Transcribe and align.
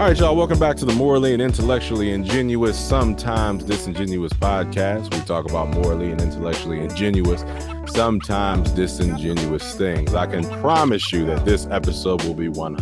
All 0.00 0.06
right, 0.06 0.18
y'all, 0.18 0.34
welcome 0.34 0.58
back 0.58 0.78
to 0.78 0.86
the 0.86 0.94
morally 0.94 1.34
and 1.34 1.42
intellectually 1.42 2.10
ingenuous, 2.10 2.78
sometimes 2.78 3.64
disingenuous 3.64 4.32
podcast. 4.32 5.14
We 5.14 5.20
talk 5.26 5.46
about 5.46 5.68
morally 5.74 6.10
and 6.10 6.18
intellectually 6.22 6.80
ingenuous, 6.80 7.44
sometimes 7.84 8.70
disingenuous 8.70 9.74
things. 9.74 10.14
I 10.14 10.24
can 10.24 10.44
promise 10.62 11.12
you 11.12 11.26
that 11.26 11.44
this 11.44 11.66
episode 11.66 12.24
will 12.24 12.32
be 12.32 12.48
100% 12.48 12.80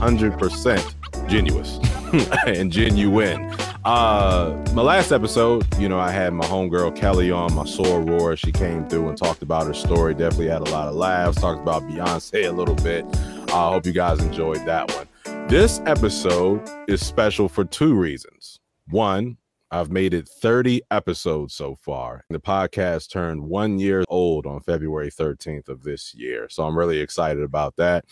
genuous 1.27 2.47
and 2.57 2.71
genuine. 2.71 3.53
Uh, 3.85 4.65
my 4.73 4.83
last 4.83 5.11
episode, 5.11 5.67
you 5.77 5.89
know, 5.89 5.99
I 5.99 6.13
had 6.13 6.33
my 6.35 6.45
homegirl 6.45 6.95
Kelly 6.95 7.33
on, 7.33 7.53
my 7.53 7.65
soror. 7.65 8.39
She 8.39 8.53
came 8.53 8.89
through 8.89 9.09
and 9.09 9.19
talked 9.19 9.43
about 9.43 9.67
her 9.67 9.75
story. 9.75 10.15
Definitely 10.15 10.51
had 10.51 10.63
a 10.63 10.71
lot 10.71 10.87
of 10.87 10.95
laughs. 10.95 11.41
Talked 11.41 11.63
about 11.63 11.83
Beyonce 11.83 12.49
a 12.49 12.53
little 12.53 12.77
bit. 12.77 13.05
I 13.49 13.67
uh, 13.67 13.71
hope 13.73 13.87
you 13.87 13.93
guys 13.93 14.21
enjoyed 14.21 14.65
that 14.67 14.95
one. 14.95 15.08
This 15.49 15.81
episode 15.87 16.69
is 16.89 17.05
special 17.05 17.49
for 17.49 17.65
two 17.65 17.95
reasons. 17.95 18.61
One, 18.91 19.39
I've 19.71 19.91
made 19.91 20.13
it 20.13 20.29
30 20.29 20.83
episodes 20.91 21.55
so 21.55 21.75
far. 21.75 22.27
The 22.29 22.39
podcast 22.39 23.11
turned 23.11 23.43
one 23.43 23.79
year 23.79 24.05
old 24.09 24.45
on 24.45 24.61
February 24.61 25.11
13th 25.11 25.71
of 25.71 25.83
this 25.83 26.15
year. 26.15 26.51
So 26.51 26.65
I'm 26.65 26.77
really 26.77 27.01
excited 27.01 27.43
about 27.43 27.77
that. 27.77 28.05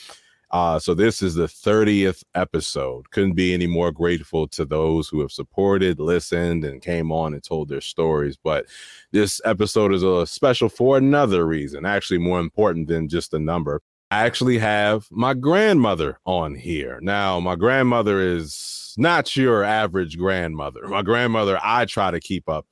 Uh, 0.50 0.78
so 0.78 0.94
this 0.94 1.20
is 1.20 1.34
the 1.34 1.46
30th 1.46 2.24
episode. 2.34 3.10
Couldn't 3.10 3.34
be 3.34 3.52
any 3.52 3.66
more 3.66 3.92
grateful 3.92 4.48
to 4.48 4.64
those 4.64 5.06
who 5.06 5.20
have 5.20 5.30
supported, 5.30 6.00
listened, 6.00 6.64
and 6.64 6.80
came 6.80 7.12
on 7.12 7.34
and 7.34 7.44
told 7.44 7.68
their 7.68 7.82
stories. 7.82 8.38
But 8.42 8.64
this 9.12 9.42
episode 9.44 9.92
is 9.92 10.02
a 10.02 10.26
special 10.26 10.70
for 10.70 10.96
another 10.96 11.46
reason, 11.46 11.84
actually 11.84 12.18
more 12.18 12.40
important 12.40 12.88
than 12.88 13.10
just 13.10 13.30
the 13.30 13.38
number. 13.38 13.82
I 14.10 14.24
actually 14.24 14.58
have 14.58 15.08
my 15.10 15.34
grandmother 15.34 16.18
on 16.24 16.54
here. 16.54 16.98
Now, 17.02 17.40
my 17.40 17.56
grandmother 17.56 18.20
is 18.20 18.94
not 18.96 19.34
your 19.34 19.64
average 19.64 20.16
grandmother. 20.16 20.86
My 20.86 21.02
grandmother, 21.02 21.58
I 21.62 21.86
try 21.86 22.12
to 22.12 22.20
keep 22.20 22.48
up 22.48 22.66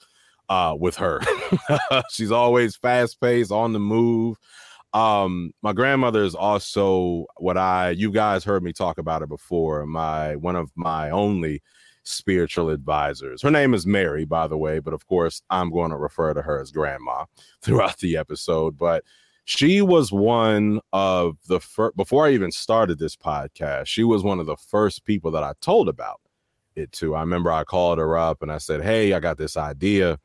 uh, 0.48 0.76
with 0.78 0.96
her. 0.96 1.20
She's 2.10 2.30
always 2.30 2.76
fast 2.76 3.20
paced, 3.20 3.50
on 3.50 3.72
the 3.72 3.80
move. 3.80 4.36
Um, 4.92 5.50
my 5.60 5.72
grandmother 5.72 6.22
is 6.22 6.36
also 6.36 7.26
what 7.38 7.56
I 7.56 7.90
you 7.90 8.12
guys 8.12 8.44
heard 8.44 8.62
me 8.62 8.72
talk 8.72 8.98
about 8.98 9.22
her 9.22 9.26
before. 9.26 9.84
My 9.86 10.36
one 10.36 10.54
of 10.54 10.70
my 10.76 11.10
only 11.10 11.62
spiritual 12.04 12.70
advisors. 12.70 13.42
Her 13.42 13.50
name 13.50 13.74
is 13.74 13.86
Mary, 13.86 14.24
by 14.24 14.46
the 14.46 14.58
way, 14.58 14.78
but 14.78 14.94
of 14.94 15.04
course 15.06 15.42
I'm 15.50 15.72
going 15.72 15.90
to 15.90 15.96
refer 15.96 16.32
to 16.32 16.42
her 16.42 16.60
as 16.60 16.70
grandma 16.70 17.24
throughout 17.62 17.98
the 17.98 18.16
episode. 18.16 18.78
But 18.78 19.02
she 19.44 19.82
was 19.82 20.10
one 20.10 20.80
of 20.92 21.36
the 21.46 21.60
first 21.60 21.96
before 21.96 22.26
I 22.26 22.30
even 22.30 22.50
started 22.50 22.98
this 22.98 23.16
podcast. 23.16 23.86
She 23.86 24.04
was 24.04 24.22
one 24.22 24.40
of 24.40 24.46
the 24.46 24.56
first 24.56 25.04
people 25.04 25.30
that 25.32 25.42
I 25.42 25.52
told 25.60 25.88
about 25.88 26.20
it 26.76 26.92
to. 26.92 27.14
I 27.14 27.20
remember 27.20 27.52
I 27.52 27.64
called 27.64 27.98
her 27.98 28.16
up 28.16 28.42
and 28.42 28.50
I 28.50 28.58
said, 28.58 28.82
"Hey, 28.82 29.12
I 29.12 29.20
got 29.20 29.38
this 29.38 29.56
idea." 29.56 30.18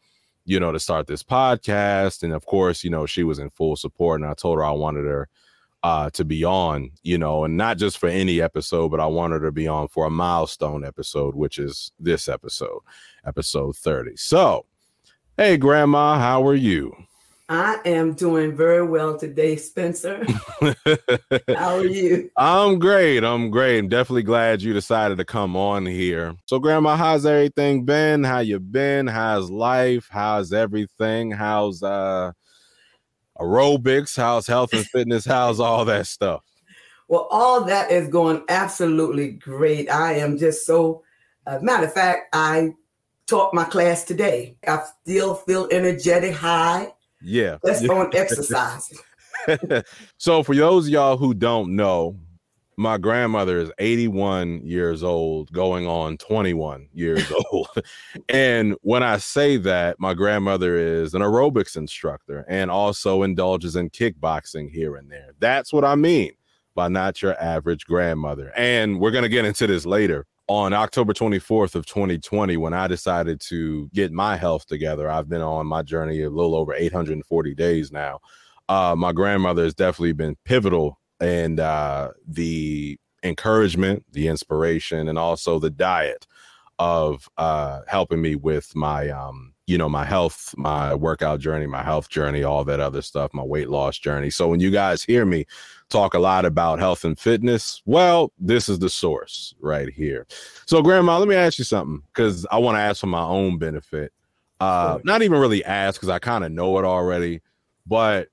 you 0.45 0.59
know, 0.59 0.71
to 0.71 0.79
start 0.79 1.05
this 1.05 1.21
podcast. 1.21 2.23
And 2.23 2.33
of 2.33 2.43
course, 2.47 2.83
you 2.83 2.89
know, 2.89 3.05
she 3.05 3.21
was 3.21 3.37
in 3.37 3.51
full 3.51 3.75
support. 3.75 4.19
And 4.19 4.27
I 4.27 4.33
told 4.33 4.57
her 4.57 4.63
I 4.63 4.71
wanted 4.71 5.05
her 5.05 5.29
uh, 5.83 6.09
to 6.11 6.25
be 6.25 6.43
on, 6.43 6.89
you 7.03 7.19
know, 7.19 7.43
and 7.43 7.55
not 7.55 7.77
just 7.77 7.99
for 7.99 8.09
any 8.09 8.41
episode, 8.41 8.89
but 8.89 8.99
I 8.99 9.05
wanted 9.05 9.41
her 9.41 9.49
to 9.49 9.51
be 9.51 9.67
on 9.67 9.87
for 9.89 10.05
a 10.05 10.09
milestone 10.09 10.83
episode, 10.83 11.35
which 11.35 11.59
is 11.59 11.91
this 11.99 12.27
episode, 12.27 12.79
episode 13.25 13.75
30. 13.75 14.15
So, 14.17 14.65
hey, 15.37 15.55
Grandma, 15.57 16.17
how 16.17 16.45
are 16.47 16.55
you? 16.55 16.95
I 17.51 17.79
am 17.83 18.13
doing 18.13 18.55
very 18.55 18.85
well 18.85 19.17
today, 19.17 19.55
Spencer. 19.55 20.23
How 21.47 21.77
are 21.77 21.85
you? 21.85 22.29
I'm 22.37 22.77
great. 22.77 23.23
I'm 23.23 23.49
great. 23.49 23.79
I'm 23.79 23.87
definitely 23.87 24.21
glad 24.21 24.61
you 24.61 24.71
decided 24.71 25.17
to 25.17 25.25
come 25.25 25.55
on 25.55 25.87
here. 25.87 26.35
So, 26.45 26.59
Grandma, 26.59 26.95
how's 26.95 27.25
everything 27.25 27.85
been? 27.85 28.23
How 28.23 28.39
you 28.39 28.59
been? 28.59 29.07
How's 29.07 29.49
life? 29.49 30.07
How's 30.11 30.53
everything? 30.53 31.31
How's 31.31 31.81
uh 31.81 32.33
aerobics? 33.39 34.15
How's 34.15 34.45
health 34.45 34.71
and 34.73 34.85
fitness? 34.85 35.25
How's 35.25 35.59
all 35.59 35.85
that 35.85 36.05
stuff? 36.05 36.43
Well, 37.07 37.27
all 37.31 37.63
that 37.63 37.89
is 37.89 38.09
going 38.09 38.43
absolutely 38.49 39.31
great. 39.31 39.89
I 39.89 40.13
am 40.13 40.37
just 40.37 40.67
so. 40.67 41.01
Uh, 41.47 41.57
matter 41.63 41.87
of 41.87 41.93
fact, 41.93 42.27
I 42.31 42.75
taught 43.25 43.55
my 43.55 43.63
class 43.63 44.03
today. 44.03 44.55
I 44.67 44.83
still 45.01 45.33
feel 45.33 45.67
energetic, 45.71 46.35
high 46.35 46.93
yeah. 47.21 47.57
Let's 47.63 47.85
go 47.85 48.01
and 48.01 48.13
exercise. 48.13 48.91
so 50.17 50.43
for 50.43 50.55
those 50.55 50.87
of 50.87 50.91
y'all 50.91 51.17
who 51.17 51.33
don't 51.33 51.75
know, 51.75 52.17
my 52.79 52.97
grandmother 52.97 53.57
is 53.57 53.71
81 53.79 54.61
years 54.65 55.03
old, 55.03 55.51
going 55.51 55.85
on 55.85 56.17
21 56.17 56.87
years 56.93 57.29
old. 57.51 57.67
and 58.29 58.73
when 58.83 59.03
I 59.03 59.17
say 59.17 59.57
that, 59.57 59.99
my 59.99 60.13
grandmother 60.13 60.77
is 60.77 61.13
an 61.13 61.21
aerobics 61.21 61.75
instructor 61.75 62.45
and 62.47 62.71
also 62.71 63.23
indulges 63.23 63.75
in 63.75 63.89
kickboxing 63.89 64.71
here 64.71 64.95
and 64.95 65.11
there. 65.11 65.31
That's 65.39 65.73
what 65.73 65.83
I 65.83 65.95
mean 65.95 66.31
by 66.73 66.87
not 66.87 67.21
your 67.21 67.37
average 67.43 67.85
grandmother. 67.85 68.53
And 68.55 69.01
we're 69.01 69.11
going 69.11 69.23
to 69.23 69.29
get 69.29 69.43
into 69.43 69.67
this 69.67 69.85
later 69.85 70.25
on 70.49 70.73
October 70.73 71.13
24th 71.13 71.75
of 71.75 71.85
2020 71.85 72.57
when 72.57 72.73
I 72.73 72.87
decided 72.87 73.39
to 73.41 73.87
get 73.93 74.11
my 74.11 74.35
health 74.35 74.65
together. 74.65 75.09
I've 75.09 75.29
been 75.29 75.43
on 75.43 75.67
my 75.67 75.83
journey 75.83 76.23
a 76.23 76.29
little 76.29 76.55
over 76.55 76.73
840 76.73 77.53
days 77.53 77.91
now. 77.91 78.19
Uh, 78.67 78.95
my 78.97 79.11
grandmother 79.11 79.63
has 79.63 79.75
definitely 79.75 80.13
been 80.13 80.35
pivotal 80.45 80.99
in 81.21 81.59
uh, 81.59 82.09
the 82.27 82.97
encouragement, 83.23 84.03
the 84.11 84.27
inspiration, 84.27 85.07
and 85.07 85.19
also 85.19 85.59
the 85.59 85.69
diet 85.69 86.25
of 86.79 87.29
uh, 87.37 87.81
helping 87.87 88.21
me 88.21 88.35
with 88.35 88.75
my 88.75 89.09
um, 89.09 89.53
you 89.69 89.77
know 89.77 89.87
my 89.87 90.03
health 90.03 90.53
my 90.57 90.93
workout 90.93 91.39
journey 91.39 91.67
my 91.67 91.83
health 91.83 92.09
journey 92.09 92.43
all 92.43 92.63
that 92.63 92.79
other 92.79 93.01
stuff 93.01 93.33
my 93.33 93.43
weight 93.43 93.69
loss 93.69 93.97
journey. 93.97 94.29
So 94.29 94.47
when 94.47 94.59
you 94.59 94.71
guys 94.71 95.03
hear 95.03 95.25
me 95.25 95.45
talk 95.89 96.13
a 96.13 96.19
lot 96.19 96.45
about 96.45 96.79
health 96.79 97.05
and 97.05 97.17
fitness 97.17 97.81
well 97.85 98.31
this 98.39 98.67
is 98.67 98.79
the 98.79 98.89
source 98.89 99.53
right 99.59 99.89
here. 99.89 100.25
So 100.65 100.81
grandma 100.81 101.19
let 101.19 101.27
me 101.27 101.35
ask 101.35 101.57
you 101.59 101.65
something 101.65 102.01
because 102.07 102.45
i 102.51 102.57
want 102.57 102.75
to 102.75 102.81
ask 102.81 102.99
for 102.99 103.07
my 103.07 103.23
own 103.23 103.57
benefit. 103.57 104.11
Uh 104.59 104.95
sure. 104.95 105.01
not 105.05 105.21
even 105.21 105.39
really 105.39 105.63
ask 105.63 105.99
because 105.99 106.09
i 106.09 106.19
kind 106.19 106.43
of 106.43 106.51
know 106.51 106.77
it 106.79 106.85
already 106.85 107.41
but 107.85 108.27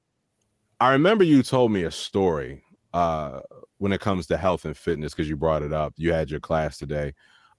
i 0.80 0.90
remember 0.90 1.22
you 1.22 1.42
told 1.42 1.70
me 1.70 1.84
a 1.84 1.90
story 1.90 2.62
uh 2.94 3.40
when 3.78 3.92
it 3.92 4.00
comes 4.00 4.26
to 4.26 4.36
health 4.36 4.64
and 4.64 4.76
fitness 4.76 5.12
because 5.12 5.28
you 5.28 5.36
brought 5.36 5.62
it 5.62 5.72
up. 5.72 5.94
You 5.96 6.12
had 6.12 6.30
your 6.30 6.40
class 6.40 6.78
today. 6.78 7.12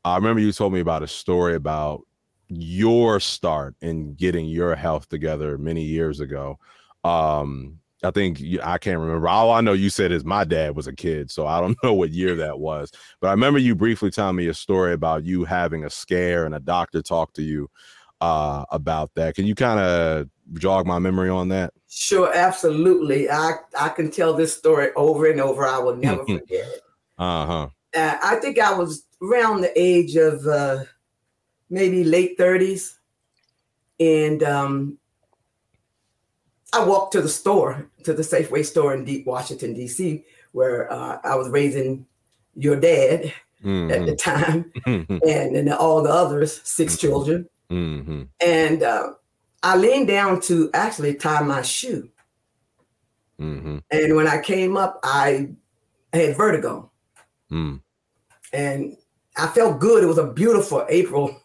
I 0.03 0.15
remember 0.15 0.39
you 0.39 0.51
told 0.51 0.73
me 0.73 0.79
about 0.79 1.03
a 1.03 1.07
story 1.07 1.55
about 1.55 2.01
your 2.49 3.19
start 3.19 3.75
in 3.81 4.13
getting 4.15 4.45
your 4.45 4.75
health 4.75 5.09
together 5.09 5.57
many 5.57 5.83
years 5.83 6.19
ago. 6.19 6.59
Um, 7.03 7.79
I 8.03 8.11
think 8.11 8.41
I 8.63 8.77
can't 8.77 8.99
remember. 8.99 9.27
All 9.27 9.51
I 9.51 9.61
know 9.61 9.73
you 9.73 9.89
said 9.89 10.11
is 10.11 10.23
my 10.23 10.43
dad 10.43 10.75
was 10.75 10.87
a 10.87 10.93
kid, 10.93 11.31
so 11.31 11.47
I 11.47 11.59
don't 11.59 11.77
know 11.83 11.93
what 11.93 12.11
year 12.11 12.35
that 12.35 12.59
was. 12.59 12.91
But 13.19 13.29
I 13.29 13.31
remember 13.31 13.59
you 13.59 13.75
briefly 13.75 14.11
telling 14.11 14.35
me 14.35 14.47
a 14.47 14.53
story 14.53 14.93
about 14.93 15.23
you 15.23 15.45
having 15.45 15.83
a 15.85 15.89
scare 15.89 16.45
and 16.45 16.55
a 16.55 16.59
doctor 16.59 17.01
talked 17.01 17.35
to 17.37 17.43
you 17.43 17.69
uh, 18.21 18.65
about 18.71 19.13
that. 19.15 19.35
Can 19.35 19.45
you 19.45 19.55
kind 19.55 19.79
of 19.79 20.29
jog 20.53 20.85
my 20.85 20.99
memory 20.99 21.29
on 21.29 21.49
that? 21.49 21.73
Sure, 21.89 22.31
absolutely. 22.33 23.29
I 23.29 23.53
I 23.79 23.89
can 23.89 24.11
tell 24.11 24.33
this 24.33 24.55
story 24.55 24.89
over 24.95 25.29
and 25.29 25.41
over. 25.41 25.65
I 25.65 25.79
will 25.79 25.95
never 25.95 26.23
forget 26.25 26.67
it. 26.67 26.81
Uh-huh. 27.17 27.69
Uh, 27.95 28.17
I 28.21 28.35
think 28.35 28.59
I 28.59 28.73
was 28.73 29.05
around 29.23 29.61
the 29.61 29.71
age 29.75 30.15
of 30.15 30.45
uh, 30.45 30.83
maybe 31.69 32.03
late 32.03 32.37
30s. 32.37 32.95
And 33.99 34.43
um, 34.43 34.97
I 36.73 36.83
walked 36.85 37.13
to 37.13 37.21
the 37.21 37.29
store, 37.29 37.89
to 38.03 38.13
the 38.13 38.23
Safeway 38.23 38.65
store 38.65 38.93
in 38.93 39.05
Deep 39.05 39.25
Washington, 39.25 39.73
D.C., 39.73 40.23
where 40.51 40.91
uh, 40.91 41.19
I 41.23 41.35
was 41.35 41.49
raising 41.49 42.05
your 42.55 42.79
dad 42.79 43.33
mm-hmm. 43.63 43.91
at 43.91 44.05
the 44.05 44.15
time 44.15 44.71
mm-hmm. 44.85 45.17
and, 45.27 45.55
and 45.55 45.73
all 45.73 46.03
the 46.03 46.09
others, 46.09 46.61
6 46.63 46.93
mm-hmm. 46.93 46.99
children. 46.99 47.49
Mm-hmm. 47.69 48.23
And 48.39 48.83
uh, 48.83 49.11
I 49.63 49.75
leaned 49.75 50.07
down 50.07 50.41
to 50.41 50.69
actually 50.73 51.15
tie 51.15 51.41
my 51.41 51.61
shoe. 51.61 52.09
Mm-hmm. 53.39 53.77
And 53.91 54.15
when 54.15 54.27
I 54.27 54.41
came 54.41 54.77
up, 54.77 54.99
I 55.03 55.49
had 56.13 56.37
vertigo. 56.37 56.91
Mm. 57.51 57.81
And 58.53 58.97
I 59.37 59.47
felt 59.47 59.79
good. 59.79 60.03
It 60.03 60.07
was 60.07 60.17
a 60.17 60.27
beautiful 60.27 60.85
April 60.89 61.39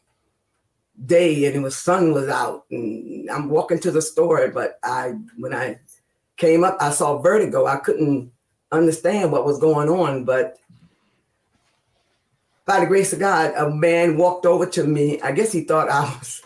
day 1.06 1.46
and 1.46 1.56
it 1.56 1.60
was 1.60 1.76
sun 1.76 2.12
was 2.12 2.28
out 2.28 2.64
and 2.70 3.30
I'm 3.30 3.48
walking 3.48 3.78
to 3.80 3.90
the 3.90 4.02
store, 4.02 4.48
but 4.48 4.78
I 4.82 5.14
when 5.36 5.54
I 5.54 5.80
came 6.36 6.64
up, 6.64 6.76
I 6.80 6.90
saw 6.90 7.18
vertigo. 7.18 7.66
I 7.66 7.76
couldn't 7.76 8.30
understand 8.70 9.32
what 9.32 9.44
was 9.44 9.58
going 9.58 9.88
on, 9.88 10.24
but 10.24 10.58
by 12.64 12.80
the 12.80 12.86
grace 12.86 13.12
of 13.12 13.18
God, 13.18 13.52
a 13.56 13.70
man 13.70 14.16
walked 14.16 14.46
over 14.46 14.66
to 14.66 14.84
me. 14.84 15.20
I 15.20 15.32
guess 15.32 15.52
he 15.52 15.62
thought 15.62 15.90
I 15.90 16.02
was 16.02 16.42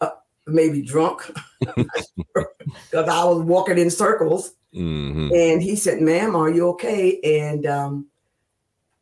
uh, 0.00 0.10
maybe 0.46 0.82
drunk 0.82 1.30
because 1.60 3.08
I 3.08 3.24
was 3.24 3.42
walking 3.42 3.78
in 3.78 3.90
circles. 3.90 4.54
Mm-hmm. 4.74 5.30
And 5.34 5.62
he 5.62 5.74
said, 5.74 6.00
"Ma'am, 6.00 6.36
are 6.36 6.50
you 6.50 6.68
okay?" 6.70 7.20
And 7.22 7.66
um, 7.66 8.06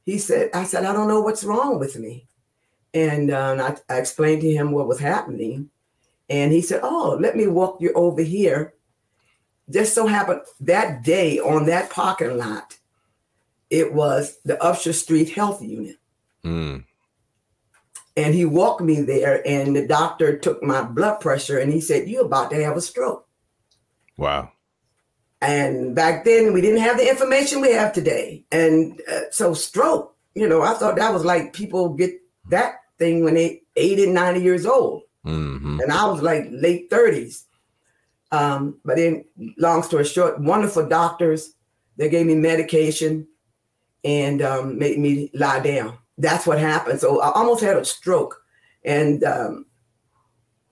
he 0.06 0.19
said, 0.19 0.50
"I 0.55 0.64
said 0.64 0.84
I 0.84 0.93
don't 0.93 1.08
know 1.08 1.20
what's 1.20 1.44
wrong 1.44 1.79
with 1.79 1.99
me." 1.99 2.28
And, 2.94 3.31
and 3.31 3.61
I, 3.61 3.76
I 3.88 3.99
explained 3.99 4.43
to 4.43 4.52
him 4.52 4.73
what 4.73 4.88
was 4.88 4.99
happening. 4.99 5.70
And 6.31 6.52
he 6.52 6.62
said, 6.62 6.81
Oh, 6.82 7.19
let 7.20 7.37
me 7.37 7.46
walk 7.46 7.81
you 7.81 7.93
over 7.94 8.23
here. 8.23 8.75
Just 9.70 9.94
so 9.94 10.06
happened 10.06 10.43
that 10.61 11.02
day 11.02 11.38
on 11.38 11.67
that 11.67 11.90
parking 11.90 12.38
lot, 12.38 12.79
it 13.70 13.93
was 13.93 14.38
the 14.44 14.56
Upshur 14.56 14.94
Street 14.94 15.31
Health 15.31 15.62
Unit. 15.62 15.96
Mm. 16.44 16.85
And 18.17 18.35
he 18.35 18.44
walked 18.44 18.81
me 18.81 19.00
there, 19.02 19.46
and 19.46 19.76
the 19.76 19.87
doctor 19.87 20.37
took 20.37 20.62
my 20.62 20.82
blood 20.82 21.20
pressure 21.20 21.58
and 21.58 21.73
he 21.73 21.81
said, 21.81 22.08
You're 22.08 22.25
about 22.25 22.50
to 22.50 22.64
have 22.64 22.76
a 22.76 22.81
stroke. 22.81 23.26
Wow. 24.17 24.50
And 25.41 25.94
back 25.94 26.25
then, 26.25 26.52
we 26.52 26.61
didn't 26.61 26.81
have 26.81 26.96
the 26.96 27.08
information 27.08 27.61
we 27.61 27.73
have 27.73 27.93
today. 27.93 28.44
And 28.50 29.00
uh, 29.11 29.31
so, 29.31 29.55
stroke, 29.55 30.17
you 30.34 30.49
know, 30.49 30.62
I 30.62 30.75
thought 30.75 30.96
that 30.96 31.12
was 31.12 31.25
like 31.25 31.52
people 31.52 31.91
get 31.91 32.20
that 32.50 32.81
thing 32.99 33.25
when 33.25 33.35
they 33.35 33.62
80, 33.77 34.06
90 34.06 34.41
years 34.41 34.67
old. 34.67 35.03
Mm-hmm. 35.25 35.81
And 35.81 35.93
I 35.93 36.06
was 36.06 36.23
like 36.23 36.49
late 36.50 36.91
30s. 36.91 37.45
Um, 38.31 38.79
but 38.85 38.97
then, 38.97 39.25
long 39.56 39.83
story 39.83 40.05
short, 40.05 40.41
wonderful 40.41 40.87
doctors. 40.87 41.55
They 41.97 42.09
gave 42.09 42.27
me 42.27 42.35
medication 42.35 43.27
and 44.05 44.43
um, 44.43 44.79
made 44.79 44.99
me 44.99 45.31
lie 45.35 45.61
down. 45.61 45.99
That's 46.19 46.47
what 46.47 46.59
happened. 46.59 47.00
So 47.00 47.21
I 47.21 47.33
almost 47.33 47.62
had 47.62 47.77
a 47.77 47.85
stroke. 47.85 48.43
And 48.85 49.25
um, 49.25 49.67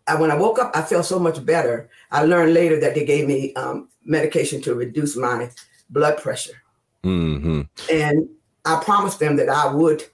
I, 0.06 0.20
when 0.20 0.30
I 0.30 0.36
woke 0.36 0.58
up, 0.58 0.76
I 0.76 0.82
felt 0.82 1.06
so 1.06 1.18
much 1.18 1.44
better. 1.44 1.88
I 2.10 2.24
learned 2.24 2.54
later 2.54 2.78
that 2.80 2.94
they 2.94 3.04
gave 3.04 3.26
me 3.26 3.54
um, 3.54 3.88
medication 4.04 4.60
to 4.62 4.74
reduce 4.74 5.16
my 5.16 5.50
blood 5.90 6.18
pressure. 6.18 6.62
Mm-hmm. 7.04 7.62
And 7.90 8.28
I 8.64 8.80
promised 8.84 9.18
them 9.18 9.36
that 9.36 9.48
I 9.48 9.72
would 9.72 10.04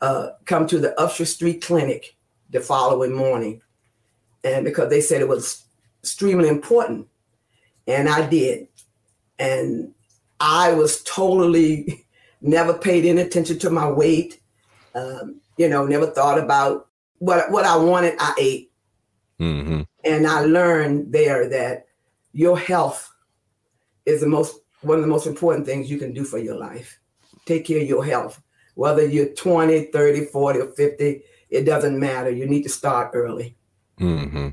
uh, 0.00 0.30
come 0.46 0.66
to 0.66 0.78
the 0.78 0.94
Upshur 0.98 1.26
Street 1.26 1.62
Clinic 1.62 2.16
the 2.50 2.60
following 2.60 3.12
morning. 3.12 3.62
And 4.42 4.64
because 4.64 4.88
they 4.90 5.00
said 5.00 5.20
it 5.20 5.28
was 5.28 5.64
extremely 6.02 6.48
important. 6.48 7.06
And 7.86 8.08
I 8.08 8.26
did. 8.28 8.68
And 9.38 9.92
I 10.40 10.72
was 10.72 11.02
totally 11.02 12.06
never 12.40 12.74
paid 12.74 13.04
any 13.04 13.20
attention 13.20 13.58
to 13.60 13.70
my 13.70 13.88
weight. 13.90 14.40
Um, 14.94 15.40
you 15.56 15.68
know, 15.68 15.86
never 15.86 16.06
thought 16.06 16.38
about 16.38 16.88
what 17.18 17.50
what 17.50 17.64
I 17.64 17.76
wanted, 17.76 18.14
I 18.18 18.34
ate. 18.38 18.72
Mm-hmm. 19.38 19.82
And 20.04 20.26
I 20.26 20.40
learned 20.40 21.12
there 21.12 21.48
that 21.48 21.86
your 22.32 22.58
health 22.58 23.12
is 24.06 24.20
the 24.20 24.26
most 24.26 24.60
one 24.80 24.96
of 24.96 25.02
the 25.02 25.08
most 25.08 25.26
important 25.26 25.66
things 25.66 25.90
you 25.90 25.98
can 25.98 26.12
do 26.12 26.24
for 26.24 26.38
your 26.38 26.56
life. 26.56 26.98
Take 27.44 27.66
care 27.66 27.80
of 27.80 27.86
your 27.86 28.04
health. 28.04 28.40
Whether 28.74 29.06
you're 29.06 29.26
20, 29.34 29.86
30, 29.86 30.24
40, 30.26 30.58
or 30.60 30.66
50, 30.72 31.22
it 31.50 31.64
doesn't 31.64 31.98
matter. 31.98 32.30
You 32.30 32.46
need 32.46 32.62
to 32.62 32.68
start 32.68 33.10
early. 33.14 33.56
Mm-hmm. 33.98 34.48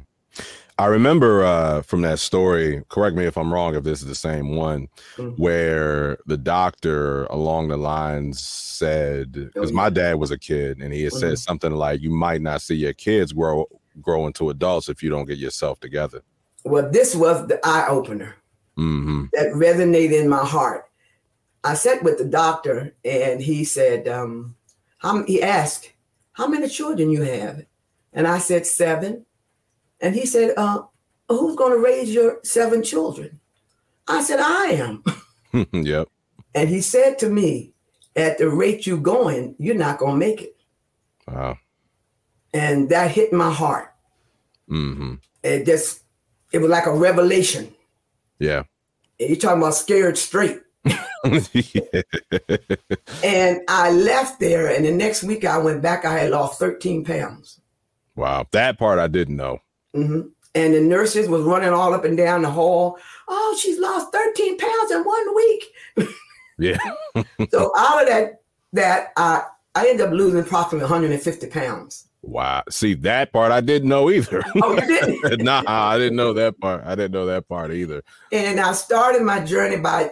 I 0.80 0.86
remember 0.86 1.44
uh, 1.44 1.82
from 1.82 2.02
that 2.04 2.20
story, 2.20 2.84
correct 2.90 3.16
me 3.16 3.26
if 3.26 3.36
I'm 3.36 3.52
wrong, 3.52 3.74
if 3.74 3.84
this 3.84 4.02
is 4.02 4.08
the 4.08 4.14
same 4.14 4.56
one, 4.56 4.88
Mhm. 5.18 5.38
where 5.40 6.20
the 6.28 6.38
doctor 6.38 7.26
along 7.26 7.70
the 7.70 7.78
lines 7.78 8.40
said, 8.42 9.32
because 9.32 9.72
Oh, 9.72 9.74
my 9.74 9.90
dad 9.90 10.16
was 10.20 10.30
a 10.30 10.38
kid 10.38 10.80
and 10.80 10.94
he 10.94 11.04
had 11.04 11.14
said 11.14 11.34
Mhm. 11.34 11.40
something 11.40 11.72
like, 11.72 12.02
you 12.02 12.12
might 12.12 12.42
not 12.42 12.62
see 12.62 12.76
your 12.76 12.94
kids 12.94 13.34
grow 13.34 13.68
grow 14.04 14.28
into 14.28 14.52
adults 14.52 14.90
if 14.90 15.02
you 15.02 15.10
don't 15.10 15.26
get 15.26 15.40
yourself 15.40 15.80
together. 15.80 16.22
Well, 16.64 16.88
this 16.92 17.16
was 17.16 17.48
the 17.48 17.60
eye 17.66 17.88
opener. 17.88 18.36
Mm-hmm. 18.78 19.26
that 19.34 19.54
resonated 19.54 20.22
in 20.22 20.30
my 20.30 20.46
heart. 20.46 20.87
I 21.64 21.74
sat 21.74 22.04
with 22.04 22.18
the 22.18 22.26
doctor 22.26 22.96
and 23.04 23.42
he 23.42 23.64
said, 23.64 24.08
um, 24.08 24.56
how, 25.00 25.24
he 25.24 25.42
asked, 25.42 25.92
how 26.34 26.48
many 26.48 26.68
children 26.70 27.10
you 27.10 27.24
have? 27.24 27.66
And 28.14 28.28
I 28.28 28.38
said, 28.38 28.66
seven. 28.66 29.26
And 30.00 30.16
he 30.16 30.26
said, 30.26 30.54
uh, 30.58 30.84
who's 31.28 31.56
going 31.56 31.74
to 31.74 31.84
raise 31.84 32.14
your 32.14 32.40
seven 32.44 32.84
children? 32.84 33.40
I 34.08 34.22
said, 34.22 34.40
I 34.40 34.66
am. 34.68 35.04
yep. 35.72 36.08
And 36.56 36.70
he 36.70 36.82
said 36.82 37.20
to 37.20 37.30
me, 37.30 37.74
at 38.16 38.38
the 38.38 38.50
rate 38.50 38.88
you're 38.88 38.98
going, 38.98 39.56
you're 39.60 39.76
not 39.76 40.00
going 40.00 40.14
to 40.14 40.26
make 40.26 40.42
it. 40.42 40.56
Wow. 41.28 41.58
And 42.54 42.90
that 42.90 43.12
hit 43.12 43.32
my 43.32 43.52
heart. 43.52 43.94
Mm-hmm. 44.70 45.16
It 45.44 45.66
just, 45.66 46.04
it 46.52 46.60
was 46.60 46.70
like 46.70 46.88
a 46.88 46.94
revelation. 46.94 47.74
Yeah. 48.40 48.64
And 49.20 49.30
you're 49.30 49.38
talking 49.38 49.62
about 49.62 49.76
scared 49.76 50.18
straight. 50.18 50.60
And 53.24 53.62
I 53.68 53.92
left 53.92 54.40
there, 54.40 54.68
and 54.76 54.86
the 54.86 54.92
next 54.92 55.24
week 55.24 55.46
I 55.46 55.58
went 55.58 55.82
back. 55.82 56.06
I 56.06 56.20
had 56.20 56.32
lost 56.32 56.60
13 56.60 57.04
pounds. 57.04 57.60
Wow. 58.16 58.48
That 58.52 58.78
part 58.80 59.00
I 59.00 59.08
didn't 59.08 59.36
know. 59.36 59.60
hmm 59.94 60.22
And 60.56 60.74
the 60.74 60.82
nurses 60.82 61.28
was 61.30 61.44
running 61.44 61.70
all 61.70 61.94
up 61.94 62.06
and 62.06 62.18
down 62.18 62.42
the 62.44 62.50
hall. 62.52 62.98
Oh, 63.28 63.58
she's 63.62 63.80
lost 63.80 64.12
13 64.14 64.58
pounds 64.58 64.92
in 64.92 65.04
one 65.04 65.36
week. 65.36 65.64
Yeah. 66.60 66.80
so 67.52 67.72
out 67.78 68.02
of 68.02 68.08
that, 68.10 68.42
that 68.74 69.10
I 69.16 69.44
I 69.76 69.90
ended 69.90 70.08
up 70.08 70.12
losing 70.12 70.40
approximately 70.40 70.86
150 70.90 71.46
pounds. 71.48 72.08
Wow. 72.24 72.64
See 72.72 72.96
that 72.96 73.32
part 73.32 73.52
I 73.52 73.62
didn't 73.62 73.90
know 73.90 74.10
either. 74.10 74.44
Oh, 74.64 74.74
you 74.74 74.88
didn't? 75.22 75.44
nah, 75.44 75.62
I 75.68 76.00
didn't 76.00 76.16
know 76.16 76.34
that 76.34 76.60
part. 76.60 76.84
I 76.84 76.96
didn't 76.96 77.12
know 77.12 77.28
that 77.28 77.48
part 77.48 77.72
either. 77.72 78.02
and 78.32 78.60
I 78.60 78.72
started 78.74 79.22
my 79.22 79.40
journey 79.46 79.78
by 79.78 80.10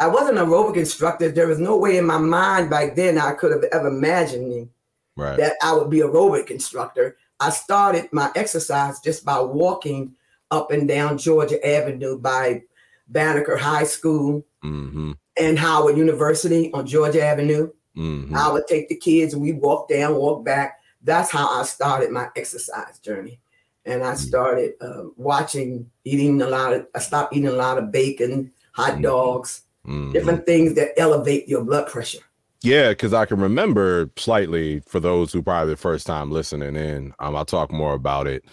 I 0.00 0.08
wasn't 0.08 0.38
an 0.38 0.46
aerobic 0.46 0.76
instructor. 0.76 1.30
There 1.30 1.46
was 1.46 1.58
no 1.60 1.76
way 1.76 1.96
in 1.98 2.04
my 2.06 2.18
mind 2.18 2.68
back 2.70 2.96
then 2.96 3.18
I 3.18 3.32
could 3.32 3.52
have 3.52 3.64
ever 3.72 3.88
imagined 3.88 4.48
me 4.48 4.68
Right. 5.16 5.38
that 5.38 5.54
I 5.62 5.72
would 5.72 5.90
be 5.90 6.00
a 6.00 6.08
aerobic 6.08 6.50
instructor. 6.50 7.16
I 7.38 7.50
started 7.50 8.08
my 8.12 8.32
exercise 8.34 8.98
just 9.00 9.24
by 9.24 9.38
walking 9.40 10.14
up 10.50 10.72
and 10.72 10.88
down 10.88 11.18
Georgia 11.18 11.64
Avenue 11.64 12.18
by 12.18 12.62
Banneker 13.08 13.56
High 13.56 13.84
School 13.84 14.44
mm-hmm. 14.64 15.12
and 15.36 15.58
Howard 15.58 15.96
University 15.96 16.72
on 16.72 16.86
Georgia 16.86 17.24
Avenue. 17.24 17.70
Mm-hmm. 17.96 18.34
I 18.34 18.50
would 18.50 18.66
take 18.66 18.88
the 18.88 18.96
kids 18.96 19.34
and 19.34 19.42
we 19.42 19.52
walk 19.52 19.88
down, 19.88 20.16
walk 20.16 20.44
back. 20.44 20.80
That's 21.02 21.30
how 21.30 21.48
I 21.48 21.64
started 21.64 22.10
my 22.10 22.28
exercise 22.36 22.98
journey. 22.98 23.38
And 23.84 24.02
I 24.02 24.14
started 24.14 24.72
uh, 24.80 25.04
watching, 25.16 25.90
eating 26.04 26.40
a 26.42 26.46
lot 26.48 26.72
of, 26.72 26.86
I 26.94 26.98
stopped 26.98 27.36
eating 27.36 27.48
a 27.48 27.52
lot 27.52 27.78
of 27.78 27.92
bacon, 27.92 28.50
hot 28.72 28.94
Mhm. 28.94 29.02
dogs, 29.02 29.62
Mhm. 29.86 30.12
different 30.12 30.46
things 30.46 30.74
that 30.74 30.98
elevate 30.98 31.48
your 31.48 31.64
blood 31.64 31.86
pressure. 31.86 32.20
Yeah, 32.62 32.90
because 32.90 33.12
I 33.12 33.26
can 33.26 33.40
remember 33.40 34.10
slightly 34.16 34.80
for 34.86 34.98
those 34.98 35.32
who 35.32 35.42
probably 35.42 35.74
the 35.74 35.76
first 35.76 36.06
time 36.06 36.30
listening 36.30 36.76
in. 36.76 37.12
Um, 37.18 37.36
I'll 37.36 37.44
talk 37.44 37.70
more 37.70 37.92
about 37.92 38.26
it. 38.26 38.44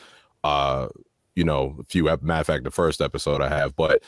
Uh, 0.44 0.90
you 1.36 1.46
know, 1.46 1.78
a 1.80 1.84
few 1.86 2.04
matter 2.04 2.42
of 2.42 2.46
fact, 2.48 2.64
the 2.66 2.72
first 2.72 3.00
episode 3.00 3.42
I 3.42 3.48
have, 3.48 3.76
but 3.76 4.04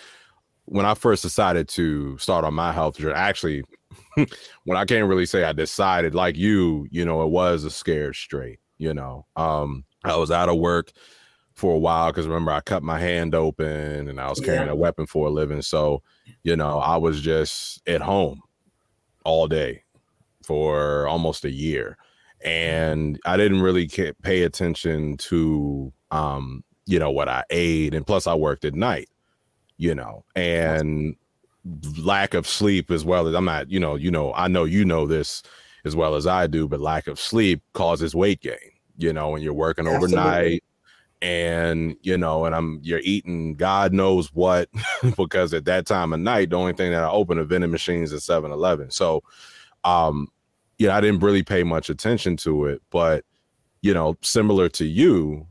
when 0.65 0.85
I 0.85 0.93
first 0.93 1.23
decided 1.23 1.67
to 1.69 2.17
start 2.17 2.43
on 2.43 2.53
my 2.53 2.71
health 2.73 2.97
journey, 2.97 3.13
actually, 3.15 3.63
when 4.65 4.77
I 4.77 4.85
can't 4.85 5.07
really 5.07 5.25
say 5.25 5.43
I 5.43 5.53
decided, 5.53 6.15
like 6.15 6.35
you, 6.35 6.87
you 6.91 7.05
know, 7.05 7.21
it 7.23 7.29
was 7.29 7.63
a 7.63 7.69
scared 7.69 8.15
straight. 8.15 8.59
You 8.77 8.93
know, 8.93 9.25
um, 9.37 9.85
I 10.03 10.17
was 10.17 10.31
out 10.31 10.49
of 10.49 10.57
work 10.57 10.91
for 11.53 11.75
a 11.75 11.79
while 11.79 12.11
because 12.11 12.27
remember 12.27 12.51
I 12.51 12.59
cut 12.59 12.83
my 12.83 12.99
hand 12.99 13.35
open 13.35 14.09
and 14.09 14.19
I 14.19 14.29
was 14.29 14.39
carrying 14.41 14.65
Yeah. 14.65 14.71
a 14.73 14.75
weapon 14.75 15.05
for 15.05 15.27
a 15.27 15.31
living. 15.31 15.61
So, 15.61 16.01
you 16.43 16.55
know, 16.55 16.79
I 16.79 16.97
was 16.97 17.21
just 17.21 17.81
at 17.87 18.01
home 18.01 18.41
all 19.23 19.47
day 19.47 19.83
for 20.43 21.07
almost 21.07 21.45
a 21.45 21.51
year 21.51 21.97
and 22.43 23.19
i 23.25 23.37
didn't 23.37 23.61
really 23.61 23.87
pay 24.21 24.43
attention 24.43 25.15
to 25.17 25.91
um 26.11 26.63
you 26.85 26.99
know 26.99 27.11
what 27.11 27.29
i 27.29 27.43
ate 27.49 27.93
and 27.93 28.05
plus 28.05 28.27
i 28.27 28.33
worked 28.33 28.65
at 28.65 28.73
night 28.73 29.09
you 29.77 29.95
know 29.95 30.23
and 30.35 31.15
lack 32.03 32.33
of 32.33 32.45
sleep 32.45 32.91
as 32.91 33.05
well 33.05 33.27
as 33.27 33.33
i'm 33.33 33.45
not 33.45 33.69
you 33.71 33.79
know 33.79 33.95
you 33.95 34.11
know 34.11 34.33
i 34.33 34.47
know 34.47 34.65
you 34.65 34.83
know 34.83 35.07
this 35.07 35.41
as 35.85 35.95
well 35.95 36.15
as 36.15 36.27
i 36.27 36.45
do 36.45 36.67
but 36.67 36.81
lack 36.81 37.07
of 37.07 37.19
sleep 37.19 37.61
causes 37.73 38.13
weight 38.13 38.41
gain 38.41 38.57
you 38.97 39.13
know 39.13 39.29
when 39.29 39.41
you're 39.41 39.53
working 39.53 39.87
Absolutely. 39.87 40.17
overnight 40.17 40.63
and 41.23 41.95
you 42.01 42.17
know 42.17 42.43
and 42.43 42.53
i'm 42.53 42.79
you're 42.83 42.99
eating 43.01 43.55
god 43.55 43.93
knows 43.93 44.27
what 44.33 44.69
because 45.17 45.53
at 45.53 45.63
that 45.63 45.85
time 45.85 46.11
of 46.11 46.19
night 46.19 46.49
the 46.49 46.57
only 46.57 46.73
thing 46.73 46.91
that 46.91 47.03
i 47.03 47.09
open 47.09 47.39
are 47.39 47.45
vending 47.45 47.71
machines 47.71 48.11
at 48.11 48.19
7-eleven 48.19 48.91
so 48.91 49.23
um 49.85 50.27
you 50.77 50.85
know 50.85 50.93
i 50.93 50.99
didn't 50.99 51.21
really 51.21 51.41
pay 51.41 51.63
much 51.63 51.89
attention 51.89 52.35
to 52.35 52.65
it 52.65 52.81
but 52.89 53.23
you 53.81 53.93
know 53.93 54.17
similar 54.21 54.67
to 54.67 54.83
you 54.83 55.47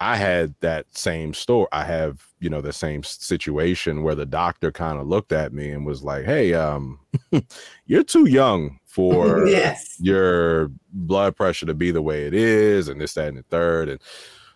i 0.00 0.16
had 0.16 0.52
that 0.58 0.86
same 0.90 1.32
store 1.32 1.68
i 1.70 1.84
have 1.84 2.26
you 2.40 2.50
know 2.50 2.60
the 2.60 2.72
same 2.72 3.04
situation 3.04 4.02
where 4.02 4.16
the 4.16 4.26
doctor 4.26 4.72
kind 4.72 4.98
of 4.98 5.06
looked 5.06 5.30
at 5.30 5.52
me 5.52 5.70
and 5.70 5.86
was 5.86 6.02
like 6.02 6.24
hey 6.24 6.52
um 6.52 6.98
you're 7.86 8.02
too 8.02 8.26
young 8.26 8.76
for 8.86 9.46
yes. 9.46 9.96
your 10.00 10.68
blood 10.92 11.36
pressure 11.36 11.64
to 11.64 11.74
be 11.74 11.92
the 11.92 12.02
way 12.02 12.26
it 12.26 12.34
is 12.34 12.88
and 12.88 13.00
this 13.00 13.14
that 13.14 13.28
and 13.28 13.38
the 13.38 13.44
third 13.44 13.88
and 13.88 14.00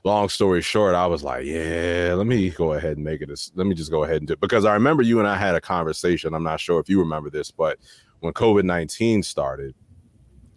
long 0.06 0.28
story 0.28 0.62
short 0.62 0.94
i 0.94 1.06
was 1.06 1.22
like 1.22 1.44
yeah 1.44 2.14
let 2.16 2.26
me 2.26 2.48
go 2.50 2.72
ahead 2.72 2.96
and 2.96 3.04
make 3.04 3.20
it 3.20 3.30
a 3.30 3.36
let 3.56 3.66
me 3.66 3.74
just 3.74 3.90
go 3.90 4.04
ahead 4.04 4.18
and 4.18 4.28
do 4.28 4.32
it 4.32 4.40
because 4.40 4.64
i 4.64 4.72
remember 4.72 5.02
you 5.02 5.18
and 5.18 5.28
i 5.28 5.36
had 5.36 5.54
a 5.54 5.60
conversation 5.60 6.32
i'm 6.32 6.44
not 6.44 6.60
sure 6.60 6.80
if 6.80 6.88
you 6.88 6.98
remember 6.98 7.28
this 7.28 7.50
but 7.50 7.78
when 8.20 8.32
covid-19 8.32 9.24
started 9.24 9.74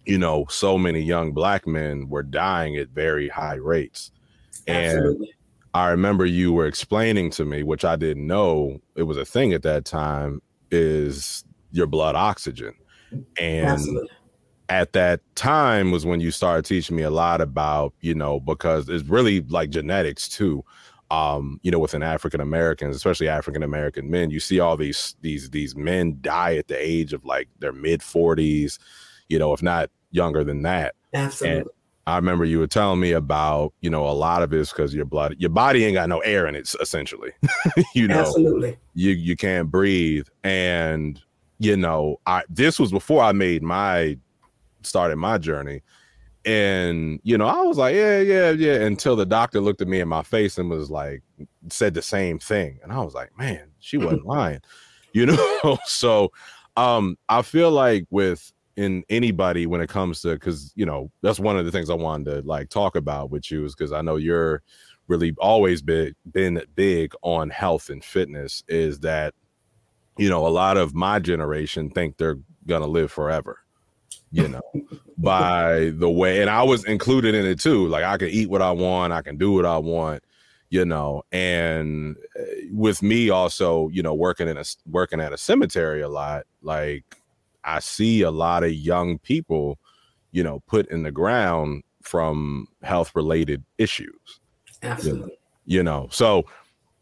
you 0.09 0.17
know, 0.17 0.45
so 0.49 0.75
many 0.75 0.99
young 0.99 1.33
black 1.33 1.67
men 1.67 2.09
were 2.09 2.23
dying 2.23 2.75
at 2.77 2.89
very 2.89 3.29
high 3.29 3.55
rates. 3.55 4.11
Absolutely. 4.67 5.27
And 5.27 5.35
I 5.75 5.89
remember 5.89 6.25
you 6.25 6.51
were 6.51 6.65
explaining 6.65 7.29
to 7.31 7.45
me, 7.45 7.61
which 7.61 7.85
I 7.85 7.95
didn't 7.95 8.25
know 8.25 8.81
it 8.95 9.03
was 9.03 9.17
a 9.17 9.25
thing 9.25 9.53
at 9.53 9.61
that 9.63 9.85
time, 9.85 10.41
is 10.71 11.43
your 11.71 11.85
blood 11.85 12.15
oxygen. 12.15 12.73
And 13.37 13.67
Absolutely. 13.67 14.09
At 14.69 14.93
that 14.93 15.21
time 15.35 15.91
was 15.91 16.05
when 16.05 16.19
you 16.19 16.31
started 16.31 16.63
teaching 16.63 16.95
me 16.95 17.03
a 17.03 17.09
lot 17.09 17.41
about, 17.41 17.93
you 18.01 18.13
know, 18.13 18.39
because 18.39 18.87
it's 18.87 19.07
really 19.07 19.41
like 19.41 19.71
genetics 19.71 20.29
too. 20.29 20.63
Um, 21.11 21.59
you 21.63 21.71
know, 21.71 21.79
within 21.79 22.03
African 22.03 22.39
Americans, 22.39 22.95
especially 22.95 23.27
African 23.27 23.63
American 23.63 24.11
men, 24.11 24.29
you 24.29 24.39
see 24.39 24.59
all 24.59 24.77
these 24.77 25.15
these 25.21 25.49
these 25.49 25.75
men 25.75 26.19
die 26.21 26.55
at 26.55 26.67
the 26.67 26.77
age 26.77 27.13
of 27.13 27.25
like 27.25 27.49
their 27.57 27.73
mid 27.73 28.01
40s, 28.01 28.77
you 29.27 29.39
know, 29.39 29.51
if 29.51 29.63
not 29.63 29.89
younger 30.11 30.43
than 30.43 30.61
that. 30.61 30.93
Absolutely. 31.15 31.61
And 31.61 31.69
I 32.05 32.15
remember 32.15 32.45
you 32.45 32.59
were 32.59 32.67
telling 32.67 32.99
me 32.99 33.11
about, 33.11 33.73
you 33.81 33.89
know, 33.89 34.07
a 34.07 34.13
lot 34.13 34.43
of 34.43 34.53
it's 34.53 34.71
because 34.71 34.93
your 34.93 35.05
blood, 35.05 35.35
your 35.39 35.49
body 35.49 35.83
ain't 35.85 35.95
got 35.95 36.09
no 36.09 36.19
air 36.19 36.45
in 36.45 36.55
it, 36.55 36.71
essentially. 36.79 37.31
you 37.95 38.07
know, 38.07 38.19
absolutely. 38.19 38.77
You 38.93 39.11
you 39.11 39.35
can't 39.35 39.71
breathe. 39.71 40.27
And, 40.43 41.19
you 41.57 41.75
know, 41.75 42.19
I 42.27 42.43
this 42.49 42.79
was 42.79 42.91
before 42.91 43.23
I 43.23 43.31
made 43.31 43.63
my 43.63 44.17
started 44.83 45.17
my 45.17 45.37
journey. 45.37 45.81
And, 46.45 47.19
you 47.23 47.37
know, 47.37 47.47
I 47.47 47.61
was 47.61 47.77
like, 47.77 47.95
yeah, 47.95 48.19
yeah, 48.19 48.51
yeah. 48.51 48.75
Until 48.75 49.15
the 49.15 49.25
doctor 49.25 49.59
looked 49.59 49.81
at 49.81 49.87
me 49.87 49.99
in 49.99 50.07
my 50.07 50.23
face 50.23 50.57
and 50.57 50.69
was 50.69 50.89
like, 50.89 51.21
said 51.69 51.93
the 51.93 52.01
same 52.01 52.39
thing. 52.39 52.79
And 52.81 52.91
I 52.91 53.01
was 53.01 53.13
like, 53.13 53.37
man, 53.37 53.69
she 53.79 53.97
wasn't 53.99 54.25
lying. 54.25 54.61
You 55.13 55.25
know, 55.27 55.77
so 55.85 56.31
um, 56.77 57.17
I 57.27 57.41
feel 57.41 57.71
like 57.71 58.05
with 58.09 58.51
in 58.79 59.03
anybody 59.09 59.65
when 59.65 59.81
it 59.81 59.89
comes 59.89 60.21
to 60.21 60.29
because 60.35 60.71
you 60.73 60.85
know 60.85 61.11
that's 61.21 61.37
one 61.37 61.57
of 61.57 61.65
the 61.65 61.71
things 61.71 61.89
I 61.89 61.95
wanted 61.95 62.31
to 62.31 62.47
like 62.47 62.69
talk 62.69 62.95
about 62.95 63.29
with 63.29 63.51
you 63.51 63.65
is 63.65 63.75
because 63.75 63.91
I 63.91 64.01
know 64.01 64.15
you're 64.15 64.63
really 65.09 65.35
always 65.37 65.81
been 65.81 66.15
been 66.31 66.63
big 66.75 67.13
on 67.21 67.49
health 67.49 67.89
and 67.89 68.01
fitness 68.01 68.63
is 68.69 68.99
that 69.01 69.33
you 70.17 70.29
know 70.29 70.47
a 70.47 70.47
lot 70.47 70.77
of 70.77 70.95
my 70.95 71.19
generation 71.19 71.89
think 71.89 72.15
they're 72.15 72.37
gonna 72.67 72.87
live 72.87 73.11
forever 73.11 73.59
you 74.31 74.47
know 74.47 74.61
by 75.17 75.91
the 75.95 76.09
way 76.09 76.41
and 76.41 76.49
i 76.49 76.61
was 76.61 76.85
included 76.85 77.33
in 77.33 77.45
it 77.45 77.59
too 77.59 77.87
like 77.87 78.03
i 78.03 78.17
can 78.17 78.29
eat 78.29 78.49
what 78.49 78.61
i 78.61 78.71
want 78.71 79.11
i 79.11 79.21
can 79.21 79.37
do 79.37 79.51
what 79.51 79.65
i 79.65 79.77
want 79.77 80.23
you 80.69 80.85
know 80.85 81.23
and 81.31 82.15
eh, 82.37 82.43
with 82.71 83.01
me 83.01 83.29
also 83.29 83.89
you 83.89 84.03
know 84.03 84.13
working 84.13 84.47
in 84.47 84.57
a 84.57 84.63
working 84.85 85.19
at 85.19 85.33
a 85.33 85.37
cemetery 85.37 86.01
a 86.01 86.09
lot 86.09 86.43
like 86.61 87.19
I 87.63 87.79
see 87.79 88.21
a 88.21 88.31
lot 88.31 88.63
of 88.63 88.73
young 88.73 89.19
people, 89.19 89.77
you 90.31 90.43
know, 90.43 90.61
put 90.67 90.87
in 90.89 91.03
the 91.03 91.11
ground 91.11 91.83
from 92.01 92.67
health 92.81 93.11
related 93.15 93.63
issues. 93.77 94.39
Absolutely. 94.81 95.37
You 95.65 95.83
know, 95.83 96.07
so 96.11 96.45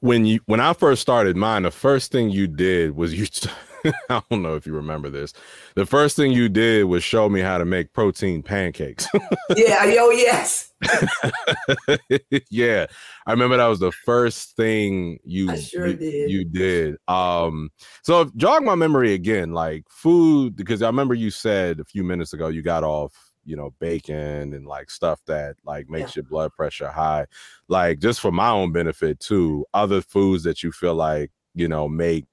when 0.01 0.25
you 0.25 0.39
when 0.45 0.59
I 0.59 0.73
first 0.73 1.01
started 1.01 1.37
mine, 1.37 1.63
the 1.63 1.71
first 1.71 2.11
thing 2.11 2.29
you 2.29 2.47
did 2.47 2.95
was 2.95 3.13
you 3.13 3.27
I 4.09 4.21
don't 4.29 4.41
know 4.41 4.55
if 4.55 4.65
you 4.65 4.73
remember 4.73 5.09
this. 5.09 5.33
The 5.75 5.85
first 5.85 6.15
thing 6.15 6.31
you 6.31 6.49
did 6.49 6.85
was 6.85 7.03
show 7.03 7.29
me 7.29 7.41
how 7.41 7.57
to 7.57 7.65
make 7.65 7.93
protein 7.93 8.43
pancakes. 8.43 9.07
yeah, 9.55 9.85
yo, 9.85 10.09
yes. 10.09 10.73
yeah. 12.49 12.85
I 13.25 13.31
remember 13.31 13.57
that 13.57 13.67
was 13.67 13.79
the 13.79 13.91
first 13.91 14.55
thing 14.55 15.19
you 15.23 15.55
sure 15.57 15.87
you, 15.87 15.95
did. 15.95 16.31
you 16.31 16.45
did. 16.45 16.97
Um 17.07 17.69
so 18.03 18.31
jog 18.35 18.63
my 18.63 18.75
memory 18.75 19.13
again, 19.13 19.53
like 19.53 19.85
food, 19.89 20.55
because 20.55 20.81
I 20.81 20.87
remember 20.87 21.13
you 21.13 21.31
said 21.31 21.79
a 21.79 21.85
few 21.85 22.03
minutes 22.03 22.33
ago 22.33 22.47
you 22.47 22.61
got 22.61 22.83
off 22.83 23.27
you 23.45 23.55
know 23.55 23.73
bacon 23.79 24.53
and 24.53 24.67
like 24.67 24.91
stuff 24.91 25.21
that 25.25 25.55
like 25.63 25.89
makes 25.89 26.11
yeah. 26.11 26.21
your 26.21 26.29
blood 26.29 26.51
pressure 26.53 26.89
high 26.89 27.25
like 27.69 27.97
just 27.99 28.19
for 28.19 28.29
my 28.29 28.49
own 28.49 28.73
benefit 28.73 29.21
too 29.21 29.65
other 29.73 30.01
foods 30.01 30.43
that 30.43 30.61
you 30.61 30.71
feel 30.71 30.95
like 30.95 31.31
you 31.55 31.67
know 31.67 31.87
make 31.87 32.25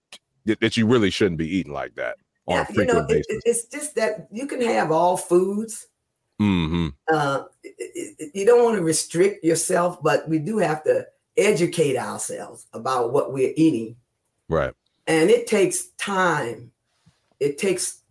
that 0.47 0.77
you 0.77 0.87
really 0.87 1.11
shouldn't 1.11 1.39
be 1.39 1.57
eating 1.57 1.73
like 1.73 1.95
that 1.95 2.17
on 2.47 2.57
yeah, 2.57 2.63
a 2.63 2.67
frequent 2.67 2.89
you 2.89 2.95
know, 2.95 3.07
basis. 3.07 3.27
It, 3.29 3.43
it's 3.47 3.65
just 3.65 3.95
that 3.97 4.29
you 4.31 4.47
can 4.47 4.61
have 4.63 4.91
all 4.91 5.17
foods. 5.17 5.89
Mm-hmm. 6.41 6.89
Uh, 7.13 7.45
you 8.35 8.45
don't 8.45 8.65
want 8.65 8.77
to 8.77 8.83
restrict 8.83 9.45
yourself, 9.45 10.03
but 10.03 10.29
we 10.29 10.39
do 10.39 10.59
have 10.59 10.85
to 10.85 11.07
educate 11.37 11.97
ourselves 11.97 12.67
about 12.73 13.13
what 13.13 13.33
we're 13.33 13.53
eating. 13.57 13.97
Right. 14.49 14.75
And 15.07 15.31
it 15.31 15.47
takes 15.47 15.89
time. 15.99 16.71
It 17.41 17.59
takes 17.59 18.03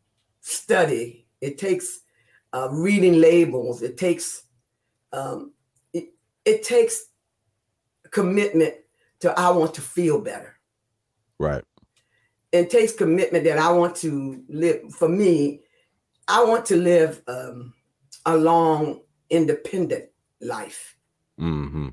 study. 0.42 1.26
It 1.42 1.58
takes 1.58 2.02
uh, 2.54 2.70
reading 2.72 3.20
labels. 3.20 3.82
It 3.82 3.98
takes 3.98 4.44
um, 5.12 5.52
it, 5.94 6.10
it 6.46 6.64
takes 6.64 7.06
commitment 8.10 8.76
to 9.20 9.38
I 9.40 9.50
want 9.50 9.74
to 9.76 9.82
feel 9.82 10.20
better. 10.20 10.58
Right 11.40 11.64
it 12.54 12.70
takes 12.70 12.94
commitment 12.94 13.44
that 13.46 13.58
I 13.58 13.72
want 13.72 13.96
to 13.98 14.42
live. 14.48 14.94
For 14.94 15.10
me, 15.10 15.62
I 16.28 16.44
want 16.46 16.66
to 16.68 16.78
live 16.78 17.22
um, 17.28 17.74
a 18.26 18.38
long, 18.38 19.02
independent 19.30 20.06
life. 20.40 20.96
Mm-hmm. 21.40 21.90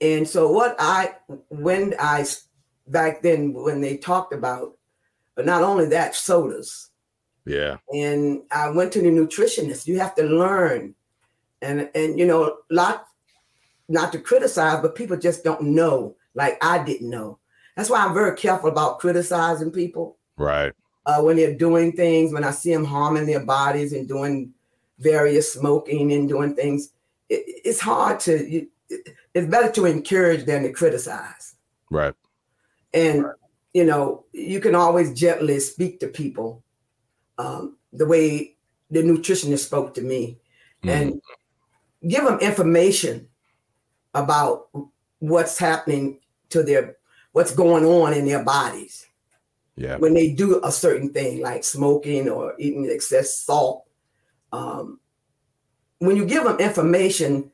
And 0.00 0.28
so, 0.28 0.50
what 0.50 0.76
I, 0.78 1.16
when 1.48 1.94
I, 1.98 2.24
back 2.86 3.22
then, 3.22 3.52
when 3.52 3.80
they 3.80 3.96
talked 3.96 4.32
about, 4.32 4.78
but 5.34 5.46
not 5.46 5.62
only 5.62 5.86
that, 5.86 6.14
sodas. 6.14 6.90
Yeah. 7.44 7.78
And 7.92 8.42
I 8.52 8.70
went 8.70 8.92
to 8.92 9.02
the 9.02 9.08
nutritionist. 9.08 9.86
You 9.86 9.98
have 9.98 10.14
to 10.14 10.22
learn. 10.22 10.94
And, 11.60 11.90
and 11.94 12.18
you 12.18 12.26
know, 12.26 12.58
lot, 12.70 13.06
not 13.88 14.12
to 14.12 14.18
criticize, 14.20 14.80
but 14.80 14.94
people 14.94 15.16
just 15.16 15.42
don't 15.42 15.62
know 15.62 16.16
like 16.34 16.62
I 16.64 16.82
didn't 16.84 17.10
know. 17.10 17.38
That's 17.76 17.90
why 17.90 18.04
I'm 18.04 18.14
very 18.14 18.36
careful 18.36 18.68
about 18.68 18.98
criticizing 18.98 19.70
people. 19.70 20.16
Right. 20.36 20.72
Uh, 21.06 21.20
when 21.20 21.36
they're 21.36 21.56
doing 21.56 21.92
things, 21.92 22.32
when 22.32 22.44
I 22.44 22.50
see 22.50 22.72
them 22.72 22.84
harming 22.84 23.26
their 23.26 23.44
bodies 23.44 23.92
and 23.92 24.08
doing 24.08 24.52
various 24.98 25.52
smoking 25.52 26.12
and 26.12 26.28
doing 26.28 26.54
things, 26.54 26.90
it, 27.28 27.42
it's 27.64 27.80
hard 27.80 28.20
to. 28.20 28.48
You, 28.48 28.68
it's 29.34 29.48
better 29.48 29.70
to 29.72 29.86
encourage 29.86 30.44
than 30.44 30.62
to 30.62 30.72
criticize. 30.72 31.56
Right. 31.90 32.14
And 32.92 33.24
right. 33.24 33.34
you 33.72 33.84
know, 33.84 34.24
you 34.32 34.60
can 34.60 34.74
always 34.74 35.12
gently 35.12 35.58
speak 35.60 36.00
to 36.00 36.08
people, 36.08 36.62
um, 37.38 37.76
the 37.92 38.06
way 38.06 38.56
the 38.90 39.02
nutritionist 39.02 39.64
spoke 39.64 39.94
to 39.94 40.02
me, 40.02 40.38
mm. 40.84 40.90
and 40.90 41.20
give 42.08 42.24
them 42.24 42.38
information 42.38 43.28
about 44.14 44.68
what's 45.18 45.58
happening 45.58 46.20
to 46.50 46.62
their 46.62 46.96
what's 47.34 47.52
going 47.52 47.84
on 47.84 48.14
in 48.14 48.24
their 48.26 48.44
bodies. 48.44 49.06
Yeah. 49.76 49.96
When 49.96 50.14
they 50.14 50.32
do 50.32 50.60
a 50.62 50.70
certain 50.70 51.12
thing 51.12 51.42
like 51.42 51.64
smoking 51.64 52.28
or 52.28 52.54
eating 52.60 52.88
excess 52.88 53.36
salt, 53.36 53.84
um, 54.52 55.00
when 55.98 56.16
you 56.16 56.24
give 56.24 56.44
them 56.44 56.60
information, 56.60 57.50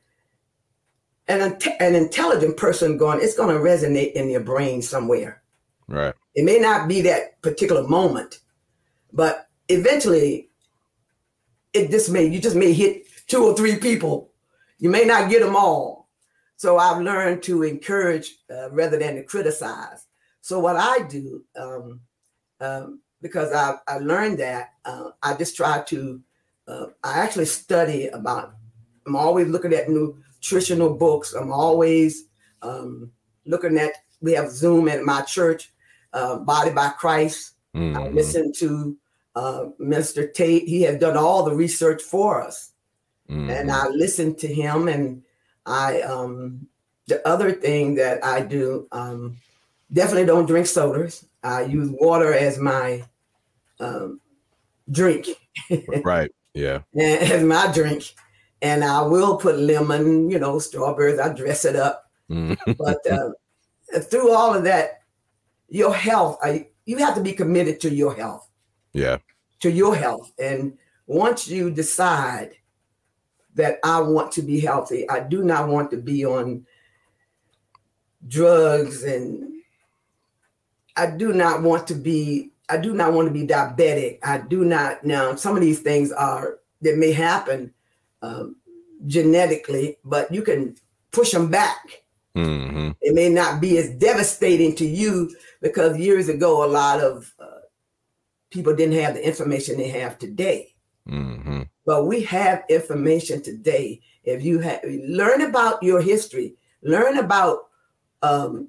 an, 1.27 1.57
an 1.79 1.95
intelligent 1.95 2.57
person 2.57 2.95
going, 2.95 3.21
it's 3.23 3.35
going 3.35 3.49
to 3.49 3.61
resonate 3.61 4.11
in 4.13 4.27
their 4.27 4.39
brain 4.39 4.83
somewhere. 4.83 5.41
Right. 5.87 6.13
It 6.35 6.45
may 6.45 6.59
not 6.59 6.87
be 6.87 7.01
that 7.01 7.41
particular 7.41 7.87
moment, 7.87 8.39
but 9.11 9.49
eventually, 9.67 10.49
it 11.73 11.89
just 11.89 12.11
may 12.11 12.25
you 12.25 12.39
just 12.39 12.55
may 12.55 12.71
hit 12.71 13.07
two 13.25 13.43
or 13.43 13.55
three 13.55 13.77
people. 13.77 14.31
You 14.77 14.91
may 14.91 15.05
not 15.05 15.31
get 15.31 15.41
them 15.41 15.55
all, 15.55 16.00
so 16.61 16.77
I've 16.77 17.01
learned 17.01 17.41
to 17.43 17.63
encourage 17.63 18.37
uh, 18.53 18.69
rather 18.69 18.99
than 18.99 19.15
to 19.15 19.23
criticize. 19.23 20.05
So 20.41 20.59
what 20.59 20.75
I 20.75 20.99
do, 21.09 21.43
um, 21.55 22.01
um, 22.59 23.01
because 23.19 23.51
I, 23.51 23.77
I 23.87 23.97
learned 23.97 24.37
that, 24.41 24.73
uh, 24.85 25.09
I 25.23 25.33
just 25.33 25.57
try 25.57 25.81
to, 25.87 26.21
uh, 26.67 26.85
I 27.03 27.17
actually 27.17 27.45
study 27.45 28.09
about, 28.09 28.53
I'm 29.07 29.15
always 29.15 29.47
looking 29.47 29.73
at 29.73 29.89
nutritional 29.89 30.93
books. 30.93 31.33
I'm 31.33 31.51
always 31.51 32.25
um, 32.61 33.11
looking 33.47 33.79
at, 33.79 33.93
we 34.21 34.33
have 34.33 34.51
Zoom 34.51 34.87
at 34.87 35.01
my 35.01 35.21
church, 35.21 35.73
uh, 36.13 36.37
Body 36.37 36.69
by 36.69 36.89
Christ. 36.89 37.55
Mm-hmm. 37.75 37.97
I 37.97 38.07
listen 38.09 38.53
to 38.57 38.95
uh, 39.35 39.65
Mr. 39.79 40.31
Tate. 40.31 40.67
He 40.67 40.83
has 40.83 40.99
done 40.99 41.17
all 41.17 41.43
the 41.43 41.55
research 41.55 42.03
for 42.03 42.39
us. 42.39 42.73
Mm-hmm. 43.31 43.49
And 43.49 43.71
I 43.71 43.87
listen 43.87 44.35
to 44.35 44.47
him 44.47 44.87
and 44.87 45.23
I 45.65 46.01
um 46.01 46.67
the 47.07 47.25
other 47.27 47.51
thing 47.51 47.95
that 47.95 48.23
I 48.23 48.41
do 48.41 48.87
um 48.91 49.37
definitely 49.91 50.25
don't 50.25 50.45
drink 50.45 50.67
sodas. 50.67 51.25
I 51.43 51.63
use 51.63 51.89
water 51.99 52.33
as 52.33 52.57
my 52.57 53.03
um 53.79 54.21
drink. 54.89 55.27
right. 56.03 56.31
Yeah. 56.53 56.81
as 56.95 57.43
my 57.43 57.71
drink. 57.71 58.13
And 58.61 58.83
I 58.83 59.01
will 59.01 59.37
put 59.37 59.57
lemon, 59.57 60.29
you 60.29 60.37
know, 60.37 60.59
strawberries, 60.59 61.19
I 61.19 61.33
dress 61.33 61.65
it 61.65 61.75
up. 61.75 62.09
Mm. 62.29 62.57
but 62.77 63.05
uh, 63.11 63.31
through 64.01 64.31
all 64.31 64.53
of 64.53 64.63
that, 64.65 65.01
your 65.69 65.93
health, 65.93 66.37
I, 66.43 66.67
you 66.85 66.97
have 66.97 67.15
to 67.15 67.21
be 67.21 67.33
committed 67.33 67.79
to 67.81 67.89
your 67.89 68.13
health. 68.13 68.47
Yeah. 68.93 69.17
To 69.61 69.71
your 69.71 69.95
health. 69.95 70.31
And 70.37 70.77
once 71.07 71.47
you 71.47 71.71
decide 71.71 72.55
that 73.55 73.79
I 73.83 73.99
want 74.01 74.31
to 74.33 74.41
be 74.41 74.59
healthy, 74.59 75.09
I 75.09 75.19
do 75.21 75.43
not 75.43 75.67
want 75.67 75.91
to 75.91 75.97
be 75.97 76.25
on 76.25 76.65
drugs 78.27 79.03
and 79.03 79.51
I 80.95 81.07
do 81.07 81.33
not 81.33 81.63
want 81.63 81.87
to 81.87 81.95
be 81.95 82.51
I 82.69 82.77
do 82.77 82.93
not 82.93 83.11
want 83.11 83.27
to 83.27 83.33
be 83.33 83.45
diabetic. 83.45 84.19
I 84.23 84.37
do 84.37 84.63
not 84.63 85.03
now 85.03 85.35
some 85.35 85.55
of 85.55 85.61
these 85.61 85.79
things 85.79 86.11
are 86.11 86.59
that 86.81 86.97
may 86.97 87.11
happen 87.11 87.73
um, 88.21 88.55
genetically, 89.07 89.97
but 90.03 90.31
you 90.33 90.41
can 90.41 90.75
push 91.11 91.31
them 91.31 91.49
back. 91.49 92.03
Mm-hmm. 92.35 92.91
It 93.01 93.13
may 93.13 93.29
not 93.29 93.59
be 93.59 93.77
as 93.77 93.89
devastating 93.89 94.75
to 94.75 94.85
you 94.85 95.35
because 95.61 95.97
years 95.97 96.29
ago, 96.29 96.63
a 96.63 96.67
lot 96.67 97.01
of 97.01 97.33
uh, 97.39 97.59
people 98.49 98.75
didn't 98.75 98.99
have 98.99 99.15
the 99.15 99.25
information 99.25 99.77
they 99.77 99.89
have 99.89 100.17
today. 100.17 100.70
Mm-hmm. 101.09 101.63
But 101.85 102.05
we 102.05 102.21
have 102.23 102.63
information 102.69 103.41
today. 103.41 104.01
If 104.23 104.43
you 104.43 104.59
have 104.59 104.81
learn 104.83 105.41
about 105.41 105.81
your 105.81 106.01
history, 106.01 106.55
learn 106.83 107.17
about 107.17 107.69
um, 108.21 108.67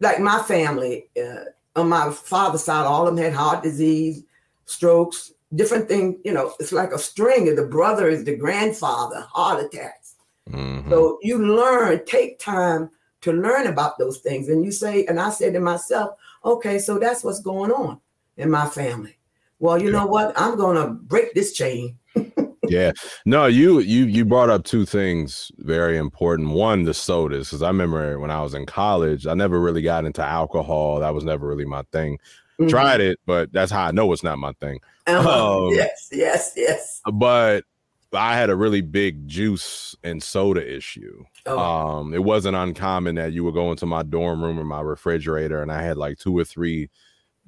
like 0.00 0.20
my 0.20 0.42
family 0.42 1.08
uh, 1.20 1.44
on 1.76 1.88
my 1.88 2.10
father's 2.10 2.64
side, 2.64 2.84
all 2.84 3.06
of 3.06 3.14
them 3.14 3.24
had 3.24 3.32
heart 3.32 3.62
disease, 3.62 4.24
strokes, 4.64 5.32
different 5.54 5.88
thing. 5.88 6.18
You 6.24 6.32
know, 6.32 6.54
it's 6.58 6.72
like 6.72 6.92
a 6.92 6.98
string. 6.98 7.48
Of 7.48 7.56
the 7.56 7.66
brother 7.66 8.08
is 8.08 8.24
the 8.24 8.36
grandfather, 8.36 9.26
heart 9.30 9.64
attacks. 9.64 10.16
Mm-hmm. 10.50 10.90
So 10.90 11.18
you 11.22 11.38
learn, 11.38 12.04
take 12.06 12.38
time 12.38 12.90
to 13.20 13.32
learn 13.32 13.66
about 13.66 13.98
those 13.98 14.18
things. 14.18 14.48
And 14.48 14.64
you 14.64 14.72
say, 14.72 15.06
and 15.06 15.20
I 15.20 15.30
said 15.30 15.52
to 15.54 15.60
myself, 15.60 16.16
okay, 16.44 16.78
so 16.78 16.98
that's 16.98 17.24
what's 17.24 17.40
going 17.40 17.70
on 17.70 18.00
in 18.36 18.50
my 18.50 18.66
family. 18.66 19.17
Well, 19.60 19.80
you 19.80 19.90
know 19.90 20.06
what? 20.06 20.32
I'm 20.36 20.56
gonna 20.56 20.90
break 20.90 21.34
this 21.34 21.52
chain. 21.52 21.98
yeah. 22.68 22.92
No, 23.24 23.46
you 23.46 23.80
you 23.80 24.06
you 24.06 24.24
brought 24.24 24.50
up 24.50 24.64
two 24.64 24.86
things 24.86 25.50
very 25.58 25.96
important. 25.96 26.50
One, 26.50 26.84
the 26.84 26.94
sodas, 26.94 27.48
because 27.48 27.62
I 27.62 27.68
remember 27.68 28.18
when 28.18 28.30
I 28.30 28.42
was 28.42 28.54
in 28.54 28.66
college, 28.66 29.26
I 29.26 29.34
never 29.34 29.60
really 29.60 29.82
got 29.82 30.04
into 30.04 30.22
alcohol. 30.22 31.00
That 31.00 31.14
was 31.14 31.24
never 31.24 31.46
really 31.46 31.64
my 31.64 31.82
thing. 31.92 32.18
Mm-hmm. 32.60 32.68
Tried 32.68 33.00
it, 33.00 33.20
but 33.26 33.52
that's 33.52 33.70
how 33.70 33.86
I 33.86 33.90
know 33.92 34.12
it's 34.12 34.24
not 34.24 34.38
my 34.38 34.52
thing. 34.54 34.80
Uh-huh. 35.06 35.66
Um, 35.66 35.74
yes, 35.74 36.08
yes, 36.12 36.52
yes. 36.56 37.00
But 37.12 37.64
I 38.12 38.36
had 38.36 38.50
a 38.50 38.56
really 38.56 38.80
big 38.80 39.28
juice 39.28 39.94
and 40.02 40.22
soda 40.22 40.76
issue. 40.76 41.24
Oh. 41.46 41.58
Um, 41.58 42.14
it 42.14 42.24
wasn't 42.24 42.56
uncommon 42.56 43.14
that 43.16 43.32
you 43.32 43.44
would 43.44 43.54
go 43.54 43.70
into 43.70 43.86
my 43.86 44.02
dorm 44.02 44.42
room 44.42 44.58
or 44.58 44.64
my 44.64 44.80
refrigerator, 44.80 45.62
and 45.62 45.70
I 45.70 45.82
had 45.82 45.96
like 45.96 46.18
two 46.18 46.36
or 46.36 46.44
three 46.44 46.90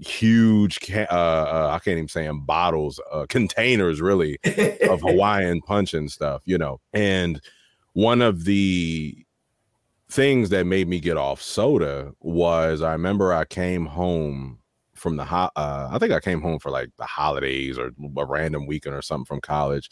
huge, 0.01 0.79
uh, 0.91 1.05
uh, 1.11 1.71
I 1.73 1.79
can't 1.79 1.99
even 1.99 2.09
say 2.09 2.25
them 2.25 2.41
bottles, 2.41 3.01
uh, 3.13 3.27
containers 3.29 4.01
really 4.01 4.39
of 4.89 5.01
Hawaiian 5.03 5.61
punch 5.63 5.95
and 5.95 6.11
stuff, 6.11 6.43
you 6.45 6.59
know. 6.59 6.81
And 6.93 7.41
one 7.93 8.23
of 8.23 8.45
the 8.45 9.17
things 10.09 10.51
that 10.51 10.67
made 10.67 10.89
me 10.89 11.01
get 11.01 11.17
off 11.17 11.41
soda 11.41 12.13
was 12.21 12.83
I 12.83 12.93
remember 12.93 13.33
I 13.33 13.45
came 13.45 13.87
home 13.87 14.59
from 14.95 15.17
the 15.17 15.25
ho- 15.25 15.51
uh, 15.57 15.89
I 15.91 15.99
think 15.99 16.13
I 16.13 16.21
came 16.21 16.41
home 16.41 16.59
for 16.59 16.71
like 16.71 16.91
the 16.99 17.05
holidays 17.05 17.79
or 17.79 17.93
a 18.17 18.25
random 18.25 18.67
weekend 18.67 18.95
or 18.95 19.03
something 19.03 19.25
from 19.25 19.41
college 19.41 19.89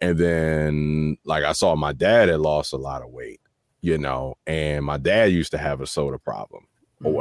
and 0.00 0.18
then 0.18 1.16
like 1.24 1.44
I 1.44 1.52
saw 1.52 1.74
my 1.76 1.92
dad 1.92 2.28
had 2.28 2.40
lost 2.40 2.72
a 2.72 2.76
lot 2.76 3.02
of 3.02 3.10
weight, 3.10 3.40
you 3.80 3.98
know, 3.98 4.36
and 4.46 4.84
my 4.84 4.96
dad 4.96 5.32
used 5.32 5.50
to 5.52 5.58
have 5.58 5.80
a 5.80 5.86
soda 5.86 6.18
problem 6.18 6.66
or 7.04 7.10
mm-hmm. 7.10 7.16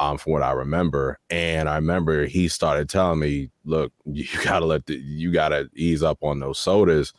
Um, 0.00 0.16
from 0.18 0.32
what 0.32 0.42
I 0.42 0.52
remember. 0.52 1.18
And 1.28 1.68
I 1.68 1.76
remember 1.76 2.26
he 2.26 2.48
started 2.48 2.88
telling 2.88 3.18
me, 3.18 3.50
look, 3.64 3.92
you 4.04 4.26
gotta 4.44 4.64
let 4.64 4.86
the 4.86 4.94
you 4.94 5.32
gotta 5.32 5.68
ease 5.74 6.02
up 6.02 6.18
on 6.22 6.40
those 6.40 6.58
sodas. 6.58 7.12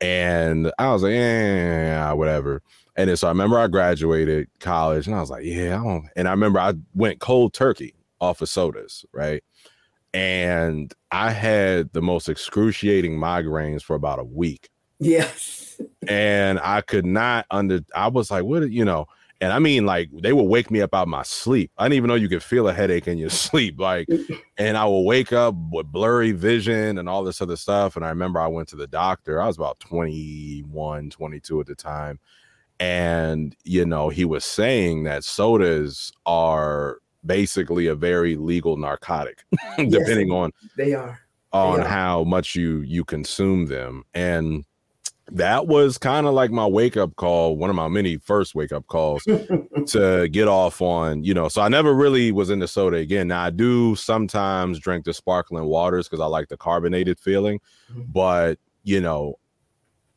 And 0.00 0.72
I 0.78 0.92
was 0.92 1.02
like, 1.02 1.12
yeah, 1.14 2.12
whatever. 2.12 2.62
And 2.96 3.08
then 3.08 3.16
so 3.16 3.28
I 3.28 3.30
remember 3.30 3.58
I 3.58 3.66
graduated 3.66 4.48
college 4.60 5.06
and 5.06 5.14
I 5.14 5.20
was 5.20 5.30
like, 5.30 5.44
yeah, 5.44 5.80
I 5.80 5.84
don't. 5.84 6.08
And 6.16 6.28
I 6.28 6.30
remember 6.32 6.58
I 6.60 6.74
went 6.94 7.20
cold 7.20 7.54
turkey 7.54 7.94
off 8.20 8.40
of 8.40 8.48
sodas, 8.48 9.04
right? 9.12 9.42
and 10.16 10.94
I 11.12 11.30
had 11.30 11.92
the 11.92 12.00
most 12.00 12.30
excruciating 12.30 13.18
migraines 13.18 13.82
for 13.82 13.94
about 13.94 14.18
a 14.18 14.24
week. 14.24 14.70
Yes. 14.98 15.78
and 16.08 16.58
I 16.60 16.80
could 16.80 17.04
not 17.04 17.44
under 17.50 17.80
I 17.94 18.08
was 18.08 18.30
like, 18.30 18.44
what 18.44 18.70
you 18.70 18.84
know, 18.84 19.06
and 19.40 19.52
I 19.52 19.58
mean 19.58 19.84
like 19.86 20.08
they 20.12 20.32
would 20.32 20.44
wake 20.44 20.70
me 20.70 20.80
up 20.80 20.94
out 20.94 21.08
my 21.08 21.22
sleep. 21.22 21.70
I 21.76 21.84
didn't 21.84 21.96
even 21.96 22.08
know 22.08 22.14
you 22.14 22.28
could 22.28 22.42
feel 22.42 22.68
a 22.68 22.72
headache 22.72 23.06
in 23.06 23.18
your 23.18 23.30
sleep. 23.46 23.78
Like, 23.78 24.08
and 24.56 24.76
I 24.76 24.84
will 24.86 25.04
wake 25.04 25.32
up 25.32 25.54
with 25.70 25.86
blurry 25.86 26.32
vision 26.32 26.98
and 26.98 27.08
all 27.08 27.22
this 27.22 27.40
other 27.40 27.56
stuff. 27.56 27.96
And 27.96 28.04
I 28.04 28.08
remember 28.08 28.40
I 28.40 28.46
went 28.46 28.68
to 28.68 28.76
the 28.76 28.86
doctor. 28.86 29.40
I 29.40 29.46
was 29.46 29.56
about 29.56 29.80
21, 29.80 31.10
22 31.10 31.60
at 31.60 31.66
the 31.66 31.74
time. 31.74 32.18
And 32.80 33.56
you 33.64 33.84
know, 33.84 34.08
he 34.08 34.24
was 34.24 34.44
saying 34.44 35.04
that 35.04 35.24
sodas 35.24 36.12
are 36.24 36.98
basically 37.24 37.86
a 37.88 37.94
very 37.94 38.36
legal 38.36 38.76
narcotic, 38.76 39.44
depending 39.76 40.28
yes, 40.28 40.34
on 40.34 40.52
they 40.76 40.94
are 40.94 41.20
on 41.52 41.78
they 41.78 41.84
are. 41.84 41.88
how 41.88 42.24
much 42.24 42.54
you 42.54 42.80
you 42.80 43.04
consume 43.04 43.66
them. 43.66 44.04
And 44.14 44.64
that 45.32 45.66
was 45.66 45.98
kind 45.98 46.26
of 46.26 46.34
like 46.34 46.50
my 46.50 46.66
wake 46.66 46.96
up 46.96 47.16
call, 47.16 47.56
one 47.56 47.68
of 47.68 47.76
my 47.76 47.88
many 47.88 48.16
first 48.16 48.54
wake 48.54 48.72
up 48.72 48.86
calls 48.86 49.24
to 49.86 50.28
get 50.30 50.46
off 50.46 50.80
on, 50.80 51.24
you 51.24 51.34
know. 51.34 51.48
So 51.48 51.62
I 51.62 51.68
never 51.68 51.92
really 51.94 52.30
was 52.30 52.50
into 52.50 52.68
soda 52.68 52.98
again. 52.98 53.28
Now 53.28 53.44
I 53.44 53.50
do 53.50 53.96
sometimes 53.96 54.78
drink 54.78 55.04
the 55.04 55.12
sparkling 55.12 55.64
waters 55.64 56.08
because 56.08 56.20
I 56.20 56.26
like 56.26 56.48
the 56.48 56.56
carbonated 56.56 57.18
feeling, 57.18 57.60
mm-hmm. 57.90 58.02
but 58.12 58.58
you 58.84 59.00
know, 59.00 59.34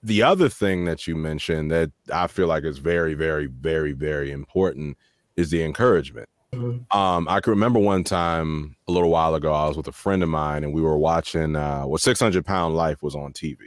the 0.03 0.21
other 0.21 0.47
thing 0.47 0.85
that 0.85 1.07
you 1.07 1.15
mentioned 1.15 1.71
that 1.71 1.91
I 2.13 2.27
feel 2.27 2.47
like 2.47 2.63
is 2.63 2.77
very, 2.77 3.15
very, 3.15 3.47
very, 3.47 3.93
very 3.93 4.31
important 4.31 4.95
is 5.35 5.49
the 5.49 5.63
encouragement. 5.63 6.29
Mm-hmm. 6.53 6.97
Um, 6.97 7.27
I 7.27 7.39
can 7.41 7.51
remember 7.51 7.79
one 7.79 8.03
time 8.03 8.75
a 8.87 8.91
little 8.91 9.09
while 9.09 9.35
ago, 9.35 9.53
I 9.53 9.67
was 9.67 9.77
with 9.77 9.87
a 9.87 9.91
friend 9.91 10.21
of 10.21 10.29
mine 10.29 10.63
and 10.63 10.73
we 10.73 10.81
were 10.81 10.97
watching 10.97 11.55
uh 11.55 11.83
what 11.83 12.01
600 12.01 12.45
pound 12.45 12.75
life 12.75 13.01
was 13.01 13.15
on 13.15 13.33
TV. 13.33 13.57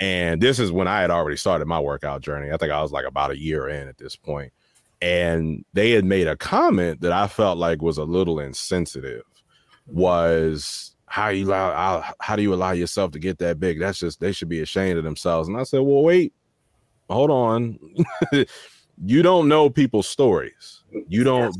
And 0.00 0.40
this 0.40 0.58
is 0.58 0.70
when 0.72 0.88
I 0.88 1.00
had 1.00 1.10
already 1.10 1.36
started 1.36 1.66
my 1.66 1.80
workout 1.80 2.20
journey. 2.20 2.52
I 2.52 2.56
think 2.56 2.72
I 2.72 2.82
was 2.82 2.92
like 2.92 3.06
about 3.06 3.30
a 3.30 3.38
year 3.38 3.68
in 3.68 3.88
at 3.88 3.98
this 3.98 4.16
point. 4.16 4.52
And 5.00 5.64
they 5.72 5.90
had 5.90 6.04
made 6.04 6.28
a 6.28 6.36
comment 6.36 7.00
that 7.00 7.12
I 7.12 7.26
felt 7.26 7.58
like 7.58 7.82
was 7.82 7.98
a 7.98 8.04
little 8.04 8.38
insensitive 8.38 9.24
was 9.86 10.94
how 11.06 11.28
you 11.28 11.46
allow 11.46 12.04
how 12.20 12.36
do 12.36 12.42
you 12.42 12.54
allow 12.54 12.70
yourself 12.70 13.10
to 13.12 13.18
get 13.18 13.38
that 13.38 13.58
big? 13.58 13.80
That's 13.80 13.98
just 13.98 14.20
they 14.20 14.32
should 14.32 14.48
be 14.48 14.60
ashamed 14.60 14.98
of 14.98 15.04
themselves. 15.04 15.48
And 15.48 15.58
I 15.58 15.64
said, 15.64 15.80
Well, 15.80 16.02
wait, 16.02 16.32
hold 17.10 17.30
on. 17.30 17.78
you 19.04 19.22
don't 19.22 19.48
know 19.48 19.68
people's 19.68 20.08
stories. 20.08 20.82
You 21.08 21.24
don't. 21.24 21.54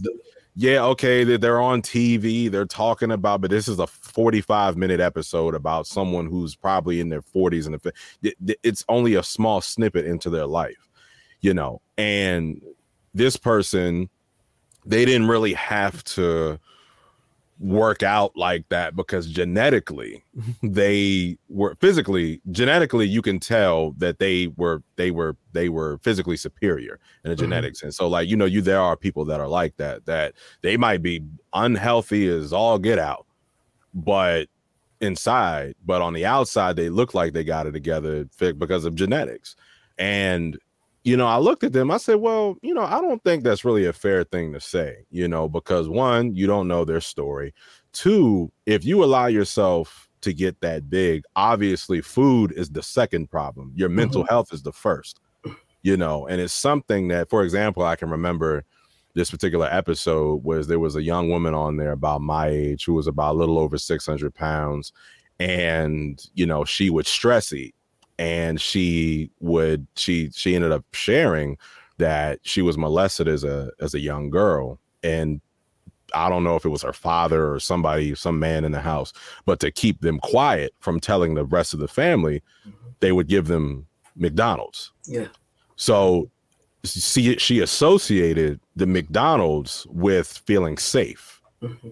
Yeah, 0.54 0.84
okay, 0.84 1.24
they're 1.24 1.62
on 1.62 1.80
TV, 1.80 2.50
they're 2.50 2.66
talking 2.66 3.10
about, 3.10 3.40
but 3.40 3.50
this 3.50 3.68
is 3.68 3.78
a 3.78 3.86
45 4.12 4.76
minute 4.76 5.00
episode 5.00 5.54
about 5.54 5.86
someone 5.86 6.26
who's 6.26 6.54
probably 6.54 7.00
in 7.00 7.08
their 7.08 7.22
40s 7.22 7.66
and 7.66 7.78
it's 8.62 8.84
only 8.88 9.14
a 9.14 9.22
small 9.22 9.60
snippet 9.60 10.06
into 10.06 10.30
their 10.30 10.46
life, 10.46 10.88
you 11.40 11.54
know. 11.54 11.80
And 11.98 12.62
this 13.14 13.36
person, 13.36 14.08
they 14.84 15.04
didn't 15.04 15.28
really 15.28 15.54
have 15.54 16.02
to 16.04 16.58
work 17.62 18.02
out 18.02 18.36
like 18.36 18.68
that 18.70 18.96
because 18.96 19.28
genetically 19.28 20.24
they 20.64 21.38
were 21.48 21.76
physically 21.80 22.40
genetically 22.50 23.06
you 23.06 23.22
can 23.22 23.38
tell 23.38 23.92
that 23.92 24.18
they 24.18 24.48
were 24.56 24.82
they 24.96 25.12
were 25.12 25.36
they 25.52 25.68
were 25.68 25.98
physically 25.98 26.36
superior 26.36 26.98
in 27.24 27.30
the 27.30 27.36
mm-hmm. 27.36 27.44
genetics 27.44 27.82
and 27.84 27.94
so 27.94 28.08
like 28.08 28.28
you 28.28 28.36
know 28.36 28.44
you 28.44 28.60
there 28.60 28.80
are 28.80 28.96
people 28.96 29.24
that 29.24 29.38
are 29.38 29.46
like 29.46 29.76
that 29.76 30.04
that 30.06 30.34
they 30.62 30.76
might 30.76 31.02
be 31.02 31.22
unhealthy 31.54 32.26
as 32.26 32.52
all 32.52 32.78
get 32.80 32.98
out 32.98 33.26
but 33.94 34.48
inside 35.00 35.74
but 35.84 36.00
on 36.00 36.12
the 36.12 36.24
outside 36.24 36.76
they 36.76 36.88
look 36.88 37.12
like 37.12 37.32
they 37.32 37.42
got 37.42 37.66
it 37.66 37.72
together 37.72 38.24
because 38.38 38.84
of 38.84 38.94
genetics 38.94 39.56
and 39.98 40.58
you 41.04 41.16
know, 41.16 41.26
I 41.26 41.38
looked 41.38 41.64
at 41.64 41.72
them, 41.72 41.90
I 41.90 41.96
said, 41.96 42.16
well, 42.16 42.56
you 42.62 42.74
know, 42.74 42.84
I 42.84 43.00
don't 43.00 43.22
think 43.24 43.42
that's 43.42 43.64
really 43.64 43.86
a 43.86 43.92
fair 43.92 44.22
thing 44.24 44.52
to 44.52 44.60
say, 44.60 45.04
you 45.10 45.26
know, 45.26 45.48
because 45.48 45.88
one, 45.88 46.34
you 46.34 46.46
don't 46.46 46.68
know 46.68 46.84
their 46.84 47.00
story. 47.00 47.54
Two, 47.92 48.52
if 48.66 48.84
you 48.84 49.02
allow 49.02 49.26
yourself 49.26 50.08
to 50.20 50.32
get 50.32 50.60
that 50.60 50.88
big, 50.88 51.24
obviously 51.34 52.00
food 52.00 52.52
is 52.52 52.70
the 52.70 52.82
second 52.82 53.30
problem. 53.30 53.72
Your 53.74 53.88
mental 53.88 54.22
mm-hmm. 54.22 54.32
health 54.32 54.52
is 54.52 54.62
the 54.62 54.72
first, 54.72 55.18
you 55.82 55.96
know, 55.96 56.28
and 56.28 56.40
it's 56.40 56.54
something 56.54 57.08
that, 57.08 57.28
for 57.28 57.42
example, 57.42 57.82
I 57.82 57.96
can 57.96 58.08
remember 58.08 58.64
this 59.14 59.30
particular 59.30 59.68
episode 59.70 60.42
was 60.42 60.66
there 60.66 60.78
was 60.78 60.96
a 60.96 61.02
young 61.02 61.28
woman 61.28 61.54
on 61.54 61.76
there 61.76 61.92
about 61.92 62.20
my 62.20 62.48
age 62.48 62.84
who 62.84 62.94
was 62.94 63.06
about 63.06 63.34
a 63.34 63.38
little 63.38 63.58
over 63.58 63.76
600 63.76 64.34
pounds 64.34 64.92
and 65.38 66.26
you 66.34 66.46
know 66.46 66.64
she 66.64 66.90
would 66.90 67.06
stress 67.06 67.52
eat 67.52 67.74
and 68.18 68.60
she 68.60 69.30
would 69.40 69.86
she 69.96 70.30
she 70.30 70.54
ended 70.54 70.72
up 70.72 70.84
sharing 70.92 71.56
that 71.98 72.38
she 72.42 72.62
was 72.62 72.78
molested 72.78 73.28
as 73.28 73.44
a 73.44 73.70
as 73.80 73.94
a 73.94 74.00
young 74.00 74.30
girl 74.30 74.78
and 75.02 75.40
I 76.14 76.28
don't 76.28 76.44
know 76.44 76.56
if 76.56 76.64
it 76.64 76.68
was 76.68 76.82
her 76.82 76.92
father 76.92 77.50
or 77.50 77.58
somebody, 77.58 78.14
some 78.14 78.38
man 78.38 78.64
in 78.64 78.72
the 78.72 78.80
house, 78.80 79.14
but 79.46 79.60
to 79.60 79.70
keep 79.70 80.02
them 80.02 80.18
quiet 80.18 80.74
from 80.80 81.00
telling 81.00 81.34
the 81.34 81.46
rest 81.46 81.72
of 81.72 81.80
the 81.80 81.88
family, 81.88 82.42
mm-hmm. 82.68 82.88
they 83.00 83.12
would 83.12 83.28
give 83.28 83.46
them 83.46 83.86
McDonald's. 84.14 84.92
Yeah. 85.06 85.28
So 85.76 86.30
she 86.84 87.36
she 87.36 87.60
associated 87.60 88.60
the 88.76 88.86
McDonald's 88.86 89.86
with 89.90 90.42
feeling 90.46 90.78
safe. 90.78 91.40
Mm-hmm. 91.62 91.90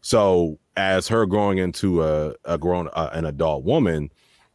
So 0.00 0.58
as 0.76 1.06
her 1.08 1.26
growing 1.26 1.58
into 1.58 2.02
a, 2.02 2.34
a 2.44 2.58
grown 2.58 2.88
uh, 2.94 3.10
an 3.12 3.24
adult 3.24 3.64
woman, 3.64 4.10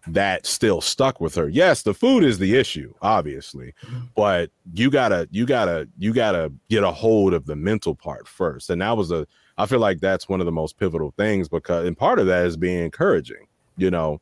that 0.07 0.45
still 0.45 0.81
stuck 0.81 1.19
with 1.21 1.35
her. 1.35 1.49
Yes, 1.49 1.83
the 1.83 1.93
food 1.93 2.23
is 2.23 2.37
the 2.37 2.55
issue, 2.55 2.93
obviously, 3.01 3.73
mm-hmm. 3.85 4.05
but 4.15 4.51
you 4.73 4.89
gotta 4.89 5.27
you 5.31 5.45
gotta 5.45 5.87
you 5.97 6.13
gotta 6.13 6.51
get 6.69 6.83
a 6.83 6.91
hold 6.91 7.33
of 7.33 7.45
the 7.45 7.55
mental 7.55 7.95
part 7.95 8.27
first. 8.27 8.69
And 8.69 8.81
that 8.81 8.97
was 8.97 9.11
a 9.11 9.25
I 9.57 9.65
feel 9.65 9.79
like 9.79 9.99
that's 9.99 10.29
one 10.29 10.39
of 10.39 10.45
the 10.45 10.51
most 10.51 10.77
pivotal 10.77 11.13
things 11.17 11.49
because 11.49 11.85
and 11.85 11.97
part 11.97 12.19
of 12.19 12.27
that 12.27 12.45
is 12.45 12.57
being 12.57 12.83
encouraging. 12.83 13.47
You 13.77 13.91
know, 13.91 14.19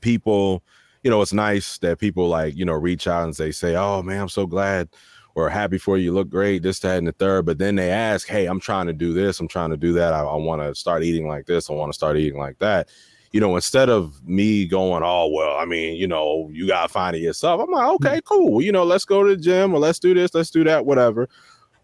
people, 0.00 0.62
you 1.04 1.10
know, 1.10 1.22
it's 1.22 1.32
nice 1.32 1.78
that 1.78 2.00
people 2.00 2.28
like, 2.28 2.56
you 2.56 2.64
know, 2.64 2.72
reach 2.72 3.06
out 3.06 3.24
and 3.24 3.34
they 3.34 3.52
say, 3.52 3.76
Oh 3.76 4.02
man, 4.02 4.20
I'm 4.20 4.28
so 4.28 4.46
glad 4.46 4.88
or 5.36 5.48
happy 5.48 5.78
for 5.78 5.98
you, 5.98 6.12
look 6.12 6.28
great, 6.28 6.62
this, 6.62 6.78
that, 6.80 6.98
and 6.98 7.06
the 7.06 7.12
third. 7.12 7.44
But 7.44 7.58
then 7.58 7.76
they 7.76 7.90
ask, 7.90 8.26
Hey, 8.26 8.46
I'm 8.46 8.60
trying 8.60 8.86
to 8.86 8.92
do 8.92 9.12
this, 9.12 9.38
I'm 9.38 9.48
trying 9.48 9.70
to 9.70 9.76
do 9.76 9.92
that. 9.92 10.12
I, 10.12 10.20
I 10.20 10.36
want 10.36 10.62
to 10.62 10.74
start 10.74 11.04
eating 11.04 11.28
like 11.28 11.46
this, 11.46 11.70
I 11.70 11.74
want 11.74 11.92
to 11.92 11.96
start 11.96 12.16
eating 12.16 12.38
like 12.38 12.58
that 12.58 12.88
you 13.34 13.40
know, 13.40 13.56
instead 13.56 13.90
of 13.90 14.24
me 14.24 14.64
going, 14.64 15.02
oh, 15.04 15.26
well, 15.26 15.56
I 15.56 15.64
mean, 15.64 15.96
you 15.96 16.06
know, 16.06 16.48
you 16.52 16.68
got 16.68 16.84
to 16.84 16.88
find 16.88 17.16
it 17.16 17.18
yourself. 17.18 17.60
I'm 17.60 17.68
like, 17.68 17.88
okay, 17.94 18.20
cool. 18.24 18.62
You 18.62 18.70
know, 18.70 18.84
let's 18.84 19.04
go 19.04 19.24
to 19.24 19.30
the 19.30 19.36
gym 19.36 19.74
or 19.74 19.80
let's 19.80 19.98
do 19.98 20.14
this, 20.14 20.32
let's 20.34 20.50
do 20.50 20.62
that, 20.62 20.86
whatever. 20.86 21.28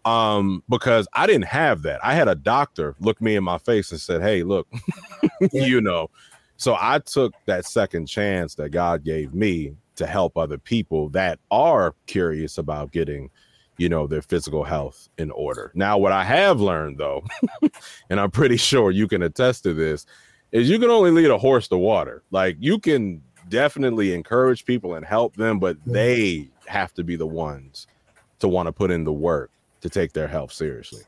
Um, 0.05 0.63
because 0.69 1.09
I 1.11 1.27
didn't 1.27 1.47
have 1.47 1.81
that. 1.81 1.99
I 2.05 2.13
had 2.13 2.29
a 2.29 2.35
doctor 2.35 2.95
look 3.01 3.19
me 3.19 3.35
in 3.35 3.43
my 3.43 3.57
face 3.57 3.91
and 3.91 3.99
said, 3.99 4.21
hey, 4.21 4.43
look, 4.43 4.65
yeah. 5.51 5.65
you 5.65 5.81
know. 5.81 6.09
So 6.61 6.77
I 6.79 6.99
took 6.99 7.33
that 7.47 7.65
second 7.65 8.05
chance 8.05 8.53
that 8.53 8.69
God 8.69 9.03
gave 9.03 9.33
me 9.33 9.73
to 9.95 10.05
help 10.05 10.37
other 10.37 10.59
people 10.59 11.09
that 11.09 11.39
are 11.49 11.95
curious 12.05 12.59
about 12.59 12.91
getting 12.91 13.31
you 13.77 13.89
know 13.89 14.05
their 14.05 14.21
physical 14.21 14.63
health 14.63 15.09
in 15.17 15.31
order. 15.31 15.71
Now 15.73 15.97
what 15.97 16.11
I 16.11 16.23
have 16.23 16.61
learned 16.61 16.99
though, 16.99 17.23
and 18.11 18.19
I'm 18.19 18.29
pretty 18.29 18.57
sure 18.57 18.91
you 18.91 19.07
can 19.07 19.23
attest 19.23 19.63
to 19.63 19.73
this, 19.73 20.05
is 20.51 20.69
you 20.69 20.77
can 20.77 20.91
only 20.91 21.09
lead 21.09 21.31
a 21.31 21.37
horse 21.39 21.67
to 21.69 21.77
water. 21.77 22.21
Like 22.29 22.57
you 22.59 22.77
can 22.77 23.23
definitely 23.49 24.13
encourage 24.13 24.63
people 24.63 24.93
and 24.93 25.03
help 25.03 25.35
them, 25.37 25.57
but 25.57 25.77
they 25.87 26.47
have 26.67 26.93
to 26.93 27.03
be 27.03 27.15
the 27.15 27.25
ones 27.25 27.87
to 28.37 28.47
want 28.47 28.67
to 28.67 28.71
put 28.71 28.91
in 28.91 29.03
the 29.03 29.11
work 29.11 29.49
to 29.81 29.89
take 29.89 30.13
their 30.13 30.27
health 30.27 30.53
seriously. 30.53 31.01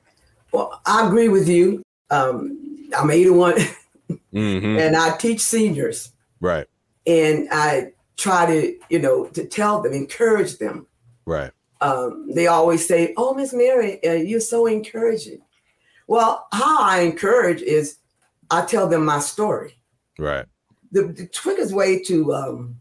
Well, 0.51 0.81
I 0.87 1.05
agree 1.05 1.29
with 1.29 1.47
you. 1.47 1.83
Um, 2.09 2.89
I'm 2.97 3.11
81 3.11 3.53
mm-hmm. 4.09 4.79
and 4.79 4.95
I 4.95 5.17
teach 5.17 5.41
seniors. 5.41 6.11
Right. 6.39 6.67
And 7.05 7.47
I 7.51 7.93
try 8.17 8.45
to, 8.45 8.75
you 8.89 8.99
know, 8.99 9.27
to 9.27 9.45
tell 9.45 9.81
them, 9.81 9.93
encourage 9.93 10.57
them. 10.57 10.87
Right. 11.25 11.51
Um, 11.81 12.29
they 12.33 12.47
always 12.47 12.87
say, 12.87 13.13
"Oh, 13.17 13.33
Miss 13.33 13.53
Mary, 13.53 14.03
uh, 14.05 14.13
you're 14.13 14.39
so 14.39 14.65
encouraging." 14.67 15.41
Well, 16.07 16.47
how 16.53 16.81
I 16.81 17.01
encourage 17.01 17.61
is 17.61 17.97
I 18.49 18.65
tell 18.65 18.87
them 18.87 19.05
my 19.05 19.19
story. 19.19 19.77
Right. 20.17 20.45
The, 20.91 21.03
the 21.03 21.27
quickest 21.27 21.73
way 21.73 22.01
to 22.03 22.33
um, 22.33 22.77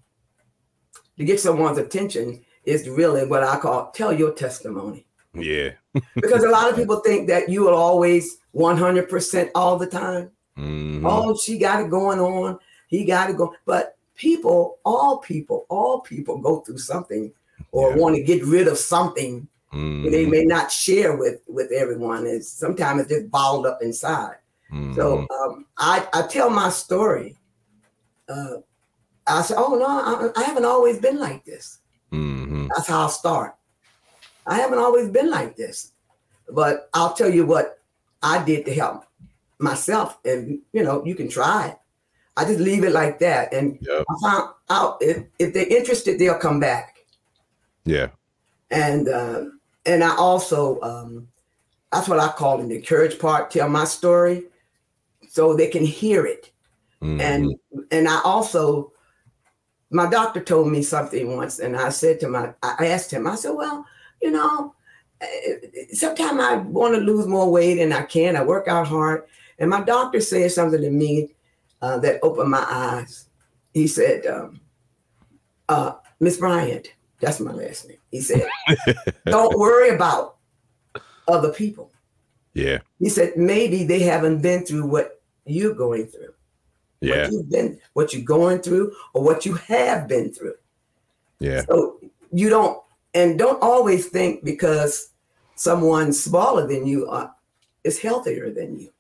to 1.19 1.25
get 1.25 1.41
someone's 1.41 1.79
attention 1.79 2.45
is 2.65 2.89
really 2.89 3.27
what 3.27 3.43
I 3.43 3.59
call 3.59 3.91
tell 3.91 4.13
your 4.13 4.33
testimony. 4.33 5.07
Yeah. 5.35 5.71
because 6.15 6.45
a 6.45 6.51
lot 6.51 6.71
of 6.71 6.77
people 6.77 7.01
think 7.01 7.29
that 7.29 7.49
you 7.49 7.69
are 7.69 7.75
always 7.75 8.39
100% 8.55 9.51
all 9.55 9.79
the 9.79 9.87
time. 9.87 10.31
Mm-hmm. 10.59 11.07
Oh, 11.07 11.37
she 11.37 11.59
got 11.59 11.83
it 11.83 11.91
going 11.91 12.21
on. 12.21 12.59
He 12.89 13.05
got 13.05 13.31
it 13.31 13.37
going. 13.37 13.57
But 13.65 13.97
people, 14.15 14.79
all 14.85 15.19
people, 15.19 15.67
all 15.69 16.01
people 16.01 16.39
go 16.39 16.61
through 16.61 16.79
something 16.79 17.33
or 17.71 17.91
yeah. 17.91 17.97
want 17.97 18.17
to 18.17 18.23
get 18.23 18.45
rid 18.45 18.69
of 18.69 18.77
something 18.79 19.49
mm-hmm. 19.73 20.11
they 20.11 20.27
may 20.27 20.45
not 20.45 20.71
share 20.71 21.17
with 21.17 21.41
with 21.47 21.73
everyone. 21.73 22.27
And 22.27 22.45
sometimes 22.45 23.03
it's 23.03 23.11
just 23.11 23.31
bottled 23.31 23.67
up 23.67 23.83
inside. 23.83 24.37
Mm-hmm. 24.73 24.95
So 24.95 25.27
um, 25.31 25.67
I, 25.77 26.07
I 26.13 26.27
tell 26.27 26.51
my 26.51 26.71
story. 26.71 27.37
Uh, 28.29 28.59
I 29.27 29.43
say, 29.43 29.55
oh 29.57 29.75
no, 29.75 29.87
I, 29.87 30.41
I, 30.41 30.45
haven't 30.45 30.65
always 30.65 30.99
been 30.99 31.19
like 31.19 31.45
this. 31.45 31.79
Mm-hmm. 32.11 32.69
That's 32.69 32.89
how 32.89 33.07
I 33.07 33.09
start. 33.09 33.55
I 34.47 34.57
haven't 34.57 34.79
always 34.79 35.09
been 35.11 35.31
like 35.31 35.57
this, 35.57 35.93
but 36.49 36.89
I'll 36.95 37.13
tell 37.13 37.31
you 37.31 37.45
what 37.45 37.79
I 38.23 38.43
did 38.43 38.65
to 38.67 38.75
help 38.75 39.05
myself, 39.59 40.19
and 40.25 40.61
you 40.73 40.83
know, 40.83 41.05
you 41.05 41.15
can 41.15 41.29
try 41.29 41.69
it. 41.69 41.79
I 42.37 42.45
just 42.45 42.61
leave 42.61 42.85
it 42.85 42.93
like 42.93 43.19
that, 43.19 43.53
and 43.53 43.79
yep. 43.83 44.05
I 44.09 44.31
found 44.31 44.51
out 44.71 44.99
if, 45.01 45.25
if 45.39 45.53
they're 45.53 45.67
interested, 45.67 46.19
they'll 46.19 46.39
come 46.39 46.61
back. 46.61 46.97
Yeah, 47.85 48.09
and 48.71 49.09
uh, 49.09 49.45
and 49.87 50.03
I 50.03 50.15
also 50.17 50.81
um, 50.81 51.29
that's 51.93 52.09
what 52.09 52.19
I 52.19 52.29
call 52.29 52.61
in 52.61 52.69
the 52.69 52.81
courage 52.81 53.19
part. 53.19 53.51
Tell 53.51 53.69
my 53.69 53.85
story, 53.85 54.45
so 55.29 55.55
they 55.55 55.69
can 55.69 55.85
hear 55.85 56.27
it. 56.27 56.51
Mm-hmm. 57.03 57.21
And 57.21 57.55
and 57.91 58.09
I 58.09 58.21
also 58.23 58.93
my 59.93 60.09
doctor 60.09 60.41
told 60.41 60.69
me 60.69 60.83
something 60.83 61.37
once, 61.37 61.59
and 61.59 61.77
I 61.77 61.91
said 61.91 62.19
to 62.21 62.29
my 62.29 62.55
I 62.63 62.87
asked 62.89 63.11
him, 63.11 63.27
I 63.27 63.35
said, 63.35 63.51
Well, 63.51 63.85
you 64.23 64.31
know, 64.31 64.75
eh, 65.21 65.55
sometimes 65.93 66.41
I 66.41 66.57
want 66.57 66.95
to 66.95 67.01
lose 67.01 67.27
more 67.27 67.51
weight 67.51 67.79
and 67.79 67.93
I 67.93 68.03
can. 68.03 68.37
I 68.37 68.43
work 68.43 68.69
out 68.69 68.89
hard. 68.89 69.25
And 69.63 69.71
my 69.71 69.81
doctor 69.81 70.21
said 70.21 70.51
something 70.51 70.83
to 70.83 70.91
me 70.91 71.35
uh, 71.81 71.97
that 72.01 72.19
opened 72.25 72.51
my 72.51 72.67
eyes. 72.69 73.29
He 73.73 73.87
said, 73.87 74.27
um, 74.27 74.61
uh, 75.69 75.93
Miss 76.19 76.37
Bryant, 76.37 76.93
that's 77.21 77.39
my 77.39 77.53
last 77.53 77.87
name. 77.87 77.99
He 78.11 78.23
said, 78.23 78.45
Don't 79.27 79.57
worry 79.57 79.91
about 79.91 80.39
other 81.29 81.53
people. 81.53 81.93
Yeah. 82.55 82.79
He 82.99 83.09
said, 83.09 83.37
maybe 83.37 83.85
they 83.85 84.01
haven't 84.01 84.43
been 84.43 84.67
through 84.67 84.85
what 84.85 85.23
you're 85.47 85.75
going 85.75 86.07
through. 86.07 86.35
Yeah. 87.01 87.23
What 87.23 87.33
you've 87.33 87.51
been, 87.51 87.79
what 87.93 88.13
you're 88.13 88.25
going 88.25 88.63
through, 88.63 88.93
or 89.15 89.23
what 89.23 89.47
you 89.47 89.55
have 89.55 90.09
been 90.09 90.33
through. 90.33 90.55
Yeah. 91.39 91.63
So 91.69 92.01
you 92.33 92.49
don't, 92.49 92.83
and 93.15 93.39
don't 93.39 93.63
always 93.63 94.09
think 94.09 94.43
because 94.45 95.11
someone 95.55 96.13
smaller 96.13 96.67
than 96.67 96.85
you 96.85 97.09
are, 97.09 97.27
uh, 97.27 97.31
is 97.85 98.01
healthier 98.01 98.51
than 98.51 98.81
you. 98.81 98.93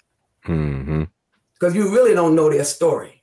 Mm-hmm. 0.47 1.05
Because 1.55 1.75
you 1.75 1.93
really 1.93 2.15
don't 2.15 2.35
know 2.35 2.51
their 2.51 2.65
story. 2.65 3.23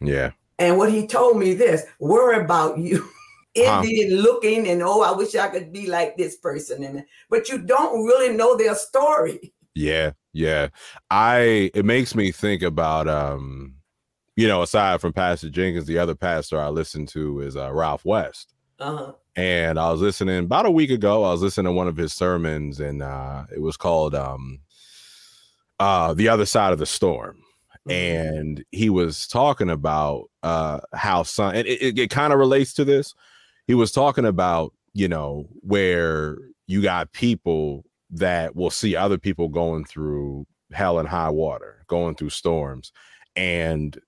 Yeah. 0.00 0.32
And 0.58 0.76
what 0.76 0.90
he 0.92 1.06
told 1.06 1.38
me 1.38 1.54
this, 1.54 1.84
worry 2.00 2.42
about 2.42 2.78
you. 2.78 3.08
envy 3.56 4.02
and 4.02 4.20
looking 4.20 4.68
and 4.68 4.82
oh, 4.82 5.02
I 5.02 5.12
wish 5.16 5.34
I 5.34 5.48
could 5.48 5.72
be 5.72 5.86
like 5.86 6.16
this 6.16 6.36
person. 6.36 6.84
And 6.84 7.04
but 7.30 7.48
you 7.48 7.58
don't 7.58 8.04
really 8.04 8.36
know 8.36 8.56
their 8.56 8.74
story. 8.74 9.52
Yeah, 9.74 10.12
yeah. 10.32 10.68
I 11.10 11.70
it 11.74 11.84
makes 11.84 12.14
me 12.14 12.30
think 12.32 12.62
about 12.62 13.08
um, 13.08 13.74
you 14.36 14.46
know, 14.46 14.62
aside 14.62 15.00
from 15.00 15.12
Pastor 15.12 15.50
Jenkins, 15.50 15.86
the 15.86 15.98
other 15.98 16.14
pastor 16.14 16.60
I 16.60 16.68
listen 16.68 17.06
to 17.06 17.40
is 17.40 17.56
uh, 17.56 17.72
Ralph 17.72 18.04
West. 18.04 18.54
Uh-huh. 18.78 19.12
And 19.34 19.78
I 19.78 19.90
was 19.90 20.00
listening 20.00 20.38
about 20.38 20.66
a 20.66 20.70
week 20.70 20.90
ago. 20.90 21.24
I 21.24 21.32
was 21.32 21.42
listening 21.42 21.66
to 21.66 21.72
one 21.72 21.88
of 21.88 21.96
his 21.96 22.12
sermons, 22.12 22.80
and 22.80 23.02
uh, 23.02 23.44
it 23.52 23.60
was 23.60 23.76
called 23.76 24.14
um, 24.14 24.60
uh, 25.78 26.14
"The 26.14 26.28
Other 26.28 26.46
Side 26.46 26.72
of 26.72 26.78
the 26.78 26.86
Storm." 26.86 27.42
Mm-hmm. 27.88 27.90
And 27.90 28.64
he 28.70 28.90
was 28.90 29.26
talking 29.26 29.70
about 29.70 30.30
uh, 30.42 30.80
how 30.92 31.22
some, 31.22 31.54
and 31.54 31.66
it, 31.66 31.82
it, 31.82 31.98
it 31.98 32.10
kind 32.10 32.32
of 32.32 32.38
relates 32.38 32.74
to 32.74 32.84
this. 32.84 33.14
He 33.66 33.74
was 33.74 33.92
talking 33.92 34.24
about, 34.24 34.72
you 34.94 35.08
know, 35.08 35.46
where 35.60 36.38
you 36.66 36.82
got 36.82 37.12
people 37.12 37.84
that 38.10 38.56
will 38.56 38.70
see 38.70 38.96
other 38.96 39.18
people 39.18 39.48
going 39.48 39.84
through 39.84 40.46
hell 40.72 40.98
and 40.98 41.08
high 41.08 41.30
water, 41.30 41.84
going 41.86 42.14
through 42.14 42.30
storms, 42.30 42.92
and 43.36 43.98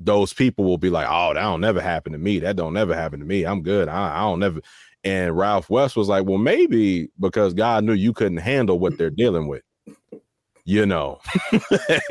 those 0.00 0.32
people 0.32 0.64
will 0.64 0.78
be 0.78 0.90
like, 0.90 1.06
"Oh, 1.08 1.34
that 1.34 1.42
don't 1.42 1.60
never 1.60 1.80
happen 1.80 2.12
to 2.12 2.18
me. 2.18 2.40
That 2.40 2.56
don't 2.56 2.74
never 2.74 2.94
happen 2.94 3.20
to 3.20 3.26
me. 3.26 3.44
I'm 3.44 3.62
good. 3.62 3.88
I, 3.88 4.16
I 4.16 4.20
don't 4.20 4.40
never." 4.40 4.60
And 5.04 5.36
Ralph 5.36 5.70
West 5.70 5.96
was 5.96 6.08
like, 6.08 6.26
"Well, 6.26 6.38
maybe 6.38 7.08
because 7.20 7.54
God 7.54 7.84
knew 7.84 7.92
you 7.92 8.12
couldn't 8.12 8.38
handle 8.38 8.78
what 8.78 8.98
they're 8.98 9.10
dealing 9.10 9.48
with." 9.48 9.62
You 10.64 10.86
know, 10.86 11.18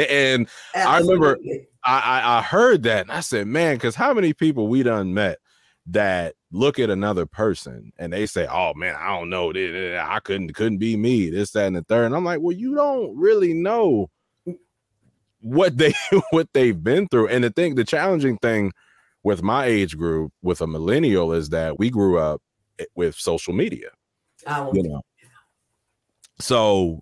and 0.09 0.47
Absolutely. 0.75 0.75
I 0.75 0.99
remember 0.99 1.37
I, 1.85 1.99
I 1.99 2.39
I 2.39 2.41
heard 2.41 2.83
that 2.83 3.01
and 3.01 3.11
I 3.11 3.21
said, 3.21 3.47
man, 3.47 3.75
because 3.75 3.95
how 3.95 4.13
many 4.13 4.33
people 4.33 4.67
we 4.67 4.83
done 4.83 5.13
met 5.13 5.37
that 5.87 6.35
look 6.51 6.79
at 6.79 6.89
another 6.89 7.25
person 7.25 7.91
and 7.97 8.11
they 8.11 8.25
say, 8.25 8.47
"Oh 8.51 8.73
man, 8.73 8.95
I 8.97 9.17
don't 9.17 9.29
know, 9.29 9.51
I 9.51 10.19
couldn't 10.23 10.53
couldn't 10.53 10.77
be 10.77 10.97
me." 10.97 11.29
This, 11.29 11.51
that, 11.51 11.67
and 11.67 11.75
the 11.75 11.83
third. 11.83 12.05
And 12.05 12.15
I'm 12.15 12.25
like, 12.25 12.41
well, 12.41 12.55
you 12.55 12.75
don't 12.75 13.15
really 13.17 13.53
know 13.53 14.09
what 15.41 15.77
they 15.77 15.93
what 16.31 16.49
they've 16.53 16.81
been 16.81 17.07
through. 17.07 17.27
And 17.27 17.43
the 17.43 17.49
thing, 17.49 17.75
the 17.75 17.83
challenging 17.83 18.37
thing 18.37 18.71
with 19.23 19.43
my 19.43 19.65
age 19.65 19.97
group, 19.97 20.31
with 20.41 20.61
a 20.61 20.67
millennial, 20.67 21.33
is 21.33 21.49
that 21.49 21.79
we 21.79 21.89
grew 21.89 22.17
up 22.17 22.41
eh, 22.79 22.85
with 22.95 23.15
social 23.15 23.53
media. 23.53 23.89
Oh, 24.47 24.71
you 24.73 24.83
know, 24.83 25.01
so 26.39 27.01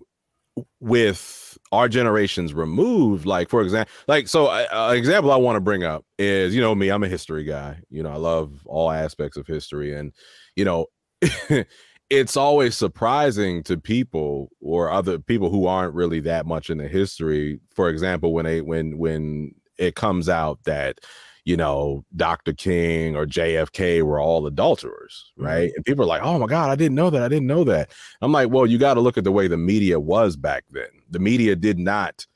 with 0.80 1.58
our 1.72 1.88
generations 1.88 2.54
removed, 2.54 3.26
like 3.26 3.48
for 3.48 3.62
example, 3.62 3.92
like 4.08 4.28
so, 4.28 4.50
an 4.50 4.96
example 4.96 5.30
I 5.32 5.36
want 5.36 5.56
to 5.56 5.60
bring 5.60 5.84
up 5.84 6.04
is 6.18 6.54
you 6.54 6.60
know 6.60 6.74
me, 6.74 6.88
I'm 6.88 7.02
a 7.02 7.08
history 7.08 7.44
guy. 7.44 7.78
You 7.90 8.02
know, 8.02 8.10
I 8.10 8.16
love 8.16 8.60
all 8.66 8.90
aspects 8.90 9.36
of 9.36 9.46
history, 9.46 9.94
and 9.94 10.12
you 10.56 10.64
know. 10.64 10.86
it's 12.10 12.36
always 12.36 12.76
surprising 12.76 13.62
to 13.62 13.76
people 13.76 14.50
or 14.60 14.90
other 14.90 15.18
people 15.18 15.48
who 15.48 15.66
aren't 15.66 15.94
really 15.94 16.18
that 16.18 16.44
much 16.44 16.68
in 16.68 16.78
the 16.78 16.88
history 16.88 17.60
for 17.72 17.88
example 17.88 18.32
when 18.32 18.44
they 18.44 18.60
when 18.60 18.98
when 18.98 19.54
it 19.78 19.94
comes 19.94 20.28
out 20.28 20.58
that 20.64 20.98
you 21.44 21.56
know, 21.56 22.04
Dr. 22.16 22.52
King 22.52 23.16
or 23.16 23.26
JFK 23.26 24.02
were 24.02 24.20
all 24.20 24.46
adulterers, 24.46 25.32
right? 25.36 25.68
Mm-hmm. 25.68 25.76
And 25.76 25.84
people 25.84 26.04
are 26.04 26.08
like, 26.08 26.22
oh 26.22 26.38
my 26.38 26.46
God, 26.46 26.70
I 26.70 26.76
didn't 26.76 26.94
know 26.94 27.10
that. 27.10 27.22
I 27.22 27.28
didn't 27.28 27.46
know 27.46 27.64
that. 27.64 27.90
I'm 28.20 28.32
like, 28.32 28.50
well, 28.50 28.66
you 28.66 28.78
got 28.78 28.94
to 28.94 29.00
look 29.00 29.18
at 29.18 29.24
the 29.24 29.32
way 29.32 29.48
the 29.48 29.56
media 29.56 29.98
was 29.98 30.36
back 30.36 30.64
then. 30.70 30.88
The 31.10 31.18
media 31.18 31.56
did 31.56 31.78
not 31.78 32.26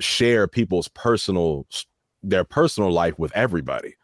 share 0.00 0.46
people's 0.46 0.88
personal, 0.88 1.66
their 2.22 2.44
personal 2.44 2.92
life 2.92 3.18
with 3.18 3.32
everybody 3.34 3.94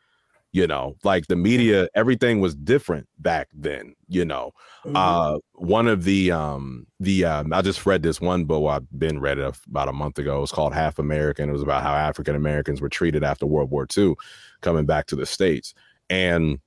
you 0.55 0.67
know 0.67 0.97
like 1.03 1.27
the 1.27 1.37
media 1.37 1.89
everything 1.95 2.41
was 2.41 2.55
different 2.55 3.07
back 3.19 3.49
then 3.53 3.95
you 4.09 4.25
know. 4.25 4.53
Mm-hmm. 4.85 4.97
uh 4.97 5.39
one 5.55 5.89
of 5.89 6.05
the 6.05 6.31
um 6.31 6.87
the 7.01 7.25
um 7.25 7.53
i 7.53 7.61
just 7.61 7.85
read 7.85 8.03
this 8.03 8.21
one 8.21 8.45
book 8.45 8.71
i've 8.71 8.99
been 8.99 9.19
read 9.19 9.39
it 9.39 9.57
about 9.69 9.89
a 9.89 9.93
month 9.93 10.19
ago. 10.19 10.39
It 10.39 10.41
was 10.41 10.53
called 10.53 10.73
half 10.73 10.99
american. 10.99 11.49
It 11.51 11.53
was 11.53 11.63
about 11.63 11.83
how 11.83 11.95
african 11.95 12.37
americans 12.37 12.81
were 12.81 12.89
treated 12.89 13.25
after 13.25 13.45
world 13.45 13.71
war 13.71 13.87
ii 13.99 14.15
coming 14.63 14.87
back 14.87 15.07
to 15.07 15.17
the 15.17 15.27
states. 15.27 15.75
And 16.09 16.61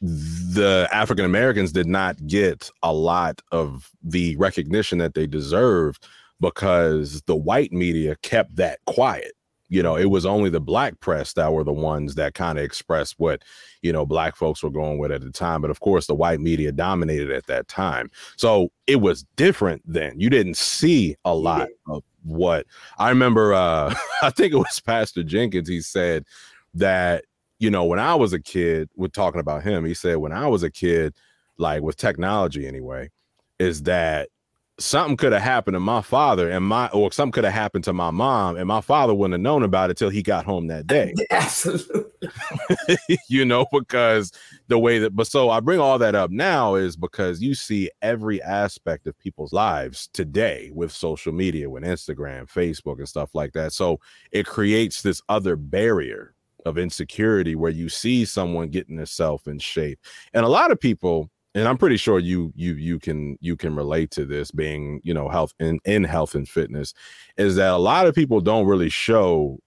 the 0.00 0.88
African 0.90 1.26
Americans 1.26 1.70
did 1.70 1.86
not 1.86 2.26
get 2.26 2.70
a 2.82 2.92
lot 2.92 3.42
of 3.52 3.90
the 4.02 4.34
recognition 4.36 4.98
that 4.98 5.14
they 5.14 5.26
deserved 5.26 6.06
because 6.40 7.22
the 7.22 7.36
white 7.36 7.72
media 7.72 8.16
kept 8.22 8.56
that 8.56 8.78
quiet 8.86 9.32
you 9.68 9.82
know, 9.82 9.96
it 9.96 10.06
was 10.06 10.24
only 10.24 10.48
the 10.48 10.60
black 10.60 10.98
press 11.00 11.32
that 11.32 11.52
were 11.52 11.64
the 11.64 11.72
ones 11.72 12.14
that 12.14 12.34
kind 12.34 12.58
of 12.58 12.64
expressed 12.64 13.14
what, 13.18 13.42
you 13.82 13.92
know, 13.92 14.06
black 14.06 14.36
folks 14.36 14.62
were 14.62 14.70
going 14.70 14.98
with 14.98 15.10
at 15.10 15.22
the 15.22 15.30
time. 15.30 15.60
But 15.60 15.70
of 15.70 15.80
course, 15.80 16.06
the 16.06 16.14
white 16.14 16.40
media 16.40 16.70
dominated 16.70 17.30
at 17.32 17.46
that 17.46 17.66
time. 17.66 18.10
So 18.36 18.70
it 18.86 18.96
was 18.96 19.24
different 19.34 19.82
then. 19.84 20.20
You 20.20 20.30
didn't 20.30 20.56
see 20.56 21.16
a 21.24 21.34
lot 21.34 21.68
of 21.88 22.04
what 22.22 22.66
I 22.98 23.08
remember. 23.08 23.54
Uh, 23.54 23.94
I 24.22 24.30
think 24.30 24.52
it 24.52 24.58
was 24.58 24.80
Pastor 24.80 25.24
Jenkins. 25.24 25.68
He 25.68 25.80
said 25.80 26.24
that, 26.74 27.24
you 27.58 27.70
know, 27.70 27.84
when 27.84 27.98
I 27.98 28.14
was 28.14 28.32
a 28.32 28.40
kid, 28.40 28.88
we're 28.94 29.08
talking 29.08 29.40
about 29.40 29.64
him, 29.64 29.84
he 29.84 29.94
said, 29.94 30.18
when 30.18 30.32
I 30.32 30.46
was 30.46 30.62
a 30.62 30.70
kid, 30.70 31.14
like 31.58 31.82
with 31.82 31.96
technology 31.96 32.68
anyway, 32.68 33.10
is 33.58 33.84
that 33.84 34.28
something 34.78 35.16
could 35.16 35.32
have 35.32 35.42
happened 35.42 35.74
to 35.74 35.80
my 35.80 36.02
father 36.02 36.50
and 36.50 36.64
my 36.64 36.88
or 36.88 37.10
something 37.10 37.32
could 37.32 37.44
have 37.44 37.52
happened 37.52 37.84
to 37.84 37.92
my 37.92 38.10
mom 38.10 38.56
and 38.56 38.68
my 38.68 38.80
father 38.80 39.14
wouldn't 39.14 39.32
have 39.32 39.40
known 39.40 39.62
about 39.62 39.90
it 39.90 39.96
till 39.96 40.10
he 40.10 40.22
got 40.22 40.44
home 40.44 40.66
that 40.66 40.86
day. 40.86 41.14
Absolutely. 41.30 42.02
You 43.28 43.44
know 43.44 43.66
because 43.72 44.32
the 44.68 44.78
way 44.78 44.98
that 44.98 45.14
but 45.14 45.26
so 45.26 45.50
i 45.50 45.60
bring 45.60 45.78
all 45.78 45.98
that 45.98 46.14
up 46.14 46.30
now 46.30 46.74
is 46.74 46.96
because 46.96 47.40
you 47.40 47.54
see 47.54 47.90
every 48.02 48.42
aspect 48.42 49.06
of 49.06 49.18
people's 49.18 49.52
lives 49.52 50.08
today 50.12 50.70
with 50.74 50.90
social 50.90 51.32
media 51.32 51.70
with 51.70 51.84
instagram 51.84 52.50
facebook 52.50 52.98
and 52.98 53.08
stuff 53.08 53.34
like 53.34 53.52
that. 53.52 53.72
So 53.72 54.00
it 54.32 54.46
creates 54.46 55.02
this 55.02 55.22
other 55.28 55.56
barrier 55.56 56.34
of 56.64 56.78
insecurity 56.78 57.54
where 57.54 57.70
you 57.70 57.88
see 57.88 58.24
someone 58.24 58.68
getting 58.68 58.96
themselves 58.96 59.46
in 59.46 59.58
shape. 59.58 60.00
And 60.34 60.44
a 60.44 60.48
lot 60.48 60.72
of 60.72 60.80
people 60.80 61.30
and 61.56 61.66
I'm 61.66 61.78
pretty 61.78 61.96
sure 61.96 62.18
you 62.18 62.52
you 62.54 62.74
you 62.74 62.98
can 62.98 63.38
you 63.40 63.56
can 63.56 63.74
relate 63.74 64.10
to 64.12 64.26
this 64.26 64.50
being 64.50 65.00
you 65.02 65.14
know 65.14 65.28
health 65.28 65.54
in 65.58 65.80
in 65.84 66.04
health 66.04 66.34
and 66.34 66.48
fitness 66.48 66.92
is 67.36 67.56
that 67.56 67.70
a 67.70 67.78
lot 67.78 68.06
of 68.06 68.14
people 68.14 68.40
don't 68.40 68.66
really 68.66 68.90
show 68.90 69.58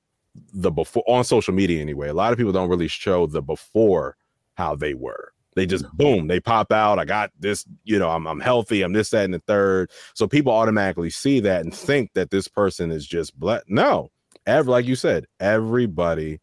the 0.54 0.72
before 0.72 1.04
on 1.08 1.24
social 1.24 1.54
media 1.54 1.82
anyway 1.82 2.08
a 2.08 2.14
lot 2.14 2.32
of 2.32 2.38
people 2.38 2.54
don't 2.54 2.70
really 2.70 2.88
show 2.88 3.26
the 3.26 3.42
before 3.42 4.16
how 4.54 4.76
they 4.76 4.94
were. 4.94 5.34
They 5.56 5.66
just 5.66 5.92
boom 5.98 6.28
they 6.28 6.40
pop 6.40 6.72
out 6.72 7.00
i 7.00 7.06
got 7.06 7.32
this 7.38 7.66
you 7.84 8.00
know 8.00 8.10
i'm, 8.10 8.26
I'm 8.28 8.40
healthy 8.40 8.82
i'm 8.82 8.94
this 8.94 9.10
that 9.10 9.26
and 9.26 9.34
the 9.34 9.42
third. 9.46 9.92
So 10.14 10.26
people 10.26 10.54
automatically 10.54 11.10
see 11.10 11.42
that 11.42 11.62
and 11.62 11.74
think 11.74 12.12
that 12.14 12.30
this 12.30 12.48
person 12.48 12.92
is 12.92 13.06
just 13.06 13.38
black 13.38 13.64
no 13.68 14.10
ever 14.46 14.70
like 14.72 14.86
you 14.86 14.96
said 14.96 15.26
everybody 15.42 16.40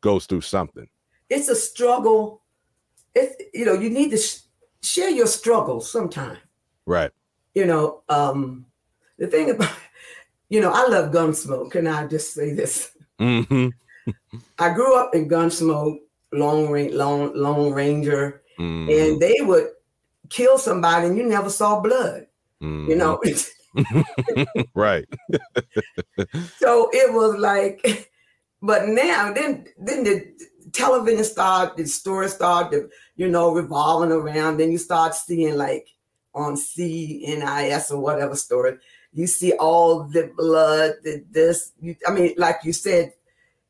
goes 0.00 0.26
through 0.26 0.40
something. 0.40 0.88
It's 1.28 1.48
a 1.48 1.54
struggle. 1.54 2.42
It's 3.14 3.36
you 3.54 3.64
know 3.64 3.74
you 3.74 3.88
need 3.88 4.10
to 4.10 4.18
sh- 4.18 4.40
share 4.82 5.10
your 5.10 5.26
struggles 5.26 5.90
sometime. 5.90 6.38
Right. 6.86 7.10
You 7.54 7.66
know, 7.66 8.02
um, 8.08 8.66
the 9.18 9.26
thing 9.26 9.50
about, 9.50 9.72
you 10.48 10.60
know, 10.60 10.72
I 10.72 10.86
love 10.86 11.12
Gunsmoke. 11.12 11.72
Can 11.72 11.86
I 11.86 12.06
just 12.06 12.34
say 12.34 12.52
this? 12.54 12.92
Mm-hmm. 13.20 13.68
I 14.58 14.72
grew 14.72 14.96
up 14.96 15.14
in 15.14 15.28
Gunsmoke, 15.28 15.98
Long 16.32 16.70
Range, 16.70 16.94
Long 16.94 17.34
Long 17.34 17.72
Ranger, 17.72 18.42
mm-hmm. 18.58 18.90
and 18.90 19.20
they 19.20 19.36
would 19.40 19.68
kill 20.28 20.58
somebody 20.58 21.08
and 21.08 21.16
you 21.16 21.24
never 21.24 21.50
saw 21.50 21.80
blood. 21.80 22.26
Mm-hmm. 22.62 22.90
You 22.90 22.96
know. 22.96 23.20
Right. 24.74 25.06
so 26.58 26.90
it 26.92 27.14
was 27.14 27.36
like, 27.36 28.09
but 28.62 28.88
now 28.88 29.32
then 29.32 29.66
then 29.78 30.04
the 30.04 30.32
television 30.72 31.24
started, 31.24 31.76
the 31.76 31.86
story 31.86 32.28
started, 32.28 32.90
you 33.16 33.28
know, 33.28 33.52
revolving 33.52 34.12
around. 34.12 34.58
Then 34.58 34.70
you 34.72 34.78
start 34.78 35.14
seeing 35.14 35.56
like 35.56 35.88
on 36.34 36.54
CNIS 36.54 37.90
or 37.90 37.98
whatever 37.98 38.36
story, 38.36 38.78
you 39.12 39.26
see 39.26 39.52
all 39.54 40.04
the 40.04 40.32
blood, 40.36 40.94
the 41.02 41.24
this. 41.30 41.72
You, 41.80 41.96
I 42.06 42.12
mean, 42.12 42.34
like 42.36 42.58
you 42.64 42.72
said, 42.72 43.12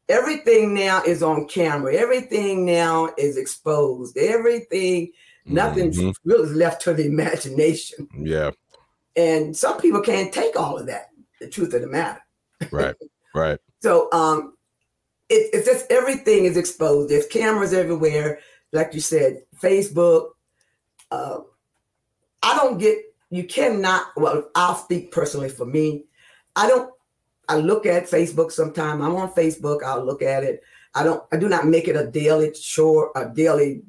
everything 0.08 0.74
now 0.74 1.02
is 1.02 1.22
on 1.22 1.46
camera. 1.46 1.94
Everything 1.94 2.66
now 2.66 3.10
is 3.16 3.36
exposed. 3.36 4.16
Everything, 4.18 5.12
nothing's 5.46 5.98
mm-hmm. 5.98 6.28
really 6.28 6.54
left 6.54 6.82
to 6.82 6.94
the 6.94 7.06
imagination. 7.06 8.08
Yeah. 8.16 8.50
And 9.16 9.56
some 9.56 9.80
people 9.80 10.02
can't 10.02 10.32
take 10.32 10.58
all 10.58 10.78
of 10.78 10.86
that. 10.86 11.08
The 11.40 11.48
truth 11.48 11.72
of 11.74 11.80
the 11.80 11.86
matter. 11.86 12.20
Right. 12.70 12.94
Right. 13.34 13.58
so 13.80 14.10
um 14.12 14.54
it, 15.30 15.50
it's 15.52 15.66
just 15.66 15.90
everything 15.90 16.44
is 16.44 16.56
exposed. 16.56 17.08
There's 17.08 17.26
cameras 17.26 17.72
everywhere, 17.72 18.40
like 18.72 18.92
you 18.92 19.00
said, 19.00 19.42
Facebook. 19.58 20.30
Uh, 21.10 21.38
I 22.42 22.56
don't 22.56 22.78
get. 22.78 22.98
You 23.30 23.44
cannot. 23.44 24.08
Well, 24.16 24.50
I'll 24.54 24.74
speak 24.74 25.12
personally 25.12 25.48
for 25.48 25.64
me. 25.64 26.04
I 26.56 26.68
don't. 26.68 26.92
I 27.48 27.56
look 27.56 27.86
at 27.86 28.10
Facebook 28.10 28.52
sometime. 28.52 29.00
I'm 29.00 29.16
on 29.16 29.32
Facebook. 29.32 29.82
I'll 29.82 30.04
look 30.04 30.22
at 30.22 30.42
it. 30.42 30.62
I 30.94 31.04
don't. 31.04 31.22
I 31.32 31.36
do 31.36 31.48
not 31.48 31.66
make 31.66 31.86
it 31.86 31.96
a 31.96 32.10
daily 32.10 32.50
chore, 32.50 33.12
a 33.14 33.28
daily 33.28 33.82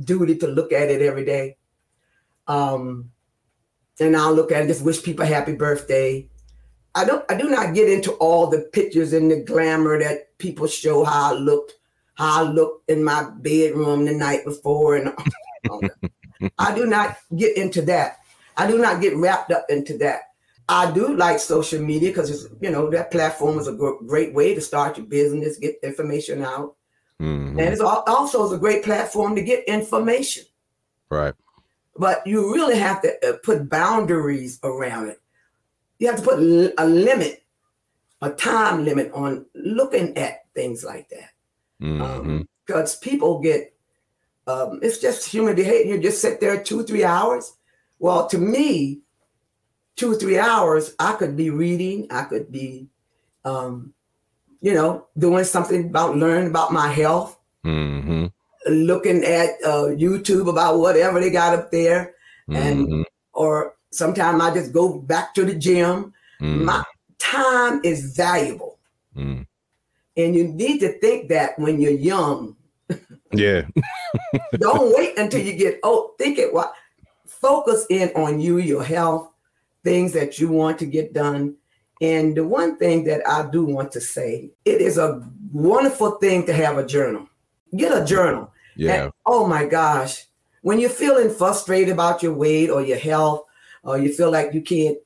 duty 0.00 0.36
to 0.38 0.48
look 0.48 0.72
at 0.72 0.90
it 0.90 1.00
every 1.00 1.24
day. 1.24 1.56
Um, 2.48 3.10
and 4.00 4.16
I'll 4.16 4.34
look 4.34 4.50
at 4.50 4.64
it. 4.64 4.68
Just 4.68 4.84
wish 4.84 5.02
people 5.02 5.26
happy 5.26 5.54
birthday. 5.54 6.28
I 6.94 7.04
don't 7.04 7.24
I 7.30 7.36
do 7.36 7.48
not 7.48 7.74
get 7.74 7.88
into 7.88 8.12
all 8.14 8.48
the 8.48 8.62
pictures 8.72 9.12
and 9.12 9.30
the 9.30 9.44
glamour 9.44 9.98
that 10.00 10.27
people 10.38 10.66
show 10.66 11.04
how 11.04 11.34
I 11.34 11.38
looked, 11.38 11.74
how 12.14 12.44
I 12.44 12.48
looked 12.48 12.90
in 12.90 13.04
my 13.04 13.30
bedroom 13.38 14.04
the 14.04 14.12
night 14.12 14.44
before 14.44 14.96
and 14.96 15.12
I 16.58 16.74
do 16.74 16.86
not 16.86 17.16
get 17.36 17.56
into 17.56 17.82
that. 17.82 18.18
I 18.56 18.66
do 18.66 18.78
not 18.78 19.00
get 19.00 19.16
wrapped 19.16 19.52
up 19.52 19.66
into 19.68 19.98
that. 19.98 20.22
I 20.68 20.90
do 20.90 21.16
like 21.16 21.38
social 21.38 21.80
media 21.80 22.10
because 22.10 22.30
it's 22.30 22.52
you 22.60 22.70
know 22.70 22.90
that 22.90 23.10
platform 23.10 23.58
is 23.58 23.68
a 23.68 23.72
great 23.72 24.34
way 24.34 24.54
to 24.54 24.60
start 24.60 24.98
your 24.98 25.06
business, 25.06 25.56
get 25.56 25.78
information 25.82 26.44
out, 26.44 26.76
mm-hmm. 27.20 27.58
and 27.58 27.68
it's 27.72 27.80
also 27.80 28.44
is 28.44 28.52
a 28.52 28.58
great 28.58 28.84
platform 28.84 29.34
to 29.34 29.42
get 29.42 29.64
information. 29.64 30.44
Right. 31.08 31.34
But 31.96 32.26
you 32.26 32.52
really 32.52 32.76
have 32.78 33.00
to 33.00 33.14
uh, 33.26 33.38
put 33.42 33.70
boundaries 33.70 34.60
around 34.62 35.08
it 35.08 35.20
you 35.98 36.06
have 36.06 36.16
to 36.16 36.22
put 36.22 36.38
a 36.38 36.86
limit, 36.86 37.42
a 38.22 38.30
time 38.30 38.84
limit 38.84 39.12
on 39.12 39.46
looking 39.54 40.16
at 40.16 40.44
things 40.54 40.84
like 40.84 41.08
that. 41.10 41.30
Mm-hmm. 41.82 42.42
Because 42.66 42.94
um, 42.94 43.00
people 43.00 43.40
get, 43.40 43.74
um, 44.46 44.80
it's 44.82 44.98
just 44.98 45.28
human 45.28 45.54
behavior. 45.54 45.94
You 45.94 46.02
just 46.02 46.20
sit 46.20 46.40
there 46.40 46.62
two, 46.62 46.84
three 46.84 47.04
hours. 47.04 47.56
Well, 47.98 48.28
to 48.28 48.38
me, 48.38 49.00
two 49.96 50.12
or 50.12 50.14
three 50.16 50.38
hours, 50.38 50.94
I 50.98 51.14
could 51.14 51.36
be 51.36 51.50
reading, 51.50 52.06
I 52.10 52.24
could 52.24 52.50
be, 52.50 52.88
um, 53.44 53.92
you 54.60 54.74
know, 54.74 55.06
doing 55.16 55.44
something 55.44 55.86
about 55.86 56.16
learning 56.16 56.50
about 56.50 56.72
my 56.72 56.88
health, 56.88 57.38
mm-hmm. 57.64 58.26
looking 58.68 59.24
at 59.24 59.50
uh, 59.64 59.90
YouTube 59.94 60.48
about 60.48 60.78
whatever 60.78 61.20
they 61.20 61.30
got 61.30 61.56
up 61.56 61.70
there, 61.70 62.14
mm-hmm. 62.48 62.56
and 62.56 63.06
or 63.32 63.78
Sometimes 63.90 64.42
I 64.42 64.52
just 64.52 64.72
go 64.72 64.98
back 64.98 65.34
to 65.34 65.44
the 65.44 65.54
gym. 65.54 66.12
Mm. 66.40 66.64
My 66.64 66.84
time 67.18 67.80
is 67.84 68.16
valuable. 68.16 68.78
Mm. 69.16 69.46
And 70.16 70.34
you 70.34 70.48
need 70.48 70.78
to 70.80 70.98
think 70.98 71.28
that 71.28 71.58
when 71.58 71.80
you're 71.80 71.92
young. 71.92 72.56
Yeah. 73.32 73.62
Don't 74.58 74.96
wait 74.96 75.18
until 75.18 75.40
you 75.40 75.54
get 75.54 75.80
old. 75.82 76.16
Think 76.18 76.38
it 76.38 76.52
what 76.52 76.72
focus 77.26 77.86
in 77.90 78.08
on 78.10 78.40
you, 78.40 78.58
your 78.58 78.82
health, 78.82 79.30
things 79.84 80.12
that 80.12 80.38
you 80.38 80.48
want 80.48 80.78
to 80.78 80.86
get 80.86 81.12
done. 81.12 81.54
And 82.00 82.36
the 82.36 82.46
one 82.46 82.76
thing 82.78 83.04
that 83.04 83.26
I 83.28 83.48
do 83.50 83.64
want 83.64 83.92
to 83.92 84.00
say, 84.00 84.50
it 84.64 84.80
is 84.80 84.98
a 84.98 85.22
wonderful 85.52 86.12
thing 86.12 86.46
to 86.46 86.52
have 86.52 86.78
a 86.78 86.86
journal. 86.86 87.28
Get 87.76 87.96
a 87.96 88.04
journal. 88.04 88.52
Yeah. 88.76 89.04
And, 89.04 89.12
oh 89.26 89.46
my 89.46 89.66
gosh. 89.66 90.24
When 90.62 90.78
you're 90.78 90.90
feeling 90.90 91.30
frustrated 91.30 91.92
about 91.92 92.22
your 92.22 92.34
weight 92.34 92.70
or 92.70 92.82
your 92.82 92.98
health, 92.98 93.44
or 93.84 93.98
you 93.98 94.12
feel 94.12 94.30
like 94.30 94.52
you 94.52 94.60
can't, 94.60 94.98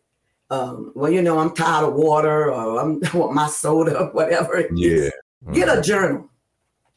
um, 0.53 0.93
well, 0.95 1.11
you 1.11 1.23
know, 1.23 1.39
I'm 1.39 1.55
tired 1.55 1.87
of 1.87 1.95
water 1.95 2.53
or 2.53 2.79
I'm, 2.79 3.01
I 3.13 3.17
want 3.17 3.33
my 3.33 3.49
soda, 3.49 4.11
whatever. 4.13 4.69
Yeah. 4.75 5.09
Get 5.53 5.77
a 5.77 5.81
journal 5.81 6.29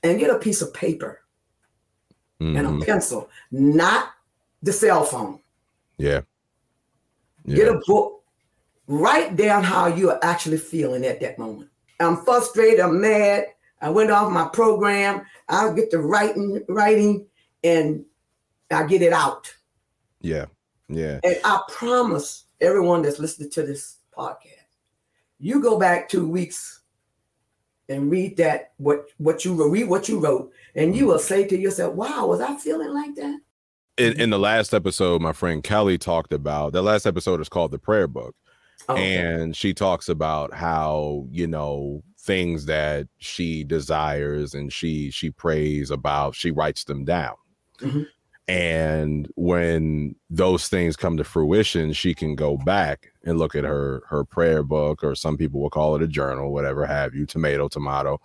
and 0.03 0.19
get 0.19 0.29
a 0.29 0.37
piece 0.37 0.61
of 0.61 0.73
paper 0.73 1.21
and 2.39 2.57
Mhm. 2.57 2.81
a 2.81 2.85
pencil, 2.85 3.29
not 3.51 4.09
the 4.61 4.73
cell 4.73 5.05
phone. 5.05 5.39
Yeah. 5.97 6.21
Get 7.47 7.69
a 7.69 7.79
book. 7.87 8.23
Write 8.87 9.35
down 9.35 9.63
how 9.63 9.87
you 9.87 10.11
are 10.11 10.19
actually 10.21 10.57
feeling 10.57 11.05
at 11.05 11.19
that 11.21 11.39
moment. 11.39 11.69
I'm 11.99 12.17
frustrated. 12.17 12.81
I'm 12.81 12.99
mad. 13.01 13.45
I 13.81 13.89
went 13.89 14.11
off 14.11 14.31
my 14.31 14.47
program. 14.49 15.25
I'll 15.47 15.73
get 15.73 15.89
to 15.91 15.99
writing, 15.99 16.63
writing, 16.67 17.25
and 17.63 18.05
I 18.69 18.83
get 18.85 19.01
it 19.01 19.13
out. 19.13 19.51
Yeah. 20.21 20.45
Yeah. 20.87 21.19
And 21.23 21.37
I 21.43 21.61
promise 21.69 22.44
everyone 22.61 23.01
that's 23.01 23.19
listening 23.19 23.49
to 23.51 23.63
this 23.63 23.97
podcast, 24.17 24.51
you 25.39 25.61
go 25.61 25.77
back 25.79 26.09
two 26.09 26.27
weeks 26.27 26.81
and 27.89 28.09
read 28.09 28.37
that 28.37 28.73
what 28.77 29.05
what 29.17 29.45
you 29.45 29.69
read 29.69 29.87
what 29.89 30.09
you 30.09 30.19
wrote, 30.19 30.51
and 30.75 30.95
you 30.95 31.07
will 31.07 31.19
say 31.19 31.45
to 31.45 31.57
yourself, 31.57 31.93
"Wow, 31.93 32.27
was 32.27 32.41
I 32.41 32.55
feeling 32.57 32.93
like 32.93 33.15
that?" 33.15 33.39
In, 33.97 34.19
in 34.19 34.29
the 34.29 34.39
last 34.39 34.73
episode, 34.73 35.21
my 35.21 35.31
friend 35.33 35.63
Kelly 35.63 35.97
talked 35.97 36.33
about 36.33 36.73
the 36.73 36.81
last 36.81 37.05
episode 37.05 37.39
is 37.41 37.49
called 37.49 37.71
the 37.71 37.79
prayer 37.79 38.07
book. 38.07 38.35
Oh, 38.87 38.93
okay. 38.93 39.15
and 39.17 39.55
she 39.55 39.73
talks 39.73 40.09
about 40.09 40.53
how 40.53 41.25
you 41.31 41.47
know 41.47 42.03
things 42.19 42.65
that 42.65 43.07
she 43.17 43.63
desires 43.63 44.53
and 44.53 44.71
she 44.71 45.09
she 45.11 45.31
prays 45.31 45.89
about 45.91 46.35
she 46.35 46.51
writes 46.51 46.83
them 46.83 47.05
down 47.05 47.35
Mhm. 47.79 48.05
And 48.47 49.27
when 49.35 50.15
those 50.29 50.67
things 50.69 50.95
come 50.95 51.17
to 51.17 51.23
fruition 51.23 51.91
she 51.93 52.13
can 52.13 52.35
go 52.35 52.57
back 52.57 53.11
and 53.23 53.39
look 53.39 53.55
at 53.55 53.63
her 53.63 54.03
her 54.07 54.23
prayer 54.23 54.61
book 54.61 55.03
or 55.03 55.15
some 55.15 55.35
people 55.35 55.59
will 55.59 55.69
call 55.69 55.95
it 55.95 56.03
a 56.03 56.07
journal 56.07 56.53
whatever 56.53 56.85
have 56.85 57.15
you 57.15 57.25
tomato 57.25 57.67
tomato. 57.67 58.19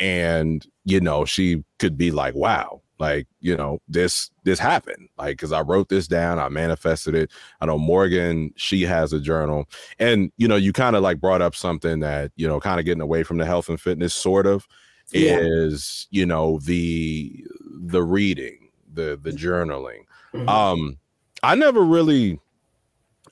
And 0.00 0.66
you 0.84 1.00
know 1.00 1.24
she 1.24 1.64
could 1.78 1.96
be 1.96 2.10
like 2.10 2.34
wow 2.34 2.82
like 2.98 3.26
you 3.40 3.56
know 3.56 3.80
this 3.88 4.30
this 4.44 4.58
happened. 4.58 5.08
Like 5.18 5.36
because 5.38 5.52
i 5.52 5.60
wrote 5.62 5.88
this 5.88 6.06
down 6.08 6.38
i 6.38 6.48
manifested 6.48 7.14
it. 7.14 7.30
I 7.60 7.66
know 7.66 7.78
morgan 7.78 8.52
she 8.56 8.82
has 8.82 9.12
a 9.14 9.20
journal. 9.20 9.66
And 9.98 10.30
you 10.36 10.46
know 10.46 10.56
you 10.56 10.72
kind 10.74 10.94
of 10.96 11.02
like 11.02 11.20
brought 11.20 11.42
up 11.42 11.54
something 11.54 12.00
that 12.00 12.32
you 12.36 12.46
know 12.46 12.60
kind 12.60 12.78
of 12.80 12.84
getting 12.86 13.00
away 13.00 13.22
from 13.22 13.38
the 13.38 13.46
health 13.46 13.68
and 13.70 13.80
fitness 13.80 14.12
sort 14.14 14.46
of 14.46 14.66
Yeah. 15.12 15.38
is 15.40 16.06
you 16.10 16.26
know 16.26 16.58
the 16.60 17.44
the 17.80 18.02
reading 18.02 18.63
the 18.94 19.18
the 19.22 19.30
journaling 19.30 20.04
Mhm. 20.32 20.48
um 20.48 20.98
i 21.42 21.54
never 21.54 21.82
really 21.82 22.40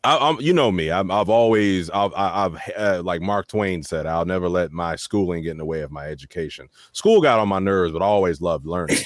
I, 0.04 0.18
I'm, 0.30 0.40
you 0.40 0.52
know 0.52 0.72
me. 0.72 0.90
I'm, 0.90 1.12
I've 1.12 1.28
always, 1.28 1.88
I've, 1.90 2.12
I- 2.14 2.44
I've, 2.46 2.58
uh, 2.76 3.02
like 3.04 3.20
Mark 3.20 3.46
Twain 3.46 3.84
said, 3.84 4.04
I'll 4.04 4.24
never 4.24 4.48
let 4.48 4.72
my 4.72 4.96
schooling 4.96 5.44
get 5.44 5.52
in 5.52 5.58
the 5.58 5.64
way 5.64 5.82
of 5.82 5.92
my 5.92 6.06
education. 6.06 6.68
School 6.90 7.20
got 7.20 7.38
on 7.38 7.46
my 7.48 7.60
nerves, 7.60 7.92
but 7.92 8.02
I 8.02 8.06
always 8.06 8.40
loved 8.40 8.66
learning. 8.66 8.96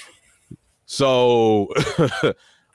so, 0.86 1.68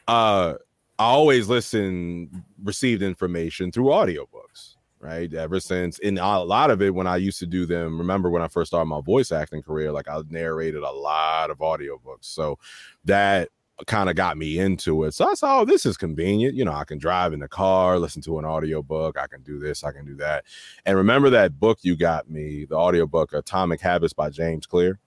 uh, 0.08 0.54
I 1.00 1.04
always 1.04 1.50
listen, 1.50 2.44
received 2.63 3.02
information 3.02 3.72
through 3.72 3.86
audiobooks, 3.86 4.76
right? 5.00 5.34
Ever 5.34 5.60
since, 5.60 5.98
and 6.04 6.20
a 6.20 6.39
lot 6.41 6.70
of 6.70 6.84
it 6.84 6.94
when 6.94 7.08
I 7.08 7.17
used 7.17 7.39
to 7.39 7.48
do 7.48 7.65
them. 7.65 7.98
Remember 7.98 8.30
when 8.30 8.44
I 8.44 8.48
first 8.50 8.70
started 8.70 8.86
my 8.86 9.02
voice 9.02 9.32
acting 9.32 9.63
career, 9.63 9.91
like 9.91 10.08
I 10.08 10.22
narrated 10.30 10.84
a 10.84 10.91
lot 10.91 11.50
of 11.50 11.58
audiobooks. 11.58 12.26
So 12.26 12.60
that 13.06 13.50
kind 13.88 14.10
of 14.10 14.16
got 14.16 14.38
me 14.38 14.60
into 14.60 15.04
it. 15.04 15.14
So 15.14 15.30
I 15.30 15.34
saw, 15.34 15.60
oh, 15.60 15.66
this 15.66 15.86
is 15.86 15.98
convenient. 15.98 16.56
You 16.56 16.66
know, 16.66 16.74
I 16.74 16.84
can 16.84 16.98
drive 16.98 17.34
in 17.34 17.40
the 17.40 17.48
car, 17.48 17.98
listen 18.00 18.22
to 18.24 18.40
an 18.40 18.46
audiobook. 18.46 19.18
I 19.18 19.28
can 19.28 19.42
do 19.42 19.60
this, 19.60 19.84
I 19.84 19.92
can 19.92 20.06
do 20.06 20.16
that. 20.18 20.46
And 20.86 20.98
remember 20.98 21.30
that 21.32 21.60
book 21.60 21.80
you 21.82 21.96
got 21.96 22.30
me, 22.30 22.66
the 22.66 22.76
audiobook 22.76 23.34
Atomic 23.34 23.82
Habits 23.82 24.14
by 24.14 24.30
James 24.30 24.66
Clear? 24.66 25.00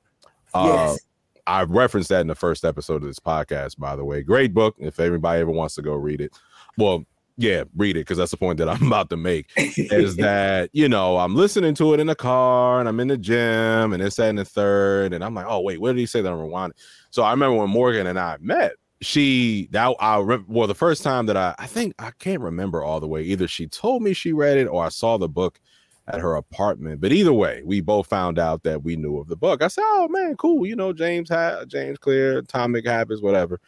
Uh, 0.52 0.94
yes. 0.94 1.00
I 1.46 1.62
referenced 1.62 2.08
that 2.08 2.22
in 2.22 2.26
the 2.26 2.34
first 2.34 2.64
episode 2.64 3.02
of 3.02 3.08
this 3.08 3.20
podcast, 3.20 3.78
by 3.78 3.96
the 3.96 4.04
way. 4.04 4.22
Great 4.22 4.54
book. 4.54 4.76
If 4.78 4.98
anybody 4.98 5.40
ever 5.40 5.50
wants 5.50 5.74
to 5.74 5.82
go 5.82 5.94
read 5.94 6.20
it, 6.20 6.32
well, 6.78 7.04
yeah, 7.36 7.64
read 7.76 7.96
it 7.96 8.00
because 8.00 8.18
that's 8.18 8.30
the 8.30 8.36
point 8.36 8.58
that 8.58 8.68
I'm 8.68 8.82
about 8.86 9.10
to 9.10 9.16
make. 9.16 9.50
Is 9.56 10.16
that 10.18 10.70
you 10.72 10.88
know 10.88 11.18
I'm 11.18 11.34
listening 11.34 11.74
to 11.76 11.94
it 11.94 12.00
in 12.00 12.06
the 12.06 12.14
car 12.14 12.80
and 12.80 12.88
I'm 12.88 13.00
in 13.00 13.08
the 13.08 13.18
gym 13.18 13.92
and 13.92 14.02
it's 14.02 14.16
that 14.16 14.28
and 14.28 14.38
the 14.38 14.44
third 14.44 15.12
and 15.12 15.24
I'm 15.24 15.34
like, 15.34 15.46
oh 15.48 15.60
wait, 15.60 15.80
what 15.80 15.88
did 15.92 15.98
he 15.98 16.06
say 16.06 16.20
that 16.20 16.32
I'm 16.32 16.38
rewinding? 16.38 16.72
So 17.10 17.22
I 17.22 17.30
remember 17.30 17.58
when 17.58 17.70
Morgan 17.70 18.06
and 18.06 18.18
I 18.18 18.36
met, 18.40 18.72
she 19.00 19.68
that 19.72 19.94
I 20.00 20.18
re- 20.20 20.44
well 20.48 20.66
the 20.66 20.74
first 20.74 21.02
time 21.02 21.26
that 21.26 21.36
I 21.36 21.54
I 21.58 21.66
think 21.66 21.94
I 21.98 22.12
can't 22.18 22.40
remember 22.40 22.82
all 22.82 23.00
the 23.00 23.08
way. 23.08 23.22
Either 23.22 23.48
she 23.48 23.66
told 23.66 24.02
me 24.02 24.12
she 24.12 24.32
read 24.32 24.56
it 24.56 24.66
or 24.66 24.84
I 24.84 24.88
saw 24.88 25.18
the 25.18 25.28
book 25.28 25.60
at 26.08 26.20
her 26.20 26.34
apartment. 26.34 27.00
But 27.00 27.12
either 27.12 27.32
way, 27.32 27.62
we 27.64 27.80
both 27.80 28.06
found 28.06 28.38
out 28.38 28.62
that 28.64 28.82
we 28.82 28.96
knew 28.96 29.18
of 29.18 29.28
the 29.28 29.36
book. 29.36 29.62
I 29.62 29.68
said, 29.68 29.84
"Oh 29.86 30.08
man, 30.08 30.36
cool. 30.36 30.66
You 30.66 30.76
know 30.76 30.92
James 30.92 31.28
ha- 31.30 31.64
James 31.66 31.98
Clear, 31.98 32.38
Atomic 32.38 32.86
Habits, 32.86 33.22
whatever." 33.22 33.60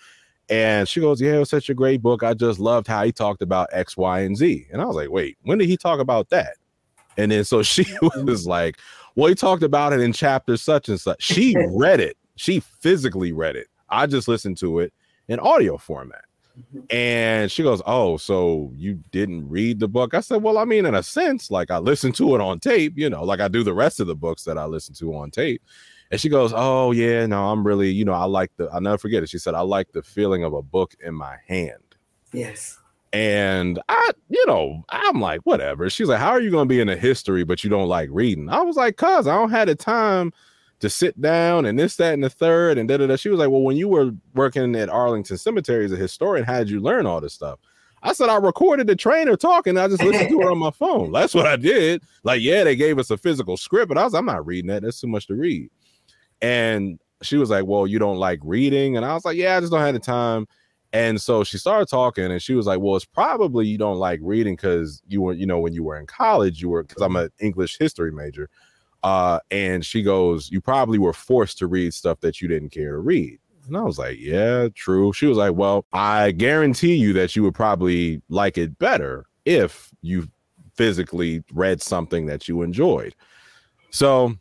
And 0.48 0.88
she 0.88 1.00
goes, 1.00 1.20
"Yeah, 1.20 1.36
it 1.36 1.38
was 1.40 1.50
such 1.50 1.68
a 1.70 1.74
great 1.74 2.02
book. 2.02 2.22
I 2.22 2.34
just 2.34 2.60
loved 2.60 2.86
how 2.86 3.04
he 3.04 3.12
talked 3.12 3.42
about 3.42 3.68
X, 3.72 3.96
Y, 3.96 4.20
and 4.20 4.36
Z." 4.36 4.66
And 4.72 4.80
I 4.80 4.84
was 4.84 4.96
like, 4.96 5.10
"Wait, 5.10 5.36
when 5.42 5.58
did 5.58 5.68
he 5.68 5.76
talk 5.76 5.98
about 5.98 6.28
that?" 6.30 6.54
And 7.16 7.32
then 7.32 7.44
so 7.44 7.62
she 7.64 7.84
mm-hmm. 7.84 8.26
was 8.26 8.46
like, 8.46 8.78
"Well, 9.14 9.28
he 9.28 9.34
talked 9.34 9.62
about 9.62 9.92
it 9.92 10.00
in 10.00 10.12
chapter 10.12 10.56
such 10.56 10.88
and 10.88 11.00
such." 11.00 11.22
She 11.22 11.56
read 11.70 12.00
it. 12.00 12.16
She 12.36 12.60
physically 12.60 13.32
read 13.32 13.56
it. 13.56 13.68
I 13.88 14.06
just 14.06 14.28
listened 14.28 14.58
to 14.58 14.80
it 14.80 14.92
in 15.28 15.40
audio 15.40 15.78
format. 15.78 16.25
And 16.90 17.50
she 17.50 17.62
goes, 17.62 17.82
Oh, 17.86 18.16
so 18.16 18.72
you 18.74 19.02
didn't 19.10 19.48
read 19.48 19.80
the 19.80 19.88
book? 19.88 20.14
I 20.14 20.20
said, 20.20 20.42
Well, 20.42 20.58
I 20.58 20.64
mean, 20.64 20.86
in 20.86 20.94
a 20.94 21.02
sense, 21.02 21.50
like 21.50 21.70
I 21.70 21.78
listened 21.78 22.14
to 22.16 22.34
it 22.34 22.40
on 22.40 22.60
tape, 22.60 22.94
you 22.96 23.10
know, 23.10 23.24
like 23.24 23.40
I 23.40 23.48
do 23.48 23.62
the 23.62 23.74
rest 23.74 24.00
of 24.00 24.06
the 24.06 24.14
books 24.16 24.44
that 24.44 24.58
I 24.58 24.66
listen 24.66 24.94
to 24.96 25.14
on 25.16 25.30
tape. 25.30 25.62
And 26.10 26.20
she 26.20 26.28
goes, 26.28 26.52
Oh, 26.54 26.92
yeah, 26.92 27.26
no, 27.26 27.50
I'm 27.50 27.66
really, 27.66 27.90
you 27.90 28.04
know, 28.04 28.12
I 28.12 28.24
like 28.24 28.52
the, 28.56 28.66
I'll 28.66 28.80
never 28.80 28.98
forget 28.98 29.22
it. 29.22 29.28
She 29.28 29.38
said, 29.38 29.54
I 29.54 29.60
like 29.60 29.92
the 29.92 30.02
feeling 30.02 30.44
of 30.44 30.52
a 30.52 30.62
book 30.62 30.94
in 31.04 31.14
my 31.14 31.36
hand. 31.46 31.96
yes. 32.32 32.78
And 33.12 33.80
I, 33.88 34.10
you 34.28 34.44
know, 34.46 34.84
I'm 34.90 35.20
like, 35.20 35.40
whatever. 35.44 35.88
She's 35.88 36.08
like, 36.08 36.18
How 36.18 36.30
are 36.30 36.40
you 36.40 36.50
going 36.50 36.68
to 36.68 36.72
be 36.72 36.80
in 36.80 36.88
a 36.88 36.96
history, 36.96 37.44
but 37.44 37.64
you 37.64 37.70
don't 37.70 37.88
like 37.88 38.10
reading? 38.12 38.48
I 38.50 38.60
was 38.60 38.76
like, 38.76 38.96
Cuz 38.96 39.26
I 39.26 39.34
don't 39.34 39.50
have 39.50 39.68
the 39.68 39.74
time 39.74 40.32
to 40.80 40.90
sit 40.90 41.20
down 41.20 41.64
and 41.64 41.78
this, 41.78 41.96
that, 41.96 42.14
and 42.14 42.22
the 42.22 42.30
third, 42.30 42.78
and 42.78 42.88
da 42.88 42.98
da 42.98 43.06
da. 43.06 43.16
She 43.16 43.28
was 43.28 43.38
like, 43.38 43.50
Well, 43.50 43.62
when 43.62 43.76
you 43.76 43.88
were 43.88 44.12
working 44.34 44.76
at 44.76 44.88
Arlington 44.88 45.38
Cemetery 45.38 45.84
as 45.84 45.92
a 45.92 45.96
historian, 45.96 46.44
how 46.44 46.58
did 46.58 46.70
you 46.70 46.80
learn 46.80 47.06
all 47.06 47.20
this 47.20 47.34
stuff? 47.34 47.58
I 48.02 48.12
said, 48.12 48.28
I 48.28 48.36
recorded 48.36 48.86
the 48.86 48.94
trainer 48.94 49.36
talking. 49.36 49.76
I 49.76 49.88
just 49.88 50.02
listened 50.02 50.28
to 50.28 50.40
her 50.40 50.50
on 50.50 50.58
my 50.58 50.70
phone. 50.70 51.10
That's 51.12 51.34
what 51.34 51.46
I 51.46 51.56
did. 51.56 52.02
Like, 52.22 52.40
yeah, 52.40 52.62
they 52.62 52.76
gave 52.76 52.98
us 52.98 53.10
a 53.10 53.16
physical 53.16 53.56
script, 53.56 53.88
but 53.88 53.98
I 53.98 54.04
was, 54.04 54.14
I'm 54.14 54.26
not 54.26 54.46
reading 54.46 54.68
that. 54.68 54.82
That's 54.82 55.00
too 55.00 55.08
much 55.08 55.26
to 55.26 55.34
read. 55.34 55.70
And 56.40 57.00
she 57.22 57.36
was 57.36 57.50
like, 57.50 57.64
Well, 57.66 57.86
you 57.86 57.98
don't 57.98 58.18
like 58.18 58.40
reading? 58.42 58.96
And 58.96 59.04
I 59.04 59.14
was 59.14 59.24
like, 59.24 59.36
Yeah, 59.36 59.56
I 59.56 59.60
just 59.60 59.72
don't 59.72 59.80
have 59.80 59.94
the 59.94 60.00
time. 60.00 60.46
And 60.92 61.20
so 61.20 61.44
she 61.44 61.58
started 61.58 61.88
talking 61.88 62.24
and 62.24 62.40
she 62.40 62.54
was 62.54 62.66
like, 62.66 62.80
Well, 62.80 62.96
it's 62.96 63.04
probably 63.04 63.66
you 63.66 63.78
don't 63.78 63.98
like 63.98 64.20
reading 64.22 64.54
because 64.54 65.02
you 65.08 65.22
were, 65.22 65.32
you 65.32 65.46
know, 65.46 65.58
when 65.58 65.72
you 65.72 65.82
were 65.82 65.98
in 65.98 66.06
college, 66.06 66.60
you 66.60 66.68
were 66.68 66.82
because 66.82 67.02
I'm 67.02 67.16
an 67.16 67.30
English 67.40 67.78
history 67.78 68.12
major. 68.12 68.48
Uh, 69.06 69.38
and 69.52 69.86
she 69.86 70.02
goes, 70.02 70.50
You 70.50 70.60
probably 70.60 70.98
were 70.98 71.12
forced 71.12 71.58
to 71.58 71.68
read 71.68 71.94
stuff 71.94 72.18
that 72.22 72.42
you 72.42 72.48
didn't 72.48 72.70
care 72.70 72.90
to 72.90 72.98
read. 72.98 73.38
And 73.68 73.76
I 73.76 73.82
was 73.82 74.00
like, 74.00 74.18
Yeah, 74.18 74.66
true. 74.74 75.12
She 75.12 75.26
was 75.26 75.38
like, 75.38 75.54
Well, 75.54 75.86
I 75.92 76.32
guarantee 76.32 76.96
you 76.96 77.12
that 77.12 77.36
you 77.36 77.44
would 77.44 77.54
probably 77.54 78.20
like 78.28 78.58
it 78.58 78.76
better 78.80 79.26
if 79.44 79.90
you 80.02 80.26
physically 80.74 81.44
read 81.52 81.80
something 81.80 82.26
that 82.26 82.48
you 82.48 82.62
enjoyed. 82.62 83.14
So 83.90 84.34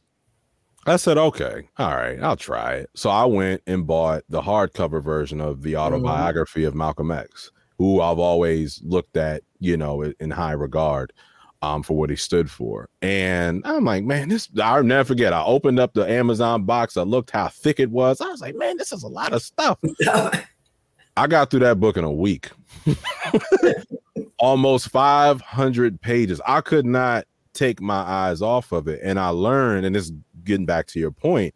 I 0.87 0.95
said, 0.95 1.19
okay, 1.19 1.69
all 1.77 1.95
right, 1.95 2.19
I'll 2.19 2.35
try 2.35 2.73
it. 2.73 2.89
So 2.95 3.11
I 3.11 3.25
went 3.25 3.61
and 3.67 3.85
bought 3.85 4.23
the 4.29 4.41
hardcover 4.41 5.01
version 5.01 5.41
of 5.41 5.61
the 5.61 5.77
autobiography 5.77 6.63
of 6.63 6.73
Malcolm 6.73 7.11
X, 7.11 7.51
who 7.77 8.01
I've 8.01 8.19
always 8.19 8.81
looked 8.83 9.15
at, 9.15 9.43
you 9.59 9.77
know, 9.77 10.11
in 10.19 10.31
high 10.31 10.53
regard 10.53 11.13
um, 11.61 11.83
for 11.83 11.95
what 11.97 12.09
he 12.09 12.15
stood 12.15 12.49
for. 12.49 12.89
And 13.01 13.61
I'm 13.65 13.83
like, 13.85 14.03
man, 14.03 14.29
this, 14.29 14.49
I'll 14.61 14.83
never 14.83 15.05
forget. 15.05 15.33
I 15.33 15.43
opened 15.43 15.79
up 15.79 15.93
the 15.93 16.07
Amazon 16.09 16.63
box, 16.63 16.97
I 16.97 17.01
looked 17.03 17.31
how 17.31 17.47
thick 17.47 17.79
it 17.79 17.89
was. 17.89 18.21
I 18.21 18.27
was 18.27 18.41
like, 18.41 18.55
man, 18.55 18.77
this 18.77 18.91
is 18.91 19.03
a 19.03 19.07
lot 19.07 19.33
of 19.33 19.41
stuff. 19.41 19.79
I 21.17 21.27
got 21.27 21.49
through 21.49 21.61
that 21.61 21.79
book 21.79 21.97
in 21.97 22.03
a 22.03 22.11
week. 22.11 22.49
Almost 24.37 24.89
500 24.89 26.01
pages. 26.01 26.41
I 26.45 26.61
could 26.61 26.85
not 26.85 27.25
take 27.53 27.81
my 27.81 27.95
eyes 28.01 28.41
off 28.41 28.71
of 28.73 28.87
it. 28.87 28.99
And 29.01 29.17
I 29.17 29.29
learned, 29.29 29.85
and 29.85 29.95
this 29.95 30.11
getting 30.43 30.65
back 30.65 30.87
to 30.87 30.99
your 30.99 31.11
point, 31.11 31.53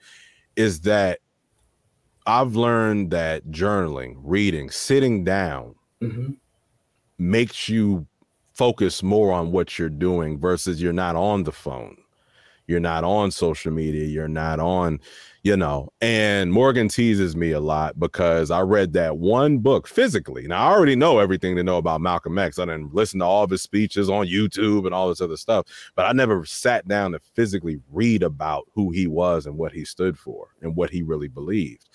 is 0.56 0.82
that 0.82 1.20
I've 2.26 2.56
learned 2.56 3.12
that 3.12 3.48
journaling, 3.48 4.16
reading, 4.24 4.70
sitting 4.70 5.24
down 5.24 5.76
Mhm. 6.02 6.38
makes 7.18 7.68
you 7.68 8.08
focus 8.60 9.02
more 9.02 9.32
on 9.32 9.54
what 9.54 9.80
you're 9.80 9.88
doing 9.88 10.38
versus 10.38 10.82
you're 10.82 10.92
not 10.92 11.16
on 11.16 11.44
the 11.44 11.52
phone. 11.52 11.96
You're 12.68 12.82
not 12.82 13.06
on 13.06 13.32
social 13.32 13.72
media. 13.72 14.06
You're 14.06 14.28
not 14.28 14.60
on 14.60 15.00
you 15.44 15.56
know 15.56 15.88
and 16.02 16.52
morgan 16.52 16.90
teases 16.90 17.34
me 17.34 17.52
a 17.52 17.62
lot 17.62 17.98
because 17.98 18.52
i 18.52 18.60
read 18.60 18.92
that 18.92 19.18
one 19.18 19.60
book 19.60 19.88
physically. 19.88 20.46
Now 20.48 20.68
i 20.68 20.72
already 20.74 20.98
know 20.98 21.20
everything 21.20 21.56
to 21.56 21.64
know 21.64 21.78
about 21.78 22.02
malcolm 22.02 22.38
x. 22.38 22.60
I 22.60 22.66
didn't 22.66 22.94
listen 22.94 23.20
to 23.20 23.26
all 23.26 23.46
of 23.46 23.50
his 23.50 23.62
speeches 23.62 24.10
on 24.10 24.28
youtube 24.28 24.86
and 24.86 24.94
all 24.94 25.08
this 25.08 25.22
other 25.22 25.38
stuff 25.38 25.66
but 25.96 26.06
i 26.06 26.12
never 26.12 26.44
sat 26.44 26.90
down 26.90 27.14
to 27.14 27.20
physically 27.20 27.80
read 27.90 28.22
about 28.22 28.68
who 28.76 28.92
he 28.92 29.08
was 29.08 29.46
and 29.46 29.58
what 29.58 29.72
he 29.72 29.86
stood 29.86 30.20
for 30.20 30.50
and 30.62 30.76
what 30.76 30.90
he 30.90 31.02
really 31.02 31.30
believed 31.30 31.88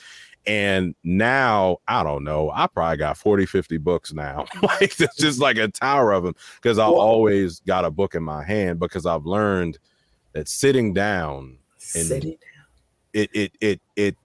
and 0.46 0.94
now 1.04 1.78
I 1.88 2.02
don't 2.02 2.24
know. 2.24 2.50
I 2.50 2.66
probably 2.66 2.98
got 2.98 3.16
40, 3.16 3.46
50 3.46 3.78
books 3.78 4.12
now. 4.12 4.44
like 4.62 5.00
it's 5.00 5.16
just 5.16 5.40
like 5.40 5.56
a 5.56 5.68
tower 5.68 6.12
of 6.12 6.24
them 6.24 6.34
because 6.56 6.78
I 6.78 6.84
always 6.84 7.60
got 7.60 7.84
a 7.84 7.90
book 7.90 8.14
in 8.14 8.22
my 8.22 8.44
hand 8.44 8.78
because 8.78 9.06
I've 9.06 9.26
learned 9.26 9.78
that 10.32 10.48
sitting 10.48 10.92
down 10.92 11.58
and 11.94 12.06
Sitting 12.06 12.30
down. 12.30 12.38
it 13.12 13.30
it 13.32 13.52
it 13.60 13.80
it 13.96 14.16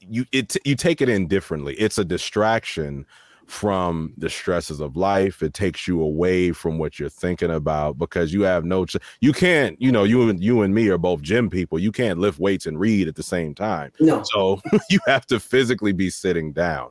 you 0.00 0.26
it 0.32 0.56
you 0.64 0.76
take 0.76 1.00
it 1.00 1.08
in 1.08 1.26
differently. 1.26 1.74
It's 1.74 1.98
a 1.98 2.04
distraction 2.04 3.06
from 3.46 4.12
the 4.16 4.30
stresses 4.30 4.80
of 4.80 4.96
life. 4.96 5.42
It 5.42 5.54
takes 5.54 5.86
you 5.86 6.00
away 6.00 6.52
from 6.52 6.78
what 6.78 6.98
you're 6.98 7.08
thinking 7.08 7.50
about 7.50 7.98
because 7.98 8.32
you 8.32 8.42
have 8.42 8.64
no 8.64 8.86
ch- 8.86 8.96
you 9.20 9.32
can't, 9.32 9.80
you 9.80 9.92
know, 9.92 10.04
you 10.04 10.28
and 10.28 10.42
you 10.42 10.62
and 10.62 10.74
me 10.74 10.88
are 10.88 10.98
both 10.98 11.22
gym 11.22 11.50
people. 11.50 11.78
You 11.78 11.92
can't 11.92 12.18
lift 12.18 12.38
weights 12.38 12.66
and 12.66 12.78
read 12.78 13.08
at 13.08 13.16
the 13.16 13.22
same 13.22 13.54
time. 13.54 13.92
No. 14.00 14.22
So 14.24 14.60
you 14.90 14.98
have 15.06 15.26
to 15.26 15.38
physically 15.40 15.92
be 15.92 16.10
sitting 16.10 16.52
down. 16.52 16.90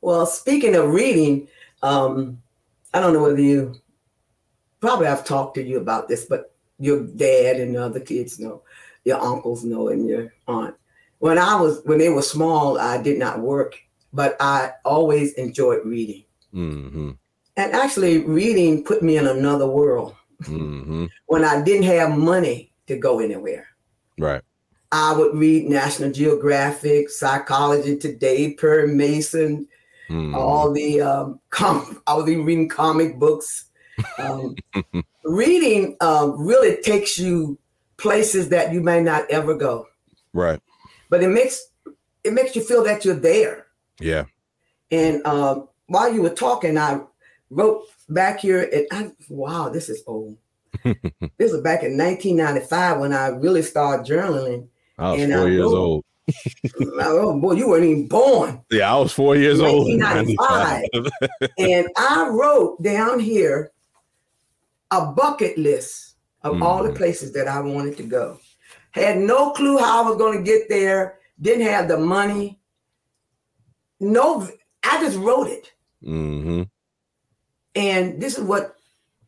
Well, 0.00 0.26
speaking 0.26 0.74
of 0.74 0.92
reading, 0.92 1.48
um, 1.82 2.40
I 2.94 3.00
don't 3.00 3.12
know 3.12 3.22
whether 3.22 3.40
you 3.40 3.74
probably 4.80 5.06
I've 5.06 5.24
talked 5.24 5.56
to 5.56 5.62
you 5.62 5.78
about 5.78 6.08
this, 6.08 6.24
but 6.24 6.54
your 6.78 7.04
dad 7.04 7.56
and 7.56 7.74
the 7.74 7.84
other 7.84 8.00
kids 8.00 8.38
know, 8.38 8.62
your 9.04 9.20
uncles 9.20 9.64
know, 9.64 9.88
and 9.88 10.08
your 10.08 10.32
aunt. 10.46 10.74
When 11.18 11.36
I 11.36 11.60
was 11.60 11.82
when 11.84 11.98
they 11.98 12.08
were 12.08 12.22
small, 12.22 12.78
I 12.78 13.02
did 13.02 13.18
not 13.18 13.40
work, 13.40 13.76
but 14.12 14.36
I 14.40 14.72
always 14.84 15.32
enjoyed 15.34 15.84
reading. 15.84 16.24
hmm 16.52 17.10
And 17.56 17.72
actually, 17.72 18.18
reading 18.24 18.84
put 18.84 19.02
me 19.02 19.16
in 19.16 19.26
another 19.26 19.66
world. 19.66 20.14
hmm 20.44 21.06
When 21.26 21.44
I 21.44 21.62
didn't 21.62 21.84
have 21.84 22.16
money 22.16 22.72
to 22.86 22.96
go 22.96 23.20
anywhere, 23.20 23.66
Right. 24.18 24.42
I 24.90 25.12
would 25.16 25.36
read 25.36 25.68
National 25.68 26.10
Geographic, 26.10 27.10
Psychology 27.10 27.96
Today, 27.98 28.54
Perry 28.54 28.88
Mason, 28.94 29.68
Mhm. 30.08 30.34
all 30.34 30.72
the 30.72 31.00
um, 31.02 31.40
com- 31.50 32.00
I 32.06 32.14
was 32.14 32.28
even 32.28 32.44
reading 32.46 32.68
comic 32.68 33.18
books. 33.18 33.66
Um, 34.18 34.54
reading 35.24 35.96
um, 36.00 36.40
really 36.40 36.80
takes 36.82 37.18
you 37.18 37.58
places 37.98 38.48
that 38.48 38.72
you 38.72 38.80
may 38.80 39.02
not 39.02 39.28
ever 39.30 39.54
go, 39.54 39.86
Right. 40.32 40.60
but 41.10 41.22
it 41.22 41.28
makes 41.28 41.60
it 42.24 42.32
makes 42.32 42.56
you 42.56 42.62
feel 42.62 42.82
that 42.84 43.04
you're 43.04 43.14
there. 43.14 43.66
Yeah. 44.00 44.24
And 44.90 45.24
um, 45.26 45.68
while 45.86 46.12
you 46.12 46.22
were 46.22 46.30
talking, 46.30 46.78
I 46.78 47.00
wrote 47.50 47.84
back 48.08 48.40
here, 48.40 48.68
and 48.72 48.86
I, 48.92 49.12
wow, 49.28 49.68
this 49.68 49.88
is 49.88 50.02
old. 50.06 50.36
this 50.84 51.52
was 51.52 51.60
back 51.62 51.82
in 51.82 51.96
1995 51.96 53.00
when 53.00 53.12
I 53.12 53.28
really 53.28 53.62
started 53.62 54.06
journaling. 54.06 54.68
I 54.98 55.12
was 55.12 55.20
And 55.22 55.32
four 55.32 55.42
I 55.46 55.50
years 55.50 55.62
wrote- 55.64 55.74
old. 55.76 56.04
oh 57.00 57.40
boy, 57.40 57.52
you 57.52 57.66
weren't 57.70 57.84
even 57.86 58.06
born. 58.06 58.60
Yeah, 58.70 58.94
I 58.94 58.98
was 58.98 59.12
four 59.14 59.34
years 59.34 59.60
old. 59.60 59.86
1995. 59.86 60.84
95. 60.92 61.50
and 61.58 61.88
I 61.96 62.28
wrote 62.28 62.82
down 62.82 63.18
here 63.18 63.72
a 64.90 65.06
bucket 65.06 65.56
list 65.56 66.16
of 66.42 66.62
all 66.62 66.82
the 66.82 66.92
places 66.92 67.32
that 67.32 67.48
I 67.48 67.60
wanted 67.60 67.96
to 67.96 68.02
go. 68.02 68.38
Had 68.90 69.18
no 69.18 69.52
clue 69.52 69.78
how 69.78 70.04
I 70.04 70.08
was 70.08 70.18
going 70.18 70.36
to 70.36 70.44
get 70.44 70.68
there. 70.68 71.18
Didn't 71.40 71.66
have 71.66 71.88
the 71.88 71.96
money. 71.98 72.57
No, 74.00 74.48
I 74.84 75.00
just 75.02 75.18
wrote 75.18 75.48
it. 75.48 75.72
hmm 76.04 76.62
And 77.74 78.20
this 78.20 78.38
is 78.38 78.44
what 78.44 78.76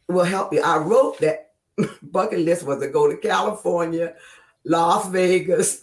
will 0.09 0.25
help 0.25 0.53
you. 0.53 0.63
I 0.63 0.79
wrote 0.79 1.19
that 1.21 1.53
bucket 2.03 2.41
list 2.41 2.65
was 2.65 2.81
to 2.81 2.89
go 2.89 3.09
to 3.11 3.17
California, 3.17 4.15
Las 4.65 5.09
Vegas, 5.09 5.81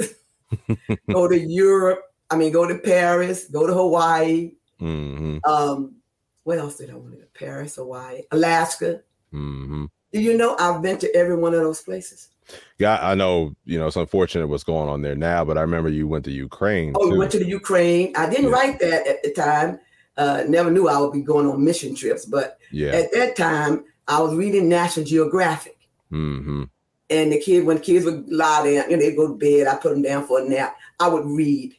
go 1.12 1.28
to 1.28 1.40
Europe. 1.40 2.02
I 2.30 2.36
mean, 2.36 2.52
go 2.52 2.68
to 2.68 2.78
Paris, 2.78 3.46
go 3.46 3.66
to 3.68 3.74
Hawaii. 3.74 4.52
hmm 4.80 5.38
Um, 5.46 5.96
what 6.44 6.58
else 6.60 6.78
did 6.78 6.90
I 6.90 6.96
want 6.96 7.12
to 7.12 7.18
go? 7.18 7.24
Paris, 7.34 7.76
Hawaii, 7.76 8.22
Alaska. 8.32 9.02
hmm 9.32 9.86
Do 10.14 10.22
you 10.22 10.38
know 10.38 10.56
I've 10.60 10.82
been 10.82 10.98
to 11.00 11.14
every 11.16 11.36
one 11.36 11.54
of 11.54 11.62
those 11.62 11.82
places? 11.82 12.30
Yeah, 12.78 13.00
I 13.02 13.16
know. 13.16 13.56
You 13.66 13.80
know, 13.80 13.88
it's 13.88 13.96
unfortunate 13.96 14.48
what's 14.48 14.64
going 14.64 14.90
on 14.90 15.02
there 15.02 15.16
now, 15.16 15.44
but 15.44 15.58
I 15.58 15.62
remember 15.62 15.90
you 15.90 16.08
went 16.08 16.26
to 16.26 16.32
Ukraine. 16.32 16.94
Oh, 16.96 17.06
we 17.08 17.14
too. 17.14 17.20
went 17.20 17.32
to 17.32 17.40
the 17.40 17.46
Ukraine. 17.48 18.14
I 18.16 18.30
didn't 18.30 18.46
Yeah. 18.46 18.52
write 18.52 18.80
that 18.80 19.08
at 19.08 19.24
the 19.24 19.32
time. 19.34 19.80
Uh, 20.18 20.44
never 20.48 20.72
knew 20.72 20.88
I 20.88 20.98
would 21.00 21.14
be 21.14 21.22
going 21.22 21.48
on 21.48 21.64
mission 21.64 21.94
trips, 21.96 22.26
but 22.26 22.58
yeah. 22.72 22.90
at 22.92 23.12
that 23.14 23.36
time 23.36 23.84
I 24.08 24.20
was 24.22 24.34
reading 24.36 24.68
National 24.70 25.06
Geographic. 25.06 25.78
hmm 26.10 26.64
And 27.10 27.32
the 27.32 27.40
kid, 27.40 27.66
when 27.66 27.80
kids 27.80 28.06
would 28.06 28.28
lie 28.32 28.64
down, 28.64 28.90
you 28.90 28.98
know, 28.98 29.04
they 29.04 29.16
go 29.16 29.28
to 29.28 29.34
bed, 29.36 29.68
I 29.68 29.76
put 29.76 29.92
them 29.94 30.02
down 30.02 30.26
for 30.26 30.42
a 30.42 30.44
nap. 30.48 30.76
I 31.00 31.08
would 31.08 31.26
read, 31.26 31.76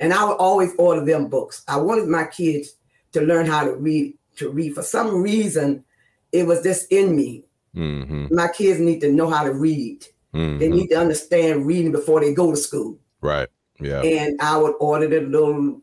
and 0.00 0.12
I 0.14 0.24
would 0.24 0.38
always 0.38 0.72
order 0.78 1.04
them 1.04 1.28
books. 1.28 1.62
I 1.68 1.76
wanted 1.76 2.08
my 2.08 2.24
kids 2.24 2.76
to 3.12 3.20
learn 3.20 3.46
how 3.46 3.64
to 3.64 3.74
read. 3.74 4.16
To 4.36 4.48
read 4.48 4.74
for 4.74 4.82
some 4.82 5.20
reason, 5.22 5.84
it 6.32 6.46
was 6.46 6.62
just 6.62 6.90
in 6.90 7.14
me. 7.14 7.44
Hmm 7.74 8.26
My 8.30 8.48
kids 8.48 8.80
need 8.80 9.00
to 9.00 9.12
know 9.12 9.30
how 9.30 9.44
to 9.44 9.52
read. 9.52 10.06
They 10.32 10.68
hmm 10.68 10.74
need 10.76 10.88
to 10.88 10.98
understand 10.98 11.66
reading 11.66 11.92
before 11.92 12.20
they 12.20 12.34
go 12.34 12.50
to 12.50 12.56
school. 12.56 12.98
Right. 13.20 13.48
Yeah. 13.80 14.02
And 14.02 14.40
I 14.40 14.56
would 14.56 14.74
order 14.80 15.08
the 15.08 15.20
little 15.20 15.80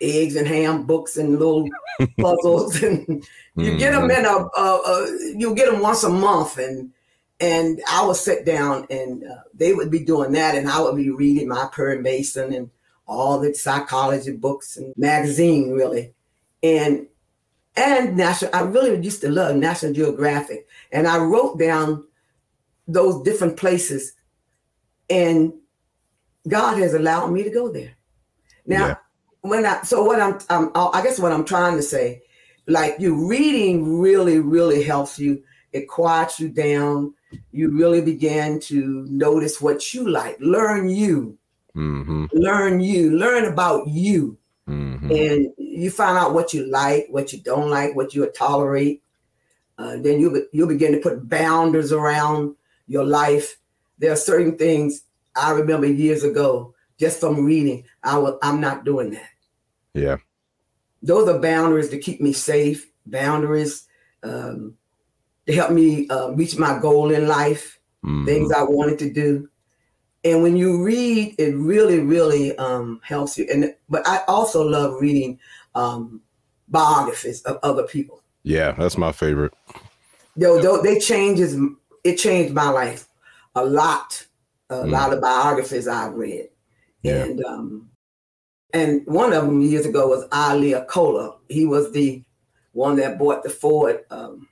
eggs 0.00 0.36
and 0.36 0.46
ham 0.46 0.86
books 0.86 1.16
and 1.16 1.38
little 1.38 1.68
puzzles, 2.20 2.82
and 2.82 3.24
you 3.56 3.76
get 3.76 3.92
them 3.92 4.10
in 4.10 4.24
a, 4.24 4.28
a, 4.28 4.60
a 4.60 5.34
you 5.36 5.54
get 5.54 5.70
them 5.70 5.80
once 5.80 6.04
a 6.04 6.08
month, 6.08 6.58
and 6.58 6.92
and 7.40 7.80
I 7.88 8.04
would 8.04 8.16
sit 8.16 8.44
down 8.44 8.86
and 8.90 9.24
uh, 9.24 9.42
they 9.54 9.72
would 9.72 9.90
be 9.90 10.00
doing 10.04 10.32
that, 10.32 10.54
and 10.54 10.68
I 10.68 10.80
would 10.80 10.96
be 10.96 11.10
reading 11.10 11.48
my 11.48 11.68
Perry 11.72 12.00
Mason 12.00 12.52
and 12.52 12.70
all 13.06 13.40
the 13.40 13.54
psychology 13.54 14.32
books 14.32 14.76
and 14.76 14.92
magazine 14.96 15.72
really, 15.72 16.12
and 16.62 17.06
and 17.76 18.16
national. 18.16 18.54
I 18.54 18.60
really 18.62 19.02
used 19.02 19.20
to 19.22 19.30
love 19.30 19.56
National 19.56 19.92
Geographic, 19.92 20.67
and 20.92 21.06
I 21.06 21.18
wrote 21.18 21.58
down 21.58 22.04
those 22.86 23.22
different 23.22 23.56
places, 23.56 24.14
and 25.10 25.52
God 26.46 26.78
has 26.78 26.94
allowed 26.94 27.30
me 27.32 27.42
to 27.42 27.50
go 27.50 27.70
there. 27.70 27.92
Now, 28.66 28.86
Yeah. 28.88 28.94
when 29.42 29.66
I 29.66 29.82
so 29.82 30.04
what 30.04 30.20
I'm, 30.20 30.38
I'm 30.50 30.70
I 30.74 31.02
guess 31.02 31.18
what 31.18 31.32
I'm 31.32 31.44
trying 31.44 31.76
to 31.76 31.82
say, 31.82 32.22
like 32.66 32.96
you 32.98 33.28
reading 33.28 33.98
really 33.98 34.38
really 34.40 34.82
helps 34.82 35.18
you. 35.18 35.42
It 35.72 35.88
quiets 35.88 36.40
you 36.40 36.48
down. 36.48 37.14
You 37.52 37.70
really 37.70 38.00
begin 38.00 38.60
to 38.60 39.06
notice 39.08 39.60
what 39.60 39.92
you 39.92 40.08
like. 40.08 40.36
Learn 40.40 40.88
you. 40.88 41.38
hmm 41.74 42.24
Learn 42.32 42.80
you. 42.80 43.16
Learn 43.16 43.44
about 43.44 43.88
you. 43.88 44.38
hmm 44.66 45.10
And 45.10 45.52
you 45.58 45.90
find 45.90 46.18
out 46.18 46.34
what 46.34 46.52
you 46.54 46.66
like, 46.66 47.06
what 47.10 47.32
you 47.32 47.40
don't 47.40 47.70
like, 47.70 47.94
what 47.94 48.14
you 48.14 48.26
tolerate. 48.30 49.02
Uh, 49.78 49.96
then 49.96 50.20
you 50.20 50.46
you'll 50.52 50.68
begin 50.68 50.92
to 50.92 50.98
put 50.98 51.28
boundaries 51.28 51.92
around 51.92 52.54
your 52.86 53.04
life. 53.04 53.56
There 53.98 54.12
are 54.12 54.16
certain 54.16 54.58
things 54.58 55.02
I 55.36 55.52
remember 55.52 55.86
years 55.86 56.24
ago, 56.24 56.74
just 56.98 57.20
from 57.20 57.44
reading. 57.44 57.84
I 58.02 58.18
was 58.18 58.34
I'm 58.42 58.60
not 58.60 58.84
doing 58.84 59.10
that. 59.10 59.30
Yeah. 59.94 60.16
Those 61.02 61.28
are 61.28 61.38
boundaries 61.38 61.90
to 61.90 61.98
keep 61.98 62.20
me 62.20 62.32
safe. 62.32 62.90
Boundaries 63.06 63.86
um, 64.24 64.74
to 65.46 65.52
help 65.54 65.70
me 65.70 66.08
uh, 66.08 66.30
reach 66.30 66.58
my 66.58 66.78
goal 66.78 67.10
in 67.10 67.28
life. 67.28 67.78
Mhm. 68.04 68.26
Things 68.26 68.52
I 68.52 68.62
wanted 68.62 68.98
to 69.00 69.12
do. 69.12 69.48
And 70.24 70.42
when 70.42 70.56
you 70.56 70.82
read, 70.84 71.36
it 71.38 71.54
really, 71.56 72.00
really 72.00 72.56
um, 72.58 73.00
helps 73.02 73.38
you. 73.38 73.46
And 73.52 73.74
but 73.88 74.06
I 74.06 74.22
also 74.26 74.62
love 74.62 75.00
reading 75.00 75.38
um, 75.74 76.20
biographies 76.68 77.42
of 77.42 77.58
other 77.62 77.84
people. 77.84 78.22
Yeah, 78.48 78.72
that's 78.72 78.96
my 78.96 79.12
favorite. 79.12 79.52
Though, 80.34 80.58
though 80.58 80.80
they 80.80 80.98
changes 80.98 81.54
it 82.02 82.16
changed 82.16 82.54
my 82.54 82.70
life 82.70 83.06
a 83.54 83.62
lot. 83.64 84.26
A 84.70 84.86
Mm. 84.86 84.90
lot 84.90 85.12
of 85.12 85.20
biographies 85.20 85.86
I've 85.88 86.14
read, 86.14 86.48
Yeah. 87.02 87.24
and 87.24 87.44
um, 87.44 87.90
and 88.72 89.06
one 89.06 89.32
of 89.34 89.44
them 89.44 89.60
years 89.60 89.84
ago 89.86 90.08
was 90.08 90.26
Ali 90.32 90.72
Acola. 90.72 91.36
He 91.48 91.66
was 91.66 91.92
the 91.92 92.22
one 92.72 92.96
that 92.96 93.18
bought 93.18 93.42
the 93.42 93.50
Ford. 93.50 94.04
Um, 94.10 94.48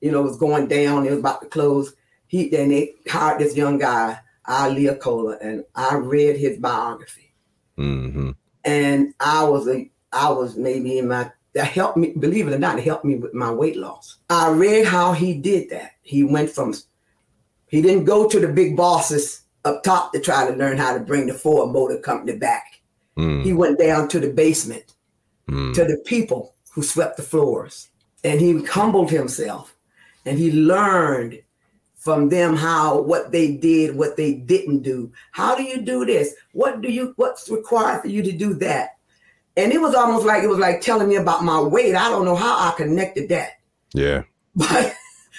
you 0.00 0.10
know, 0.10 0.20
it 0.20 0.30
was 0.30 0.38
going 0.38 0.66
down. 0.66 1.06
It 1.06 1.10
was 1.10 1.20
about 1.20 1.42
to 1.42 1.48
close. 1.48 1.94
He 2.26 2.48
then 2.48 2.70
they 2.70 2.94
hired 3.08 3.40
this 3.40 3.56
young 3.56 3.78
guy, 3.78 4.18
Ali 4.46 4.84
Acola, 4.84 5.38
and 5.40 5.64
I 5.76 5.94
read 5.96 6.36
his 6.36 6.58
biography 6.58 7.32
hmm 7.76 8.30
and 8.64 9.14
I 9.20 9.44
was 9.44 9.68
a 9.68 9.90
I 10.12 10.30
was 10.30 10.56
maybe 10.56 10.98
in 10.98 11.08
my 11.08 11.30
that 11.58 11.66
helped 11.66 11.96
me, 11.96 12.12
believe 12.12 12.46
it 12.46 12.54
or 12.54 12.58
not, 12.58 12.78
it 12.78 12.84
helped 12.84 13.04
me 13.04 13.16
with 13.16 13.34
my 13.34 13.50
weight 13.50 13.76
loss. 13.76 14.18
I 14.30 14.48
read 14.50 14.86
how 14.86 15.12
he 15.12 15.34
did 15.34 15.68
that. 15.70 15.90
He 16.02 16.22
went 16.22 16.50
from, 16.50 16.72
he 17.66 17.82
didn't 17.82 18.04
go 18.04 18.28
to 18.28 18.38
the 18.38 18.46
big 18.46 18.76
bosses 18.76 19.42
up 19.64 19.82
top 19.82 20.12
to 20.12 20.20
try 20.20 20.48
to 20.48 20.56
learn 20.56 20.78
how 20.78 20.94
to 20.94 21.00
bring 21.00 21.26
the 21.26 21.34
Ford 21.34 21.72
Motor 21.72 21.98
Company 21.98 22.38
back. 22.38 22.80
Mm. 23.16 23.42
He 23.42 23.52
went 23.52 23.76
down 23.76 24.06
to 24.10 24.20
the 24.20 24.30
basement, 24.30 24.94
mm. 25.48 25.74
to 25.74 25.84
the 25.84 26.00
people 26.06 26.54
who 26.70 26.84
swept 26.84 27.16
the 27.16 27.24
floors. 27.24 27.88
And 28.22 28.40
he 28.40 28.64
humbled 28.64 29.10
himself 29.10 29.74
and 30.24 30.38
he 30.38 30.52
learned 30.52 31.42
from 31.96 32.28
them 32.28 32.54
how 32.54 33.00
what 33.00 33.32
they 33.32 33.56
did, 33.56 33.96
what 33.96 34.16
they 34.16 34.34
didn't 34.34 34.82
do. 34.82 35.12
How 35.32 35.56
do 35.56 35.64
you 35.64 35.82
do 35.82 36.04
this? 36.04 36.36
What 36.52 36.82
do 36.82 36.88
you 36.88 37.14
what's 37.16 37.48
required 37.48 38.02
for 38.02 38.08
you 38.08 38.22
to 38.22 38.30
do 38.30 38.54
that? 38.54 38.97
And 39.58 39.72
it 39.72 39.80
was 39.80 39.92
almost 39.92 40.24
like 40.24 40.44
it 40.44 40.48
was 40.48 40.60
like 40.60 40.80
telling 40.80 41.08
me 41.08 41.16
about 41.16 41.42
my 41.42 41.60
weight. 41.60 41.96
I 41.96 42.08
don't 42.08 42.24
know 42.24 42.36
how 42.36 42.56
I 42.56 42.72
connected 42.76 43.28
that. 43.30 43.60
Yeah. 43.92 44.22
But 44.54 44.94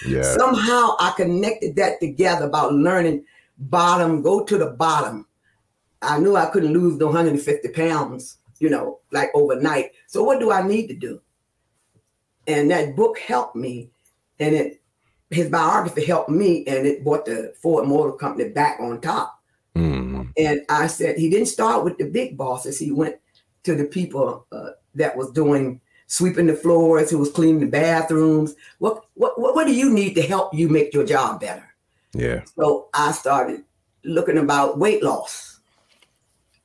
yeah. 0.07 0.21
somehow 0.21 0.95
I 0.99 1.13
connected 1.15 1.75
that 1.75 1.99
together 1.99 2.45
about 2.45 2.73
learning 2.73 3.25
bottom, 3.57 4.21
go 4.21 4.45
to 4.45 4.57
the 4.57 4.67
bottom. 4.67 5.25
I 6.01 6.19
knew 6.19 6.37
I 6.37 6.45
couldn't 6.45 6.71
lose 6.71 6.97
the 6.97 7.05
150 7.05 7.67
pounds, 7.69 8.37
you 8.59 8.69
know, 8.69 8.99
like 9.11 9.29
overnight. 9.33 9.91
So 10.07 10.23
what 10.23 10.39
do 10.39 10.51
I 10.51 10.65
need 10.65 10.87
to 10.87 10.93
do? 10.93 11.21
And 12.47 12.71
that 12.71 12.95
book 12.95 13.19
helped 13.19 13.55
me. 13.55 13.89
And 14.39 14.55
it 14.55 14.81
his 15.31 15.49
biography 15.49 16.05
helped 16.05 16.29
me 16.29 16.65
and 16.65 16.87
it 16.87 17.03
brought 17.03 17.25
the 17.25 17.53
Ford 17.61 17.87
Motor 17.87 18.13
Company 18.13 18.49
back 18.49 18.79
on 18.79 18.99
top. 18.99 19.39
Mm. 19.75 20.31
And 20.37 20.61
I 20.69 20.87
said 20.87 21.17
he 21.17 21.29
didn't 21.29 21.47
start 21.47 21.83
with 21.83 21.97
the 21.97 22.05
big 22.05 22.37
bosses. 22.37 22.79
He 22.79 22.91
went 22.91 23.17
to 23.63 23.75
the 23.75 23.85
people 23.85 24.45
uh, 24.51 24.71
that 24.95 25.15
was 25.15 25.31
doing 25.31 25.81
sweeping 26.07 26.47
the 26.47 26.53
floors, 26.53 27.09
who 27.09 27.19
was 27.19 27.31
cleaning 27.31 27.59
the 27.59 27.67
bathrooms. 27.67 28.55
What, 28.79 29.05
what 29.13 29.39
what 29.39 29.55
what 29.55 29.67
do 29.67 29.73
you 29.73 29.91
need 29.91 30.15
to 30.15 30.21
help 30.21 30.53
you 30.53 30.67
make 30.69 30.93
your 30.93 31.05
job 31.05 31.41
better? 31.41 31.63
Yeah. 32.13 32.43
So 32.55 32.89
I 32.93 33.11
started 33.11 33.63
looking 34.03 34.37
about 34.37 34.79
weight 34.79 35.03
loss. 35.03 35.48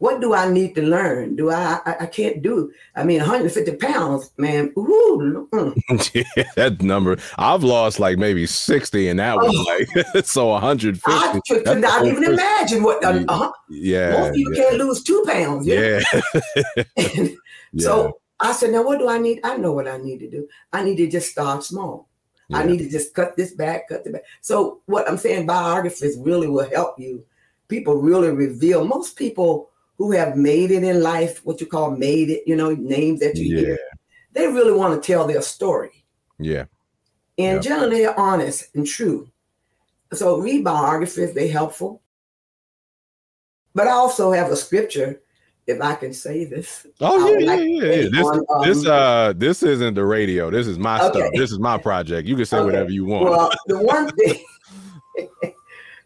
What 0.05 0.21
do 0.21 0.35
I 0.35 0.51
need 0.51 0.75
to 0.75 0.83
learn? 0.83 1.35
Do 1.35 1.51
I? 1.51 1.81
I, 1.87 1.97
I 2.01 2.07
can't 2.07 2.43
do. 2.43 2.71
I 2.95 3.05
mean, 3.05 3.21
150 3.21 3.77
pounds, 3.77 4.31
man. 4.37 4.71
Ooh, 4.77 5.49
mm. 5.51 6.27
yeah, 6.37 6.45
that 6.57 6.83
number. 6.83 7.17
I've 7.39 7.65
lost 7.65 7.99
like 7.99 8.19
maybe 8.19 8.45
60, 8.45 9.09
and 9.09 9.19
that 9.19 9.39
was 9.39 9.57
oh. 9.57 10.13
like 10.13 10.27
so 10.27 10.49
150. 10.49 11.11
I 11.11 11.41
could 11.49 11.81
not 11.81 12.05
even 12.05 12.23
imagine 12.23 12.83
what. 12.83 13.03
Uh, 13.03 13.25
uh, 13.29 13.51
yeah, 13.71 14.11
most 14.11 14.35
people 14.35 14.55
yeah. 14.55 14.63
can't 14.63 14.77
lose 14.77 15.03
two 15.03 15.25
pounds. 15.27 15.67
Yeah. 15.67 16.03
yeah. 16.97 17.29
So 17.79 18.21
I 18.39 18.53
said, 18.53 18.73
now 18.73 18.83
what 18.83 18.99
do 18.99 19.09
I 19.09 19.17
need? 19.17 19.41
I 19.43 19.57
know 19.57 19.73
what 19.73 19.89
I 19.89 19.97
need 19.97 20.19
to 20.19 20.29
do. 20.29 20.47
I 20.71 20.85
need 20.85 20.97
to 20.97 21.09
just 21.09 21.31
start 21.31 21.65
small. 21.65 22.09
Yeah. 22.49 22.59
I 22.59 22.67
need 22.67 22.77
to 22.81 22.91
just 22.91 23.15
cut 23.15 23.39
this 23.39 23.55
back, 23.55 23.89
cut 23.89 24.05
the 24.05 24.11
back. 24.11 24.25
So 24.43 24.83
what 24.85 25.09
I'm 25.09 25.17
saying, 25.17 25.47
biographies 25.47 26.19
really 26.19 26.47
will 26.47 26.69
help 26.69 27.01
you. 27.01 27.25
People 27.69 28.03
really 28.03 28.29
reveal. 28.29 28.85
Most 28.85 29.17
people 29.17 29.71
who 29.99 30.13
have 30.13 30.37
made 30.37 30.71
it 30.71 30.83
in 30.83 31.03
life, 31.03 31.45
what 31.45 31.61
you 31.61 31.67
call 31.67 31.91
made 31.91 32.31
it, 32.31 32.43
you 32.47 32.57
know, 32.57 32.75
names 32.75 33.21
that 33.21 33.37
you 33.37 33.57
yeah. 33.57 33.61
hear, 33.61 33.79
they 34.33 34.47
really 34.47 34.73
want 34.73 35.01
to 35.01 35.07
tell 35.07 35.27
their 35.27 35.43
story. 35.43 36.05
Yeah. 36.39 36.65
And 37.39 37.57
yep. 37.57 37.63
generally 37.63 37.99
they're 37.99 38.19
honest 38.19 38.75
and 38.75 38.87
true. 38.87 39.31
So 40.13 40.39
read 40.39 40.65
biographies, 40.65 41.35
they're 41.35 41.49
helpful. 41.49 42.03
But 43.75 43.89
I 43.89 43.93
also 43.93 44.31
have 44.33 44.51
a 44.51 44.57
scripture, 44.57 45.21
if 45.67 45.81
I 45.81 45.95
can 45.95 46.13
say 46.13 46.45
this. 46.45 46.87
Oh 47.01 47.29
yeah, 47.29 47.47
like 47.47 47.61
yeah, 47.61 47.67
yeah, 47.67 48.09
This, 48.11 48.27
on, 48.27 48.41
um, 48.49 48.69
this 48.69 48.87
uh 48.87 49.33
this 49.37 49.63
isn't 49.65 49.95
the 49.95 50.05
radio. 50.05 50.51
This 50.51 50.69
is 50.69 50.79
my 50.79 51.01
okay. 51.03 51.19
stuff. 51.19 51.33
This 51.35 51.51
is 51.51 51.59
my 51.59 51.79
project. 51.79 52.29
You 52.29 52.37
can 52.37 52.45
say 52.45 52.59
okay. 52.59 52.67
whatever 52.67 52.91
you 52.91 53.05
want. 53.05 53.25
Well, 53.25 53.51
the 53.67 53.83
one 53.83 54.11
thing 54.13 54.45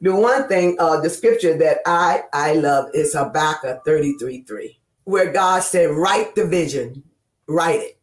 the 0.00 0.14
one 0.14 0.46
thing, 0.48 0.76
uh, 0.78 1.00
the 1.00 1.10
scripture 1.10 1.56
that 1.58 1.78
I 1.86 2.22
I 2.32 2.54
love 2.54 2.90
is 2.94 3.14
Habakkuk 3.14 3.84
33 3.84 4.42
3, 4.42 4.78
where 5.04 5.32
God 5.32 5.62
said, 5.62 5.90
Write 5.90 6.34
the 6.34 6.46
vision, 6.46 7.02
write 7.48 7.80
it. 7.80 7.98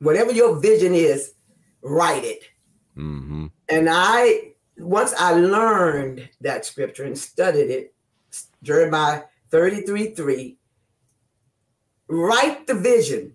Whatever 0.00 0.32
your 0.32 0.60
vision 0.60 0.94
is, 0.94 1.32
write 1.82 2.24
it. 2.24 2.42
Mm-hmm. 2.96 3.46
And 3.70 3.88
I, 3.90 4.52
once 4.76 5.14
I 5.18 5.32
learned 5.32 6.28
that 6.40 6.66
scripture 6.66 7.04
and 7.04 7.18
studied 7.18 7.70
it, 7.70 7.94
Jeremiah 8.62 9.22
33 9.50 10.14
3, 10.14 10.56
write 12.08 12.66
the 12.66 12.74
vision, 12.74 13.32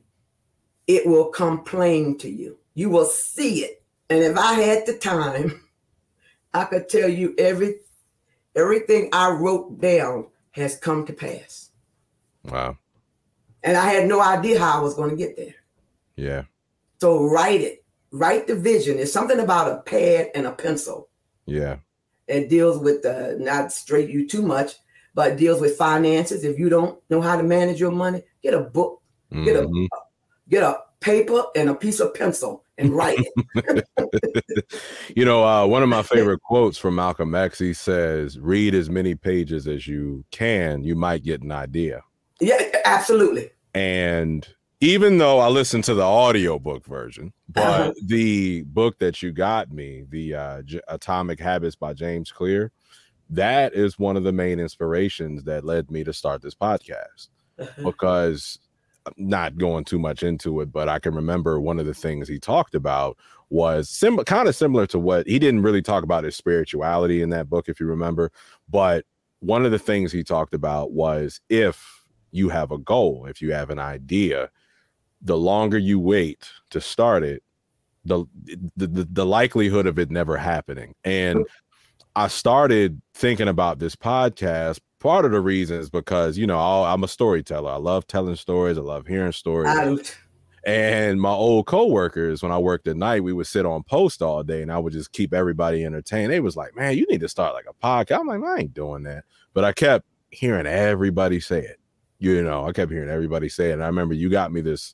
it 0.86 1.06
will 1.08 1.30
come 1.30 1.64
plain 1.64 2.18
to 2.20 2.30
you. 2.30 2.58
You 2.76 2.90
will 2.90 3.06
see 3.06 3.64
it. 3.64 3.84
And 4.10 4.22
if 4.22 4.38
I 4.38 4.54
had 4.54 4.86
the 4.86 4.98
time, 4.98 5.62
I 6.54 6.66
could 6.66 6.88
tell 6.88 7.10
you 7.10 7.34
every 7.40 7.78
everything 8.56 9.10
I 9.14 9.30
wrote 9.32 9.80
down 9.80 10.28
has 10.52 10.78
come 10.78 11.06
to 11.06 11.14
pass. 11.14 11.70
Wow. 12.46 12.78
And 13.64 13.78
I 13.78 13.86
had 13.92 14.08
no 14.08 14.22
idea 14.22 14.60
how 14.60 14.80
I 14.80 14.82
was 14.82 14.94
going 14.94 15.10
to 15.10 15.16
get 15.16 15.38
there. 15.38 15.56
Yeah. 16.16 16.44
So 17.00 17.26
write 17.26 17.62
it. 17.62 17.84
Write 18.12 18.48
the 18.48 18.56
vision. 18.56 19.00
It's 19.00 19.12
something 19.12 19.40
about 19.40 19.72
a 19.72 19.82
pad 19.82 20.30
and 20.36 20.46
a 20.46 20.52
pencil. 20.52 21.10
Yeah. 21.46 21.78
It 22.28 22.50
deals 22.50 22.78
with 22.78 23.06
uh, 23.06 23.34
not 23.38 23.72
straight 23.72 24.10
you 24.10 24.28
too 24.28 24.42
much, 24.42 24.74
but 25.14 25.38
deals 25.38 25.60
with 25.60 25.78
finances. 25.78 26.44
If 26.44 26.60
you 26.60 26.70
don't 26.70 27.00
know 27.10 27.22
how 27.22 27.36
to 27.36 27.44
manage 27.44 27.80
your 27.80 27.92
money, 27.92 28.24
get 28.42 28.54
a 28.54 28.62
book, 28.62 29.02
mm-hmm. 29.32 29.46
get 29.46 29.56
a 29.56 29.64
mm-hmm. 29.64 29.86
get 30.50 30.64
a 30.64 30.80
paper 31.00 31.44
and 31.56 31.70
a 31.70 31.76
piece 31.76 32.00
of 32.00 32.14
pencil 32.14 32.63
and 32.78 32.92
write 32.92 33.20
it. 33.56 34.66
you 35.16 35.26
know, 35.26 35.46
uh, 35.46 35.66
one 35.66 35.84
of 35.84 35.90
my 35.90 36.04
favorite 36.04 36.42
quotes 36.42 36.78
from 36.78 36.96
Malcolm 36.96 37.36
X, 37.36 37.60
he 37.60 37.74
says, 37.74 38.40
read 38.40 38.74
as 38.74 38.90
many 38.90 39.16
pages 39.16 39.68
as 39.68 39.88
you 39.88 40.26
can, 40.32 40.84
you 40.84 40.96
might 40.96 41.24
get 41.24 41.42
an 41.42 41.52
idea. 41.52 42.02
Yeah, 42.40 42.62
absolutely. 42.86 43.52
And 43.74 44.48
even 44.80 45.18
though 45.18 45.40
I 45.40 45.48
listened 45.48 45.86
to 45.86 45.94
the 45.94 46.04
audiobook 46.04 46.86
version, 46.86 47.32
but 47.50 47.64
uh-huh. 47.64 47.94
the 48.06 48.64
book 48.64 49.00
that 49.00 49.22
you 49.22 49.32
got 49.32 49.72
me, 49.72 50.04
the 50.10 50.36
uh, 50.36 50.62
J- 50.64 50.82
Atomic 50.88 51.40
Habits 51.40 51.76
by 51.76 51.94
James 51.94 52.32
Clear, 52.32 52.72
that 53.30 53.74
is 53.74 53.98
one 53.98 54.18
of 54.18 54.24
the 54.24 54.34
main 54.34 54.60
inspirations 54.60 55.44
that 55.46 55.64
led 55.64 55.90
me 55.90 56.04
to 56.04 56.14
start 56.14 56.42
this 56.42 56.56
podcast. 56.56 57.30
Uh-huh. 57.58 57.84
Because 57.84 58.60
not 59.18 59.58
going 59.58 59.84
too 59.84 60.00
much 60.00 60.24
into 60.24 60.62
it, 60.62 60.72
but 60.72 60.90
I 60.90 61.00
can 61.00 61.14
remember 61.14 61.60
one 61.60 61.80
of 61.80 61.86
the 61.86 61.94
things 61.94 62.28
he 62.28 62.40
talked 62.40 62.76
about 62.76 63.18
was 63.50 63.90
sim- 63.90 64.18
kind 64.26 64.48
of 64.48 64.56
similar 64.56 64.88
to 64.88 65.00
what 65.00 65.28
he 65.28 65.40
didn't 65.40 65.62
really 65.62 65.82
talk 65.82 66.04
about 66.04 66.24
his 66.24 66.36
spirituality 66.36 67.22
in 67.22 67.30
that 67.30 67.50
book, 67.50 67.70
if 67.70 67.80
you 67.80 67.86
remember. 67.86 68.32
But 68.70 69.06
one 69.40 69.66
of 69.66 69.72
the 69.72 69.80
things 69.80 70.12
he 70.12 70.24
talked 70.24 70.54
about 70.54 70.92
was 70.92 71.42
if 71.50 72.04
you 72.32 72.50
have 72.50 72.72
a 72.72 72.78
goal, 72.78 73.26
if 73.30 73.42
you 73.42 73.54
have 73.54 73.70
an 73.70 73.80
idea, 73.80 74.50
the 75.22 75.38
longer 75.38 75.78
you 75.78 76.00
wait 76.00 76.50
to 76.72 76.82
start 76.82 77.24
it, 77.24 77.44
the 78.06 78.26
the, 78.76 78.88
the, 78.88 79.08
the 79.12 79.26
likelihood 79.26 79.86
of 79.86 80.00
it 80.00 80.12
never 80.12 80.38
happening. 80.38 80.96
And 81.04 81.46
I 82.16 82.28
started 82.28 83.02
thinking 83.14 83.48
about 83.48 83.80
this 83.80 83.96
podcast 83.96 84.80
part 85.04 85.26
of 85.26 85.32
the 85.32 85.42
reason 85.42 85.78
is 85.80 85.90
because 85.90 86.38
you 86.38 86.48
know 86.48 86.58
I'm 86.58 87.04
a 87.04 87.08
storyteller. 87.08 87.70
I 87.70 87.76
love 87.76 88.08
telling 88.08 88.38
stories. 88.38 88.78
I 88.78 88.82
love 88.82 89.06
hearing 89.06 89.34
stories. 89.34 89.68
And 90.66 91.20
my 91.20 91.30
old 91.30 91.66
coworkers, 91.68 92.42
when 92.42 92.54
I 92.54 92.58
worked 92.58 92.88
at 92.88 92.96
night, 92.96 93.22
we 93.22 93.34
would 93.34 93.48
sit 93.48 93.66
on 93.66 93.84
post 93.84 94.22
all 94.22 94.44
day, 94.44 94.62
and 94.62 94.72
I 94.72 94.80
would 94.80 94.94
just 94.94 95.12
keep 95.12 95.34
everybody 95.34 95.84
entertained. 95.84 96.32
They 96.32 96.40
was 96.40 96.56
like, 96.56 96.74
"Man, 96.74 96.98
you 96.98 97.06
need 97.10 97.20
to 97.20 97.28
start 97.28 97.54
like 97.54 97.66
a 97.70 97.74
podcast." 97.86 98.22
I'm 98.22 98.28
like, 98.28 98.42
"I 98.42 98.62
ain't 98.62 98.74
doing 98.74 99.04
that," 99.04 99.26
but 99.54 99.66
I 99.66 99.74
kept 99.74 100.06
hearing 100.32 100.66
everybody 100.66 101.42
say 101.42 101.60
it. 101.60 101.80
You 102.20 102.42
know, 102.42 102.66
I 102.66 102.72
kept 102.72 102.90
hearing 102.90 103.10
everybody 103.10 103.50
say 103.50 103.72
it. 103.72 103.74
And 103.74 103.84
I 103.84 103.88
remember 103.88 104.14
you 104.14 104.30
got 104.30 104.54
me 104.54 104.62
this 104.62 104.94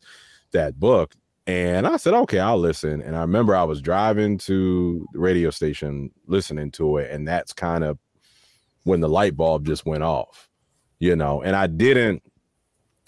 that 0.53 0.79
book, 0.79 1.13
and 1.45 1.85
I 1.85 1.97
said, 1.97 2.15
"Okay, 2.15 2.39
I'll 2.39 2.57
listen." 2.57 3.03
And 3.03 3.15
I 3.15 3.21
remember 3.21 3.55
I 3.55 3.63
was 3.63 3.79
driving 3.79 4.39
to 4.39 5.05
the 5.13 5.19
radio 5.19 5.51
station 5.51 6.09
listening 6.25 6.71
to 6.71 6.97
it, 6.97 7.11
and 7.11 7.27
that's 7.27 7.53
kind 7.53 7.83
of 7.83 7.99
when 8.83 8.99
the 8.99 9.09
light 9.09 9.35
bulb 9.35 9.65
just 9.65 9.85
went 9.85 10.03
off, 10.03 10.49
you 10.99 11.15
know, 11.15 11.41
and 11.41 11.55
I 11.55 11.67
didn't, 11.67 12.23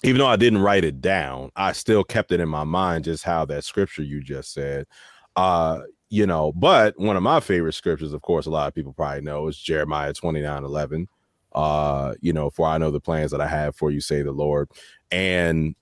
even 0.03 0.19
though 0.19 0.28
I 0.28 0.36
didn't 0.36 0.61
write 0.61 0.84
it 0.84 1.01
down, 1.01 1.51
I 1.55 1.74
still 1.74 2.03
kept 2.03 2.32
it 2.32 2.39
in 2.39 2.49
my 2.49 2.63
mind, 2.63 3.05
just 3.05 3.24
how 3.24 3.45
that 3.45 3.63
scripture 3.63 4.03
you 4.03 4.22
just 4.22 4.53
said, 4.53 4.88
uh, 5.36 5.80
you 6.09 6.28
know, 6.28 6.51
but 6.51 6.99
one 6.99 7.15
of 7.15 7.24
my 7.24 7.39
favorite 7.39 7.74
scriptures, 7.74 8.13
of 8.13 8.22
course, 8.22 8.45
a 8.45 8.49
lot 8.49 8.67
of 8.67 8.76
people 8.76 8.93
probably 8.93 9.22
know 9.22 9.47
is 9.47 9.57
Jeremiah 9.57 10.13
29 10.13 10.63
11. 10.63 11.07
Uh, 11.53 12.13
you 12.22 12.34
know, 12.34 12.49
for 12.49 12.67
I 12.67 12.78
know 12.78 12.91
the 12.91 12.99
plans 12.99 13.32
that 13.32 13.41
I 13.41 13.47
have 13.47 13.76
for 13.76 13.91
you, 13.91 14.01
say 14.01 14.22
the 14.22 14.32
Lord. 14.32 14.69
And 15.11 15.76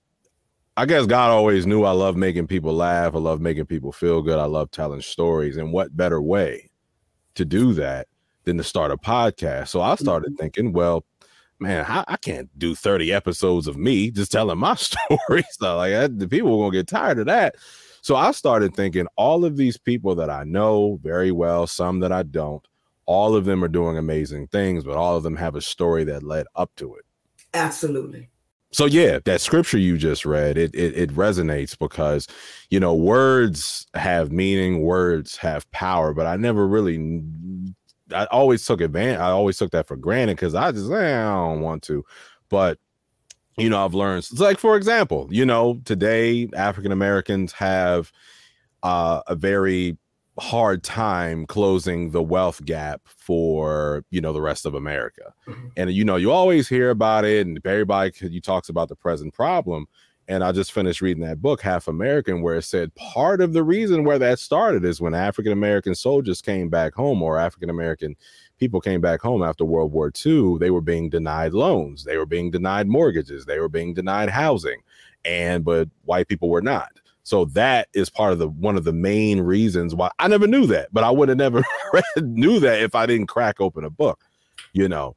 I 0.76 0.86
guess 0.86 1.06
God 1.06 1.30
always 1.30 1.66
knew 1.66 1.84
I 1.84 1.90
love 1.90 2.16
making 2.16 2.46
people 2.46 2.72
laugh. 2.72 3.14
I 3.14 3.18
love 3.18 3.40
making 3.40 3.66
people 3.66 3.92
feel 3.92 4.22
good. 4.22 4.38
I 4.38 4.46
love 4.46 4.70
telling 4.70 5.02
stories. 5.02 5.56
And 5.56 5.72
what 5.72 5.96
better 5.96 6.22
way 6.22 6.70
to 7.34 7.44
do 7.44 7.72
that 7.74 8.06
than 8.44 8.56
to 8.58 8.64
start 8.64 8.90
a 8.90 8.96
podcast. 8.96 9.68
So 9.68 9.80
I 9.80 9.94
started 9.96 10.32
mm-hmm. 10.32 10.42
thinking, 10.42 10.72
well, 10.72 11.04
man, 11.58 11.84
I, 11.86 12.04
I, 12.08 12.16
can't 12.16 12.48
do 12.58 12.74
30 12.74 13.12
episodes 13.12 13.66
of 13.66 13.76
me 13.76 14.10
just 14.10 14.32
telling 14.32 14.58
my 14.58 14.74
story. 14.76 15.44
so 15.52 15.76
like 15.76 15.94
I, 15.94 16.06
the 16.06 16.28
people 16.28 16.54
are 16.54 16.66
gonna 16.66 16.78
get 16.78 16.88
tired 16.88 17.18
of 17.18 17.26
that. 17.26 17.56
So 18.02 18.16
I 18.16 18.30
started 18.30 18.74
thinking 18.74 19.06
all 19.16 19.44
of 19.44 19.56
these 19.56 19.76
people 19.76 20.14
that 20.16 20.30
I 20.30 20.44
know 20.44 20.98
very 21.02 21.30
well, 21.30 21.66
some 21.66 22.00
that 22.00 22.12
I 22.12 22.22
don't, 22.22 22.66
all 23.04 23.36
of 23.36 23.44
them 23.44 23.62
are 23.62 23.68
doing 23.68 23.98
amazing 23.98 24.46
things, 24.46 24.84
but 24.84 24.96
all 24.96 25.16
of 25.16 25.22
them 25.22 25.36
have 25.36 25.54
a 25.54 25.60
story 25.60 26.04
that 26.04 26.22
led 26.22 26.46
up 26.56 26.70
to 26.76 26.94
it. 26.94 27.04
Absolutely. 27.52 28.30
So 28.72 28.86
yeah, 28.86 29.18
that 29.24 29.40
scripture 29.40 29.78
you 29.78 29.98
just 29.98 30.24
read, 30.24 30.56
it, 30.56 30.72
it 30.74 30.96
it 30.96 31.10
resonates 31.10 31.76
because 31.76 32.28
you 32.70 32.78
know 32.78 32.94
words 32.94 33.84
have 33.94 34.30
meaning, 34.30 34.80
words 34.82 35.36
have 35.38 35.68
power, 35.72 36.14
but 36.14 36.26
I 36.26 36.36
never 36.36 36.68
really 36.68 37.20
I 38.12 38.24
always 38.26 38.64
took 38.64 38.80
advantage. 38.80 39.20
I 39.20 39.30
always 39.30 39.56
took 39.56 39.70
that 39.72 39.86
for 39.86 39.96
granted 39.96 40.36
because 40.36 40.54
I 40.54 40.72
just 40.72 40.90
eh, 40.90 40.96
I 40.96 41.34
don't 41.34 41.60
want 41.60 41.82
to. 41.84 42.04
But 42.48 42.78
you 43.56 43.68
know, 43.68 43.84
I've 43.84 43.94
learned 43.94 44.18
It's 44.18 44.40
like 44.40 44.58
for 44.58 44.76
example, 44.76 45.28
you 45.30 45.44
know, 45.44 45.80
today 45.84 46.48
African 46.54 46.92
Americans 46.92 47.52
have 47.52 48.12
uh, 48.82 49.22
a 49.26 49.34
very 49.34 49.98
hard 50.38 50.82
time 50.82 51.44
closing 51.46 52.10
the 52.12 52.22
wealth 52.22 52.64
gap 52.64 53.02
for 53.04 54.04
you 54.10 54.20
know 54.20 54.32
the 54.32 54.40
rest 54.40 54.66
of 54.66 54.74
America. 54.74 55.34
Mm-hmm. 55.46 55.68
And 55.76 55.92
you 55.92 56.04
know, 56.04 56.16
you 56.16 56.32
always 56.32 56.68
hear 56.68 56.90
about 56.90 57.24
it, 57.24 57.46
and 57.46 57.60
everybody 57.64 58.12
you 58.20 58.40
talks 58.40 58.68
about 58.68 58.88
the 58.88 58.96
present 58.96 59.34
problem. 59.34 59.86
And 60.30 60.44
I 60.44 60.52
just 60.52 60.70
finished 60.70 61.00
reading 61.00 61.24
that 61.24 61.42
book, 61.42 61.60
Half 61.60 61.88
American, 61.88 62.40
where 62.40 62.54
it 62.54 62.62
said 62.62 62.94
part 62.94 63.40
of 63.40 63.52
the 63.52 63.64
reason 63.64 64.04
where 64.04 64.20
that 64.20 64.38
started 64.38 64.84
is 64.84 65.00
when 65.00 65.12
African 65.12 65.50
American 65.50 65.92
soldiers 65.92 66.40
came 66.40 66.68
back 66.68 66.94
home 66.94 67.20
or 67.20 67.36
African 67.36 67.68
American 67.68 68.14
people 68.56 68.80
came 68.80 69.00
back 69.00 69.20
home 69.20 69.42
after 69.42 69.64
World 69.64 69.90
War 69.90 70.12
II, 70.24 70.56
they 70.58 70.70
were 70.70 70.80
being 70.80 71.10
denied 71.10 71.52
loans, 71.52 72.04
they 72.04 72.16
were 72.16 72.26
being 72.26 72.52
denied 72.52 72.86
mortgages, 72.86 73.44
they 73.44 73.58
were 73.58 73.68
being 73.68 73.92
denied 73.92 74.30
housing, 74.30 74.80
and 75.24 75.64
but 75.64 75.88
white 76.04 76.28
people 76.28 76.48
were 76.48 76.62
not. 76.62 76.92
So 77.24 77.46
that 77.46 77.88
is 77.92 78.08
part 78.08 78.32
of 78.32 78.38
the 78.38 78.50
one 78.50 78.76
of 78.76 78.84
the 78.84 78.92
main 78.92 79.40
reasons 79.40 79.96
why 79.96 80.12
I 80.20 80.28
never 80.28 80.46
knew 80.46 80.66
that, 80.68 80.90
but 80.92 81.02
I 81.02 81.10
would 81.10 81.28
have 81.28 81.38
never 81.38 81.64
read, 81.92 82.04
knew 82.22 82.60
that 82.60 82.82
if 82.82 82.94
I 82.94 83.04
didn't 83.04 83.26
crack 83.26 83.60
open 83.60 83.82
a 83.82 83.90
book, 83.90 84.22
you 84.74 84.88
know. 84.88 85.16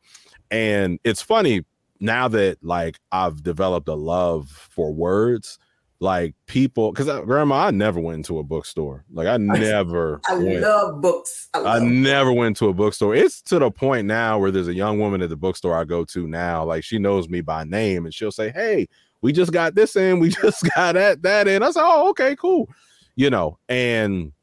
And 0.49 0.99
it's 1.03 1.21
funny 1.21 1.65
now 2.03 2.27
that 2.27 2.61
like 2.61 2.99
I've 3.13 3.41
developed 3.41 3.87
a 3.87 3.93
love 3.93 4.49
for 4.49 4.93
words, 4.93 5.57
like 6.01 6.35
people 6.47 6.91
because 6.91 7.07
grandma, 7.25 7.67
I 7.67 7.71
never 7.71 7.99
went 7.99 8.17
into 8.17 8.39
a 8.39 8.43
bookstore. 8.43 9.05
Like 9.11 9.27
I 9.27 9.37
never 9.37 10.19
I 10.29 10.35
went, 10.35 10.59
love 10.59 11.01
books. 11.01 11.47
I, 11.53 11.59
love 11.59 11.81
I 11.81 11.85
never 11.85 12.31
books. 12.31 12.37
went 12.37 12.57
to 12.57 12.67
a 12.67 12.73
bookstore. 12.73 13.15
It's 13.15 13.41
to 13.43 13.57
the 13.57 13.71
point 13.71 14.05
now 14.05 14.37
where 14.37 14.51
there's 14.51 14.67
a 14.67 14.73
young 14.73 14.99
woman 14.99 15.21
at 15.21 15.29
the 15.29 15.37
bookstore 15.37 15.77
I 15.77 15.85
go 15.85 16.03
to 16.03 16.27
now, 16.27 16.65
like 16.65 16.83
she 16.83 16.99
knows 16.99 17.29
me 17.29 17.39
by 17.39 17.63
name 17.63 18.03
and 18.03 18.13
she'll 18.13 18.31
say, 18.33 18.51
Hey, 18.51 18.87
we 19.21 19.31
just 19.31 19.53
got 19.53 19.73
this 19.73 19.95
in, 19.95 20.19
we 20.19 20.29
just 20.41 20.69
got 20.75 20.95
that, 20.95 21.21
that 21.21 21.47
in. 21.47 21.63
I 21.63 21.71
said, 21.71 21.83
Oh, 21.85 22.09
okay, 22.09 22.35
cool. 22.35 22.69
You 23.15 23.29
know, 23.29 23.57
and 23.69 24.33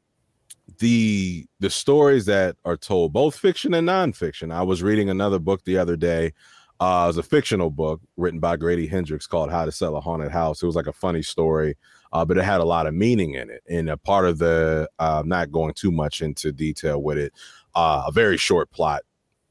the 0.79 1.45
the 1.59 1.69
stories 1.69 2.25
that 2.25 2.55
are 2.65 2.77
told, 2.77 3.13
both 3.13 3.37
fiction 3.37 3.75
and 3.75 3.87
nonfiction. 3.87 4.51
I 4.51 4.63
was 4.63 4.81
reading 4.81 5.11
another 5.11 5.37
book 5.37 5.63
the 5.63 5.77
other 5.77 5.95
day 5.95 6.33
uh, 6.81 7.03
it 7.03 7.07
was 7.09 7.17
a 7.17 7.23
fictional 7.23 7.69
book 7.69 8.01
written 8.17 8.39
by 8.39 8.57
Grady 8.57 8.87
Hendrix 8.87 9.27
called 9.27 9.51
How 9.51 9.65
to 9.65 9.71
Sell 9.71 9.95
a 9.95 10.01
Haunted 10.01 10.31
House. 10.31 10.63
It 10.63 10.65
was 10.65 10.75
like 10.75 10.87
a 10.87 10.93
funny 10.93 11.21
story, 11.21 11.77
uh, 12.11 12.25
but 12.25 12.39
it 12.39 12.43
had 12.43 12.59
a 12.59 12.65
lot 12.65 12.87
of 12.87 12.95
meaning 12.95 13.35
in 13.35 13.51
it. 13.51 13.61
And 13.69 13.87
a 13.87 13.97
part 13.97 14.25
of 14.25 14.39
the, 14.39 14.89
uh, 14.97 15.21
not 15.23 15.51
going 15.51 15.75
too 15.75 15.91
much 15.91 16.23
into 16.23 16.51
detail 16.51 17.03
with 17.03 17.19
it, 17.19 17.33
uh, 17.75 18.05
a 18.07 18.11
very 18.11 18.35
short 18.35 18.71
plot 18.71 19.03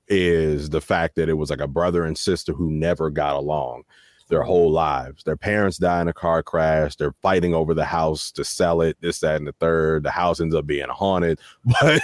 is 0.09 0.71
the 0.71 0.81
fact 0.81 1.15
that 1.15 1.29
it 1.29 1.35
was 1.35 1.51
like 1.51 1.61
a 1.61 1.69
brother 1.69 2.03
and 2.03 2.19
sister 2.19 2.53
who 2.53 2.69
never 2.69 3.11
got 3.11 3.37
along 3.37 3.85
their 4.31 4.43
whole 4.43 4.71
lives. 4.71 5.23
Their 5.25 5.37
parents 5.37 5.77
die 5.77 6.01
in 6.01 6.09
a 6.09 6.13
car 6.13 6.43
crash. 6.43 6.97
They're 6.97 7.15
fighting 7.21 7.53
over 7.53 7.75
the 7.75 7.85
house 7.85 8.33
to 8.33 8.45
sell 8.45 8.81
it, 8.81 8.97
this, 9.01 9.21
that, 9.21 9.37
and 9.37 9.47
the 9.47 9.53
third. 9.53 10.05
The 10.05 10.11
house 10.11 10.41
ends 10.41 10.55
up 10.55 10.67
being 10.67 10.89
haunted. 10.89 11.39
But 11.83 12.03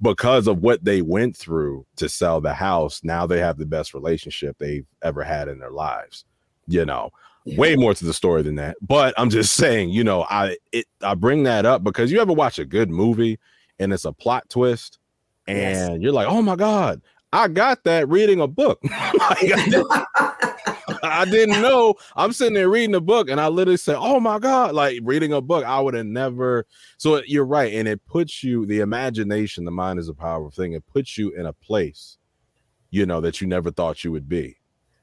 because 0.00 0.46
of 0.46 0.58
what 0.62 0.84
they 0.84 1.02
went 1.02 1.36
through 1.36 1.86
to 1.96 2.08
sell 2.08 2.40
the 2.40 2.54
house, 2.54 3.02
now 3.02 3.26
they 3.26 3.40
have 3.40 3.58
the 3.58 3.66
best 3.66 3.94
relationship 3.94 4.56
they've 4.58 4.86
ever 5.02 5.24
had 5.24 5.48
in 5.48 5.58
their 5.58 5.70
lives. 5.70 6.24
You 6.66 6.84
know, 6.84 7.10
yeah. 7.44 7.58
way 7.58 7.76
more 7.76 7.94
to 7.94 8.04
the 8.04 8.12
story 8.12 8.42
than 8.42 8.56
that. 8.56 8.76
But 8.80 9.14
I'm 9.16 9.30
just 9.30 9.54
saying, 9.54 9.90
you 9.90 10.04
know, 10.04 10.26
I 10.28 10.56
it 10.72 10.86
I 11.02 11.14
bring 11.14 11.44
that 11.44 11.64
up 11.64 11.82
because 11.82 12.12
you 12.12 12.20
ever 12.20 12.32
watch 12.32 12.58
a 12.58 12.64
good 12.64 12.90
movie 12.90 13.38
and 13.78 13.92
it's 13.92 14.04
a 14.04 14.12
plot 14.12 14.48
twist 14.50 14.98
and 15.46 15.92
yes. 15.92 15.98
you're 16.00 16.12
like, 16.12 16.28
oh 16.28 16.42
my 16.42 16.56
God, 16.56 17.00
I 17.32 17.48
got 17.48 17.84
that 17.84 18.08
reading 18.08 18.40
a 18.40 18.46
book. 18.46 18.80
I 21.02 21.24
didn't 21.24 21.62
know. 21.62 21.94
I'm 22.16 22.32
sitting 22.32 22.54
there 22.54 22.68
reading 22.68 22.94
a 22.94 23.00
book 23.00 23.28
and 23.28 23.40
I 23.40 23.48
literally 23.48 23.76
say, 23.76 23.94
Oh 23.96 24.20
my 24.20 24.38
God, 24.38 24.74
like 24.74 24.98
reading 25.02 25.32
a 25.32 25.40
book. 25.40 25.64
I 25.64 25.80
would 25.80 25.94
have 25.94 26.06
never. 26.06 26.66
So 26.96 27.22
you're 27.26 27.44
right. 27.44 27.72
And 27.74 27.88
it 27.88 28.04
puts 28.06 28.42
you, 28.42 28.66
the 28.66 28.80
imagination, 28.80 29.64
the 29.64 29.70
mind 29.70 29.98
is 29.98 30.08
a 30.08 30.14
powerful 30.14 30.50
thing. 30.50 30.72
It 30.72 30.86
puts 30.86 31.18
you 31.18 31.30
in 31.30 31.46
a 31.46 31.52
place, 31.52 32.18
you 32.90 33.06
know, 33.06 33.20
that 33.20 33.40
you 33.40 33.46
never 33.46 33.70
thought 33.70 34.04
you 34.04 34.12
would 34.12 34.28
be. 34.28 34.56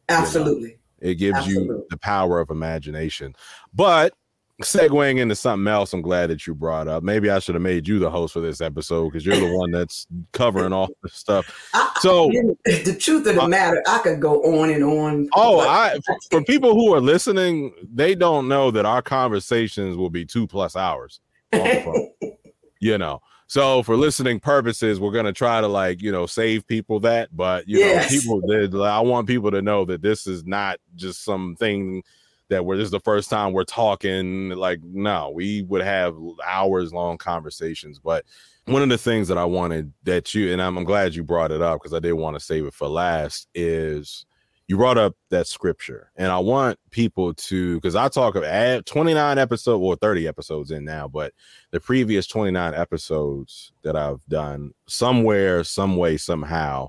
Absolutely. 0.10 0.70
You 0.70 0.76
know? 0.76 1.12
It 1.12 1.16
gives 1.16 1.38
Absolutely. 1.38 1.76
you 1.76 1.86
the 1.90 1.98
power 1.98 2.40
of 2.40 2.50
imagination. 2.50 3.36
But 3.74 4.14
segueing 4.62 5.20
into 5.20 5.36
something 5.36 5.68
else 5.68 5.92
i'm 5.92 6.02
glad 6.02 6.30
that 6.30 6.48
you 6.48 6.56
brought 6.56 6.88
up. 6.88 7.04
Maybe 7.04 7.30
i 7.30 7.40
should 7.40 7.56
have 7.56 7.62
made 7.62 7.88
you 7.88 8.00
the 8.00 8.10
host 8.10 8.34
for 8.34 8.40
this 8.40 8.62
episode 8.62 9.10
because 9.10 9.26
you're 9.26 9.36
the 9.36 9.56
one 9.56 9.72
that's 9.72 10.08
covering 10.32 10.72
all 10.72 10.90
this 11.04 11.14
stuff. 11.14 11.70
So 12.00 12.32
the 12.66 12.98
truth 13.00 13.28
of 13.28 13.36
the 13.36 13.42
uh, 13.42 13.48
matter 13.48 13.84
i 13.88 14.00
could 14.00 14.22
go 14.22 14.42
on 14.44 14.70
and 14.70 14.84
on 14.84 15.30
oh 15.34 15.60
i 15.60 16.00
for 16.32 16.42
people 16.44 16.74
who 16.74 16.94
are 16.94 17.02
listening 17.02 17.74
they 17.94 18.16
don't 18.16 18.48
know 18.48 18.72
that 18.72 18.86
our 18.86 19.02
conversations 19.02 19.98
will 19.98 20.10
be 20.10 20.26
two 20.26 20.48
plus 20.48 20.76
hours 20.76 21.20
you 22.80 22.98
know? 22.98 23.22
So 23.48 23.84
for 23.84 23.96
listening 23.96 24.40
purposes 24.40 25.00
we're 25.00 25.12
going 25.12 25.26
to 25.26 25.34
try 25.34 25.62
to 25.62 25.68
like 25.68 26.02
you 26.02 26.12
know 26.12 26.26
save 26.26 26.66
people 26.66 27.00
that 27.02 27.30
but 27.36 27.68
you 27.68 27.80
yes. 27.80 28.12
know 28.26 28.40
people 28.40 28.84
i 28.84 29.00
want 29.00 29.28
people 29.28 29.52
to 29.52 29.62
know 29.62 29.86
that 29.86 30.02
this 30.02 30.26
is 30.28 30.46
not 30.46 30.80
just 30.96 31.24
something 31.24 32.02
that 32.50 32.66
where 32.66 32.78
this 32.78 32.86
is 32.86 32.92
the 32.92 33.00
first 33.00 33.30
time 33.30 33.54
we're 33.54 33.64
talking. 33.64 34.50
Like, 34.50 34.80
no, 34.84 35.32
we 35.34 35.64
would 35.64 35.84
have 35.84 36.16
hours 36.46 36.94
long 36.94 37.18
conversations. 37.18 38.00
But 38.00 38.26
one 38.66 38.82
of 38.82 38.90
the 38.90 38.98
things 38.98 39.28
that 39.28 39.38
I 39.38 39.46
wanted 39.46 39.94
that 40.04 40.34
you 40.34 40.52
and 40.52 40.62
I'm, 40.62 40.78
I'm 40.78 40.84
glad 40.84 41.16
you 41.16 41.24
brought 41.24 41.52
it 41.52 41.62
up 41.62 41.82
because 41.82 41.94
I 41.94 42.00
did 42.00 42.14
want 42.14 42.36
to 42.36 42.40
save 42.40 42.66
it 42.66 42.74
for 42.74 42.88
last 42.88 43.48
is 43.54 44.26
you 44.68 44.78
brought 44.78 44.98
up 44.98 45.16
that 45.30 45.48
scripture 45.48 46.12
and 46.16 46.32
i 46.32 46.38
want 46.38 46.80
people 46.90 47.34
to 47.36 47.76
because 47.76 47.96
i 47.96 48.08
talk 48.08 48.36
of 48.36 48.86
29 48.86 49.38
episodes 49.38 49.82
or 49.82 49.96
30 49.96 50.28
episodes 50.28 50.72
in 50.72 50.84
now 50.84 51.08
but 51.08 51.34
the 51.72 51.80
previous 51.80 52.26
29 52.28 52.74
episodes 52.74 53.74
that 53.84 53.96
i've 53.96 54.26
done 54.28 54.72
somewhere 54.88 55.64
some 55.64 55.98
way 55.98 56.18
somehow 56.18 56.88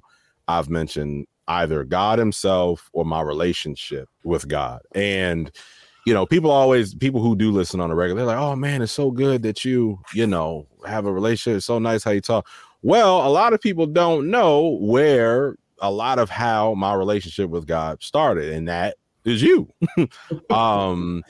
i've 0.49 0.71
mentioned 0.71 1.27
either 1.49 1.85
God 1.85 2.19
himself 2.19 2.91
or 2.93 3.05
my 3.05 3.21
relationship 3.21 4.09
with 4.25 4.49
God. 4.49 4.83
And 4.95 5.51
you 6.07 6.15
know, 6.15 6.25
people 6.25 6.53
always 6.53 6.95
people 6.95 7.21
who 7.21 7.35
do 7.35 7.51
listen 7.51 7.81
on 7.81 7.91
a 7.91 7.95
regular, 7.95 8.21
they're 8.21 8.37
like, 8.37 8.39
"Oh 8.43 8.55
man, 8.55 8.81
it's 8.81 8.93
so 8.93 9.11
good 9.11 9.43
that 9.43 9.65
you, 9.65 9.99
you 10.15 10.27
know, 10.27 10.69
have 10.87 11.05
a 11.05 11.13
relationship. 11.13 11.57
It's 11.59 11.67
so 11.67 11.81
nice 11.81 12.05
how 12.05 12.13
you 12.13 12.21
talk." 12.21 12.47
Well, 12.83 13.27
a 13.27 13.31
lot 13.31 13.53
of 13.53 13.61
people 13.61 13.87
don't 13.87 14.31
know 14.31 14.79
where 14.81 15.57
a 15.81 15.91
lot 15.91 16.19
of 16.19 16.31
how 16.31 16.75
my 16.75 16.95
relationship 16.95 17.51
with 17.51 17.67
God 17.67 18.03
started, 18.03 18.53
and 18.53 18.69
that 18.69 18.97
is 19.25 19.43
you. 19.43 19.69
um 20.51 21.25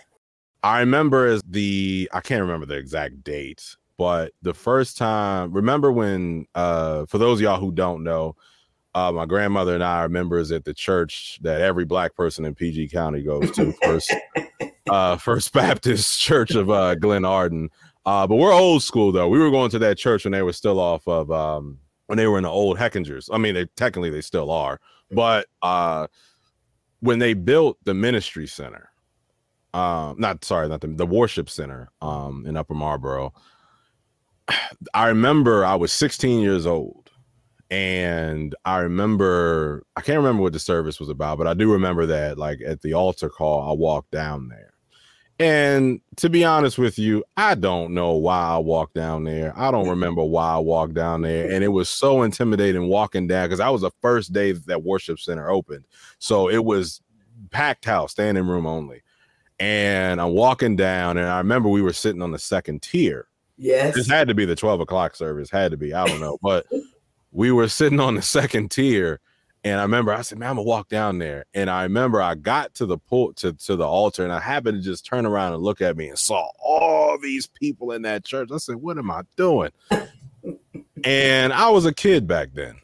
I 0.62 0.80
remember 0.80 1.26
as 1.26 1.42
the 1.48 2.10
I 2.12 2.20
can't 2.20 2.42
remember 2.42 2.66
the 2.66 2.76
exact 2.76 3.24
date, 3.24 3.76
but 3.96 4.32
the 4.42 4.54
first 4.54 4.98
time, 4.98 5.52
remember 5.52 5.90
when 5.90 6.46
uh 6.54 7.06
for 7.06 7.18
those 7.18 7.40
y'all 7.40 7.60
who 7.60 7.72
don't 7.72 8.04
know, 8.04 8.36
uh, 8.96 9.12
my 9.12 9.26
grandmother 9.26 9.74
and 9.74 9.84
I 9.84 9.98
are 9.98 10.08
members 10.08 10.50
at 10.50 10.64
the 10.64 10.72
church 10.72 11.38
that 11.42 11.60
every 11.60 11.84
black 11.84 12.14
person 12.16 12.46
in 12.46 12.54
PG 12.54 12.88
County 12.88 13.22
goes 13.22 13.50
to, 13.50 13.72
First, 13.84 14.14
uh, 14.90 15.18
First 15.18 15.52
Baptist 15.52 16.18
Church 16.18 16.52
of 16.52 16.70
uh, 16.70 16.94
Glenarden. 16.94 17.68
Uh, 18.06 18.26
but 18.26 18.36
we're 18.36 18.54
old 18.54 18.82
school 18.82 19.12
though. 19.12 19.28
We 19.28 19.38
were 19.38 19.50
going 19.50 19.70
to 19.72 19.78
that 19.80 19.98
church 19.98 20.24
when 20.24 20.32
they 20.32 20.40
were 20.40 20.54
still 20.54 20.80
off 20.80 21.06
of 21.06 21.30
um, 21.30 21.78
when 22.06 22.16
they 22.16 22.26
were 22.26 22.38
in 22.38 22.44
the 22.44 22.50
old 22.50 22.78
Hechingers. 22.78 23.28
I 23.30 23.36
mean, 23.36 23.52
they 23.54 23.66
technically 23.76 24.08
they 24.08 24.22
still 24.22 24.50
are, 24.50 24.80
but 25.10 25.46
uh, 25.60 26.06
when 27.00 27.18
they 27.18 27.34
built 27.34 27.76
the 27.84 27.92
ministry 27.92 28.46
center, 28.46 28.88
um, 29.74 30.16
not 30.18 30.42
sorry, 30.42 30.70
not 30.70 30.80
the, 30.80 30.86
the 30.86 31.06
worship 31.06 31.50
center 31.50 31.90
um, 32.00 32.46
in 32.46 32.56
Upper 32.56 32.72
Marlboro. 32.72 33.34
I 34.94 35.08
remember 35.08 35.66
I 35.66 35.74
was 35.74 35.92
16 35.92 36.40
years 36.40 36.64
old 36.64 37.05
and 37.70 38.54
I 38.64 38.78
remember 38.78 39.84
I 39.96 40.00
can't 40.00 40.18
remember 40.18 40.42
what 40.42 40.52
the 40.52 40.58
service 40.60 41.00
was 41.00 41.08
about, 41.08 41.38
but 41.38 41.46
I 41.46 41.54
do 41.54 41.72
remember 41.72 42.06
that 42.06 42.38
like 42.38 42.60
at 42.66 42.82
the 42.82 42.94
altar 42.94 43.28
call, 43.28 43.68
I 43.68 43.72
walked 43.72 44.12
down 44.12 44.48
there 44.48 44.72
And 45.38 46.00
to 46.16 46.30
be 46.30 46.44
honest 46.44 46.78
with 46.78 46.98
you, 46.98 47.24
I 47.36 47.54
don't 47.56 47.92
know 47.92 48.12
why 48.12 48.40
I 48.40 48.58
walked 48.58 48.94
down 48.94 49.24
there. 49.24 49.52
I 49.56 49.70
don't 49.70 49.82
mm-hmm. 49.82 49.90
remember 49.90 50.24
why 50.24 50.54
I 50.54 50.58
walked 50.58 50.94
down 50.94 51.22
there. 51.22 51.50
And 51.50 51.62
it 51.62 51.68
was 51.68 51.88
so 51.90 52.22
intimidating 52.22 52.88
walking 52.88 53.26
down 53.26 53.46
because 53.46 53.60
I 53.60 53.68
was 53.68 53.82
the 53.82 53.90
first 54.00 54.32
day 54.32 54.52
that 54.52 54.84
Worship 54.84 55.18
Center 55.18 55.50
opened. 55.50 55.84
So 56.18 56.48
it 56.48 56.64
was 56.64 57.02
packed 57.50 57.84
house, 57.84 58.12
standing 58.12 58.46
room 58.46 58.66
only. 58.66 59.02
And 59.58 60.20
I'm 60.20 60.32
walking 60.32 60.76
down, 60.76 61.16
and 61.16 61.28
I 61.28 61.38
remember 61.38 61.68
we 61.68 61.82
were 61.82 61.92
sitting 61.92 62.22
on 62.22 62.30
the 62.30 62.38
second 62.38 62.82
tier. 62.82 63.28
Yes. 63.56 63.94
This 63.94 64.08
had 64.08 64.28
to 64.28 64.34
be 64.34 64.44
the 64.44 64.56
12 64.56 64.80
o'clock 64.80 65.16
service, 65.16 65.50
had 65.50 65.70
to 65.70 65.78
be. 65.78 65.94
I 65.94 66.06
don't 66.06 66.20
know. 66.20 66.38
But 66.42 66.66
we 67.36 67.52
were 67.52 67.68
sitting 67.68 68.00
on 68.00 68.14
the 68.14 68.22
second 68.22 68.70
tier 68.70 69.20
and 69.62 69.80
I 69.80 69.82
remember 69.82 70.12
I 70.12 70.22
said, 70.22 70.38
man, 70.38 70.50
I'm 70.50 70.56
gonna 70.56 70.68
walk 70.68 70.88
down 70.88 71.18
there. 71.18 71.44
And 71.52 71.68
I 71.68 71.82
remember 71.82 72.22
I 72.22 72.36
got 72.36 72.72
to 72.76 72.86
the 72.86 72.98
pool 72.98 73.32
to, 73.34 73.52
to 73.52 73.74
the 73.74 73.84
altar 73.84 74.22
and 74.22 74.32
I 74.32 74.38
happened 74.38 74.80
to 74.80 74.88
just 74.88 75.04
turn 75.04 75.26
around 75.26 75.54
and 75.54 75.62
look 75.62 75.80
at 75.80 75.96
me 75.96 76.08
and 76.08 76.18
saw 76.18 76.48
all 76.58 77.18
these 77.18 77.48
people 77.48 77.90
in 77.92 78.02
that 78.02 78.24
church. 78.24 78.50
I 78.54 78.58
said, 78.58 78.76
What 78.76 78.96
am 78.96 79.10
I 79.10 79.22
doing? 79.36 79.72
and 81.04 81.52
I 81.52 81.68
was 81.68 81.84
a 81.84 81.92
kid 81.92 82.28
back 82.28 82.50
then, 82.54 82.76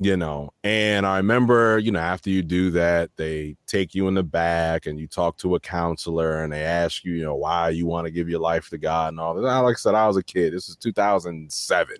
you 0.00 0.16
know. 0.16 0.52
And 0.64 1.06
I 1.06 1.18
remember, 1.18 1.78
you 1.78 1.92
know, 1.92 2.00
after 2.00 2.30
you 2.30 2.42
do 2.42 2.72
that, 2.72 3.10
they 3.16 3.56
take 3.68 3.94
you 3.94 4.08
in 4.08 4.14
the 4.14 4.24
back 4.24 4.86
and 4.86 4.98
you 4.98 5.06
talk 5.06 5.36
to 5.38 5.54
a 5.54 5.60
counselor 5.60 6.42
and 6.42 6.52
they 6.52 6.64
ask 6.64 7.04
you, 7.04 7.14
you 7.14 7.24
know, 7.24 7.36
why 7.36 7.68
you 7.68 7.86
want 7.86 8.06
to 8.06 8.10
give 8.10 8.28
your 8.28 8.40
life 8.40 8.68
to 8.70 8.76
God 8.78 9.12
and 9.12 9.20
all 9.20 9.34
that. 9.34 9.48
I 9.48 9.60
like 9.60 9.76
I 9.76 9.78
said, 9.78 9.94
I 9.94 10.08
was 10.08 10.16
a 10.16 10.22
kid. 10.22 10.52
This 10.52 10.68
is 10.68 10.74
2007. 10.76 11.96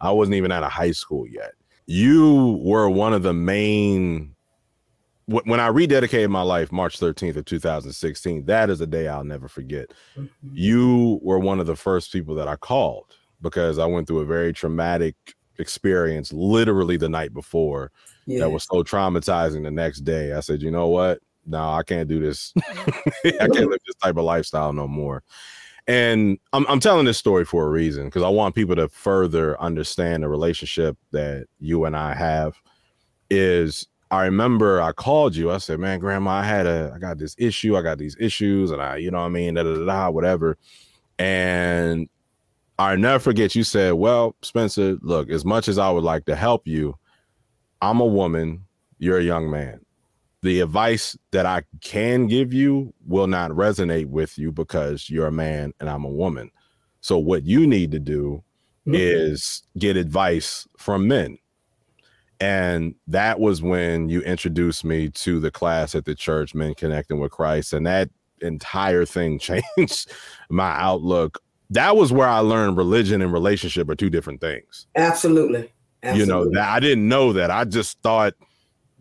I 0.00 0.10
wasn't 0.10 0.36
even 0.36 0.52
out 0.52 0.62
of 0.62 0.72
high 0.72 0.92
school 0.92 1.26
yet 1.26 1.52
you 1.86 2.58
were 2.62 2.88
one 2.88 3.12
of 3.12 3.22
the 3.22 3.34
main 3.34 4.34
when 5.26 5.58
I 5.58 5.70
rededicated 5.70 6.28
my 6.28 6.42
life 6.42 6.70
March 6.70 7.00
13th 7.00 7.36
of 7.36 7.46
2016, 7.46 8.44
that 8.44 8.68
is 8.68 8.82
a 8.82 8.86
day 8.86 9.08
I'll 9.08 9.24
never 9.24 9.48
forget. 9.48 9.90
Mm-hmm. 10.18 10.48
You 10.52 11.18
were 11.22 11.38
one 11.38 11.60
of 11.60 11.66
the 11.66 11.76
first 11.76 12.12
people 12.12 12.34
that 12.34 12.46
I 12.46 12.56
called 12.56 13.06
because 13.40 13.78
I 13.78 13.86
went 13.86 14.06
through 14.06 14.18
a 14.18 14.26
very 14.26 14.52
traumatic 14.52 15.14
experience 15.58 16.30
literally 16.30 16.98
the 16.98 17.08
night 17.08 17.32
before 17.32 17.90
yeah. 18.26 18.40
that 18.40 18.50
was 18.50 18.64
so 18.64 18.82
traumatizing 18.82 19.62
the 19.62 19.70
next 19.70 20.00
day. 20.00 20.34
I 20.34 20.40
said, 20.40 20.60
you 20.60 20.70
know 20.70 20.88
what? 20.88 21.20
No, 21.46 21.70
I 21.70 21.82
can't 21.84 22.08
do 22.08 22.20
this. 22.20 22.52
I 23.24 23.30
can't 23.30 23.70
live 23.70 23.80
this 23.86 23.96
type 24.02 24.18
of 24.18 24.24
lifestyle 24.24 24.74
no 24.74 24.86
more. 24.86 25.22
And 25.86 26.38
I'm, 26.52 26.66
I'm 26.66 26.80
telling 26.80 27.04
this 27.04 27.18
story 27.18 27.44
for 27.44 27.66
a 27.66 27.70
reason 27.70 28.06
because 28.06 28.22
I 28.22 28.28
want 28.28 28.54
people 28.54 28.74
to 28.76 28.88
further 28.88 29.60
understand 29.60 30.22
the 30.22 30.28
relationship 30.28 30.96
that 31.10 31.46
you 31.58 31.84
and 31.84 31.96
I 31.96 32.14
have. 32.14 32.54
Is 33.30 33.86
I 34.10 34.24
remember 34.24 34.80
I 34.80 34.92
called 34.92 35.34
you. 35.36 35.50
I 35.50 35.58
said, 35.58 35.80
"Man, 35.80 35.98
Grandma, 35.98 36.30
I 36.32 36.44
had 36.44 36.66
a, 36.66 36.92
I 36.94 36.98
got 36.98 37.18
this 37.18 37.34
issue. 37.38 37.76
I 37.76 37.82
got 37.82 37.98
these 37.98 38.16
issues, 38.18 38.70
and 38.70 38.80
I, 38.80 38.96
you 38.96 39.10
know, 39.10 39.18
what 39.18 39.26
I 39.26 39.30
mean, 39.30 39.54
da 39.54 39.62
da 39.62 39.74
da, 39.74 39.84
da 39.84 40.10
whatever." 40.10 40.56
And 41.18 42.08
I 42.78 42.96
never 42.96 43.18
forget. 43.18 43.54
You 43.54 43.64
said, 43.64 43.94
"Well, 43.94 44.36
Spencer, 44.42 44.96
look, 45.02 45.30
as 45.30 45.44
much 45.44 45.68
as 45.68 45.78
I 45.78 45.90
would 45.90 46.04
like 46.04 46.26
to 46.26 46.36
help 46.36 46.66
you, 46.66 46.94
I'm 47.82 48.00
a 48.00 48.06
woman. 48.06 48.64
You're 48.98 49.18
a 49.18 49.24
young 49.24 49.50
man 49.50 49.83
the 50.44 50.60
advice 50.60 51.16
that 51.30 51.46
I 51.46 51.62
can 51.80 52.26
give 52.26 52.52
you 52.52 52.92
will 53.06 53.26
not 53.26 53.50
resonate 53.52 54.06
with 54.06 54.36
you 54.36 54.52
because 54.52 55.08
you're 55.08 55.26
a 55.26 55.32
man 55.32 55.72
and 55.80 55.88
I'm 55.88 56.04
a 56.04 56.10
woman. 56.10 56.50
So 57.00 57.16
what 57.16 57.44
you 57.44 57.66
need 57.66 57.92
to 57.92 57.98
do 57.98 58.44
mm-hmm. 58.86 58.94
is 58.94 59.62
get 59.78 59.96
advice 59.96 60.68
from 60.76 61.08
men. 61.08 61.38
And 62.40 62.94
that 63.06 63.40
was 63.40 63.62
when 63.62 64.10
you 64.10 64.20
introduced 64.20 64.84
me 64.84 65.08
to 65.08 65.40
the 65.40 65.50
class 65.50 65.94
at 65.94 66.04
the 66.04 66.14
church, 66.14 66.54
Men 66.54 66.74
Connecting 66.74 67.20
with 67.20 67.32
Christ. 67.32 67.72
And 67.72 67.86
that 67.86 68.10
entire 68.42 69.06
thing 69.06 69.38
changed 69.78 70.12
my 70.50 70.78
outlook. 70.78 71.42
That 71.70 71.96
was 71.96 72.12
where 72.12 72.28
I 72.28 72.40
learned 72.40 72.76
religion 72.76 73.22
and 73.22 73.32
relationship 73.32 73.88
are 73.88 73.94
two 73.94 74.10
different 74.10 74.42
things. 74.42 74.86
Absolutely. 74.94 75.72
Absolutely. 76.02 76.20
You 76.20 76.26
know, 76.26 76.50
that 76.50 76.68
I 76.68 76.80
didn't 76.80 77.08
know 77.08 77.32
that. 77.32 77.50
I 77.50 77.64
just 77.64 77.98
thought 78.02 78.34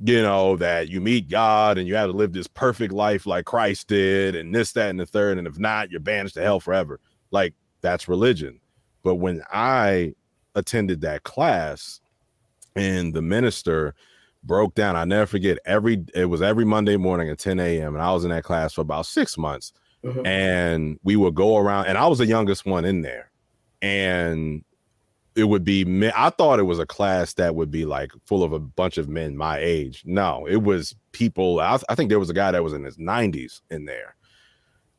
you 0.05 0.21
know, 0.21 0.57
that 0.57 0.89
you 0.89 0.99
meet 0.99 1.29
God 1.29 1.77
and 1.77 1.87
you 1.87 1.95
have 1.95 2.09
to 2.09 2.17
live 2.17 2.33
this 2.33 2.47
perfect 2.47 2.93
life 2.93 3.25
like 3.25 3.45
Christ 3.45 3.87
did, 3.87 4.35
and 4.35 4.53
this, 4.53 4.73
that, 4.73 4.89
and 4.89 4.99
the 4.99 5.05
third. 5.05 5.37
And 5.37 5.47
if 5.47 5.57
not, 5.57 5.91
you're 5.91 6.01
banished 6.01 6.35
to 6.35 6.41
hell 6.41 6.59
forever. 6.59 6.99
Like 7.31 7.53
that's 7.81 8.09
religion. 8.09 8.59
But 9.03 9.15
when 9.15 9.41
I 9.51 10.13
attended 10.55 11.01
that 11.01 11.23
class 11.23 12.01
and 12.75 13.13
the 13.13 13.21
minister 13.21 13.95
broke 14.43 14.75
down, 14.75 14.97
I 14.97 15.05
never 15.05 15.25
forget 15.25 15.57
every 15.65 16.03
it 16.13 16.25
was 16.25 16.41
every 16.41 16.65
Monday 16.65 16.97
morning 16.97 17.29
at 17.29 17.39
10 17.39 17.59
a.m. 17.59 17.93
and 17.95 18.03
I 18.03 18.11
was 18.11 18.25
in 18.25 18.31
that 18.31 18.43
class 18.43 18.73
for 18.73 18.81
about 18.81 19.05
six 19.05 19.37
months. 19.37 19.71
Mm-hmm. 20.03 20.25
And 20.25 20.99
we 21.03 21.15
would 21.15 21.33
go 21.33 21.57
around, 21.57 21.85
and 21.85 21.97
I 21.97 22.07
was 22.07 22.17
the 22.17 22.25
youngest 22.25 22.65
one 22.65 22.83
in 22.83 23.03
there. 23.03 23.31
And 23.81 24.65
it 25.35 25.45
would 25.45 25.63
be 25.63 25.85
men. 25.85 26.11
I 26.15 26.29
thought 26.29 26.59
it 26.59 26.63
was 26.63 26.79
a 26.79 26.85
class 26.85 27.33
that 27.35 27.55
would 27.55 27.71
be 27.71 27.85
like 27.85 28.11
full 28.25 28.43
of 28.43 28.53
a 28.53 28.59
bunch 28.59 28.97
of 28.97 29.09
men 29.09 29.35
my 29.35 29.57
age. 29.57 30.03
No, 30.05 30.45
it 30.47 30.63
was 30.63 30.95
people. 31.11 31.59
I, 31.59 31.79
I 31.89 31.95
think 31.95 32.09
there 32.09 32.19
was 32.19 32.29
a 32.29 32.35
guy 32.35 32.51
that 32.51 32.63
was 32.63 32.73
in 32.73 32.83
his 32.83 32.97
90s 32.97 33.61
in 33.71 33.85
there. 33.85 34.15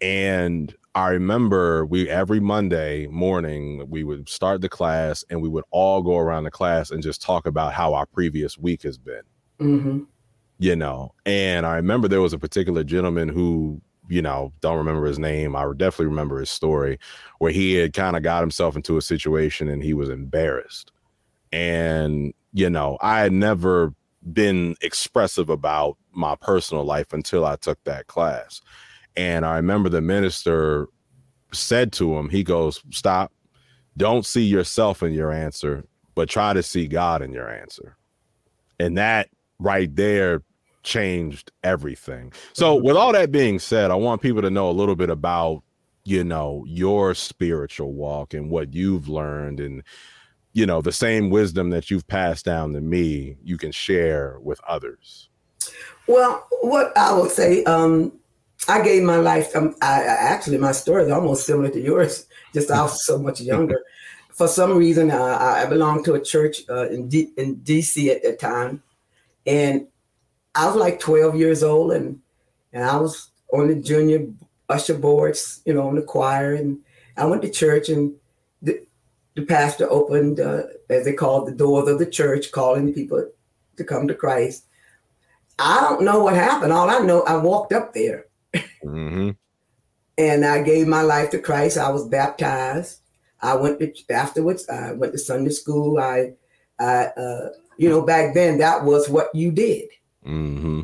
And 0.00 0.74
I 0.94 1.08
remember 1.08 1.86
we 1.86 2.08
every 2.08 2.40
Monday 2.40 3.06
morning 3.06 3.84
we 3.88 4.04
would 4.04 4.28
start 4.28 4.60
the 4.60 4.68
class 4.68 5.24
and 5.30 5.40
we 5.40 5.48
would 5.48 5.64
all 5.70 6.02
go 6.02 6.18
around 6.18 6.44
the 6.44 6.50
class 6.50 6.90
and 6.90 7.02
just 7.02 7.22
talk 7.22 7.46
about 7.46 7.72
how 7.72 7.94
our 7.94 8.06
previous 8.06 8.58
week 8.58 8.82
has 8.82 8.98
been. 8.98 9.22
Mm-hmm. 9.60 10.00
You 10.58 10.76
know, 10.76 11.14
and 11.26 11.66
I 11.66 11.76
remember 11.76 12.06
there 12.06 12.20
was 12.20 12.32
a 12.32 12.38
particular 12.38 12.84
gentleman 12.84 13.28
who 13.28 13.80
you 14.08 14.22
know, 14.22 14.52
don't 14.60 14.78
remember 14.78 15.06
his 15.06 15.18
name. 15.18 15.56
I 15.56 15.64
definitely 15.76 16.06
remember 16.06 16.38
his 16.38 16.50
story 16.50 16.98
where 17.38 17.52
he 17.52 17.74
had 17.74 17.92
kind 17.92 18.16
of 18.16 18.22
got 18.22 18.42
himself 18.42 18.76
into 18.76 18.96
a 18.96 19.02
situation 19.02 19.68
and 19.68 19.82
he 19.82 19.94
was 19.94 20.08
embarrassed. 20.08 20.92
And, 21.52 22.34
you 22.52 22.68
know, 22.68 22.98
I 23.00 23.20
had 23.20 23.32
never 23.32 23.94
been 24.32 24.76
expressive 24.80 25.48
about 25.48 25.96
my 26.12 26.34
personal 26.36 26.84
life 26.84 27.12
until 27.12 27.44
I 27.44 27.56
took 27.56 27.82
that 27.84 28.06
class. 28.06 28.60
And 29.16 29.44
I 29.44 29.56
remember 29.56 29.88
the 29.88 30.00
minister 30.00 30.88
said 31.52 31.92
to 31.94 32.16
him, 32.16 32.28
he 32.28 32.42
goes, 32.42 32.82
Stop, 32.90 33.32
don't 33.96 34.26
see 34.26 34.42
yourself 34.42 35.02
in 35.02 35.12
your 35.12 35.32
answer, 35.32 35.84
but 36.14 36.28
try 36.28 36.52
to 36.52 36.62
see 36.62 36.88
God 36.88 37.22
in 37.22 37.32
your 37.32 37.48
answer. 37.48 37.96
And 38.80 38.98
that 38.98 39.28
right 39.58 39.94
there 39.94 40.42
changed 40.84 41.50
everything. 41.62 42.32
So, 42.52 42.76
mm-hmm. 42.76 42.86
with 42.86 42.96
all 42.96 43.12
that 43.12 43.32
being 43.32 43.58
said, 43.58 43.90
I 43.90 43.96
want 43.96 44.22
people 44.22 44.42
to 44.42 44.50
know 44.50 44.70
a 44.70 44.72
little 44.72 44.94
bit 44.94 45.10
about, 45.10 45.62
you 46.04 46.22
know, 46.22 46.64
your 46.68 47.14
spiritual 47.14 47.92
walk 47.92 48.34
and 48.34 48.50
what 48.50 48.72
you've 48.72 49.08
learned 49.08 49.58
and, 49.58 49.82
you 50.52 50.66
know, 50.66 50.80
the 50.80 50.92
same 50.92 51.30
wisdom 51.30 51.70
that 51.70 51.90
you've 51.90 52.06
passed 52.06 52.44
down 52.44 52.72
to 52.74 52.80
me, 52.80 53.36
you 53.42 53.58
can 53.58 53.72
share 53.72 54.38
with 54.40 54.60
others. 54.68 55.28
Well, 56.06 56.46
what 56.62 56.96
I 56.96 57.12
will 57.12 57.30
say, 57.30 57.64
um, 57.64 58.12
I 58.68 58.82
gave 58.82 59.02
my 59.02 59.16
life. 59.16 59.54
Um, 59.56 59.74
I, 59.82 60.02
I, 60.02 60.16
actually, 60.20 60.58
my 60.58 60.72
story 60.72 61.04
is 61.04 61.10
almost 61.10 61.46
similar 61.46 61.70
to 61.70 61.80
yours. 61.80 62.26
Just 62.52 62.70
I 62.70 62.82
was 62.82 63.04
so 63.04 63.18
much 63.18 63.40
younger. 63.52 63.82
For 64.30 64.48
some 64.48 64.76
reason, 64.76 65.10
uh, 65.10 65.38
I 65.40 65.66
belonged 65.66 66.04
to 66.06 66.14
a 66.14 66.20
church 66.20 66.62
uh, 66.68 66.88
in 66.88 67.08
D, 67.08 67.30
in 67.36 67.56
DC 67.56 68.08
at 68.14 68.22
that 68.22 68.40
time, 68.40 68.82
and 69.46 69.86
I 70.54 70.66
was 70.66 70.76
like 70.76 71.00
12 71.00 71.36
years 71.36 71.62
old 71.62 71.92
and 71.92 72.20
and 72.72 72.84
I 72.84 72.96
was 72.96 73.30
on 73.52 73.68
the 73.68 73.76
junior 73.76 74.26
usher 74.68 74.98
boards, 74.98 75.62
you 75.64 75.74
know, 75.74 75.88
in 75.88 75.96
the 75.96 76.02
choir. 76.02 76.54
And 76.54 76.78
I 77.16 77.24
went 77.24 77.42
to 77.42 77.50
church 77.50 77.88
and 77.88 78.14
the, 78.62 78.84
the 79.36 79.42
pastor 79.42 79.90
opened, 79.90 80.40
uh, 80.40 80.64
as 80.90 81.04
they 81.04 81.12
called 81.12 81.46
the 81.46 81.52
doors 81.52 81.88
of 81.88 81.98
the 81.98 82.06
church, 82.06 82.50
calling 82.50 82.92
people 82.92 83.30
to 83.76 83.84
come 83.84 84.08
to 84.08 84.14
Christ. 84.14 84.64
I 85.58 85.80
don't 85.82 86.02
know 86.02 86.24
what 86.24 86.34
happened. 86.34 86.72
All 86.72 86.90
I 86.90 86.98
know, 86.98 87.22
I 87.22 87.36
walked 87.36 87.72
up 87.72 87.94
there 87.94 88.26
mm-hmm. 88.54 89.30
and 90.18 90.44
I 90.44 90.62
gave 90.62 90.88
my 90.88 91.02
life 91.02 91.30
to 91.30 91.38
Christ. 91.38 91.78
I 91.78 91.90
was 91.90 92.08
baptized. 92.08 93.00
I 93.40 93.54
went 93.54 93.78
to, 93.78 93.92
afterwards, 94.10 94.68
I 94.68 94.92
went 94.92 95.12
to 95.12 95.18
Sunday 95.18 95.50
school. 95.50 95.98
I, 95.98 96.32
I 96.80 97.06
uh, 97.06 97.50
you 97.76 97.88
know, 97.88 98.02
back 98.02 98.34
then 98.34 98.58
that 98.58 98.82
was 98.82 99.08
what 99.08 99.32
you 99.34 99.52
did. 99.52 99.88
Mm-hmm. 100.26 100.82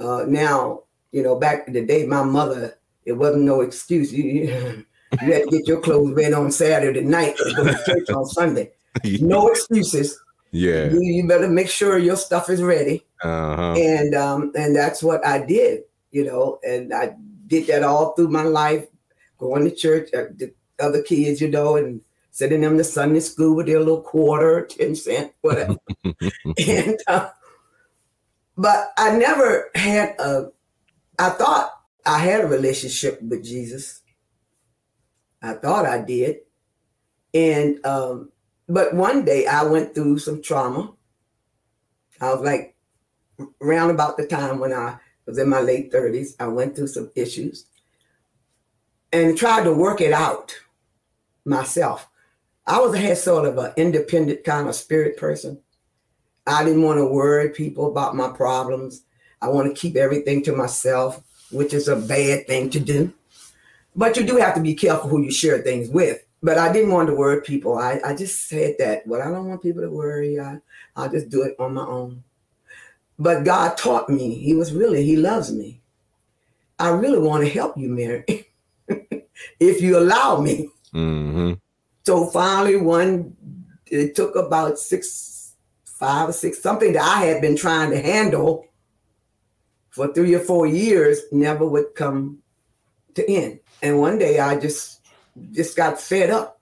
Uh, 0.00 0.24
now, 0.26 0.82
you 1.12 1.22
know, 1.22 1.36
back 1.36 1.66
in 1.66 1.72
the 1.72 1.84
day, 1.84 2.06
my 2.06 2.22
mother, 2.22 2.78
it 3.04 3.12
wasn't 3.12 3.44
no 3.44 3.60
excuse. 3.60 4.12
You, 4.12 4.24
you, 4.24 4.40
you 5.22 5.32
had 5.32 5.44
to 5.44 5.50
get 5.50 5.66
your 5.66 5.80
clothes 5.80 6.12
ready 6.12 6.34
on 6.34 6.50
Saturday 6.50 7.02
night 7.02 7.36
to 7.36 7.54
go 7.54 7.64
to 7.64 7.84
church 7.86 8.10
on 8.10 8.26
Sunday. 8.26 8.72
No 9.20 9.48
excuses. 9.48 10.16
Yeah. 10.52 10.84
You, 10.84 11.00
you, 11.02 11.26
better 11.26 11.48
make 11.48 11.68
sure 11.68 11.98
your 11.98 12.16
stuff 12.16 12.48
is 12.48 12.62
ready. 12.62 13.04
Uh-huh. 13.24 13.74
And 13.76 14.14
um, 14.14 14.52
and 14.54 14.76
that's 14.76 15.02
what 15.02 15.26
I 15.26 15.44
did, 15.44 15.82
you 16.12 16.24
know, 16.24 16.60
and 16.62 16.94
I 16.94 17.16
did 17.48 17.66
that 17.66 17.82
all 17.82 18.12
through 18.12 18.28
my 18.28 18.44
life, 18.44 18.86
going 19.38 19.64
to 19.64 19.74
church, 19.74 20.10
uh, 20.14 20.26
the 20.36 20.54
other 20.78 21.02
kids, 21.02 21.40
you 21.40 21.48
know, 21.48 21.76
and 21.76 22.00
sending 22.30 22.60
them 22.60 22.78
to 22.78 22.84
Sunday 22.84 23.20
school 23.20 23.56
with 23.56 23.66
their 23.66 23.78
little 23.78 24.02
quarter, 24.02 24.66
10 24.66 24.94
cent, 24.94 25.32
whatever. 25.40 25.76
and 26.04 26.98
uh, 27.08 27.30
but 28.56 28.92
I 28.96 29.16
never 29.16 29.70
had 29.74 30.16
a, 30.18 30.50
I 31.18 31.30
thought 31.30 31.72
I 32.06 32.18
had 32.18 32.42
a 32.42 32.46
relationship 32.46 33.20
with 33.22 33.44
Jesus. 33.44 34.02
I 35.42 35.54
thought 35.54 35.86
I 35.86 36.00
did. 36.00 36.38
And 37.32 37.84
um, 37.84 38.30
but 38.68 38.94
one 38.94 39.24
day 39.24 39.46
I 39.46 39.64
went 39.64 39.94
through 39.94 40.18
some 40.18 40.40
trauma. 40.40 40.92
I 42.20 42.32
was 42.32 42.42
like 42.42 42.76
around 43.60 43.90
about 43.90 44.16
the 44.16 44.26
time 44.26 44.60
when 44.60 44.72
I 44.72 44.96
was 45.26 45.38
in 45.38 45.48
my 45.48 45.60
late 45.60 45.92
30s. 45.92 46.34
I 46.38 46.46
went 46.46 46.76
through 46.76 46.86
some 46.86 47.10
issues 47.14 47.66
and 49.12 49.36
tried 49.36 49.64
to 49.64 49.72
work 49.72 50.00
it 50.00 50.12
out 50.12 50.54
myself. 51.44 52.08
I 52.66 52.80
was 52.80 52.96
had 52.96 53.18
sort 53.18 53.46
of 53.46 53.58
an 53.58 53.72
independent 53.76 54.44
kind 54.44 54.68
of 54.68 54.74
spirit 54.74 55.16
person. 55.16 55.60
I 56.46 56.64
didn't 56.64 56.82
want 56.82 56.98
to 56.98 57.06
worry 57.06 57.50
people 57.50 57.90
about 57.90 58.16
my 58.16 58.28
problems. 58.28 59.02
I 59.40 59.48
want 59.48 59.68
to 59.68 59.80
keep 59.80 59.96
everything 59.96 60.42
to 60.44 60.52
myself, 60.54 61.22
which 61.50 61.72
is 61.72 61.88
a 61.88 61.96
bad 61.96 62.46
thing 62.46 62.70
to 62.70 62.80
do. 62.80 63.12
But 63.96 64.16
you 64.16 64.24
do 64.24 64.36
have 64.36 64.54
to 64.54 64.60
be 64.60 64.74
careful 64.74 65.08
who 65.08 65.22
you 65.22 65.30
share 65.30 65.58
things 65.58 65.88
with. 65.88 66.24
But 66.42 66.58
I 66.58 66.72
didn't 66.72 66.90
want 66.90 67.08
to 67.08 67.14
worry 67.14 67.40
people. 67.40 67.78
I, 67.78 68.00
I 68.04 68.14
just 68.14 68.48
said 68.48 68.76
that. 68.78 69.06
Well, 69.06 69.22
I 69.22 69.30
don't 69.30 69.48
want 69.48 69.62
people 69.62 69.82
to 69.82 69.90
worry. 69.90 70.38
I, 70.38 70.58
I'll 70.96 71.10
just 71.10 71.30
do 71.30 71.42
it 71.42 71.56
on 71.58 71.74
my 71.74 71.86
own. 71.86 72.22
But 73.18 73.44
God 73.44 73.78
taught 73.78 74.10
me. 74.10 74.34
He 74.34 74.54
was 74.54 74.72
really, 74.72 75.04
He 75.04 75.16
loves 75.16 75.52
me. 75.52 75.80
I 76.78 76.88
really 76.88 77.18
want 77.18 77.44
to 77.44 77.50
help 77.50 77.78
you, 77.78 77.88
Mary, 77.88 78.48
if 79.60 79.80
you 79.80 79.96
allow 79.98 80.40
me. 80.40 80.68
Mm-hmm. 80.92 81.52
So 82.04 82.26
finally, 82.26 82.76
one, 82.76 83.36
it 83.86 84.14
took 84.14 84.34
about 84.36 84.78
six, 84.78 85.08
five 86.04 86.28
or 86.28 86.32
six, 86.32 86.60
something 86.60 86.92
that 86.92 87.02
I 87.02 87.24
had 87.24 87.40
been 87.40 87.56
trying 87.56 87.90
to 87.90 88.00
handle 88.00 88.66
for 89.90 90.12
three 90.12 90.34
or 90.34 90.40
four 90.40 90.66
years, 90.66 91.22
never 91.32 91.66
would 91.66 91.94
come 91.94 92.42
to 93.14 93.30
end. 93.30 93.60
And 93.80 94.00
one 94.00 94.18
day 94.18 94.38
I 94.38 94.58
just 94.58 95.00
just 95.52 95.76
got 95.76 95.98
fed 96.00 96.30
up. 96.30 96.60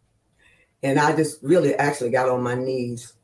and 0.82 1.00
I 1.00 1.16
just 1.16 1.42
really 1.42 1.74
actually 1.74 2.10
got 2.10 2.28
on 2.28 2.42
my 2.42 2.54
knees. 2.54 3.14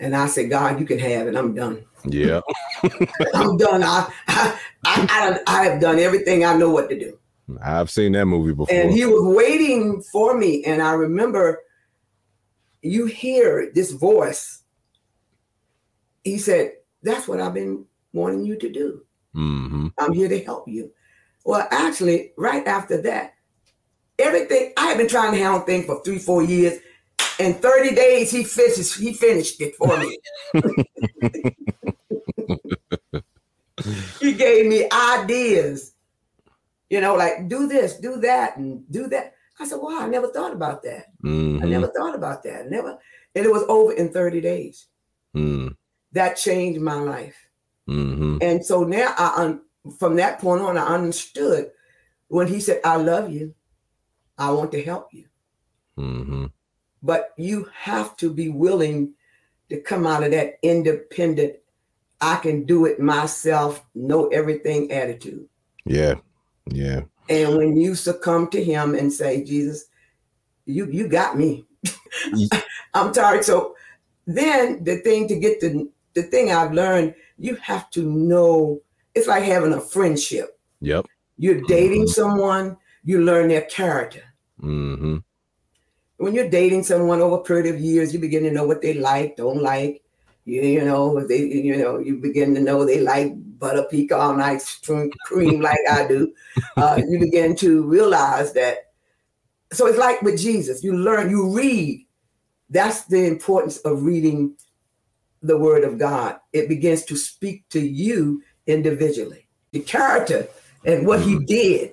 And 0.00 0.16
I 0.16 0.26
said, 0.26 0.50
God, 0.50 0.80
you 0.80 0.86
can 0.86 0.98
have 0.98 1.28
it. 1.28 1.36
I'm 1.36 1.54
done. 1.54 1.84
Yeah. 2.04 2.40
I'm 3.34 3.56
done. 3.58 3.82
I, 3.84 4.10
I, 4.26 4.58
I, 4.84 5.38
I 5.46 5.64
have 5.66 5.80
done 5.80 5.98
everything 5.98 6.44
I 6.44 6.56
know 6.56 6.70
what 6.70 6.88
to 6.88 6.98
do. 6.98 7.18
I've 7.62 7.90
seen 7.90 8.12
that 8.12 8.26
movie 8.26 8.54
before. 8.54 8.74
And 8.74 8.90
he 8.90 9.04
was 9.04 9.36
waiting 9.36 10.02
for 10.10 10.36
me. 10.36 10.64
And 10.64 10.80
I 10.80 10.92
remember 10.92 11.60
you 12.82 13.06
hear 13.06 13.70
this 13.74 13.92
voice. 13.92 14.62
He 16.24 16.38
said, 16.38 16.72
That's 17.02 17.28
what 17.28 17.40
I've 17.40 17.54
been 17.54 17.84
wanting 18.12 18.44
you 18.44 18.58
to 18.58 18.68
do. 18.68 19.02
Mm-hmm. 19.34 19.88
I'm 19.98 20.12
here 20.12 20.28
to 20.28 20.42
help 20.42 20.68
you. 20.68 20.90
Well, 21.44 21.66
actually, 21.70 22.32
right 22.36 22.66
after 22.66 23.00
that, 23.02 23.34
everything 24.18 24.72
I 24.76 24.86
had 24.86 24.98
been 24.98 25.08
trying 25.08 25.32
to 25.32 25.38
handle 25.38 25.60
things 25.60 25.86
for 25.86 26.02
three, 26.02 26.18
four 26.18 26.42
years. 26.42 26.78
In 27.38 27.54
30 27.54 27.94
days, 27.94 28.30
he 28.30 28.44
finished, 28.44 28.98
he 28.98 29.14
finished 29.14 29.60
it 29.60 29.74
for 29.76 29.96
me. 29.96 30.18
he 34.20 34.34
gave 34.34 34.66
me 34.66 34.90
ideas, 34.90 35.94
you 36.90 37.00
know, 37.00 37.14
like 37.14 37.48
do 37.48 37.66
this, 37.66 37.96
do 37.96 38.20
that, 38.20 38.58
and 38.58 38.84
do 38.90 39.06
that. 39.08 39.34
I 39.60 39.66
said, 39.66 39.76
wow, 39.76 39.98
I 40.00 40.08
never 40.08 40.28
thought 40.28 40.52
about 40.52 40.82
that. 40.84 41.06
Mm-hmm. 41.22 41.62
I 41.62 41.66
never 41.66 41.88
thought 41.88 42.14
about 42.14 42.42
that. 42.44 42.70
Never. 42.70 42.98
And 43.34 43.46
it 43.46 43.52
was 43.52 43.64
over 43.68 43.92
in 43.92 44.12
30 44.12 44.40
days. 44.40 44.86
Mm. 45.36 45.76
That 46.12 46.36
changed 46.36 46.80
my 46.80 46.94
life. 46.94 47.36
Mm-hmm. 47.88 48.38
And 48.40 48.64
so 48.64 48.84
now 48.84 49.14
I 49.16 49.34
un- 49.36 49.62
from 49.98 50.16
that 50.16 50.40
point 50.40 50.62
on, 50.62 50.78
I 50.78 50.86
understood 50.86 51.70
when 52.28 52.46
he 52.46 52.60
said, 52.60 52.80
I 52.84 52.96
love 52.96 53.30
you, 53.30 53.54
I 54.38 54.50
want 54.50 54.72
to 54.72 54.82
help 54.82 55.12
you. 55.12 55.26
Mm-hmm. 55.98 56.46
But 57.02 57.34
you 57.36 57.68
have 57.74 58.16
to 58.16 58.32
be 58.32 58.48
willing 58.48 59.14
to 59.68 59.80
come 59.80 60.06
out 60.06 60.22
of 60.22 60.32
that 60.32 60.58
independent, 60.62 61.56
I 62.20 62.36
can 62.36 62.64
do 62.64 62.86
it 62.86 63.00
myself, 63.00 63.84
know 63.94 64.26
everything 64.28 64.90
attitude. 64.92 65.48
Yeah. 65.84 66.16
Yeah. 66.66 67.02
And 67.30 67.56
when 67.56 67.76
you 67.76 67.94
succumb 67.94 68.48
to 68.50 68.62
him 68.62 68.94
and 68.94 69.12
say, 69.12 69.44
Jesus, 69.44 69.86
you 70.66 70.86
you 70.86 71.08
got 71.08 71.38
me. 71.38 71.64
I'm 72.94 73.12
tired. 73.12 73.44
So 73.44 73.76
then 74.26 74.84
the 74.84 74.96
thing 74.98 75.28
to 75.28 75.38
get 75.38 75.60
the 75.60 75.88
the 76.14 76.24
thing 76.24 76.50
I've 76.50 76.72
learned, 76.72 77.14
you 77.38 77.54
have 77.56 77.88
to 77.90 78.02
know 78.02 78.80
it's 79.14 79.28
like 79.28 79.44
having 79.44 79.72
a 79.72 79.80
friendship. 79.80 80.58
Yep. 80.80 81.06
You're 81.38 81.62
dating 81.62 82.02
mm-hmm. 82.02 82.20
someone, 82.20 82.76
you 83.04 83.22
learn 83.22 83.48
their 83.48 83.62
character. 83.62 84.22
Mm-hmm. 84.60 85.18
When 86.16 86.34
you're 86.34 86.50
dating 86.50 86.82
someone 86.82 87.20
over 87.20 87.36
a 87.36 87.42
period 87.42 87.72
of 87.72 87.80
years, 87.80 88.12
you 88.12 88.18
begin 88.18 88.42
to 88.42 88.50
know 88.50 88.66
what 88.66 88.82
they 88.82 88.94
like, 88.94 89.36
don't 89.36 89.62
like. 89.62 90.02
You, 90.50 90.62
you 90.62 90.84
know, 90.84 91.24
they 91.24 91.38
you 91.38 91.76
know, 91.76 91.98
you 91.98 92.16
begin 92.16 92.54
to 92.54 92.60
know 92.60 92.84
they 92.84 93.00
like 93.00 93.32
butter 93.58 93.86
pecan 93.90 94.40
ice 94.40 94.80
cream 95.24 95.60
like 95.60 95.78
I 95.90 96.06
do. 96.08 96.32
Uh, 96.76 97.00
you 97.08 97.18
begin 97.18 97.54
to 97.56 97.82
realize 97.84 98.52
that. 98.54 98.92
So 99.72 99.86
it's 99.86 99.98
like 99.98 100.20
with 100.22 100.40
Jesus, 100.40 100.82
you 100.82 100.96
learn, 100.96 101.30
you 101.30 101.54
read. 101.54 102.06
That's 102.68 103.04
the 103.04 103.26
importance 103.26 103.78
of 103.78 104.02
reading 104.02 104.56
the 105.42 105.56
word 105.56 105.84
of 105.84 105.98
God. 105.98 106.38
It 106.52 106.68
begins 106.68 107.04
to 107.06 107.16
speak 107.16 107.68
to 107.70 107.80
you 107.80 108.42
individually. 108.66 109.46
The 109.72 109.80
character 109.80 110.48
and 110.84 111.06
what 111.06 111.20
he 111.20 111.38
did 111.44 111.92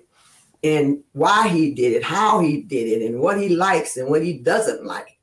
and 0.64 1.04
why 1.14 1.48
he 1.48 1.74
did 1.74 1.94
it, 1.94 2.04
how 2.04 2.40
he 2.40 2.64
did 2.64 2.88
it, 2.88 3.06
and 3.06 3.20
what 3.20 3.40
he 3.40 3.50
likes 3.50 3.98
and 3.98 4.10
what 4.10 4.24
he 4.24 4.34
doesn't 4.34 4.86
like, 4.86 5.17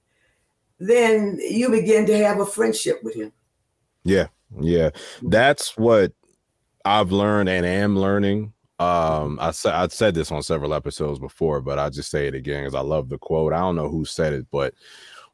then 0.78 1.38
you 1.40 1.70
begin 1.70 2.06
to 2.06 2.16
have 2.18 2.40
a 2.40 2.46
friendship 2.46 3.02
with 3.02 3.14
him. 3.14 3.32
Yeah. 4.04 4.26
Yeah. 4.60 4.90
That's 5.22 5.76
what 5.76 6.12
I've 6.84 7.12
learned 7.12 7.48
and 7.48 7.64
am 7.64 7.98
learning. 7.98 8.52
Um, 8.78 9.38
I 9.40 9.52
said 9.52 9.74
I 9.74 9.86
said 9.88 10.14
this 10.14 10.32
on 10.32 10.42
several 10.42 10.74
episodes 10.74 11.18
before, 11.18 11.60
but 11.60 11.78
I 11.78 11.90
just 11.90 12.10
say 12.10 12.26
it 12.26 12.34
again 12.34 12.62
because 12.64 12.74
I 12.74 12.80
love 12.80 13.08
the 13.08 13.18
quote. 13.18 13.52
I 13.52 13.60
don't 13.60 13.76
know 13.76 13.88
who 13.88 14.04
said 14.04 14.32
it, 14.32 14.46
but 14.50 14.74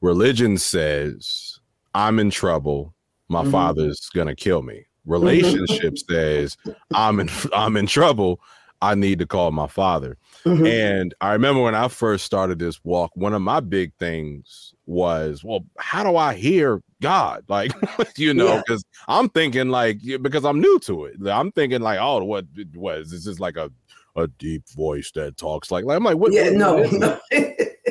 religion 0.00 0.58
says, 0.58 1.58
I'm 1.94 2.18
in 2.18 2.30
trouble. 2.30 2.94
My 3.28 3.42
mm-hmm. 3.42 3.50
father's 3.50 4.10
gonna 4.10 4.36
kill 4.36 4.62
me 4.62 4.86
relationship 5.06 5.96
says 5.98 6.56
i'm 6.94 7.20
in 7.20 7.28
i'm 7.52 7.76
in 7.76 7.86
trouble 7.86 8.40
i 8.82 8.94
need 8.94 9.18
to 9.18 9.26
call 9.26 9.50
my 9.50 9.66
father 9.66 10.16
mm-hmm. 10.44 10.66
and 10.66 11.14
i 11.20 11.32
remember 11.32 11.62
when 11.62 11.74
i 11.74 11.88
first 11.88 12.24
started 12.24 12.58
this 12.58 12.82
walk 12.84 13.10
one 13.14 13.34
of 13.34 13.42
my 13.42 13.60
big 13.60 13.92
things 13.98 14.74
was 14.86 15.44
well 15.44 15.64
how 15.78 16.02
do 16.02 16.16
i 16.16 16.34
hear 16.34 16.82
god? 17.00 17.44
Like 17.48 17.72
you 18.16 18.34
know 18.34 18.58
because 18.58 18.84
yeah. 19.08 19.16
i'm 19.16 19.28
thinking 19.30 19.68
like 19.68 20.00
because 20.20 20.44
i'm 20.44 20.60
new 20.60 20.78
to 20.80 21.06
it. 21.06 21.16
I'm 21.26 21.52
thinking 21.52 21.80
like 21.80 21.98
oh 22.00 22.24
what 22.24 22.46
was 22.74 23.10
this 23.10 23.26
is 23.26 23.40
like 23.40 23.56
a 23.56 23.70
a 24.16 24.26
deep 24.26 24.68
voice 24.70 25.10
that 25.12 25.36
talks 25.36 25.70
like, 25.70 25.84
like 25.84 25.96
I'm 25.96 26.04
like 26.04 26.16
what 26.16 26.32
yeah 26.32 26.50
what, 26.50 26.92
no 26.92 27.18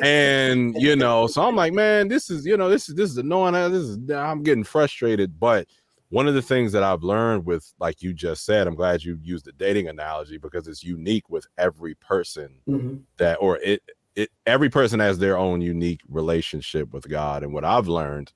and 0.02 0.74
you 0.76 0.94
know 0.96 1.26
so 1.26 1.42
i'm 1.42 1.56
like 1.56 1.72
man 1.72 2.08
this 2.08 2.30
is 2.30 2.44
you 2.44 2.56
know 2.56 2.68
this 2.68 2.88
is 2.88 2.94
this 2.94 3.10
is 3.10 3.16
annoying. 3.16 3.54
This 3.54 3.82
is 3.82 4.10
i'm 4.10 4.42
getting 4.42 4.64
frustrated. 4.64 5.40
But 5.40 5.66
one 6.10 6.26
of 6.26 6.34
the 6.34 6.42
things 6.42 6.72
that 6.72 6.82
I've 6.82 7.04
learned 7.04 7.46
with, 7.46 7.72
like 7.78 8.02
you 8.02 8.12
just 8.12 8.44
said, 8.44 8.66
I'm 8.66 8.74
glad 8.74 9.04
you 9.04 9.18
used 9.22 9.44
the 9.44 9.52
dating 9.52 9.88
analogy 9.88 10.38
because 10.38 10.66
it's 10.66 10.82
unique 10.82 11.30
with 11.30 11.46
every 11.56 11.94
person 11.94 12.56
mm-hmm. 12.68 12.96
that, 13.18 13.36
or 13.36 13.58
it, 13.58 13.80
it, 14.16 14.30
every 14.46 14.68
person 14.68 15.00
has 15.00 15.18
their 15.18 15.38
own 15.38 15.60
unique 15.60 16.00
relationship 16.08 16.92
with 16.92 17.08
God. 17.08 17.42
And 17.42 17.52
what 17.52 17.64
I've 17.64 17.88
learned 17.88 18.32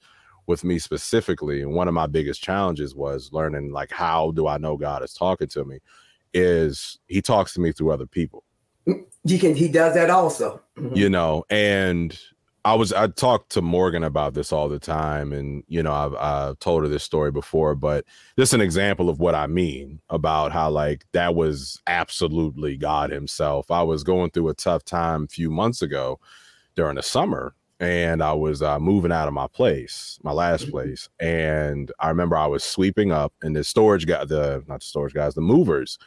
with 0.46 0.64
me 0.64 0.78
specifically, 0.78 1.62
and 1.62 1.74
one 1.74 1.88
of 1.88 1.94
my 1.94 2.06
biggest 2.06 2.42
challenges 2.42 2.94
was 2.94 3.30
learning, 3.32 3.72
like, 3.72 3.90
how 3.90 4.30
do 4.32 4.46
I 4.46 4.58
know 4.58 4.76
God 4.76 5.02
is 5.02 5.14
talking 5.14 5.48
to 5.48 5.64
me? 5.64 5.78
Is 6.32 6.98
He 7.06 7.22
talks 7.22 7.54
to 7.54 7.60
me 7.60 7.72
through 7.72 7.92
other 7.92 8.06
people. 8.06 8.44
He 9.24 9.38
can, 9.38 9.54
He 9.54 9.68
does 9.68 9.94
that 9.94 10.10
also. 10.10 10.60
Mm-hmm. 10.76 10.96
You 10.96 11.08
know, 11.08 11.44
and 11.48 12.18
I 12.66 12.74
was 12.74 12.94
I 12.94 13.08
talked 13.08 13.52
to 13.52 13.62
Morgan 13.62 14.04
about 14.04 14.32
this 14.32 14.50
all 14.50 14.70
the 14.70 14.78
time, 14.78 15.32
and 15.32 15.62
you 15.68 15.82
know 15.82 15.92
I've, 15.92 16.14
I've 16.14 16.58
told 16.60 16.82
her 16.82 16.88
this 16.88 17.04
story 17.04 17.30
before, 17.30 17.74
but 17.74 18.06
just 18.38 18.54
an 18.54 18.62
example 18.62 19.10
of 19.10 19.20
what 19.20 19.34
I 19.34 19.46
mean 19.46 20.00
about 20.08 20.52
how 20.52 20.70
like 20.70 21.04
that 21.12 21.34
was 21.34 21.80
absolutely 21.86 22.78
God 22.78 23.10
Himself. 23.10 23.70
I 23.70 23.82
was 23.82 24.02
going 24.02 24.30
through 24.30 24.48
a 24.48 24.54
tough 24.54 24.82
time 24.84 25.24
a 25.24 25.28
few 25.28 25.50
months 25.50 25.82
ago 25.82 26.18
during 26.74 26.96
the 26.96 27.02
summer, 27.02 27.54
and 27.80 28.22
I 28.22 28.32
was 28.32 28.62
uh, 28.62 28.78
moving 28.78 29.12
out 29.12 29.28
of 29.28 29.34
my 29.34 29.46
place, 29.46 30.18
my 30.22 30.32
last 30.32 30.62
mm-hmm. 30.62 30.70
place, 30.70 31.10
and 31.20 31.92
I 32.00 32.08
remember 32.08 32.36
I 32.36 32.46
was 32.46 32.64
sweeping 32.64 33.12
up, 33.12 33.34
and 33.42 33.54
the 33.54 33.62
storage 33.62 34.06
guy, 34.06 34.24
the 34.24 34.64
not 34.66 34.80
the 34.80 34.86
storage 34.86 35.12
guys, 35.12 35.34
the 35.34 35.42
movers 35.42 35.98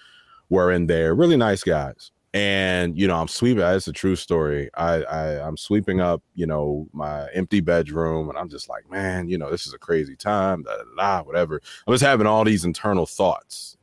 were 0.50 0.72
in 0.72 0.88
there, 0.88 1.14
really 1.14 1.38
nice 1.38 1.64
guys 1.64 2.12
and 2.34 2.98
you 2.98 3.08
know 3.08 3.16
i'm 3.16 3.28
sweeping 3.28 3.64
it's 3.64 3.88
a 3.88 3.94
true 3.94 4.16
story 4.16 4.70
I, 4.76 5.02
I 5.04 5.48
i'm 5.48 5.58
sweeping 5.58 6.02
up 6.02 6.22
you 6.36 6.46
know 6.46 6.88
my 6.92 7.28
empty 7.34 7.62
bedroom 7.62 8.30
and 8.30 8.38
i'm 8.38 8.50
just 8.50 8.70
like 8.70 8.90
man 8.92 9.30
you 9.30 9.38
know 9.38 9.50
this 9.50 9.66
is 9.66 9.74
a 9.74 9.80
crazy 9.80 10.16
time 10.16 10.64
da, 10.64 10.78
da, 10.78 10.84
da, 10.98 11.24
whatever 11.24 11.62
i'm 11.88 11.94
just 11.94 12.04
having 12.04 12.28
all 12.28 12.44
these 12.44 12.66
internal 12.66 13.06
thoughts 13.06 13.78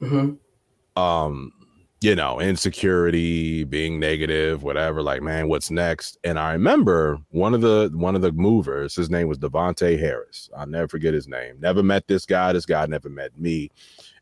mm-hmm. 0.00 1.00
um, 1.00 1.52
you 2.02 2.14
know, 2.14 2.40
insecurity, 2.40 3.64
being 3.64 4.00
negative, 4.00 4.62
whatever. 4.62 5.02
Like, 5.02 5.20
man, 5.20 5.48
what's 5.48 5.70
next? 5.70 6.16
And 6.24 6.38
I 6.38 6.52
remember 6.52 7.18
one 7.30 7.52
of 7.52 7.60
the 7.60 7.90
one 7.92 8.16
of 8.16 8.22
the 8.22 8.32
movers. 8.32 8.96
His 8.96 9.10
name 9.10 9.28
was 9.28 9.38
Devonte 9.38 9.98
Harris. 9.98 10.48
I'll 10.56 10.66
never 10.66 10.88
forget 10.88 11.12
his 11.12 11.28
name. 11.28 11.60
Never 11.60 11.82
met 11.82 12.08
this 12.08 12.24
guy. 12.24 12.54
This 12.54 12.64
guy 12.64 12.86
never 12.86 13.10
met 13.10 13.38
me. 13.38 13.70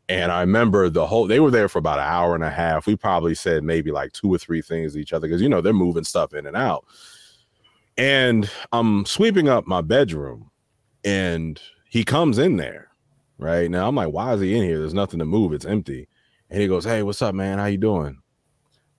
And 0.09 0.31
I 0.31 0.41
remember 0.41 0.89
the 0.89 1.07
whole. 1.07 1.27
They 1.27 1.39
were 1.39 1.51
there 1.51 1.69
for 1.69 1.79
about 1.79 1.99
an 1.99 2.05
hour 2.05 2.35
and 2.35 2.43
a 2.43 2.49
half. 2.49 2.87
We 2.87 2.95
probably 2.95 3.35
said 3.35 3.63
maybe 3.63 3.91
like 3.91 4.11
two 4.11 4.33
or 4.33 4.37
three 4.37 4.61
things 4.61 4.93
to 4.93 4.99
each 4.99 5.13
other 5.13 5.27
because 5.27 5.41
you 5.41 5.49
know 5.49 5.61
they're 5.61 5.71
moving 5.71 6.03
stuff 6.03 6.33
in 6.33 6.47
and 6.47 6.57
out. 6.57 6.85
And 7.97 8.49
I'm 8.71 9.05
sweeping 9.05 9.47
up 9.47 9.67
my 9.67 9.81
bedroom, 9.81 10.49
and 11.05 11.61
he 11.85 12.03
comes 12.03 12.37
in 12.37 12.57
there. 12.57 12.87
Right 13.37 13.71
now, 13.71 13.87
I'm 13.87 13.95
like, 13.95 14.11
why 14.11 14.33
is 14.33 14.41
he 14.41 14.57
in 14.57 14.63
here? 14.63 14.79
There's 14.79 14.93
nothing 14.93 15.19
to 15.19 15.25
move. 15.25 15.53
It's 15.53 15.65
empty 15.65 16.09
and 16.49 16.61
he 16.61 16.67
goes, 16.67 16.83
"Hey, 16.83 17.03
what's 17.03 17.21
up, 17.21 17.35
man? 17.35 17.59
How 17.59 17.65
you 17.65 17.77
doing?" 17.77 18.19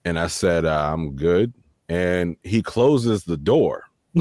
And 0.05 0.17
I 0.17 0.27
said, 0.27 0.65
uh, 0.65 0.91
"I'm 0.93 1.15
good." 1.15 1.53
And 1.89 2.37
he 2.43 2.61
closes 2.61 3.23
the 3.23 3.37
door 3.37 3.83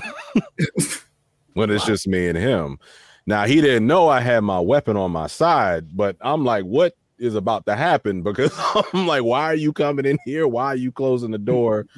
when 1.55 1.71
it's 1.71 1.85
wow. 1.85 1.87
just 1.87 2.09
me 2.09 2.29
and 2.29 2.37
him. 2.37 2.79
Now 3.27 3.47
he 3.47 3.61
didn't 3.61 3.87
know 3.87 4.09
I 4.09 4.21
had 4.21 4.41
my 4.41 4.61
weapon 4.61 4.97
on 4.97 5.13
my 5.13 5.27
side, 5.27 5.97
but 5.97 6.17
I'm 6.21 6.45
like, 6.45 6.65
"What 6.65 6.95
is 7.19 7.35
about 7.35 7.67
to 7.67 7.77
happen?" 7.77 8.23
Because 8.25 8.53
I'm 8.93 9.07
like, 9.07 9.25
"Why 9.25 9.45
are 9.45 9.55
you 9.55 9.73
coming 9.73 10.07
in 10.07 10.19
here? 10.25 10.47
Why 10.47 10.67
are 10.67 10.77
you 10.77 10.93
closing 10.93 11.31
the 11.31 11.39
door?" 11.39 11.87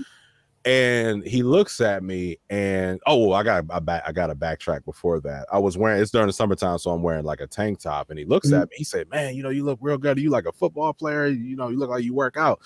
and 0.64 1.26
he 1.26 1.42
looks 1.42 1.80
at 1.80 2.04
me 2.04 2.38
and 2.48 3.00
oh 3.06 3.32
I 3.32 3.42
got 3.42 3.64
I, 3.70 3.80
back, 3.80 4.04
I 4.06 4.12
got 4.12 4.30
a 4.30 4.34
backtrack 4.34 4.84
before 4.84 5.20
that. 5.20 5.46
I 5.52 5.58
was 5.58 5.76
wearing 5.76 6.00
it's 6.00 6.10
during 6.10 6.28
the 6.28 6.32
summertime, 6.32 6.78
so 6.78 6.92
I'm 6.92 7.02
wearing 7.02 7.24
like 7.24 7.40
a 7.40 7.46
tank 7.46 7.80
top. 7.80 8.10
And 8.10 8.18
he 8.18 8.24
looks 8.24 8.48
mm-hmm. 8.48 8.62
at 8.62 8.70
me, 8.70 8.76
he 8.76 8.84
said, 8.84 9.08
Man, 9.10 9.34
you 9.34 9.42
know, 9.42 9.48
you 9.50 9.64
look 9.64 9.78
real 9.80 9.98
good. 9.98 10.18
Are 10.18 10.20
you 10.20 10.30
like 10.30 10.46
a 10.46 10.52
football 10.52 10.92
player? 10.92 11.26
You 11.26 11.56
know, 11.56 11.68
you 11.68 11.78
look 11.78 11.90
like 11.90 12.04
you 12.04 12.14
work 12.14 12.36
out. 12.36 12.60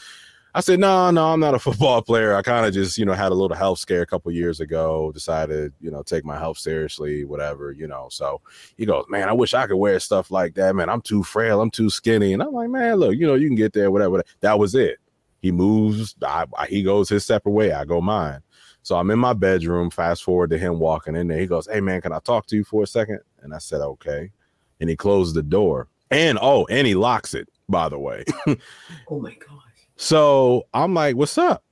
I 0.57 0.61
said, 0.61 0.81
No, 0.81 1.11
no, 1.11 1.33
I'm 1.35 1.41
not 1.41 1.55
a 1.55 1.59
football 1.67 2.01
player. 2.01 2.35
I 2.35 2.41
kind 2.41 2.65
of 2.65 2.73
just, 2.73 2.97
you 2.97 3.05
know, 3.05 3.13
had 3.13 3.31
a 3.31 3.35
little 3.35 3.55
health 3.55 3.79
scare 3.79 4.01
a 4.01 4.07
couple 4.07 4.33
years 4.33 4.59
ago, 4.59 5.13
decided, 5.13 5.75
you 5.83 5.91
know, 5.91 6.03
take 6.03 6.25
my 6.25 6.39
health 6.39 6.57
seriously, 6.57 7.27
whatever, 7.27 7.73
you 7.73 7.87
know. 7.87 8.09
So 8.11 8.41
he 8.79 8.87
goes, 8.87 9.05
Man, 9.11 9.29
I 9.29 9.35
wish 9.35 9.53
I 9.53 9.67
could 9.67 9.77
wear 9.77 10.01
stuff 10.01 10.31
like 10.31 10.55
that. 10.55 10.75
Man, 10.75 10.89
I'm 10.89 11.03
too 11.03 11.23
frail, 11.23 11.61
I'm 11.61 11.71
too 11.71 11.91
skinny. 11.91 12.33
And 12.33 12.43
I'm 12.43 12.53
like, 12.53 12.71
Man, 12.71 12.97
look, 12.97 13.15
you 13.17 13.27
know, 13.27 13.35
you 13.35 13.49
can 13.49 13.55
get 13.55 13.75
there, 13.75 13.91
whatever. 13.91 14.23
That 14.41 14.59
was 14.59 14.75
it. 14.75 14.97
He 15.43 15.53
moves, 15.53 16.17
I, 16.23 16.47
I, 16.57 16.67
he 16.67 16.83
goes 16.83 17.11
his 17.11 17.27
separate 17.27 17.53
way, 17.53 17.73
I 17.73 17.85
go 17.85 18.01
mine. 18.01 18.41
So 18.83 18.97
I'm 18.97 19.11
in 19.11 19.19
my 19.19 19.35
bedroom. 19.35 19.91
Fast 19.91 20.25
forward 20.25 20.49
to 20.51 20.59
him 20.59 20.79
walking 20.79 21.17
in 21.17 21.29
there. 21.29 21.39
He 21.39 21.47
goes, 21.47 21.69
Hey 21.71 21.83
man, 21.83 22.01
can 22.01 22.13
I 22.13 22.19
talk 22.21 22.47
to 22.47 22.57
you 22.57 22.65
for 22.65 22.83
a 22.83 22.87
second? 22.87 23.21
And 23.43 23.53
I 23.53 23.59
said, 23.59 23.83
Okay. 23.83 24.31
And 24.81 24.89
he 24.89 24.97
closed 24.97 25.35
the 25.35 25.43
door. 25.43 25.89
And 26.11 26.39
oh, 26.41 26.67
and 26.71 26.87
he 26.87 26.95
locks 26.95 27.35
it, 27.35 27.47
by 27.69 27.91
the 27.91 27.99
way. 27.99 28.25
oh 29.11 29.21
my 29.21 29.35
gosh. 29.35 29.66
So 29.97 30.67
I'm 30.75 30.95
like, 30.95 31.17
What's 31.17 31.39
up? 31.39 31.65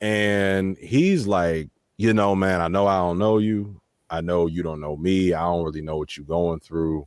And 0.00 0.76
he's 0.78 1.26
like, 1.26 1.68
You 1.96 2.14
know, 2.14 2.34
man, 2.34 2.60
I 2.60 2.68
know 2.68 2.86
I 2.86 2.98
don't 2.98 3.18
know 3.18 3.38
you. 3.38 3.80
I 4.08 4.20
know 4.20 4.46
you 4.46 4.62
don't 4.62 4.80
know 4.80 4.96
me. 4.96 5.32
I 5.34 5.42
don't 5.42 5.64
really 5.64 5.82
know 5.82 5.96
what 5.96 6.16
you're 6.16 6.26
going 6.26 6.60
through. 6.60 7.06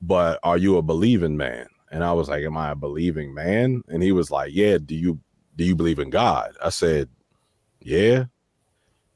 But 0.00 0.40
are 0.42 0.58
you 0.58 0.76
a 0.76 0.82
believing 0.82 1.36
man? 1.36 1.66
And 1.90 2.02
I 2.02 2.12
was 2.12 2.28
like, 2.28 2.44
Am 2.44 2.56
I 2.56 2.70
a 2.70 2.76
believing 2.76 3.34
man? 3.34 3.82
And 3.88 4.02
he 4.02 4.12
was 4.12 4.30
like, 4.30 4.52
Yeah, 4.52 4.78
do 4.78 4.94
you 4.94 5.20
do 5.56 5.64
you 5.64 5.76
believe 5.76 5.98
in 5.98 6.10
God? 6.10 6.56
I 6.62 6.70
said, 6.70 7.08
yeah. 7.80 8.24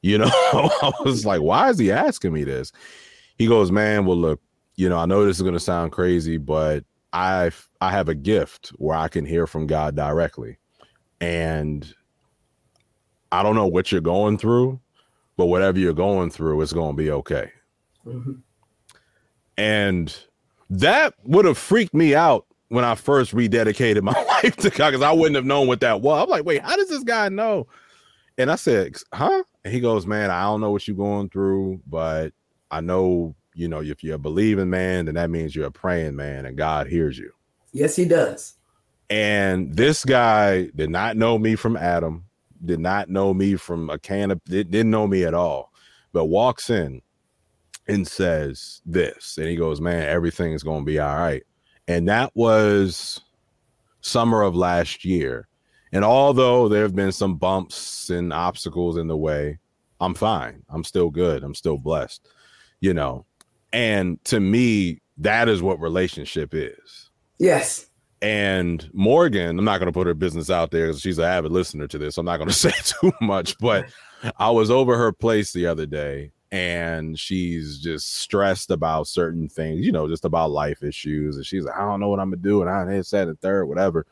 You 0.03 0.19
know, 0.19 0.31
I 0.33 0.93
was 1.05 1.25
like, 1.27 1.41
why 1.41 1.71
is 1.71 1.79
he 1.79 1.91
asking 1.91 2.33
me 2.33 2.45
this? 2.45 2.73
He 3.39 3.47
goes, 3.47 3.73
man, 3.73 4.05
well, 4.05 4.17
look, 4.17 4.41
you 4.77 4.89
know, 4.89 4.99
I 4.99 5.07
know 5.07 5.25
this 5.25 5.37
is 5.37 5.43
going 5.43 5.55
to 5.55 5.61
sound 5.61 5.93
crazy, 5.93 6.37
but 6.37 6.85
I 7.13 7.51
I 7.81 7.91
have 7.91 8.09
a 8.09 8.15
gift 8.15 8.69
where 8.77 8.97
I 8.97 9.09
can 9.09 9.25
hear 9.25 9.47
from 9.47 9.67
God 9.67 9.97
directly. 9.97 10.59
And 11.21 11.93
I 13.33 13.43
don't 13.43 13.55
know 13.55 13.67
what 13.67 13.91
you're 13.91 14.01
going 14.01 14.39
through, 14.39 14.81
but 15.37 15.47
whatever 15.47 15.79
you're 15.79 15.93
going 15.93 16.31
through, 16.31 16.61
it's 16.63 16.73
going 16.73 16.97
to 16.97 17.03
be 17.03 17.11
okay. 17.11 17.53
Mm-hmm. 18.07 18.33
And 19.59 20.17
that 20.71 21.15
would 21.25 21.45
have 21.45 21.59
freaked 21.59 21.95
me 21.95 22.15
out 22.15 22.47
when 22.69 22.85
I 22.85 22.95
first 22.95 23.35
rededicated 23.35 24.03
my 24.03 24.13
life 24.43 24.57
to 24.57 24.71
God 24.71 24.91
because 24.91 25.03
I 25.03 25.13
wouldn't 25.13 25.37
have 25.37 25.45
known 25.45 25.67
what 25.67 25.81
that 25.81 26.01
was. 26.01 26.23
I'm 26.23 26.29
like, 26.29 26.45
wait, 26.45 26.63
how 26.63 26.77
does 26.77 26.89
this 26.89 27.05
guy 27.05 27.29
know? 27.29 27.67
And 28.39 28.51
I 28.51 28.57
said, 28.57 28.97
huh? 29.13 29.43
And 29.65 29.73
he 29.73 29.81
goes, 29.81 30.07
man, 30.07 30.31
I 30.31 30.43
don't 30.43 30.61
know 30.61 30.71
what 30.71 30.87
you're 30.87 30.97
going 30.97 31.31
through, 31.31 31.81
but 31.87 32.33
I 32.71 32.81
know, 32.81 33.35
you 33.55 33.69
know, 33.69 33.81
if 33.81 34.05
you're 34.05 34.17
a 34.17 34.19
believing 34.19 34.71
man, 34.71 35.07
then 35.07 35.15
that 35.15 35.31
means 35.31 35.57
you're 35.57 35.67
a 35.67 35.73
praying 35.73 36.17
man 36.17 36.45
and 36.45 36.57
God 36.57 36.87
hears 36.87 37.19
you. 37.19 37.33
Yes, 37.73 37.97
he 37.97 38.05
does. 38.05 38.56
And 39.09 39.75
this 39.77 40.05
guy 40.05 40.69
did 40.75 40.91
not 40.91 41.17
know 41.17 41.39
me 41.39 41.55
from 41.55 41.77
Adam, 41.77 42.25
did 42.65 42.81
not 42.81 43.09
know 43.09 43.33
me 43.33 43.57
from 43.57 43.91
a 43.91 43.99
can 43.99 44.31
of, 44.31 44.43
didn't 44.45 44.91
know 44.91 45.07
me 45.07 45.25
at 45.25 45.35
all, 45.35 45.73
but 46.13 46.27
walks 46.27 46.71
in 46.71 47.03
and 47.87 48.07
says 48.07 48.83
this. 48.85 49.39
And 49.39 49.47
he 49.47 49.57
goes, 49.57 49.81
man, 49.81 50.09
everything's 50.09 50.63
going 50.63 50.83
to 50.83 50.87
be 50.87 50.99
all 50.99 51.17
right 51.17 51.43
and 51.89 52.09
that 52.09 52.33
was 52.35 53.21
summer 54.01 54.43
of 54.43 54.55
last 54.55 55.05
year. 55.05 55.49
And 55.93 56.05
although 56.05 56.69
there 56.69 56.83
have 56.83 56.95
been 56.95 57.13
some 57.13 57.37
bumps 57.37 58.11
and 58.11 58.33
obstacles 58.33 58.97
in 58.97 59.07
the 59.07 59.17
way, 59.17 59.59
I'm 60.01 60.15
fine. 60.15 60.63
I'm 60.69 60.85
still 60.85 61.11
good. 61.11 61.43
I'm 61.43 61.55
still 61.55 61.79
blessed, 61.79 62.29
you 62.81 62.93
know. 62.93 63.25
And 63.73 64.23
to 64.25 64.41
me, 64.41 65.01
that 65.19 65.49
is 65.49 65.63
what 65.63 65.81
relationship 65.81 66.51
is. 66.53 67.11
Yes. 67.39 67.86
And 68.23 68.89
Morgan, 68.93 69.59
I'm 69.59 69.65
not 69.65 69.79
going 69.79 69.87
to 69.87 69.93
put 69.93 70.07
her 70.07 70.15
business 70.15 70.51
out 70.51 70.71
there 70.71 70.87
because 70.87 71.01
she's 71.01 71.19
an 71.19 71.25
avid 71.25 71.53
listener 71.53 71.87
to 71.89 71.99
this. 71.99 72.15
So 72.15 72.21
I'm 72.21 72.27
not 72.27 72.39
going 72.39 72.49
to 72.49 72.55
say 72.55 72.73
too 72.83 73.13
much, 73.21 73.59
but 73.59 73.87
I 74.39 74.51
was 74.51 74.71
over 74.71 74.97
her 74.97 75.13
place 75.13 75.53
the 75.53 75.67
other 75.67 75.87
day 75.87 76.33
and 76.53 77.19
she's 77.19 77.79
just 77.79 78.17
stressed 78.17 78.71
about 78.71 79.09
certain 79.09 79.49
things, 79.49 79.85
you 79.85 79.93
know, 79.93 80.09
just 80.09 80.25
about 80.25 80.51
life 80.51 80.83
issues. 80.83 81.37
And 81.37 81.45
she's 81.45 81.65
like, 81.65 81.77
I 81.77 81.81
don't 81.81 82.01
know 82.01 82.09
what 82.09 82.21
I'm 82.21 82.31
gonna 82.31 82.43
do, 82.43 82.63
and 82.63 82.71
I 82.71 83.01
said 83.03 83.29
and 83.29 83.41
third, 83.41 83.67
whatever. 83.67 84.07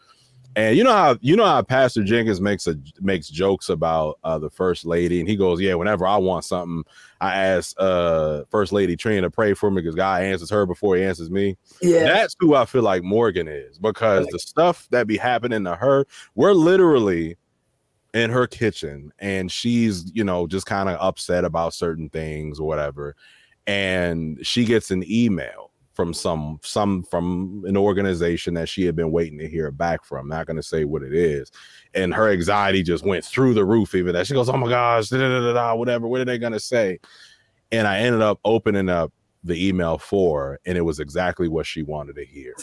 And 0.56 0.76
you 0.76 0.84
know 0.84 0.92
how 0.92 1.18
you 1.20 1.34
know 1.34 1.44
how 1.44 1.62
Pastor 1.62 2.04
Jenkins 2.04 2.40
makes 2.40 2.66
a 2.68 2.76
makes 3.00 3.28
jokes 3.28 3.68
about 3.68 4.18
uh, 4.22 4.38
the 4.38 4.50
first 4.50 4.84
lady, 4.84 5.18
and 5.18 5.28
he 5.28 5.34
goes, 5.34 5.60
"Yeah, 5.60 5.74
whenever 5.74 6.06
I 6.06 6.16
want 6.16 6.44
something, 6.44 6.84
I 7.20 7.34
ask 7.34 7.74
uh, 7.78 8.44
First 8.50 8.72
Lady 8.72 8.96
Trina 8.96 9.22
to 9.22 9.30
pray 9.30 9.54
for 9.54 9.70
me 9.70 9.82
because 9.82 9.96
God 9.96 10.22
answers 10.22 10.50
her 10.50 10.64
before 10.64 10.96
He 10.96 11.02
answers 11.02 11.30
me." 11.30 11.56
Yeah, 11.82 12.04
that's 12.04 12.36
who 12.38 12.54
I 12.54 12.66
feel 12.66 12.82
like 12.82 13.02
Morgan 13.02 13.48
is 13.48 13.78
because 13.78 14.26
the 14.28 14.38
stuff 14.38 14.86
that 14.90 15.08
be 15.08 15.16
happening 15.16 15.64
to 15.64 15.74
her, 15.74 16.06
we're 16.36 16.52
literally 16.52 17.36
in 18.12 18.30
her 18.30 18.46
kitchen 18.46 19.12
and 19.18 19.50
she's 19.50 20.12
you 20.14 20.22
know 20.22 20.46
just 20.46 20.66
kind 20.66 20.88
of 20.88 20.96
upset 21.00 21.44
about 21.44 21.74
certain 21.74 22.08
things 22.08 22.60
or 22.60 22.68
whatever. 22.68 23.16
And 23.66 24.38
she 24.46 24.64
gets 24.66 24.90
an 24.90 25.02
email 25.10 25.63
from 25.94 26.12
some 26.12 26.58
some 26.62 27.02
from 27.04 27.62
an 27.66 27.76
organization 27.76 28.54
that 28.54 28.68
she 28.68 28.84
had 28.84 28.96
been 28.96 29.10
waiting 29.10 29.38
to 29.38 29.48
hear 29.48 29.70
back 29.70 30.04
from. 30.04 30.28
Not 30.28 30.46
going 30.46 30.56
to 30.56 30.62
say 30.62 30.84
what 30.84 31.02
it 31.02 31.14
is. 31.14 31.50
And 31.94 32.12
her 32.12 32.30
anxiety 32.30 32.82
just 32.82 33.04
went 33.04 33.24
through 33.24 33.54
the 33.54 33.64
roof 33.64 33.94
even 33.94 34.12
that 34.14 34.26
she 34.26 34.34
goes 34.34 34.48
oh 34.48 34.56
my 34.56 34.68
gosh 34.68 35.08
da, 35.08 35.18
da, 35.18 35.52
da, 35.52 35.74
whatever 35.74 36.06
what 36.06 36.20
are 36.20 36.24
they 36.24 36.38
going 36.38 36.52
to 36.52 36.60
say? 36.60 36.98
And 37.72 37.86
i 37.86 37.98
ended 37.98 38.22
up 38.22 38.40
opening 38.44 38.88
up 38.88 39.12
the 39.42 39.68
email 39.68 39.98
for 39.98 40.42
her 40.42 40.60
and 40.66 40.78
it 40.78 40.82
was 40.82 41.00
exactly 41.00 41.48
what 41.48 41.66
she 41.66 41.82
wanted 41.82 42.16
to 42.16 42.24
hear. 42.24 42.54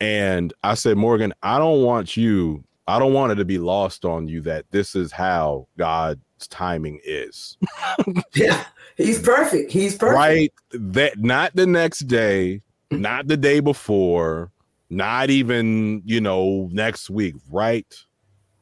And 0.00 0.52
i 0.62 0.74
said 0.74 0.96
morgan 0.96 1.32
i 1.42 1.58
don't 1.58 1.82
want 1.82 2.16
you 2.16 2.64
I 2.90 2.98
don't 2.98 3.12
want 3.12 3.30
it 3.30 3.36
to 3.36 3.44
be 3.44 3.58
lost 3.58 4.04
on 4.04 4.26
you 4.26 4.40
that 4.40 4.64
this 4.72 4.96
is 4.96 5.12
how 5.12 5.68
God's 5.78 6.18
timing 6.48 6.98
is. 7.04 7.56
yeah, 8.34 8.64
he's 9.06 9.20
perfect. 9.20 9.72
He's 9.72 9.96
perfect. 9.96 10.16
Right. 10.16 10.52
That 10.72 11.18
not 11.18 11.54
the 11.54 11.66
next 11.66 12.00
day, 12.00 12.62
not 12.90 13.26
the 13.28 13.36
day 13.36 13.60
before, 13.60 14.50
not 14.88 15.30
even, 15.30 16.02
you 16.04 16.20
know, 16.20 16.68
next 16.72 17.10
week, 17.10 17.34
right 17.50 17.92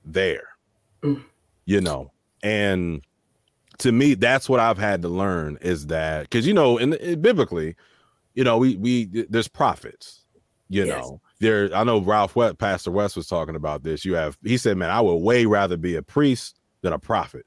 there. 0.05 0.49
Mm. 1.03 1.23
You 1.67 1.81
know, 1.81 2.13
and 2.43 3.03
to 3.79 3.93
me, 3.93 4.15
that's 4.15 4.49
what 4.49 4.61
I've 4.61 4.79
had 4.79 5.03
to 5.03 5.09
learn 5.09 5.59
is 5.61 5.87
that 5.89 6.23
because 6.23 6.47
you 6.47 6.55
know, 6.55 6.79
in, 6.79 6.95
in 6.95 7.21
biblically, 7.21 7.77
you 8.35 8.45
know, 8.45 8.59
we 8.59 8.77
we 8.77 9.27
there's 9.29 9.49
prophets, 9.49 10.25
you 10.69 10.85
yes. 10.85 10.99
know 10.99 11.21
there 11.41 11.71
i 11.75 11.83
know 11.83 12.01
ralph 12.01 12.37
west 12.37 12.59
pastor 12.59 12.91
west 12.91 13.17
was 13.17 13.27
talking 13.27 13.57
about 13.57 13.83
this 13.83 14.05
you 14.05 14.15
have 14.15 14.37
he 14.45 14.57
said 14.57 14.77
man 14.77 14.91
i 14.91 15.01
would 15.01 15.17
way 15.17 15.47
rather 15.47 15.77
be 15.77 15.97
a 15.97 16.03
priest 16.03 16.61
than 16.83 16.93
a 16.93 16.99
prophet 16.99 17.47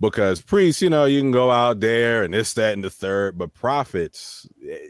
because 0.00 0.40
priests 0.40 0.80
you 0.80 0.90
know 0.90 1.04
you 1.04 1.20
can 1.20 1.30
go 1.30 1.50
out 1.50 1.80
there 1.80 2.24
and 2.24 2.32
this 2.32 2.54
that 2.54 2.72
and 2.72 2.82
the 2.82 2.90
third 2.90 3.36
but 3.36 3.52
prophets 3.54 4.48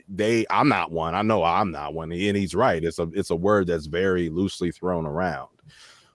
they 0.08 0.46
i'm 0.50 0.68
not 0.68 0.92
one 0.92 1.14
i 1.14 1.22
know 1.22 1.42
i'm 1.42 1.70
not 1.70 1.92
one 1.92 2.12
and 2.12 2.36
he's 2.36 2.54
right 2.54 2.84
it's 2.84 2.98
a 2.98 3.08
it's 3.12 3.30
a 3.30 3.36
word 3.36 3.66
that's 3.66 3.86
very 3.86 4.28
loosely 4.28 4.70
thrown 4.70 5.06
around 5.06 5.48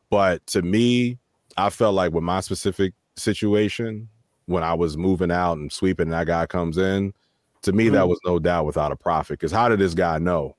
but 0.10 0.46
to 0.48 0.62
me 0.62 1.18
i 1.58 1.70
felt 1.70 1.93
like 1.93 2.14
with 2.14 2.24
my 2.24 2.39
specific 2.39 2.93
situation 3.18 4.08
when 4.46 4.64
i 4.64 4.74
was 4.74 4.98
moving 4.98 5.32
out 5.32 5.58
and 5.58 5.72
sweeping 5.72 6.06
and 6.06 6.14
that 6.14 6.28
guy 6.28 6.46
comes 6.46 6.78
in 6.78 7.14
to 7.62 7.74
me 7.74 7.86
mm-hmm. 7.86 7.96
that 7.96 8.08
was 8.08 8.20
no 8.26 8.39
doubt 8.39 8.66
without 8.66 8.91
a 8.91 8.96
prophet 8.96 9.34
because 9.34 9.52
how 9.52 9.68
did 9.68 9.80
this 9.80 9.93
guy 9.93 10.18
know 10.18 10.56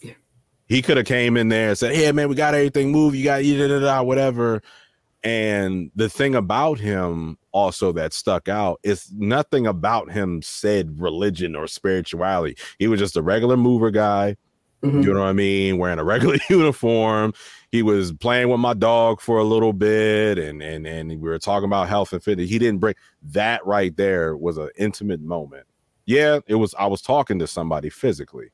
Yeah. 0.00 0.12
he 0.66 0.80
could 0.80 0.96
have 0.96 1.06
came 1.06 1.36
in 1.36 1.48
there 1.48 1.70
and 1.70 1.78
said, 1.78 1.94
"Hey, 1.94 2.12
man, 2.12 2.28
we 2.28 2.36
got 2.36 2.54
everything 2.54 2.92
moved. 2.92 3.16
You 3.16 3.24
got 3.24 3.42
da, 3.42 3.66
da, 3.66 3.80
da, 3.80 4.02
whatever." 4.02 4.62
And 5.24 5.90
the 5.96 6.08
thing 6.08 6.34
about 6.34 6.78
him 6.78 7.38
also 7.50 7.90
that 7.92 8.12
stuck 8.12 8.48
out 8.48 8.78
is 8.84 9.10
nothing 9.16 9.66
about 9.66 10.12
him 10.12 10.42
said 10.42 11.00
religion 11.00 11.56
or 11.56 11.66
spirituality. 11.66 12.56
He 12.78 12.86
was 12.86 13.00
just 13.00 13.16
a 13.16 13.22
regular 13.22 13.56
mover 13.56 13.90
guy. 13.90 14.36
Mm-hmm. 14.82 15.02
You 15.02 15.12
know 15.12 15.20
what 15.20 15.26
I 15.26 15.32
mean? 15.32 15.78
Wearing 15.78 15.98
a 15.98 16.04
regular 16.04 16.36
uniform. 16.50 17.34
He 17.72 17.82
was 17.82 18.12
playing 18.12 18.48
with 18.48 18.60
my 18.60 18.74
dog 18.74 19.20
for 19.20 19.38
a 19.38 19.44
little 19.44 19.72
bit, 19.72 20.38
and 20.38 20.62
and 20.62 20.86
and 20.86 21.08
we 21.08 21.16
were 21.16 21.38
talking 21.40 21.64
about 21.64 21.88
health 21.88 22.12
and 22.12 22.22
fitness. 22.22 22.48
He 22.48 22.60
didn't 22.60 22.78
break 22.78 22.96
that 23.24 23.66
right 23.66 23.94
there 23.96 24.36
was 24.36 24.56
an 24.56 24.70
intimate 24.78 25.20
moment. 25.20 25.66
Yeah, 26.06 26.38
it 26.46 26.54
was. 26.54 26.76
I 26.78 26.86
was 26.86 27.02
talking 27.02 27.40
to 27.40 27.48
somebody 27.48 27.90
physically, 27.90 28.52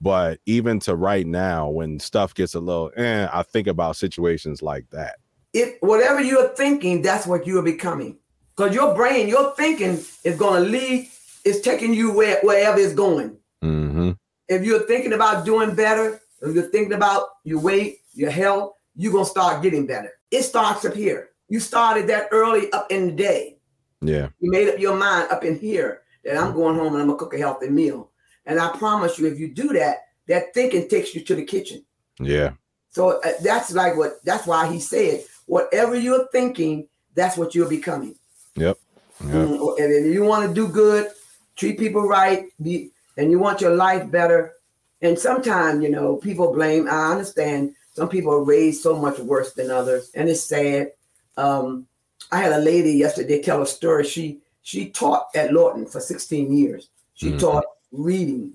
but 0.00 0.40
even 0.44 0.80
to 0.80 0.96
right 0.96 1.26
now, 1.26 1.68
when 1.68 2.00
stuff 2.00 2.34
gets 2.34 2.54
a 2.56 2.60
little, 2.60 2.90
eh, 2.96 3.28
I 3.32 3.44
think 3.44 3.68
about 3.68 3.94
situations 3.94 4.62
like 4.62 4.90
that 4.90 5.19
if 5.52 5.76
whatever 5.80 6.20
you're 6.20 6.48
thinking, 6.50 7.02
that's 7.02 7.26
what 7.26 7.46
you're 7.46 7.62
becoming. 7.62 8.18
Because 8.56 8.74
your 8.74 8.94
brain, 8.94 9.28
your 9.28 9.54
thinking 9.54 9.98
is 10.24 10.36
going 10.36 10.64
to 10.64 10.68
lead, 10.68 11.08
is 11.44 11.60
taking 11.60 11.94
you 11.94 12.12
where, 12.12 12.40
wherever 12.42 12.78
it's 12.78 12.94
going. 12.94 13.36
Mm-hmm. 13.62 14.10
If 14.48 14.64
you're 14.64 14.86
thinking 14.86 15.12
about 15.12 15.44
doing 15.44 15.74
better, 15.74 16.20
if 16.42 16.54
you're 16.54 16.70
thinking 16.70 16.94
about 16.94 17.28
your 17.44 17.60
weight, 17.60 17.98
your 18.12 18.30
health, 18.30 18.74
you're 18.96 19.12
going 19.12 19.24
to 19.24 19.30
start 19.30 19.62
getting 19.62 19.86
better. 19.86 20.10
It 20.30 20.42
starts 20.42 20.84
up 20.84 20.94
here. 20.94 21.30
You 21.48 21.60
started 21.60 22.06
that 22.08 22.28
early 22.32 22.70
up 22.72 22.90
in 22.90 23.06
the 23.06 23.12
day. 23.12 23.58
Yeah. 24.00 24.28
You 24.40 24.50
made 24.50 24.68
up 24.68 24.78
your 24.78 24.96
mind 24.96 25.30
up 25.30 25.44
in 25.44 25.58
here 25.58 26.02
that 26.24 26.36
I'm 26.36 26.52
going 26.52 26.76
home 26.76 26.94
and 26.94 27.02
I'm 27.02 27.08
going 27.08 27.18
to 27.18 27.24
cook 27.24 27.34
a 27.34 27.38
healthy 27.38 27.68
meal. 27.68 28.10
And 28.46 28.60
I 28.60 28.76
promise 28.76 29.18
you, 29.18 29.26
if 29.26 29.38
you 29.38 29.52
do 29.52 29.68
that, 29.74 29.98
that 30.28 30.54
thinking 30.54 30.88
takes 30.88 31.14
you 31.14 31.22
to 31.22 31.34
the 31.34 31.44
kitchen. 31.44 31.84
Yeah. 32.18 32.52
So 32.90 33.20
uh, 33.20 33.32
that's 33.42 33.72
like 33.72 33.96
what, 33.96 34.24
that's 34.24 34.46
why 34.46 34.70
he 34.70 34.80
said, 34.80 35.24
whatever 35.50 35.96
you're 35.96 36.28
thinking, 36.28 36.86
that's 37.16 37.36
what 37.36 37.56
you're 37.56 37.68
becoming. 37.68 38.14
Yep. 38.54 38.78
yep. 39.24 39.32
Mm, 39.32 39.78
and 39.80 39.92
if 39.92 40.14
you 40.14 40.22
want 40.22 40.48
to 40.48 40.54
do 40.54 40.68
good, 40.68 41.08
treat 41.56 41.76
people 41.76 42.06
right, 42.06 42.46
be, 42.62 42.92
and 43.16 43.32
you 43.32 43.40
want 43.40 43.60
your 43.60 43.74
life 43.74 44.08
better. 44.12 44.54
And 45.02 45.18
sometimes, 45.18 45.82
you 45.82 45.90
know, 45.90 46.16
people 46.16 46.52
blame. 46.52 46.88
I 46.88 47.10
understand 47.10 47.74
some 47.94 48.08
people 48.08 48.32
are 48.32 48.44
raised 48.44 48.80
so 48.80 48.96
much 48.96 49.18
worse 49.18 49.52
than 49.54 49.72
others, 49.72 50.12
and 50.14 50.28
it's 50.28 50.44
sad. 50.44 50.92
Um, 51.36 51.88
I 52.30 52.38
had 52.38 52.52
a 52.52 52.58
lady 52.58 52.92
yesterday 52.92 53.42
tell 53.42 53.60
a 53.60 53.66
story. 53.66 54.04
She 54.04 54.38
she 54.62 54.90
taught 54.90 55.30
at 55.34 55.52
Lorton 55.52 55.84
for 55.84 56.00
16 56.00 56.56
years. 56.56 56.90
She 57.14 57.30
mm-hmm. 57.30 57.38
taught 57.38 57.64
reading. 57.90 58.52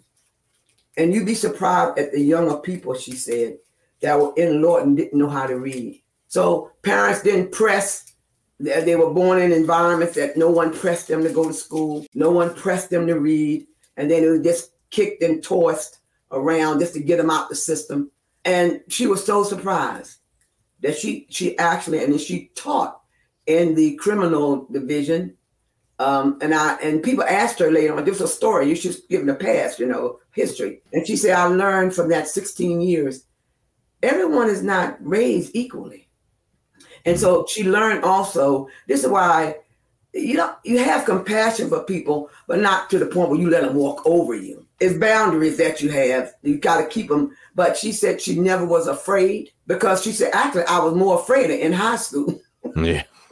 And 0.96 1.14
you'd 1.14 1.26
be 1.26 1.36
surprised 1.36 2.00
at 2.00 2.14
the 2.14 2.22
younger 2.22 2.56
people, 2.56 2.94
she 2.94 3.14
said, 3.14 3.58
that 4.00 4.18
were 4.18 4.34
in 4.38 4.62
Lorton 4.62 4.96
didn't 4.96 5.20
know 5.20 5.28
how 5.28 5.46
to 5.46 5.60
read. 5.60 6.02
So 6.36 6.72
parents 6.82 7.24
didn't 7.24 7.54
press. 7.54 8.12
They 8.60 8.98
were 8.98 9.14
born 9.14 9.42
in 9.42 9.54
environments 9.54 10.16
that 10.16 10.36
no 10.36 10.50
one 10.50 10.74
pressed 10.74 11.08
them 11.08 11.24
to 11.24 11.30
go 11.30 11.48
to 11.48 11.54
school. 11.54 12.06
No 12.14 12.30
one 12.30 12.54
pressed 12.54 12.90
them 12.90 13.08
to 13.08 13.18
read. 13.18 13.66
And 13.96 14.12
then 14.12 14.22
it 14.22 14.28
was 14.28 14.42
just 14.42 14.72
kicked 14.90 15.24
and 15.24 15.42
tossed 15.42 16.00
around 16.34 16.80
just 16.80 16.94
to 16.96 17.00
get 17.00 17.20
them 17.20 17.30
out 17.30 17.48
the 17.48 17.56
system. 17.56 18.12
And 18.44 18.82
she 18.90 19.08
was 19.08 19.26
so 19.26 19.46
surprised 19.46 20.18
that 20.82 20.98
she 20.98 21.26
she 21.30 21.58
actually 21.58 22.04
and 22.04 22.20
she 22.20 22.52
taught 22.54 23.00
in 23.46 23.74
the 23.74 23.96
criminal 23.96 24.68
division. 24.70 25.38
Um, 26.00 26.38
and 26.42 26.54
I 26.54 26.76
and 26.84 27.02
people 27.02 27.24
asked 27.24 27.60
her 27.60 27.72
later 27.72 27.96
on, 27.96 28.04
this 28.04 28.20
was 28.20 28.30
a 28.30 28.36
story, 28.36 28.68
you 28.68 28.76
should 28.76 28.98
give 29.10 29.26
them 29.26 29.34
a 29.34 29.40
pass, 29.40 29.80
you 29.80 29.86
know, 29.86 30.20
history. 30.34 30.82
And 30.92 31.08
she 31.08 31.16
said, 31.16 31.38
I 31.38 31.46
learned 31.46 31.94
from 31.96 32.10
that 32.10 32.28
16 32.28 32.82
years, 32.82 33.24
everyone 34.04 34.50
is 34.50 34.64
not 34.64 34.98
raised 35.00 35.56
equally. 35.56 36.05
And 37.06 37.20
so 37.20 37.46
she 37.48 37.64
learned 37.64 38.04
also, 38.04 38.68
this 38.88 39.04
is 39.04 39.10
why 39.10 39.58
you 40.14 40.36
know 40.36 40.56
you 40.64 40.80
have 40.80 41.06
compassion 41.06 41.70
for 41.70 41.84
people, 41.84 42.30
but 42.48 42.60
not 42.60 42.90
to 42.90 43.00
the 43.00 43.06
point 43.06 43.30
where 43.30 43.40
you 43.40 43.50
let 43.50 43.64
them 43.64 43.76
walk 43.76 44.02
over 44.06 44.34
you. 44.34 44.66
It's 44.80 44.98
boundaries 44.98 45.58
that 45.58 45.82
you 45.82 45.90
have. 45.90 46.34
You 46.42 46.58
got 46.58 46.82
to 46.82 46.88
keep 46.88 47.10
them. 47.10 47.36
But 47.54 47.78
she 47.78 47.92
said 47.92 48.22
she 48.22 48.40
never 48.40 48.66
was 48.66 48.88
afraid 48.88 49.52
because 49.68 50.04
she 50.04 50.12
said 50.12 50.32
actually 50.34 50.64
I 50.64 50.80
was 50.80 50.96
more 50.96 51.20
afraid 51.20 51.50
in 51.52 51.74
high 51.74 51.98
school. 51.98 52.42
Yeah. 52.76 53.04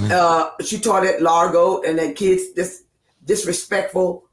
uh, 0.00 0.50
she 0.64 0.80
taught 0.80 1.06
at 1.06 1.22
Largo 1.22 1.80
and 1.82 1.96
then 1.96 2.12
kids 2.12 2.50
dis- 2.50 2.82
disrespectful. 3.24 4.24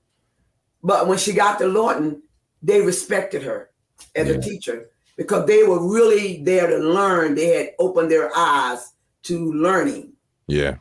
But 0.83 1.07
when 1.07 1.19
she 1.19 1.31
got 1.33 1.59
to 1.59 1.67
Lorton, 1.67 2.23
they 2.63 2.81
respected 2.81 3.43
her 3.43 3.69
as 4.15 4.27
yeah. 4.27 4.33
a 4.33 4.41
teacher 4.41 4.89
because 5.19 5.45
they 5.47 5.63
were 5.63 5.85
really 5.85 6.41
there 6.43 6.67
to 6.67 6.77
learn. 6.77 7.35
They 7.35 7.47
had 7.47 7.71
opened 7.77 8.09
their 8.09 8.31
eyes 8.33 8.93
to 9.23 9.51
learning. 9.51 10.13
Yeah. 10.47 10.77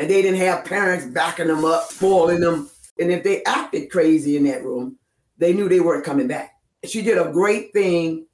And 0.00 0.10
they 0.10 0.22
didn't 0.22 0.40
have 0.40 0.64
parents 0.64 1.06
backing 1.06 1.46
them 1.46 1.64
up, 1.64 1.84
spoiling 1.84 2.40
them. 2.40 2.68
And 2.98 3.12
if 3.12 3.22
they 3.22 3.44
acted 3.44 3.88
crazy 3.88 4.36
in 4.36 4.42
that 4.44 4.64
room, 4.64 4.96
they 5.38 5.52
knew 5.52 5.68
they 5.68 5.78
weren't 5.78 6.04
coming 6.04 6.26
back. 6.26 6.56
She 6.84 7.00
did 7.00 7.16
a 7.16 7.30
great 7.30 7.72
thing 7.72 8.26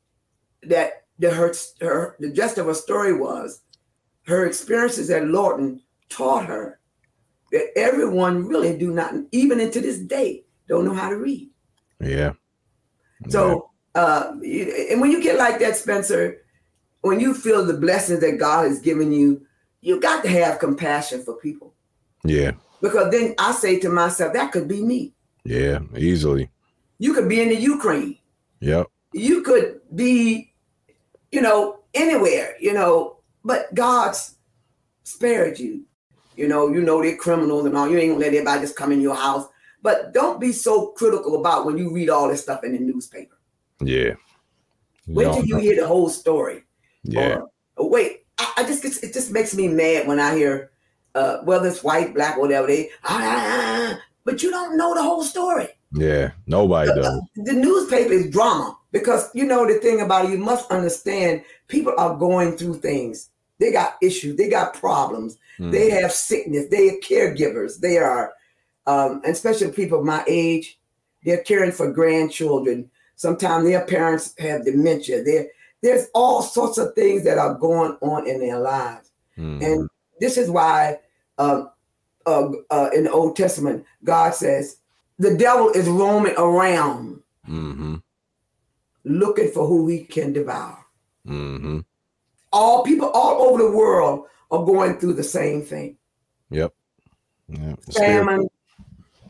that 0.62 1.04
the 1.18 1.30
her, 1.30 1.52
her 1.82 2.16
the 2.18 2.30
gist 2.30 2.56
of 2.56 2.64
her 2.64 2.74
story 2.74 3.12
was 3.12 3.60
her 4.26 4.46
experiences 4.46 5.10
at 5.10 5.28
Lorton 5.28 5.82
taught 6.08 6.46
her 6.46 6.80
that 7.52 7.76
everyone 7.76 8.46
really 8.46 8.76
do 8.78 8.90
not, 8.90 9.12
even 9.32 9.60
into 9.60 9.82
this 9.82 9.98
day, 9.98 10.44
don't 10.66 10.86
know 10.86 10.94
how 10.94 11.10
to 11.10 11.16
read. 11.16 11.50
Yeah. 12.00 12.32
So 13.28 13.70
uh, 13.96 14.32
and 14.90 15.00
when 15.00 15.10
you 15.10 15.22
get 15.22 15.38
like 15.38 15.58
that, 15.60 15.76
Spencer, 15.76 16.42
when 17.00 17.18
you 17.18 17.32
feel 17.32 17.64
the 17.64 17.72
blessings 17.78 18.20
that 18.20 18.38
God 18.38 18.68
has 18.68 18.78
given 18.78 19.10
you, 19.10 19.46
you 19.80 19.98
got 20.00 20.22
to 20.24 20.28
have 20.28 20.58
compassion 20.58 21.22
for 21.22 21.34
people. 21.34 21.72
Yeah. 22.22 22.52
Because 22.82 23.10
then 23.10 23.34
I 23.38 23.52
say 23.52 23.78
to 23.80 23.88
myself, 23.88 24.34
that 24.34 24.52
could 24.52 24.68
be 24.68 24.82
me. 24.82 25.14
Yeah, 25.44 25.78
easily. 25.96 26.50
You 26.98 27.14
could 27.14 27.28
be 27.28 27.40
in 27.40 27.48
the 27.48 27.56
Ukraine. 27.56 28.18
Yep. 28.60 28.88
You 29.12 29.42
could 29.42 29.80
be, 29.94 30.52
you 31.32 31.40
know, 31.40 31.80
anywhere, 31.94 32.56
you 32.60 32.74
know, 32.74 33.18
but 33.44 33.72
God's 33.74 34.34
spared 35.04 35.58
you. 35.58 35.84
You 36.36 36.48
know, 36.48 36.68
you 36.68 36.82
know 36.82 37.00
they're 37.00 37.16
criminals 37.16 37.64
and 37.64 37.76
all. 37.76 37.88
You 37.88 37.96
ain't 37.96 38.12
gonna 38.12 38.20
let 38.20 38.34
everybody 38.34 38.60
just 38.60 38.76
come 38.76 38.92
in 38.92 39.00
your 39.00 39.14
house. 39.14 39.46
But 39.80 40.12
don't 40.12 40.38
be 40.38 40.52
so 40.52 40.88
critical 40.88 41.40
about 41.40 41.64
when 41.64 41.78
you 41.78 41.94
read 41.94 42.10
all 42.10 42.28
this 42.28 42.42
stuff 42.42 42.62
in 42.64 42.72
the 42.72 42.78
newspaper. 42.78 43.35
Yeah. 43.80 44.14
Wait 45.06 45.24
till 45.24 45.44
you 45.44 45.58
hear 45.58 45.76
the 45.76 45.86
whole 45.86 46.08
story. 46.08 46.64
Yeah. 47.04 47.40
Or, 47.76 47.90
wait, 47.90 48.26
I, 48.38 48.52
I, 48.58 48.64
just 48.64 48.84
it 48.84 49.12
just 49.12 49.30
makes 49.30 49.54
me 49.54 49.68
mad 49.68 50.06
when 50.06 50.18
I 50.18 50.36
hear 50.36 50.70
uh, 51.14 51.38
whether 51.42 51.68
it's 51.68 51.84
white, 51.84 52.14
black, 52.14 52.36
whatever 52.38 52.66
they 52.66 52.90
ah, 53.04 53.20
ah, 53.20 53.20
ah, 53.20 53.94
ah, 53.94 54.00
but 54.24 54.42
you 54.42 54.50
don't 54.50 54.76
know 54.76 54.94
the 54.94 55.02
whole 55.02 55.22
story. 55.22 55.68
Yeah, 55.92 56.32
nobody 56.46 56.88
the, 56.88 57.02
does. 57.02 57.20
The 57.36 57.52
newspaper 57.52 58.12
is 58.12 58.30
drama 58.30 58.76
because 58.92 59.30
you 59.34 59.44
know 59.44 59.66
the 59.66 59.78
thing 59.78 60.00
about 60.00 60.26
it, 60.26 60.32
you 60.32 60.38
must 60.38 60.70
understand 60.70 61.42
people 61.68 61.94
are 61.96 62.16
going 62.16 62.56
through 62.56 62.80
things. 62.80 63.30
They 63.58 63.72
got 63.72 63.96
issues, 64.02 64.36
they 64.36 64.50
got 64.50 64.74
problems, 64.74 65.38
mm. 65.58 65.70
they 65.72 65.90
have 65.90 66.12
sickness, 66.12 66.66
they 66.70 66.90
are 66.90 67.00
caregivers, 67.00 67.78
they 67.80 67.96
are, 67.96 68.34
um, 68.86 69.22
and 69.24 69.32
especially 69.32 69.72
people 69.72 70.04
my 70.04 70.22
age, 70.26 70.78
they're 71.24 71.38
caring 71.38 71.72
for 71.72 71.90
grandchildren 71.90 72.90
Sometimes 73.16 73.64
their 73.64 73.84
parents 73.84 74.34
have 74.38 74.64
dementia. 74.64 75.24
There, 75.24 75.48
there's 75.82 76.06
all 76.14 76.42
sorts 76.42 76.78
of 76.78 76.94
things 76.94 77.24
that 77.24 77.38
are 77.38 77.54
going 77.54 77.96
on 78.02 78.26
in 78.28 78.40
their 78.40 78.58
lives. 78.58 79.10
Mm-hmm. 79.38 79.64
And 79.64 79.90
this 80.20 80.36
is 80.36 80.50
why 80.50 80.98
uh, 81.38 81.64
uh, 82.26 82.50
uh, 82.70 82.90
in 82.94 83.04
the 83.04 83.12
Old 83.12 83.36
Testament, 83.36 83.84
God 84.04 84.34
says, 84.34 84.78
the 85.18 85.36
devil 85.36 85.70
is 85.70 85.88
roaming 85.88 86.34
around 86.36 87.22
mm-hmm. 87.48 87.96
looking 89.04 89.50
for 89.50 89.66
who 89.66 89.88
he 89.88 90.04
can 90.04 90.32
devour. 90.32 90.78
Mm-hmm. 91.26 91.80
All 92.52 92.84
people 92.84 93.10
all 93.10 93.48
over 93.48 93.62
the 93.62 93.70
world 93.76 94.26
are 94.50 94.64
going 94.64 94.98
through 94.98 95.14
the 95.14 95.24
same 95.24 95.62
thing. 95.62 95.96
Yep. 96.50 96.72
yep. 97.48 97.78
Famine, 97.94 98.48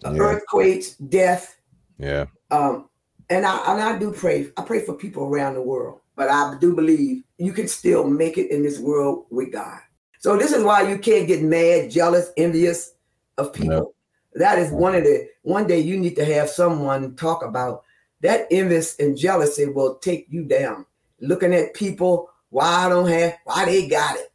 yeah. 0.03 0.11
earthquakes, 0.19 0.95
death. 0.97 1.57
Yeah. 1.99 2.27
Um, 2.51 2.89
and 3.31 3.45
I 3.45 3.73
and 3.73 3.81
I 3.81 3.99
do 3.99 4.13
pray. 4.13 4.51
I 4.57 4.63
pray 4.63 4.85
for 4.85 4.95
people 4.95 5.25
around 5.25 5.55
the 5.55 5.63
world, 5.63 6.01
but 6.15 6.29
I 6.29 6.57
do 6.61 6.75
believe 6.75 7.23
you 7.39 7.53
can 7.53 7.69
still 7.69 8.09
make 8.09 8.39
it 8.39 8.51
in 8.51 8.63
this 8.63 8.79
world 8.79 9.27
with 9.31 9.53
God. 9.53 9.79
So 10.19 10.37
this 10.37 10.53
is 10.53 10.65
why 10.65 10.89
you 10.89 10.99
can't 10.99 11.29
get 11.29 11.43
mad, 11.43 11.91
jealous, 11.91 12.31
envious 12.37 12.95
of 13.39 13.53
people. 13.53 13.95
That 14.35 14.59
is 14.59 14.71
one 14.71 14.95
of 14.95 15.05
the 15.05 15.29
one 15.43 15.67
day 15.67 15.81
you 15.81 15.97
need 15.97 16.17
to 16.17 16.25
have 16.25 16.49
someone 16.49 17.15
talk 17.17 17.45
about 17.45 17.85
that 18.21 18.47
envious 18.51 18.97
and 18.99 19.17
jealousy 19.17 19.67
will 19.67 19.97
take 19.97 20.27
you 20.31 20.45
down. 20.45 20.87
Looking 21.21 21.55
at 21.55 21.75
people, 21.75 22.31
why 22.51 22.87
I 22.87 22.89
don't 22.89 23.09
have, 23.09 23.35
why 23.45 23.65
they 23.65 23.89
got 23.89 24.17
it. 24.17 24.33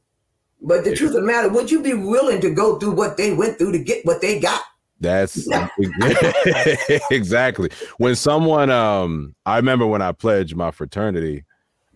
But 0.61 0.83
the 0.83 0.91
yeah. 0.91 0.95
truth 0.95 1.15
of 1.15 1.21
the 1.21 1.27
matter, 1.27 1.49
would 1.49 1.71
you 1.71 1.81
be 1.81 1.93
willing 1.93 2.41
to 2.41 2.53
go 2.53 2.77
through 2.77 2.91
what 2.91 3.17
they 3.17 3.33
went 3.33 3.57
through 3.57 3.71
to 3.71 3.79
get 3.79 4.05
what 4.05 4.21
they 4.21 4.39
got? 4.39 4.61
That's 5.01 5.49
exactly 7.11 7.69
when 7.97 8.15
someone 8.15 8.69
um 8.69 9.35
I 9.45 9.57
remember 9.57 9.87
when 9.87 10.01
I 10.01 10.11
pledged 10.11 10.55
my 10.55 10.69
fraternity 10.69 11.43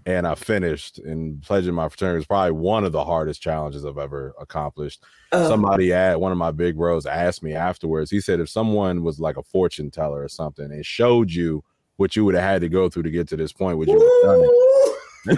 and 0.08 0.28
I 0.28 0.36
finished 0.36 1.00
and 1.00 1.42
pledging 1.42 1.74
my 1.74 1.88
fraternity 1.88 2.18
was 2.18 2.28
probably 2.28 2.52
one 2.52 2.84
of 2.84 2.92
the 2.92 3.04
hardest 3.04 3.42
challenges 3.42 3.86
I've 3.86 3.98
ever 3.98 4.34
accomplished. 4.40 5.04
Uh, 5.32 5.48
Somebody 5.48 5.94
at 5.94 6.20
one 6.20 6.32
of 6.32 6.38
my 6.38 6.52
big 6.52 6.78
bros 6.78 7.06
asked 7.06 7.44
me 7.44 7.54
afterwards. 7.54 8.12
He 8.12 8.22
said 8.22 8.40
if 8.40 8.50
someone 8.50 9.04
was 9.04 9.20
like 9.20 9.38
a 9.38 9.44
fortune 9.44 9.90
teller 9.92 10.24
or 10.24 10.30
something 10.30 10.66
and 10.66 10.86
showed 10.86 11.32
you 11.32 11.64
what 11.98 12.16
you 12.16 12.26
would 12.26 12.36
have 12.36 12.44
had 12.44 12.62
to 12.62 12.70
go 12.70 12.90
through 12.90 13.04
to 13.04 13.12
get 13.12 13.28
to 13.30 13.38
this 13.38 13.54
point, 13.54 13.78
would 13.78 13.88
you 13.88 14.00
have 14.00 14.24
done 14.24 15.38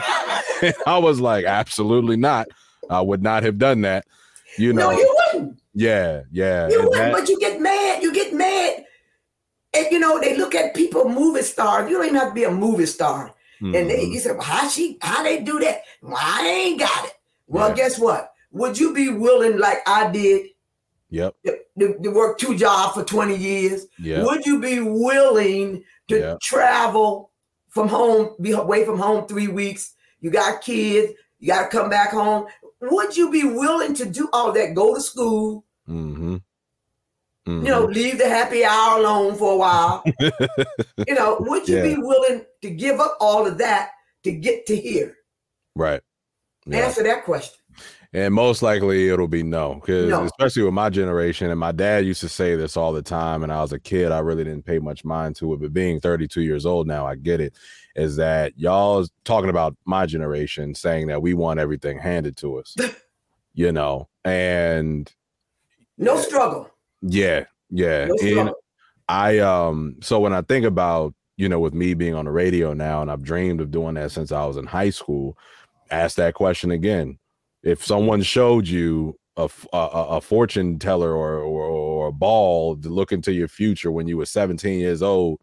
it? 0.69 0.75
I 0.87 0.97
was 0.97 1.19
like, 1.19 1.45
absolutely 1.45 2.17
not. 2.17 2.47
I 2.89 3.01
would 3.01 3.21
not 3.21 3.43
have 3.43 3.57
done 3.57 3.81
that. 3.81 4.05
You 4.57 4.73
know, 4.73 4.91
no, 4.91 4.97
you 4.97 5.17
wouldn't. 5.33 5.59
Yeah, 5.73 6.21
yeah. 6.31 6.69
You 6.69 6.83
wouldn't, 6.83 6.93
that, 6.93 7.13
but 7.13 7.29
you 7.29 7.39
get 7.39 7.61
mad. 7.61 8.01
You 8.01 8.13
get 8.13 8.33
mad. 8.33 8.83
And 9.73 9.87
you 9.91 9.99
know, 9.99 10.19
they 10.19 10.37
look 10.37 10.55
at 10.55 10.73
people, 10.73 11.07
movie 11.09 11.43
stars. 11.43 11.89
You 11.89 11.97
don't 11.97 12.05
even 12.05 12.19
have 12.19 12.29
to 12.29 12.33
be 12.33 12.45
a 12.45 12.51
movie 12.51 12.85
star. 12.85 13.35
Mm-hmm. 13.61 13.75
And 13.75 13.89
they, 13.89 14.03
you 14.03 14.19
said, 14.19 14.37
well, 14.37 14.45
how 14.45 14.67
she, 14.67 14.97
how 15.01 15.23
they 15.23 15.41
do 15.41 15.59
that? 15.59 15.81
Well, 16.01 16.17
I 16.19 16.47
ain't 16.47 16.79
got 16.79 17.05
it. 17.05 17.13
Well, 17.47 17.73
guess 17.75 17.97
what? 17.97 18.33
Would 18.51 18.79
you 18.79 18.93
be 18.93 19.09
willing, 19.09 19.57
like 19.57 19.79
I 19.87 20.11
did, 20.11 20.47
Yep. 21.09 21.35
To, 21.79 21.97
to, 22.03 22.09
work 22.09 22.37
two 22.37 22.57
jobs 22.57 22.93
for 22.93 23.03
20 23.03 23.35
years. 23.35 23.85
Yep. 23.99 24.25
Would 24.25 24.45
you 24.45 24.59
be 24.59 24.79
willing 24.79 25.83
to 26.09 26.19
yep. 26.19 26.39
travel 26.41 27.31
from 27.69 27.87
home, 27.87 28.35
be 28.41 28.51
away 28.51 28.85
from 28.85 28.99
home 28.99 29.27
three 29.27 29.47
weeks? 29.47 29.93
You 30.19 30.31
got 30.31 30.61
kids, 30.61 31.13
you 31.39 31.47
got 31.47 31.63
to 31.63 31.77
come 31.77 31.89
back 31.89 32.09
home. 32.09 32.47
Would 32.81 33.17
you 33.17 33.31
be 33.31 33.43
willing 33.43 33.93
to 33.95 34.05
do 34.05 34.29
all 34.33 34.51
that? 34.51 34.75
Go 34.75 34.93
to 34.93 35.01
school, 35.01 35.65
mm-hmm. 35.89 36.35
Mm-hmm. 37.47 37.65
you 37.65 37.71
know, 37.71 37.85
leave 37.85 38.17
the 38.17 38.27
happy 38.27 38.63
hour 38.63 38.99
alone 38.99 39.35
for 39.35 39.53
a 39.53 39.57
while. 39.57 40.03
you 41.07 41.15
know, 41.15 41.37
would 41.39 41.67
you 41.67 41.77
yeah. 41.77 41.83
be 41.83 41.97
willing 41.97 42.45
to 42.61 42.69
give 42.69 42.99
up 42.99 43.17
all 43.19 43.47
of 43.47 43.57
that 43.57 43.91
to 44.23 44.31
get 44.31 44.65
to 44.67 44.75
here? 44.75 45.15
Right. 45.75 46.01
Yeah. 46.65 46.79
Answer 46.79 47.03
that 47.03 47.23
question. 47.23 47.57
And 48.13 48.33
most 48.33 48.61
likely 48.61 49.09
it'll 49.09 49.27
be 49.27 49.43
no, 49.43 49.75
because 49.75 50.09
no. 50.09 50.23
especially 50.23 50.63
with 50.63 50.73
my 50.73 50.89
generation, 50.89 51.49
and 51.49 51.59
my 51.59 51.71
dad 51.71 52.05
used 52.05 52.21
to 52.21 52.29
say 52.29 52.55
this 52.55 52.77
all 52.77 52.93
the 52.93 53.01
time. 53.01 53.43
And 53.43 53.51
I 53.51 53.61
was 53.61 53.73
a 53.73 53.79
kid, 53.79 54.11
I 54.11 54.19
really 54.19 54.43
didn't 54.43 54.65
pay 54.65 54.79
much 54.79 55.03
mind 55.03 55.35
to 55.37 55.53
it. 55.53 55.59
But 55.59 55.73
being 55.73 55.99
32 55.99 56.41
years 56.41 56.65
old 56.65 56.87
now, 56.87 57.05
I 57.05 57.15
get 57.15 57.41
it. 57.41 57.53
Is 57.95 58.15
that 58.17 58.53
y'all 58.57 59.05
talking 59.25 59.49
about 59.49 59.75
my 59.85 60.05
generation 60.05 60.75
saying 60.75 61.07
that 61.07 61.21
we 61.21 61.33
want 61.33 61.59
everything 61.59 61.97
handed 61.97 62.37
to 62.37 62.59
us, 62.59 62.75
you 63.53 63.71
know, 63.71 64.07
and 64.23 65.11
no 65.97 66.17
struggle. 66.17 66.69
Yeah, 67.01 67.45
yeah. 67.71 68.05
No 68.05 68.41
and 68.41 68.51
I 69.09 69.39
um, 69.39 69.95
so 70.01 70.19
when 70.19 70.33
I 70.33 70.41
think 70.41 70.65
about 70.65 71.13
you 71.37 71.47
know, 71.47 71.59
with 71.59 71.73
me 71.73 71.93
being 71.93 72.15
on 72.15 72.25
the 72.25 72.31
radio 72.31 72.73
now, 72.73 73.01
and 73.01 73.11
I've 73.11 73.21
dreamed 73.21 73.61
of 73.61 73.71
doing 73.71 73.93
that 73.93 74.11
since 74.11 74.31
I 74.31 74.45
was 74.45 74.57
in 74.57 74.65
high 74.65 74.89
school, 74.89 75.37
ask 75.91 76.15
that 76.17 76.33
question 76.33 76.71
again 76.71 77.19
if 77.63 77.83
someone 77.83 78.21
showed 78.21 78.67
you 78.67 79.17
a, 79.37 79.49
a, 79.73 79.77
a 79.77 80.21
fortune 80.21 80.79
teller 80.79 81.13
or, 81.13 81.35
or, 81.39 81.63
or 81.65 82.07
a 82.07 82.11
ball 82.11 82.75
to 82.77 82.89
look 82.89 83.11
into 83.11 83.31
your 83.31 83.47
future 83.47 83.91
when 83.91 84.07
you 84.07 84.17
were 84.17 84.25
17 84.25 84.79
years 84.79 85.01
old 85.01 85.39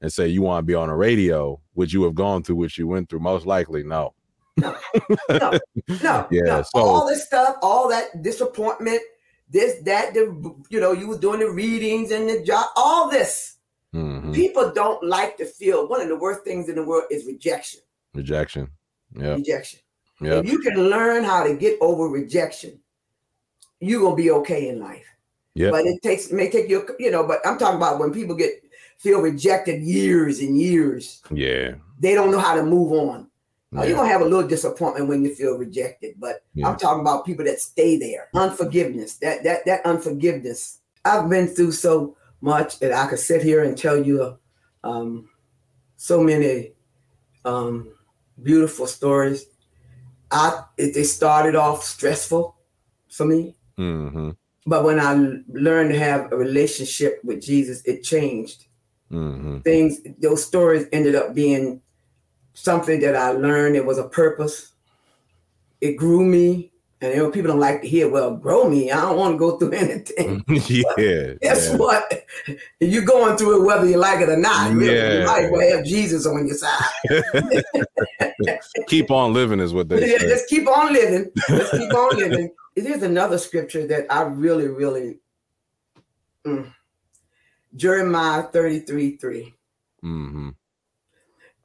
and 0.00 0.12
say 0.12 0.26
you 0.26 0.42
want 0.42 0.62
to 0.62 0.66
be 0.66 0.74
on 0.74 0.90
a 0.90 0.96
radio, 0.96 1.60
would 1.74 1.92
you 1.92 2.02
have 2.04 2.14
gone 2.14 2.42
through 2.42 2.56
what 2.56 2.76
you 2.76 2.86
went 2.86 3.08
through? 3.08 3.20
Most 3.20 3.46
likely, 3.46 3.82
no. 3.82 4.14
No, 4.56 4.76
no, 5.28 5.58
no. 6.02 6.26
Yeah. 6.30 6.42
No. 6.44 6.62
So, 6.62 6.80
all 6.80 7.06
this 7.06 7.24
stuff, 7.24 7.56
all 7.62 7.88
that 7.90 8.22
disappointment, 8.22 9.00
this, 9.48 9.82
that, 9.84 10.14
the, 10.14 10.54
you 10.70 10.80
know, 10.80 10.92
you 10.92 11.08
were 11.08 11.18
doing 11.18 11.40
the 11.40 11.50
readings 11.50 12.10
and 12.10 12.28
the 12.28 12.42
job, 12.42 12.66
all 12.74 13.10
this. 13.10 13.58
Mm-hmm. 13.94 14.32
People 14.32 14.72
don't 14.72 15.02
like 15.04 15.36
to 15.38 15.46
feel 15.46 15.88
one 15.88 16.00
of 16.00 16.08
the 16.08 16.16
worst 16.16 16.42
things 16.42 16.68
in 16.68 16.74
the 16.74 16.84
world 16.84 17.04
is 17.10 17.26
rejection. 17.26 17.80
Rejection. 18.14 18.68
Yeah. 19.14 19.34
Rejection. 19.34 19.80
Yep. 20.20 20.44
If 20.44 20.50
you 20.50 20.58
can 20.60 20.88
learn 20.88 21.24
how 21.24 21.44
to 21.44 21.54
get 21.54 21.78
over 21.80 22.04
rejection, 22.04 22.78
you're 23.80 24.00
gonna 24.00 24.16
be 24.16 24.30
okay 24.30 24.68
in 24.68 24.80
life. 24.80 25.06
Yeah. 25.54 25.70
But 25.70 25.86
it 25.86 26.02
takes 26.02 26.30
may 26.32 26.50
take 26.50 26.68
you, 26.68 26.86
you 26.98 27.10
know, 27.10 27.26
but 27.26 27.40
I'm 27.46 27.58
talking 27.58 27.76
about 27.76 27.98
when 27.98 28.12
people 28.12 28.34
get 28.34 28.62
feel 28.98 29.20
rejected 29.20 29.82
years 29.82 30.40
and 30.40 30.58
years. 30.58 31.22
Yeah. 31.30 31.74
They 31.98 32.14
don't 32.14 32.30
know 32.30 32.40
how 32.40 32.54
to 32.54 32.62
move 32.62 32.92
on. 32.92 33.28
Yeah. 33.72 33.84
you're 33.84 33.96
gonna 33.96 34.08
have 34.08 34.22
a 34.22 34.24
little 34.24 34.48
disappointment 34.48 35.08
when 35.08 35.22
you 35.22 35.34
feel 35.34 35.58
rejected, 35.58 36.14
but 36.18 36.44
yeah. 36.54 36.68
I'm 36.68 36.76
talking 36.76 37.00
about 37.00 37.26
people 37.26 37.44
that 37.44 37.60
stay 37.60 37.98
there. 37.98 38.28
Unforgiveness. 38.34 39.16
That 39.16 39.44
that 39.44 39.66
that 39.66 39.84
unforgiveness. 39.84 40.78
I've 41.04 41.28
been 41.28 41.46
through 41.46 41.72
so 41.72 42.16
much 42.40 42.78
that 42.78 42.92
I 42.92 43.06
could 43.06 43.18
sit 43.18 43.42
here 43.42 43.64
and 43.64 43.76
tell 43.76 44.02
you 44.02 44.38
um, 44.82 45.28
so 45.96 46.22
many 46.22 46.72
um, 47.44 47.92
beautiful 48.42 48.86
stories 48.86 49.46
I 50.30 50.64
it, 50.76 50.96
it 50.96 51.04
started 51.04 51.54
off 51.54 51.82
stressful 51.82 52.56
for 53.10 53.24
me. 53.24 53.56
Mm-hmm. 53.78 54.30
But 54.66 54.84
when 54.84 54.98
I 54.98 55.12
learned 55.48 55.90
to 55.90 55.98
have 55.98 56.32
a 56.32 56.36
relationship 56.36 57.20
with 57.22 57.40
Jesus, 57.40 57.82
it 57.84 58.02
changed. 58.02 58.66
Mm-hmm. 59.12 59.60
Things, 59.60 60.00
those 60.18 60.44
stories 60.44 60.86
ended 60.92 61.14
up 61.14 61.34
being 61.34 61.80
something 62.54 63.00
that 63.00 63.14
I 63.14 63.30
learned. 63.30 63.76
It 63.76 63.86
was 63.86 63.98
a 63.98 64.08
purpose. 64.08 64.72
It 65.80 65.96
grew 65.96 66.24
me. 66.24 66.72
And 67.02 67.14
you 67.14 67.18
know, 67.18 67.30
people 67.30 67.50
don't 67.50 67.60
like 67.60 67.82
to 67.82 67.88
hear, 67.88 68.08
well, 68.08 68.34
grow 68.34 68.70
me. 68.70 68.90
I 68.90 69.02
don't 69.02 69.18
want 69.18 69.34
to 69.34 69.38
go 69.38 69.58
through 69.58 69.72
anything. 69.72 70.42
yeah. 70.48 71.34
Guess 71.42 71.70
yeah. 71.70 71.76
what? 71.76 72.24
You're 72.80 73.04
going 73.04 73.36
through 73.36 73.60
it 73.60 73.66
whether 73.66 73.86
you 73.86 73.98
like 73.98 74.20
it 74.20 74.30
or 74.30 74.36
not. 74.36 74.70
Yeah. 74.80 75.20
You 75.20 75.26
might 75.26 75.50
well 75.50 75.76
have 75.76 75.84
Jesus 75.84 76.26
on 76.26 76.46
your 76.46 76.56
side. 76.56 77.64
keep 78.86 79.10
on 79.10 79.34
living 79.34 79.60
is 79.60 79.74
what 79.74 79.88
they 79.88 80.00
yeah, 80.10 80.18
say. 80.18 80.28
Just 80.28 80.48
keep 80.48 80.66
on 80.66 80.92
living. 80.92 81.30
Just 81.48 81.72
keep 81.72 81.92
on 81.92 82.16
living. 82.16 82.50
There's 82.74 83.02
another 83.02 83.38
scripture 83.38 83.86
that 83.86 84.06
I 84.10 84.22
really, 84.22 84.68
really 84.68 85.18
mm, 86.46 86.72
Jeremiah 87.74 88.44
33 88.44 89.16
3. 89.16 89.54
Mm-hmm. 90.02 90.48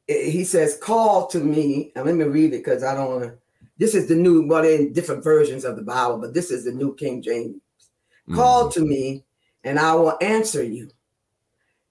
He 0.07 0.43
says, 0.43 0.77
Call 0.77 1.27
to 1.27 1.39
me. 1.39 1.93
And 1.95 2.05
let 2.05 2.15
me 2.15 2.25
read 2.25 2.53
it 2.53 2.63
because 2.63 2.83
I 2.83 2.93
don't 2.93 3.09
want 3.09 3.23
to 3.23 3.37
this 3.77 3.95
is 3.95 4.07
the 4.07 4.15
new, 4.15 4.45
well, 4.47 4.63
in 4.63 4.93
different 4.93 5.23
versions 5.23 5.65
of 5.65 5.75
the 5.75 5.81
Bible, 5.81 6.17
but 6.17 6.33
this 6.33 6.51
is 6.51 6.65
the 6.65 6.71
new 6.71 6.95
King 6.95 7.21
James. 7.21 7.55
Mm-hmm. 7.55 8.35
Call 8.35 8.69
to 8.69 8.81
me, 8.81 9.23
and 9.63 9.79
I 9.79 9.93
will 9.95 10.17
answer 10.21 10.63
you 10.63 10.89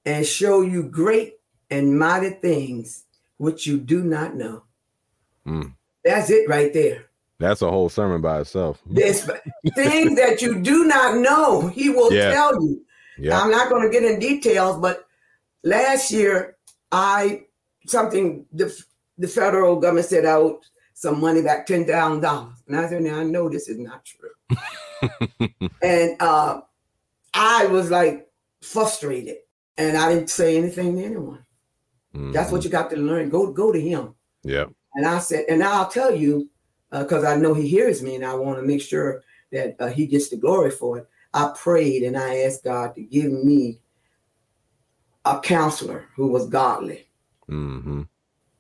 and 0.05 0.25
show 0.27 0.63
you 0.63 0.85
great 0.85 1.35
and 1.71 1.99
mighty 1.99 2.31
things 2.31 3.05
which 3.39 3.67
you 3.67 3.79
do 3.79 4.03
not 4.03 4.35
know. 4.35 4.65
Mm. 5.47 5.75
That's 6.05 6.31
it 6.31 6.49
right 6.49 6.73
there. 6.73 7.07
That's 7.39 7.63
a 7.63 7.71
whole 7.71 7.89
sermon 7.89 8.21
by 8.21 8.41
itself. 8.41 8.83
This 8.87 9.29
things 9.75 10.17
that 10.17 10.43
you 10.43 10.61
do 10.61 10.85
not 10.85 11.17
know, 11.17 11.69
he 11.69 11.89
will 11.89 12.13
yeah. 12.13 12.33
tell 12.33 12.53
you. 12.63 12.85
Yeah. 13.19 13.41
I'm 13.41 13.51
not 13.51 13.71
going 13.71 13.83
to 13.83 13.91
get 13.91 14.09
in 14.09 14.21
details, 14.21 14.79
but 14.79 15.07
last 15.63 16.11
year 16.11 16.57
I 16.93 17.45
something 17.87 18.45
the 18.53 18.75
the 19.19 19.29
federal 19.29 19.81
government 19.81 20.07
said 20.07 20.25
out 20.25 20.67
some 21.01 21.19
money 21.19 21.41
back, 21.41 21.65
ten 21.65 21.87
thousand 21.87 22.21
dollars. 22.21 22.63
And 22.69 22.77
I 22.77 22.87
said, 22.87 23.03
now 23.03 23.21
I 23.21 23.25
know 23.25 23.49
this 23.49 23.71
is 23.71 23.79
not 23.79 24.05
true. 24.05 25.49
and 25.83 26.21
uh, 26.21 26.61
I 27.33 27.65
was 27.67 27.91
like 27.91 28.29
frustrated, 28.61 29.37
and 29.79 29.97
I 29.97 30.13
didn't 30.13 30.29
say 30.29 30.59
anything 30.59 30.97
to 30.97 31.03
anyone. 31.03 31.47
Mm-hmm. 32.15 32.33
That's 32.33 32.53
what 32.53 32.59
mm-hmm. 32.61 32.67
you 32.67 32.71
got 32.73 32.91
to 32.91 32.97
learn. 32.97 33.31
Go 33.31 33.51
go 33.51 33.73
to 33.73 33.81
him. 33.81 34.15
Yeah. 34.43 34.67
And 34.95 35.07
I 35.07 35.21
said, 35.21 35.47
and 35.49 35.63
I'll 35.63 35.89
tell 35.89 36.15
you, 36.15 36.51
because 36.91 37.25
uh, 37.25 37.29
I 37.29 37.37
know 37.37 37.55
he 37.55 37.67
hears 37.67 38.03
me, 38.03 38.17
and 38.17 38.25
I 38.27 38.35
want 38.35 38.59
to 38.59 38.67
make 38.67 38.83
sure 38.83 39.23
that 39.53 39.77
uh, 39.81 39.87
he 39.89 40.07
gets 40.07 40.29
the 40.29 40.37
glory 40.37 40.71
for 40.71 40.99
it. 40.99 41.09
I 41.33 41.55
prayed 41.57 42.03
and 42.03 42.17
I 42.19 42.41
asked 42.41 42.65
God 42.65 42.95
to 42.97 43.03
give 43.03 43.33
me 43.33 43.81
a 45.25 45.39
counselor 45.41 46.09
who 46.17 46.27
was 46.27 46.49
godly 46.49 47.07
mm-hmm. 47.49 48.03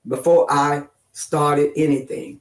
before 0.07 0.47
I 0.49 0.85
started 1.13 1.73
anything. 1.77 2.41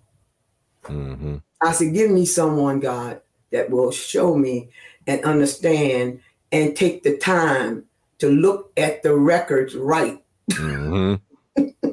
Mm-hmm. 0.83 1.37
I 1.61 1.71
said, 1.71 1.93
give 1.93 2.09
me 2.09 2.25
someone, 2.25 2.79
God, 2.79 3.21
that 3.51 3.69
will 3.69 3.91
show 3.91 4.35
me 4.35 4.69
and 5.07 5.23
understand 5.23 6.21
and 6.51 6.75
take 6.75 7.03
the 7.03 7.17
time 7.17 7.85
to 8.19 8.29
look 8.29 8.71
at 8.77 9.03
the 9.03 9.15
records 9.15 9.75
right. 9.75 10.23
Mm-hmm. 10.51 11.15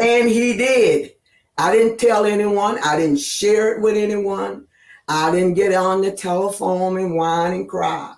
and 0.00 0.28
he 0.28 0.56
did. 0.56 1.12
I 1.56 1.72
didn't 1.72 1.98
tell 1.98 2.24
anyone, 2.24 2.78
I 2.84 2.96
didn't 2.96 3.20
share 3.20 3.74
it 3.74 3.82
with 3.82 3.96
anyone. 3.96 4.66
I 5.06 5.30
didn't 5.30 5.54
get 5.54 5.74
on 5.74 6.00
the 6.00 6.10
telephone 6.12 6.98
and 6.98 7.14
whine 7.14 7.52
and 7.52 7.68
cry. 7.68 8.14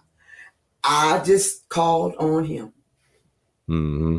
I 0.82 1.20
just 1.24 1.68
called 1.68 2.14
on 2.16 2.44
him. 2.44 2.72
Mm-hmm. 3.68 4.18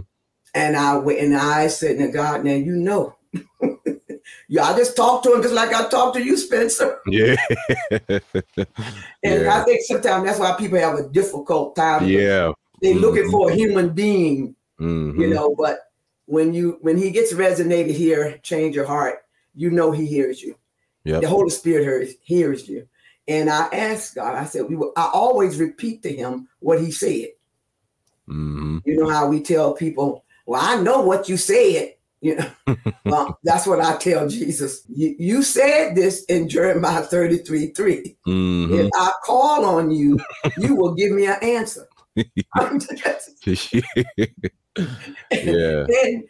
And 0.53 0.75
I 0.75 0.97
went 0.97 1.19
and 1.19 1.35
I 1.35 1.67
said, 1.67 1.97
now 1.97 2.11
God, 2.11 2.43
now 2.43 2.53
you 2.53 2.75
know 2.75 3.16
Yeah, 4.49 4.63
I 4.63 4.77
just 4.77 4.95
talk 4.95 5.23
to 5.23 5.33
him 5.33 5.41
just 5.41 5.53
like 5.53 5.73
I 5.73 5.87
talk 5.89 6.13
to 6.13 6.23
you, 6.23 6.37
Spencer. 6.37 6.99
Yeah. 7.07 7.35
and 7.91 8.67
yeah. 9.23 9.59
I 9.61 9.63
think 9.63 9.81
sometimes 9.83 10.25
that's 10.25 10.39
why 10.39 10.55
people 10.57 10.79
have 10.79 10.97
a 10.97 11.07
difficult 11.09 11.75
time. 11.75 12.07
Yeah. 12.07 12.51
They're 12.81 12.95
looking 12.95 13.25
Mhm. 13.25 13.31
for 13.31 13.51
a 13.51 13.55
human 13.55 13.89
being, 13.89 14.55
Mhm. 14.79 15.19
you 15.19 15.27
know, 15.27 15.55
but 15.55 15.91
when 16.25 16.53
you 16.53 16.77
when 16.81 16.97
he 16.97 17.09
gets 17.11 17.33
resonated 17.33 17.91
here, 17.91 18.37
change 18.43 18.75
your 18.75 18.85
heart, 18.85 19.19
you 19.55 19.69
know 19.69 19.91
he 19.91 20.05
hears 20.05 20.41
you. 20.41 20.55
Yep. 21.05 21.21
The 21.21 21.27
Holy 21.29 21.49
Spirit 21.49 21.83
hears, 21.83 22.13
hears 22.21 22.69
you. 22.69 22.87
And 23.27 23.49
I 23.49 23.67
asked 23.67 24.15
God, 24.15 24.35
I 24.35 24.45
said, 24.45 24.69
we 24.69 24.75
will, 24.75 24.93
I 24.95 25.09
always 25.13 25.57
repeat 25.59 26.03
to 26.03 26.13
him 26.13 26.47
what 26.59 26.79
he 26.79 26.91
said. 26.91 27.29
Mhm. 28.29 28.81
You 28.85 28.97
know 28.97 29.09
how 29.09 29.27
we 29.27 29.41
tell 29.41 29.73
people, 29.73 30.23
well, 30.45 30.61
I 30.63 30.81
know 30.81 31.01
what 31.01 31.27
you 31.27 31.37
said. 31.37 31.95
You 32.21 32.35
know, 32.35 32.49
well, 33.05 33.39
that's 33.43 33.67
what 33.67 33.79
I 33.79 33.95
tell 33.97 34.27
Jesus. 34.27 34.83
You, 34.89 35.15
you 35.19 35.43
said 35.43 35.95
this 35.95 36.23
in 36.25 36.49
Jeremiah 36.49 37.03
33 37.03 37.67
3. 37.67 38.17
Mhm. 38.27 38.79
If 38.85 38.89
I 38.95 39.11
call 39.23 39.65
on 39.65 39.91
you, 39.91 40.19
you 40.57 40.75
will 40.75 40.93
give 40.95 41.11
me 41.11 41.27
an 41.27 41.37
answer. 41.41 41.87
yeah. 45.31 45.85
and 45.87 46.23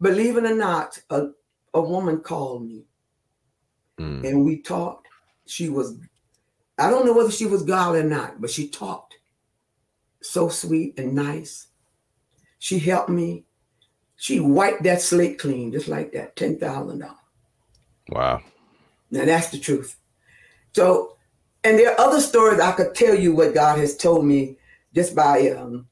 believe 0.00 0.36
it 0.36 0.44
or 0.44 0.54
not, 0.54 0.98
a, 1.10 1.28
a 1.74 1.80
woman 1.80 2.20
called 2.20 2.66
me 2.66 2.84
Mm. 3.98 4.24
and 4.24 4.44
we 4.44 4.62
talked. 4.62 5.08
She 5.46 5.68
was, 5.68 5.96
I 6.78 6.88
don't 6.88 7.04
know 7.04 7.12
whether 7.12 7.32
she 7.32 7.46
was 7.46 7.64
God 7.64 7.96
or 7.96 8.04
not, 8.04 8.40
but 8.40 8.48
she 8.50 8.68
talked 8.68 9.18
so 10.22 10.48
sweet 10.48 10.98
and 10.98 11.14
nice. 11.14 11.66
She 12.60 12.78
helped 12.78 13.08
me. 13.10 13.44
She 14.18 14.40
wiped 14.40 14.82
that 14.82 15.00
slate 15.00 15.38
clean 15.38 15.70
just 15.72 15.86
like 15.88 16.12
that, 16.12 16.34
$10,000. 16.36 17.08
Wow. 18.10 18.42
Now 19.10 19.24
that's 19.24 19.48
the 19.48 19.58
truth. 19.58 19.96
So, 20.74 21.16
and 21.62 21.78
there 21.78 21.92
are 21.92 22.00
other 22.00 22.20
stories 22.20 22.60
I 22.60 22.72
could 22.72 22.94
tell 22.94 23.14
you 23.14 23.32
what 23.34 23.54
God 23.54 23.78
has 23.78 23.96
told 23.96 24.24
me 24.24 24.56
just 24.94 25.14
by 25.14 25.50
um, 25.50 25.86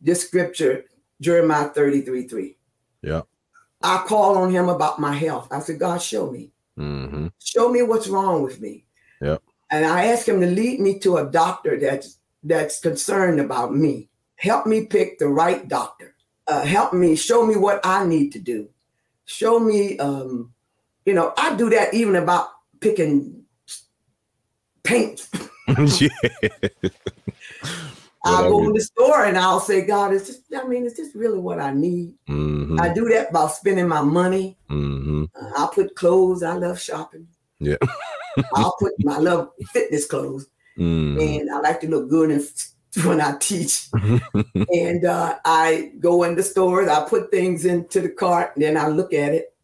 this 0.00 0.26
scripture, 0.26 0.84
Jeremiah 1.20 1.68
33 1.68 2.28
3. 2.28 2.56
Yeah. 3.02 3.22
I 3.82 4.04
called 4.06 4.36
on 4.36 4.52
him 4.52 4.68
about 4.68 5.00
my 5.00 5.12
health. 5.12 5.48
I 5.50 5.58
said, 5.58 5.80
God, 5.80 6.00
show 6.00 6.30
me. 6.30 6.52
hmm 6.76 7.26
Show 7.42 7.68
me 7.68 7.82
what's 7.82 8.06
wrong 8.08 8.42
with 8.42 8.60
me. 8.60 8.84
Yeah. 9.20 9.38
And 9.70 9.84
I 9.84 10.06
asked 10.06 10.28
him 10.28 10.40
to 10.40 10.46
lead 10.46 10.78
me 10.78 11.00
to 11.00 11.16
a 11.16 11.28
doctor 11.28 11.78
that's 11.80 12.18
that's 12.44 12.78
concerned 12.80 13.40
about 13.40 13.74
me. 13.74 14.08
Help 14.36 14.66
me 14.66 14.86
pick 14.86 15.18
the 15.18 15.28
right 15.28 15.66
doctor. 15.66 16.11
Uh, 16.52 16.66
help 16.66 16.92
me, 16.92 17.16
show 17.16 17.46
me 17.46 17.56
what 17.56 17.80
I 17.82 18.04
need 18.04 18.30
to 18.32 18.38
do. 18.38 18.68
Show 19.24 19.58
me, 19.58 19.98
um, 19.98 20.52
you 21.06 21.14
know, 21.14 21.32
I 21.38 21.56
do 21.56 21.70
that 21.70 21.94
even 21.94 22.16
about 22.16 22.48
picking 22.78 23.42
paint. 24.82 25.30
yeah. 25.98 26.08
I'll 28.22 28.50
go 28.50 28.64
in 28.64 28.74
the 28.74 28.82
store 28.82 29.24
and 29.24 29.38
I'll 29.38 29.60
say, 29.60 29.80
God, 29.80 30.12
is 30.12 30.26
this, 30.26 30.40
I 30.62 30.68
mean, 30.68 30.84
is 30.84 30.94
this 30.94 31.14
really 31.14 31.38
what 31.38 31.58
I 31.58 31.72
need? 31.72 32.12
Mhm. 32.28 32.78
I 32.78 32.92
do 32.92 33.08
that 33.08 33.32
by 33.32 33.46
spending 33.46 33.88
my 33.88 34.02
money. 34.02 34.58
Mhm. 34.68 35.30
Uh, 35.34 35.50
I'll 35.56 35.68
put 35.68 35.96
clothes. 35.96 36.42
I 36.42 36.52
love 36.52 36.78
shopping. 36.78 37.26
Yeah. 37.60 37.76
I'll 38.54 38.76
put, 38.78 38.92
my 38.98 39.16
love 39.16 39.52
fitness 39.72 40.06
clothes. 40.06 40.48
Mhm. 40.78 41.20
and 41.20 41.50
I 41.50 41.60
like 41.60 41.80
to 41.80 41.88
look 41.88 42.08
good 42.08 42.30
in, 42.30 42.42
when 43.04 43.20
I 43.20 43.36
teach. 43.38 43.88
and 44.72 45.04
uh, 45.04 45.38
I 45.44 45.92
go 46.00 46.24
in 46.24 46.34
the 46.34 46.42
stores, 46.42 46.88
I 46.88 47.08
put 47.08 47.30
things 47.30 47.64
into 47.64 48.00
the 48.00 48.08
cart, 48.08 48.52
and 48.54 48.64
then 48.64 48.76
I 48.76 48.88
look 48.88 49.12
at 49.12 49.32
it. 49.32 49.54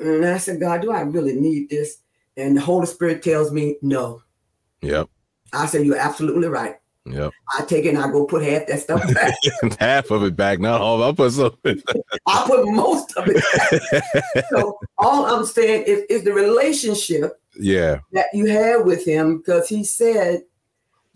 And 0.00 0.24
I 0.24 0.38
said, 0.38 0.60
God, 0.60 0.82
do 0.82 0.92
I 0.92 1.00
really 1.00 1.34
need 1.34 1.70
this? 1.70 1.98
And 2.36 2.56
the 2.56 2.60
Holy 2.60 2.86
Spirit 2.86 3.22
tells 3.22 3.50
me, 3.50 3.76
no. 3.82 4.22
Yep. 4.82 5.08
I 5.52 5.66
said, 5.66 5.86
You're 5.86 5.96
absolutely 5.96 6.48
right. 6.48 6.76
Yep. 7.06 7.32
I 7.58 7.64
take 7.64 7.86
it 7.86 7.94
and 7.94 7.98
I 7.98 8.10
go 8.10 8.26
put 8.26 8.42
half 8.42 8.66
that 8.66 8.80
stuff 8.80 9.02
back. 9.14 9.32
Half 9.80 10.10
of 10.10 10.22
it 10.24 10.36
back, 10.36 10.60
not 10.60 10.82
all. 10.82 11.02
I 11.02 11.12
put 11.12 11.32
some. 11.32 11.56
I 11.64 12.44
put 12.46 12.68
most 12.68 13.16
of 13.16 13.24
it 13.28 13.42
back. 14.32 14.44
so 14.50 14.78
all 14.98 15.24
I'm 15.24 15.46
saying 15.46 15.84
is, 15.86 16.02
is 16.10 16.24
the 16.24 16.34
relationship 16.34 17.40
yeah. 17.58 18.00
that 18.12 18.26
you 18.34 18.46
have 18.46 18.84
with 18.84 19.06
him 19.06 19.38
because 19.38 19.68
he 19.68 19.84
said, 19.84 20.42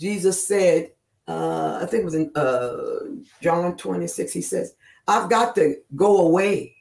Jesus 0.02 0.44
said, 0.44 0.90
uh, 1.28 1.78
I 1.80 1.86
think 1.86 2.02
it 2.02 2.04
was 2.04 2.16
in 2.16 2.32
uh, 2.34 3.22
John 3.40 3.76
26, 3.76 4.32
he 4.32 4.42
says, 4.42 4.74
I've 5.06 5.30
got 5.30 5.54
to 5.54 5.76
go 5.94 6.26
away, 6.26 6.74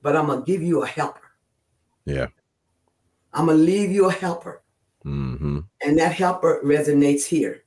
but 0.00 0.14
I'm 0.14 0.26
going 0.26 0.44
to 0.44 0.46
give 0.46 0.62
you 0.62 0.84
a 0.84 0.86
helper. 0.86 1.32
Yeah. 2.04 2.28
I'm 3.32 3.46
going 3.46 3.58
to 3.58 3.64
leave 3.64 3.90
you 3.90 4.08
a 4.08 4.12
helper. 4.12 4.62
Mm-hmm. 5.04 5.60
And 5.84 5.98
that 5.98 6.12
helper 6.12 6.60
resonates 6.64 7.24
here. 7.24 7.64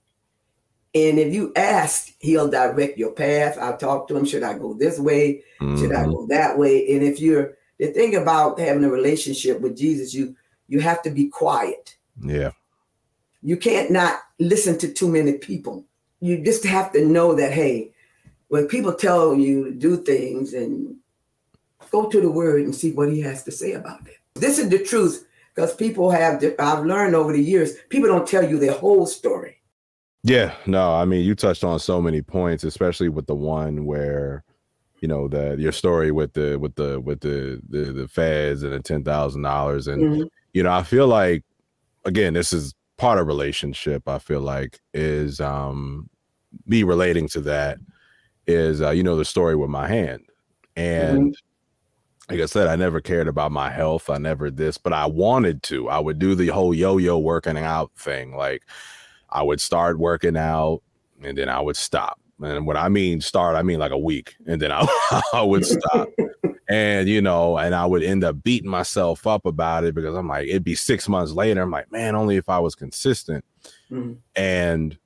And 0.93 1.19
if 1.19 1.33
you 1.33 1.51
ask, 1.57 2.13
he'll 2.19 2.47
direct 2.47 2.97
your 2.97 3.11
path. 3.11 3.57
I'll 3.59 3.75
talk 3.75 4.07
to 4.07 4.15
him, 4.15 4.23
should 4.23 4.43
I 4.43 4.57
go 4.57 4.73
this 4.73 4.97
way? 4.97 5.43
Should 5.59 5.91
I 5.91 6.05
go 6.05 6.25
that 6.27 6.57
way? 6.57 6.95
And 6.95 7.03
if 7.03 7.19
you're 7.19 7.57
the 7.79 7.87
thing 7.87 8.15
about 8.15 8.57
having 8.59 8.85
a 8.85 8.89
relationship 8.89 9.59
with 9.59 9.75
Jesus, 9.75 10.13
you 10.13 10.37
you 10.69 10.79
have 10.79 11.01
to 11.01 11.11
be 11.11 11.27
quiet. 11.27 11.97
Yeah. 12.21 12.51
You 13.45 13.55
can't 13.55 13.91
not 13.91 14.21
listen 14.39 14.75
to 14.79 14.91
too 14.91 15.07
many 15.07 15.33
people. 15.33 15.85
You 16.19 16.43
just 16.43 16.65
have 16.65 16.91
to 16.93 17.05
know 17.05 17.35
that, 17.35 17.51
hey, 17.51 17.91
when 18.47 18.67
people 18.67 18.91
tell 18.91 19.35
you 19.35 19.65
to 19.65 19.71
do 19.71 19.97
things 19.97 20.53
and 20.55 20.95
go 21.91 22.09
to 22.09 22.19
the 22.19 22.31
word 22.31 22.63
and 22.63 22.73
see 22.73 22.91
what 22.91 23.11
he 23.11 23.21
has 23.21 23.43
to 23.43 23.51
say 23.51 23.73
about 23.73 24.07
it. 24.07 24.15
This 24.33 24.57
is 24.57 24.69
the 24.69 24.79
truth 24.79 25.27
because 25.53 25.75
people 25.75 26.09
have, 26.09 26.43
I've 26.57 26.85
learned 26.85 27.13
over 27.13 27.33
the 27.33 27.41
years, 27.41 27.73
people 27.89 28.07
don't 28.09 28.27
tell 28.27 28.49
you 28.49 28.57
their 28.57 28.73
whole 28.73 29.05
story. 29.05 29.61
Yeah, 30.23 30.55
no, 30.65 30.95
I 30.95 31.05
mean 31.05 31.23
you 31.23 31.35
touched 31.35 31.63
on 31.63 31.77
so 31.77 32.01
many 32.01 32.23
points, 32.23 32.63
especially 32.63 33.09
with 33.09 33.27
the 33.27 33.35
one 33.35 33.85
where, 33.85 34.43
you 35.01 35.07
know, 35.07 35.27
the 35.27 35.55
your 35.59 35.71
story 35.71 36.11
with 36.11 36.33
the 36.33 36.57
with 36.57 36.73
the 36.73 36.99
with 36.99 37.19
the 37.19 37.61
the, 37.69 37.93
the 37.93 38.07
feds 38.07 38.63
and 38.63 38.73
the 38.73 38.79
ten 38.79 39.03
thousand 39.03 39.43
dollars, 39.43 39.87
and 39.87 40.01
Mhm. 40.01 40.29
you 40.51 40.63
know, 40.63 40.71
I 40.71 40.81
feel 40.81 41.05
like 41.05 41.43
again, 42.05 42.33
this 42.33 42.53
is 42.53 42.73
part 42.97 43.19
of 43.19 43.27
relationship. 43.27 44.07
I 44.07 44.19
feel 44.19 44.41
like 44.41 44.79
is 44.93 45.39
um 45.39 46.09
me 46.65 46.83
relating 46.83 47.27
to 47.29 47.41
that 47.41 47.77
is 48.47 48.81
uh, 48.81 48.91
you 48.91 49.03
know 49.03 49.15
the 49.17 49.25
story 49.25 49.55
with 49.55 49.69
my 49.69 49.87
hand, 49.87 50.23
and 50.75 51.35
like 52.29 52.41
I 52.41 52.45
said, 52.45 52.67
I 52.67 52.75
never 52.75 53.01
cared 53.01 53.27
about 53.27 53.51
my 53.51 53.69
health. 53.69 54.09
I 54.09 54.17
never 54.17 54.49
this, 54.49 54.77
but 54.77 54.93
I 54.93 55.05
wanted 55.05 55.63
to. 55.63 55.89
I 55.89 55.99
would 55.99 56.19
do 56.19 56.35
the 56.35 56.47
whole 56.47 56.73
yo-yo 56.73 57.17
working 57.17 57.57
out 57.57 57.91
thing, 57.97 58.35
like. 58.35 58.63
I 59.29 59.43
would 59.43 59.59
start 59.59 59.99
working 59.99 60.37
out 60.37 60.81
and 61.21 61.37
then 61.37 61.49
I 61.49 61.59
would 61.59 61.75
stop. 61.75 62.19
And 62.43 62.65
when 62.65 62.77
I 62.77 62.89
mean 62.89 63.21
start, 63.21 63.55
I 63.55 63.63
mean 63.63 63.79
like 63.79 63.91
a 63.91 63.97
week, 63.97 64.35
and 64.45 64.61
then 64.61 64.71
I, 64.73 64.85
I 65.33 65.41
would 65.41 65.65
stop. 65.65 66.09
and 66.67 67.07
you 67.07 67.21
know, 67.21 67.57
and 67.57 67.73
I 67.75 67.85
would 67.85 68.03
end 68.03 68.23
up 68.23 68.43
beating 68.43 68.69
myself 68.69 69.25
up 69.27 69.45
about 69.45 69.83
it 69.83 69.95
because 69.95 70.15
I'm 70.15 70.27
like, 70.27 70.47
it'd 70.47 70.63
be 70.63 70.75
six 70.75 71.07
months 71.07 71.31
later. 71.31 71.61
I'm 71.61 71.71
like, 71.71 71.91
man, 71.91 72.15
only 72.15 72.35
if 72.37 72.49
I 72.49 72.59
was 72.59 72.75
consistent. 72.75 73.45
Mhm. 73.91 74.17
And 74.35 74.97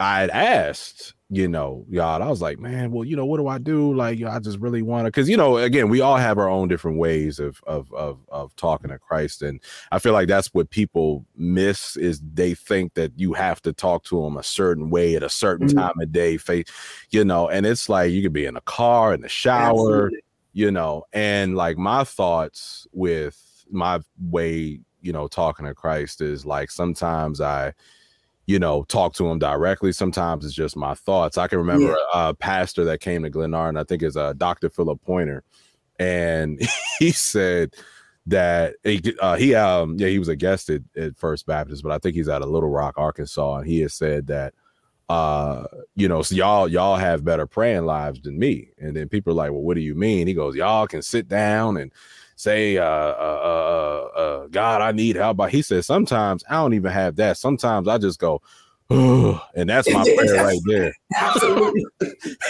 I'd 0.00 0.30
asked, 0.30 1.14
you 1.28 1.48
know, 1.48 1.84
y'all, 1.90 2.22
I 2.22 2.28
was 2.28 2.40
like, 2.40 2.58
man, 2.60 2.92
well, 2.92 3.04
you 3.04 3.16
know, 3.16 3.26
what 3.26 3.38
do 3.38 3.48
I 3.48 3.58
do? 3.58 3.92
Like, 3.92 4.18
you 4.18 4.26
know, 4.26 4.30
I 4.30 4.38
just 4.38 4.58
really 4.60 4.80
want 4.82 5.06
to, 5.06 5.10
because 5.10 5.28
you 5.28 5.36
know, 5.36 5.56
again, 5.58 5.88
we 5.88 6.00
all 6.00 6.16
have 6.16 6.38
our 6.38 6.48
own 6.48 6.68
different 6.68 6.98
ways 6.98 7.40
of 7.40 7.60
of 7.66 7.92
of 7.92 8.20
of 8.28 8.54
talking 8.54 8.90
to 8.90 8.98
Christ, 8.98 9.42
and 9.42 9.60
I 9.90 9.98
feel 9.98 10.12
like 10.12 10.28
that's 10.28 10.54
what 10.54 10.70
people 10.70 11.26
miss 11.36 11.96
is 11.96 12.20
they 12.32 12.54
think 12.54 12.94
that 12.94 13.12
you 13.18 13.32
have 13.32 13.60
to 13.62 13.72
talk 13.72 14.04
to 14.04 14.22
them 14.22 14.36
a 14.36 14.42
certain 14.44 14.88
way 14.88 15.16
at 15.16 15.24
a 15.24 15.28
certain 15.28 15.66
Mhm. 15.66 15.66
time 15.66 15.98
of 16.00 16.12
day, 16.12 16.36
face, 16.36 16.66
you 17.10 17.24
know, 17.24 17.48
and 17.48 17.66
it's 17.66 17.88
like 17.88 18.12
you 18.12 18.22
could 18.22 18.32
be 18.32 18.46
in 18.46 18.56
a 18.56 18.60
car, 18.62 19.12
in 19.12 19.22
the 19.22 19.28
shower, 19.28 20.12
Absolutely. 20.12 20.20
you 20.52 20.70
know, 20.70 21.04
and 21.12 21.56
like 21.56 21.76
my 21.76 22.04
thoughts 22.04 22.86
with 22.92 23.64
my 23.70 24.00
way, 24.20 24.80
you 25.00 25.12
know, 25.12 25.26
talking 25.28 25.66
to 25.66 25.74
Christ 25.74 26.20
is 26.20 26.46
like 26.46 26.70
sometimes 26.70 27.40
I, 27.40 27.72
you 28.46 28.60
know, 28.60 28.84
talk 28.84 29.12
to 29.14 29.28
him 29.28 29.38
directly. 29.38 29.92
Sometimes 29.92 30.44
it's 30.44 30.54
just 30.54 30.76
my 30.76 30.94
thoughts. 30.94 31.36
I 31.36 31.48
can 31.48 31.58
remember 31.58 31.96
a, 32.14 32.32
pastor 32.32 32.84
that 32.84 33.00
came 33.00 33.24
to 33.24 33.30
Glenarden, 33.30 33.78
I 33.78 33.84
think 33.84 34.02
is 34.02 34.16
uh, 34.16 34.32
Dr. 34.34 34.70
Philip 34.70 35.00
Pointer, 35.04 35.42
and 35.98 36.60
he 36.98 37.10
said 37.10 37.74
that 38.26 38.74
he, 38.82 39.00
uh, 39.20 39.36
he 39.36 39.54
um 39.54 39.96
yeah 39.98 40.08
he 40.08 40.18
was 40.18 40.28
a 40.28 40.36
guest 40.36 40.68
at, 40.70 40.82
at 40.96 41.16
First 41.16 41.46
Baptist, 41.46 41.82
but 41.82 41.92
I 41.92 41.98
think 41.98 42.14
he's 42.14 42.28
out 42.28 42.42
of 42.42 42.48
Little 42.48 42.70
Rock, 42.70 42.94
Arkansas, 42.96 43.58
and 43.58 43.66
he 43.66 43.80
has 43.80 43.94
said 43.94 44.26
that 44.28 44.54
uh 45.08 45.64
you 45.94 46.08
know 46.08 46.20
so 46.20 46.34
y'all 46.34 46.66
y'all 46.66 46.96
have 46.96 47.24
better 47.24 47.46
praying 47.46 47.86
lives 47.86 48.20
than 48.22 48.36
me 48.36 48.70
and 48.78 48.96
then 48.96 49.08
people 49.08 49.32
are 49.32 49.36
like 49.36 49.52
well 49.52 49.60
what 49.60 49.76
do 49.76 49.80
you 49.80 49.94
mean 49.94 50.26
he 50.26 50.34
goes 50.34 50.56
y'all 50.56 50.84
can 50.84 51.00
sit 51.00 51.28
down 51.28 51.76
and 51.76 51.92
say 52.36 52.76
uh 52.78 52.84
uh 52.84 54.10
uh, 54.14 54.18
uh 54.18 54.46
god 54.48 54.80
i 54.82 54.92
need 54.92 55.16
help 55.16 55.36
but 55.36 55.50
he 55.50 55.62
says 55.62 55.86
sometimes 55.86 56.44
i 56.48 56.54
don't 56.54 56.74
even 56.74 56.92
have 56.92 57.16
that 57.16 57.36
sometimes 57.36 57.88
i 57.88 57.98
just 57.98 58.18
go 58.18 58.40
and 58.90 59.68
that's 59.68 59.90
my 59.90 60.04
prayer 60.16 60.44
right 60.44 60.60
there. 60.66 60.92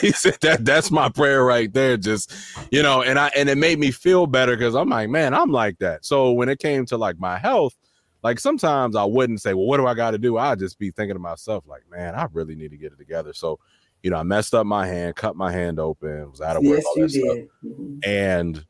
He 0.00 0.10
said 0.12 0.36
that 0.42 0.64
that's 0.64 0.90
my 0.90 1.08
prayer 1.08 1.44
right 1.44 1.72
there. 1.72 1.96
Just 1.96 2.32
you 2.70 2.82
know, 2.82 3.02
and 3.02 3.18
I 3.18 3.28
and 3.28 3.48
it 3.48 3.56
made 3.56 3.78
me 3.78 3.90
feel 3.90 4.26
better 4.26 4.56
because 4.56 4.74
I'm 4.74 4.90
like, 4.90 5.08
man, 5.08 5.32
I'm 5.34 5.50
like 5.50 5.78
that. 5.78 6.04
So 6.04 6.32
when 6.32 6.48
it 6.48 6.58
came 6.58 6.84
to 6.86 6.96
like 6.98 7.18
my 7.18 7.38
health, 7.38 7.74
like 8.22 8.38
sometimes 8.38 8.96
I 8.96 9.04
wouldn't 9.04 9.40
say, 9.40 9.54
well, 9.54 9.66
what 9.66 9.78
do 9.78 9.86
I 9.86 9.94
got 9.94 10.10
to 10.10 10.18
do? 10.18 10.36
I'd 10.36 10.58
just 10.58 10.78
be 10.78 10.90
thinking 10.90 11.14
to 11.14 11.20
myself, 11.20 11.64
like, 11.66 11.82
man, 11.90 12.14
I 12.14 12.26
really 12.32 12.54
need 12.54 12.70
to 12.72 12.76
get 12.76 12.92
it 12.92 12.98
together. 12.98 13.32
So, 13.32 13.58
you 14.02 14.10
know, 14.10 14.18
I 14.18 14.22
messed 14.22 14.54
up 14.54 14.66
my 14.66 14.86
hand, 14.86 15.16
cut 15.16 15.36
my 15.36 15.50
hand 15.50 15.78
open, 15.78 16.30
was 16.30 16.40
out 16.40 16.56
of 16.56 16.64
work, 16.64 16.76
yes, 16.78 16.84
all 16.86 16.94
you 16.96 17.02
that 17.02 17.10
stuff. 17.10 17.34
did. 17.36 17.48
Mhm. 17.64 18.06
and 18.06 18.64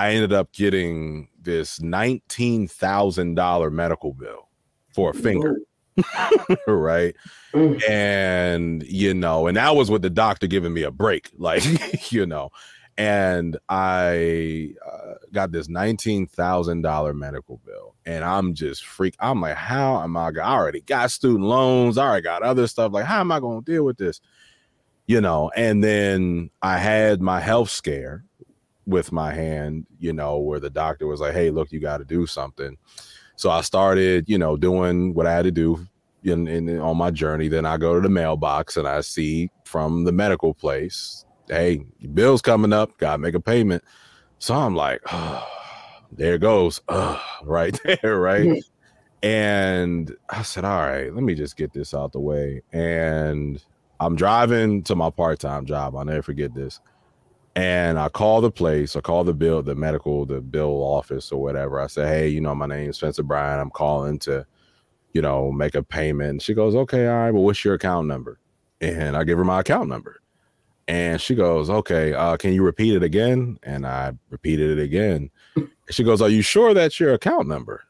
I 0.00 0.12
ended 0.12 0.32
up 0.32 0.52
getting 0.52 1.28
this 1.40 1.80
nineteen 1.80 2.68
thousand 2.68 3.34
dollar 3.34 3.70
medical 3.70 4.14
bill 4.14 4.48
for 4.94 5.10
a 5.10 5.14
finger, 5.14 5.58
right? 6.66 7.14
Mm. 7.52 7.90
and 7.90 8.82
you 8.84 9.12
know 9.12 9.48
and 9.48 9.56
that 9.56 9.74
was 9.74 9.90
with 9.90 10.02
the 10.02 10.10
doctor 10.10 10.46
giving 10.46 10.72
me 10.72 10.84
a 10.84 10.92
break 10.92 11.32
like 11.36 12.12
you 12.12 12.24
know 12.24 12.50
and 12.96 13.56
i 13.68 14.72
uh, 14.86 15.14
got 15.32 15.50
this 15.50 15.66
$19000 15.66 17.14
medical 17.16 17.60
bill 17.66 17.96
and 18.06 18.22
i'm 18.22 18.54
just 18.54 18.84
freak 18.84 19.16
i'm 19.18 19.40
like 19.40 19.56
how 19.56 20.00
am 20.00 20.16
i 20.16 20.28
i 20.28 20.38
already 20.38 20.80
got 20.82 21.10
student 21.10 21.44
loans 21.44 21.98
i 21.98 22.06
already 22.06 22.22
got 22.22 22.42
other 22.42 22.68
stuff 22.68 22.92
like 22.92 23.04
how 23.04 23.18
am 23.18 23.32
i 23.32 23.40
going 23.40 23.64
to 23.64 23.72
deal 23.72 23.84
with 23.84 23.96
this 23.96 24.20
you 25.08 25.20
know 25.20 25.50
and 25.56 25.82
then 25.82 26.50
i 26.62 26.78
had 26.78 27.20
my 27.20 27.40
health 27.40 27.68
scare 27.70 28.24
with 28.86 29.12
my 29.12 29.32
hand 29.32 29.86
you 29.98 30.12
know 30.12 30.38
where 30.38 30.60
the 30.60 30.70
doctor 30.70 31.06
was 31.06 31.20
like 31.20 31.32
hey 31.34 31.50
look 31.50 31.70
you 31.70 31.80
got 31.80 31.98
to 31.98 32.04
do 32.04 32.26
something 32.26 32.76
so 33.36 33.50
i 33.50 33.60
started 33.60 34.28
you 34.28 34.38
know 34.38 34.56
doing 34.56 35.14
what 35.14 35.26
i 35.26 35.32
had 35.32 35.44
to 35.44 35.50
do 35.50 35.86
in, 36.24 36.48
in 36.48 36.78
on 36.78 36.96
my 36.96 37.10
journey. 37.10 37.48
Then 37.48 37.66
I 37.66 37.76
go 37.76 37.94
to 37.94 38.00
the 38.00 38.08
mailbox 38.08 38.76
and 38.76 38.86
I 38.86 39.00
see 39.00 39.50
from 39.64 40.04
the 40.04 40.12
medical 40.12 40.54
place, 40.54 41.24
hey, 41.48 41.84
bill's 42.14 42.42
coming 42.42 42.72
up, 42.72 42.96
gotta 42.98 43.18
make 43.18 43.34
a 43.34 43.40
payment. 43.40 43.82
So 44.38 44.54
I'm 44.54 44.74
like, 44.74 45.00
oh, 45.12 45.46
there 46.12 46.34
it 46.34 46.40
goes, 46.40 46.80
uh, 46.88 47.20
right 47.44 47.78
there, 47.84 48.18
right. 48.18 48.46
Mhm. 48.48 48.62
And 49.22 50.16
I 50.30 50.42
said, 50.42 50.64
all 50.64 50.80
right, 50.80 51.12
let 51.12 51.22
me 51.22 51.34
just 51.34 51.56
get 51.56 51.72
this 51.74 51.92
out 51.92 52.12
the 52.12 52.20
way. 52.20 52.62
And 52.72 53.62
I'm 54.00 54.16
driving 54.16 54.82
to 54.84 54.96
my 54.96 55.10
part-time 55.10 55.66
job. 55.66 55.94
I'll 55.94 56.06
never 56.06 56.22
forget 56.22 56.54
this. 56.54 56.80
And 57.60 57.98
I 57.98 58.08
call 58.08 58.40
the 58.40 58.50
place, 58.50 58.96
I 58.96 59.00
call 59.00 59.24
the 59.24 59.34
bill, 59.34 59.62
the 59.62 59.74
medical, 59.74 60.24
the 60.24 60.40
bill 60.40 60.82
office 60.82 61.30
or 61.30 61.42
whatever. 61.42 61.78
I 61.78 61.88
say, 61.88 62.06
hey, 62.06 62.28
you 62.28 62.40
know, 62.40 62.54
my 62.54 62.66
name's 62.66 62.96
Spencer 62.96 63.22
Bryan. 63.22 63.60
I'm 63.60 63.70
calling 63.70 64.18
to 64.20 64.46
you 65.12 65.22
know, 65.22 65.50
make 65.50 65.74
a 65.74 65.82
payment. 65.82 66.42
She 66.42 66.54
goes, 66.54 66.74
okay, 66.74 67.06
all 67.06 67.14
right, 67.14 67.30
well, 67.30 67.42
what's 67.42 67.64
your 67.64 67.74
account 67.74 68.06
number? 68.06 68.38
And 68.80 69.16
I 69.16 69.24
give 69.24 69.38
her 69.38 69.44
my 69.44 69.60
account 69.60 69.88
number. 69.88 70.20
And 70.88 71.20
she 71.20 71.34
goes, 71.34 71.70
okay, 71.70 72.14
uh, 72.14 72.36
can 72.36 72.52
you 72.52 72.62
repeat 72.62 72.96
it 72.96 73.02
again? 73.02 73.58
And 73.62 73.86
I 73.86 74.12
repeated 74.30 74.78
it 74.78 74.82
again. 74.82 75.30
And 75.54 75.68
she 75.90 76.02
goes, 76.02 76.20
are 76.20 76.28
you 76.28 76.42
sure 76.42 76.74
that's 76.74 76.98
your 76.98 77.14
account 77.14 77.46
number? 77.46 77.84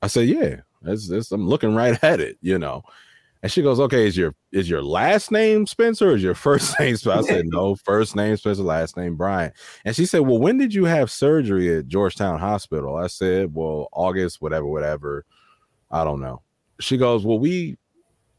I 0.00 0.06
said, 0.06 0.28
yeah, 0.28 0.60
that's, 0.80 1.08
that's, 1.08 1.32
I'm 1.32 1.46
looking 1.46 1.74
right 1.74 1.98
at 2.04 2.20
it, 2.20 2.38
you 2.40 2.58
know. 2.58 2.82
And 3.42 3.50
she 3.50 3.60
goes, 3.60 3.80
okay, 3.80 4.06
is 4.06 4.16
your 4.16 4.34
is 4.52 4.70
your 4.70 4.82
last 4.82 5.32
name 5.32 5.66
Spencer 5.66 6.14
is 6.14 6.22
your 6.22 6.34
first 6.34 6.74
name 6.80 6.96
Spencer? 6.96 7.18
I 7.18 7.22
said, 7.22 7.46
no, 7.46 7.74
first 7.74 8.14
name 8.14 8.36
Spencer, 8.36 8.62
last 8.62 8.96
name 8.96 9.16
Brian. 9.16 9.52
And 9.84 9.96
she 9.96 10.06
said, 10.06 10.20
well, 10.20 10.38
when 10.38 10.58
did 10.58 10.72
you 10.72 10.84
have 10.84 11.10
surgery 11.10 11.76
at 11.76 11.88
Georgetown 11.88 12.38
Hospital? 12.38 12.96
I 12.96 13.08
said, 13.08 13.52
well, 13.54 13.88
August, 13.92 14.40
whatever, 14.40 14.66
whatever. 14.66 15.24
I 15.92 16.04
don't 16.04 16.20
know. 16.20 16.42
She 16.80 16.96
goes, 16.96 17.24
Well, 17.24 17.38
we 17.38 17.76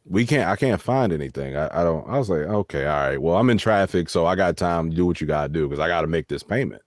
we 0.05 0.25
can't 0.25 0.49
I 0.49 0.55
can't 0.55 0.81
find 0.81 1.13
anything. 1.13 1.55
I, 1.55 1.81
I 1.81 1.83
don't 1.83 2.09
I 2.09 2.17
was 2.17 2.29
like, 2.29 2.41
okay, 2.41 2.85
all 2.85 3.09
right. 3.09 3.21
Well, 3.21 3.37
I'm 3.37 3.49
in 3.49 3.57
traffic, 3.57 4.09
so 4.09 4.25
I 4.25 4.35
got 4.35 4.57
time 4.57 4.89
to 4.89 4.95
do 4.95 5.05
what 5.05 5.21
you 5.21 5.27
gotta 5.27 5.49
do 5.49 5.67
because 5.67 5.79
I 5.79 5.87
gotta 5.87 6.07
make 6.07 6.27
this 6.27 6.43
payment. 6.43 6.81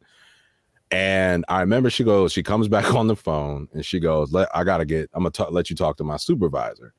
And 0.91 1.45
I 1.49 1.61
remember 1.61 1.91
she 1.91 2.05
goes, 2.05 2.33
she 2.33 2.43
comes 2.43 2.69
back 2.69 2.95
on 2.95 3.07
the 3.07 3.17
phone 3.17 3.69
and 3.73 3.87
she 3.87 4.01
goes, 4.01 4.33
Let 4.33 4.49
I 4.55 4.65
gotta 4.65 4.85
get, 4.85 5.09
I'm 5.15 5.23
gonna 5.23 5.31
ta- 5.31 5.49
let 5.49 5.71
you 5.71 5.77
talk 5.77 5.97
to 5.99 6.05
my 6.05 6.17
supervisor. 6.17 6.93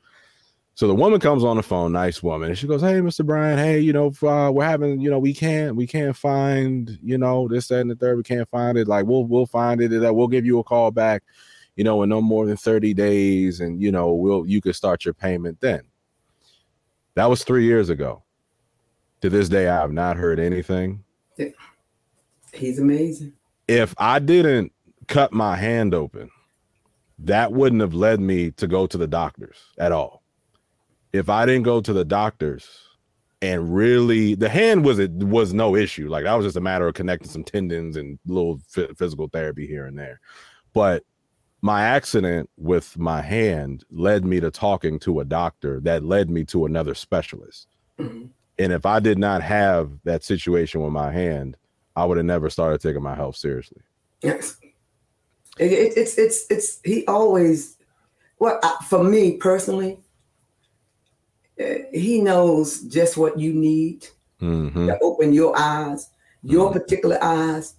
So 0.78 0.88
the 0.88 0.94
woman 0.94 1.20
comes 1.20 1.44
on 1.44 1.58
the 1.58 1.64
phone, 1.64 1.92
nice 1.92 2.22
woman, 2.22 2.50
and 2.50 2.58
she 2.58 2.68
goes, 2.68 2.82
"Hey, 2.82 3.00
Mr. 3.00 3.26
Brian, 3.26 3.58
hey, 3.58 3.80
you 3.80 3.92
know, 3.92 4.14
uh, 4.22 4.52
we're 4.52 4.64
having, 4.64 5.02
you 5.02 5.10
know, 5.10 5.18
we 5.18 5.34
can't, 5.34 5.76
we 5.76 5.88
can't 5.88 6.16
find, 6.16 7.00
you 7.02 7.18
know, 7.18 7.48
this, 7.48 7.70
that, 7.70 7.80
and 7.80 7.90
the 7.90 7.96
third. 7.96 8.16
We 8.16 8.22
can't 8.22 8.48
find 8.48 8.78
it. 8.78 8.88
Like, 8.88 9.08
we'll, 9.08 9.24
we'll 9.26 9.48
find 9.48 9.82
it. 9.82 9.92
and 9.92 10.16
We'll 10.16 10.28
give 10.28 10.46
you 10.46 10.60
a 10.60 10.64
call 10.64 10.92
back, 10.92 11.24
you 11.78 11.84
know, 11.84 12.04
in 12.04 12.10
no 12.10 12.22
more 12.22 12.46
than 12.46 12.58
thirty 12.58 12.94
days, 12.94 13.60
and 13.60 13.82
you 13.82 13.92
know, 13.92 14.14
we'll, 14.14 14.46
you 14.46 14.62
could 14.62 14.76
start 14.76 15.04
your 15.04 15.16
payment 15.16 15.60
then." 15.62 15.82
That 17.16 17.28
was 17.28 17.44
three 17.44 17.66
years 17.66 17.90
ago. 17.90 18.22
To 19.22 19.32
this 19.32 19.50
day, 19.50 19.68
I 19.68 19.82
have 19.82 19.92
not 19.92 20.16
heard 20.16 20.40
anything. 20.40 21.04
He's 22.54 22.78
amazing. 22.78 23.34
If 23.68 23.96
I 23.98 24.20
didn't 24.20 24.72
cut 25.08 25.34
my 25.34 25.56
hand 25.56 25.96
open, 25.96 26.30
that 27.18 27.52
wouldn't 27.52 27.82
have 27.82 27.96
led 27.96 28.20
me 28.20 28.52
to 28.52 28.68
go 28.68 28.86
to 28.86 28.96
the 28.96 29.08
doctors 29.08 29.58
at 29.80 29.92
all. 29.92 30.17
If 31.14 31.30
I 31.30 31.46
didn't 31.46 31.64
go 31.64 31.82
to 31.82 31.94
the 31.94 32.06
doctors 32.06 32.68
and 33.42 33.74
really, 33.74 34.36
the 34.36 34.50
hand 34.50 34.84
was 34.86 35.00
it 35.00 35.12
was 35.12 35.54
no 35.54 35.76
issue. 35.76 36.10
Like 36.10 36.24
that 36.26 36.34
was 36.34 36.46
just 36.46 36.58
a 36.58 36.62
matter 36.62 36.88
of 36.88 36.94
connecting 36.96 37.30
some 37.30 37.44
tendons 37.44 37.96
and 37.98 38.20
little 38.26 38.60
phy- 38.68 38.90
physical 38.98 39.28
therapy 39.28 39.68
here 39.68 39.86
and 39.86 39.98
there. 39.98 40.20
But 40.74 41.04
my 41.62 41.82
accident 41.84 42.50
with 42.58 42.98
my 42.98 43.22
hand 43.22 43.84
led 43.90 44.26
me 44.26 44.40
to 44.40 44.52
talking 44.52 45.00
to 45.00 45.22
a 45.22 45.26
doctor 45.26 45.80
that 45.82 46.04
led 46.04 46.30
me 46.30 46.44
to 46.46 46.66
another 46.66 46.94
specialist. 46.94 47.68
Mhm. 48.00 48.30
And 48.60 48.72
if 48.74 48.86
I 48.86 49.00
did 49.00 49.18
not 49.18 49.42
have 49.44 49.92
that 50.04 50.24
situation 50.24 50.82
with 50.82 50.92
my 50.94 51.12
hand, 51.12 51.58
I 51.96 52.06
would 52.06 52.18
have 52.18 52.26
never 52.26 52.50
started 52.50 52.82
taking 52.82 53.02
my 53.04 53.16
health 53.16 53.36
seriously. 53.38 53.82
Yes. 54.22 54.58
It, 55.60 55.72
it, 55.72 55.98
it's 55.98 56.18
it's 56.20 56.46
it's 56.52 56.80
he 56.84 57.06
always 57.08 57.78
well 58.40 58.60
I- 58.62 58.84
for 58.88 59.04
me 59.04 59.38
personally 59.38 60.00
he 61.94 62.22
knows 62.22 62.82
just 62.84 63.18
what 63.18 63.38
you 63.40 63.54
need 63.54 64.06
Mhm. 64.42 64.88
to 64.88 64.98
open 65.02 65.34
your 65.34 65.58
eyes 65.58 66.10
your 66.44 66.72
particular 66.72 67.18
eyes 67.22 67.76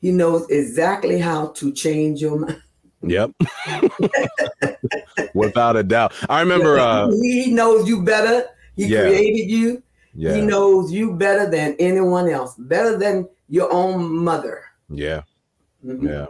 he 0.00 0.12
knows 0.12 0.48
exactly 0.50 1.18
how 1.18 1.46
to 1.48 1.72
change 1.72 2.20
your 2.22 2.38
mind 2.38 2.62
Yep. 3.02 3.30
Without 5.34 5.76
a 5.76 5.82
doubt. 5.82 6.12
I 6.28 6.40
remember 6.40 6.78
uh 6.78 7.10
he 7.10 7.50
knows 7.52 7.88
you 7.88 8.02
better 8.02 8.44
he 8.76 8.86
Yeah. 8.86 9.02
created 9.02 9.50
you 9.50 9.82
he 10.14 10.40
knows 10.40 10.90
you 10.90 11.12
better 11.14 11.48
than 11.50 11.76
anyone 11.78 12.28
else 12.28 12.54
better 12.58 12.96
than 12.98 13.28
your 13.48 13.70
own 13.72 14.10
mother 14.24 14.62
Yeah. 14.90 15.22
Mhm. 15.84 16.02
Yeah. 16.08 16.26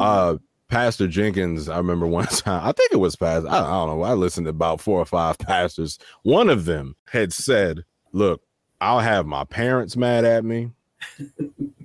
Uh 0.00 0.36
Pastor 0.68 1.06
Jenkins, 1.06 1.68
I 1.68 1.78
remember 1.78 2.06
one 2.06 2.26
time, 2.30 2.66
I 2.66 2.72
think 2.72 2.92
it 2.92 2.96
was 2.96 3.16
Pastor, 3.16 3.48
I, 3.48 3.58
I 3.58 3.70
don't 3.86 3.98
know. 3.98 4.02
I 4.02 4.14
listened 4.14 4.46
to 4.46 4.50
about 4.50 4.80
four 4.80 5.00
or 5.00 5.04
five 5.04 5.38
pastors. 5.40 5.98
One 6.22 6.48
of 6.50 6.64
them 6.64 6.96
had 7.08 7.32
said, 7.32 7.84
Look, 8.12 8.42
I'll 8.80 9.00
have 9.00 9.26
my 9.26 9.44
parents 9.44 9.96
mad 9.96 10.24
at 10.24 10.44
me. 10.44 10.70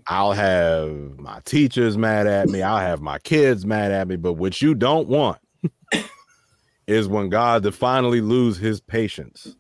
I'll 0.07 0.31
have 0.31 0.91
my 1.19 1.41
teachers 1.45 1.97
mad 1.97 2.25
at 2.27 2.47
me. 2.49 2.61
I'll 2.61 2.79
have 2.79 3.01
my 3.01 3.19
kids 3.19 3.65
mad 3.65 3.91
at 3.91 4.07
me. 4.07 4.15
But 4.15 4.33
what 4.33 4.61
you 4.61 4.73
don't 4.73 5.07
want 5.07 5.37
is 6.87 7.07
when 7.07 7.29
God 7.29 7.63
to 7.63 7.71
finally 7.71 8.21
lose 8.21 8.57
his 8.57 8.81
patience. 8.81 9.55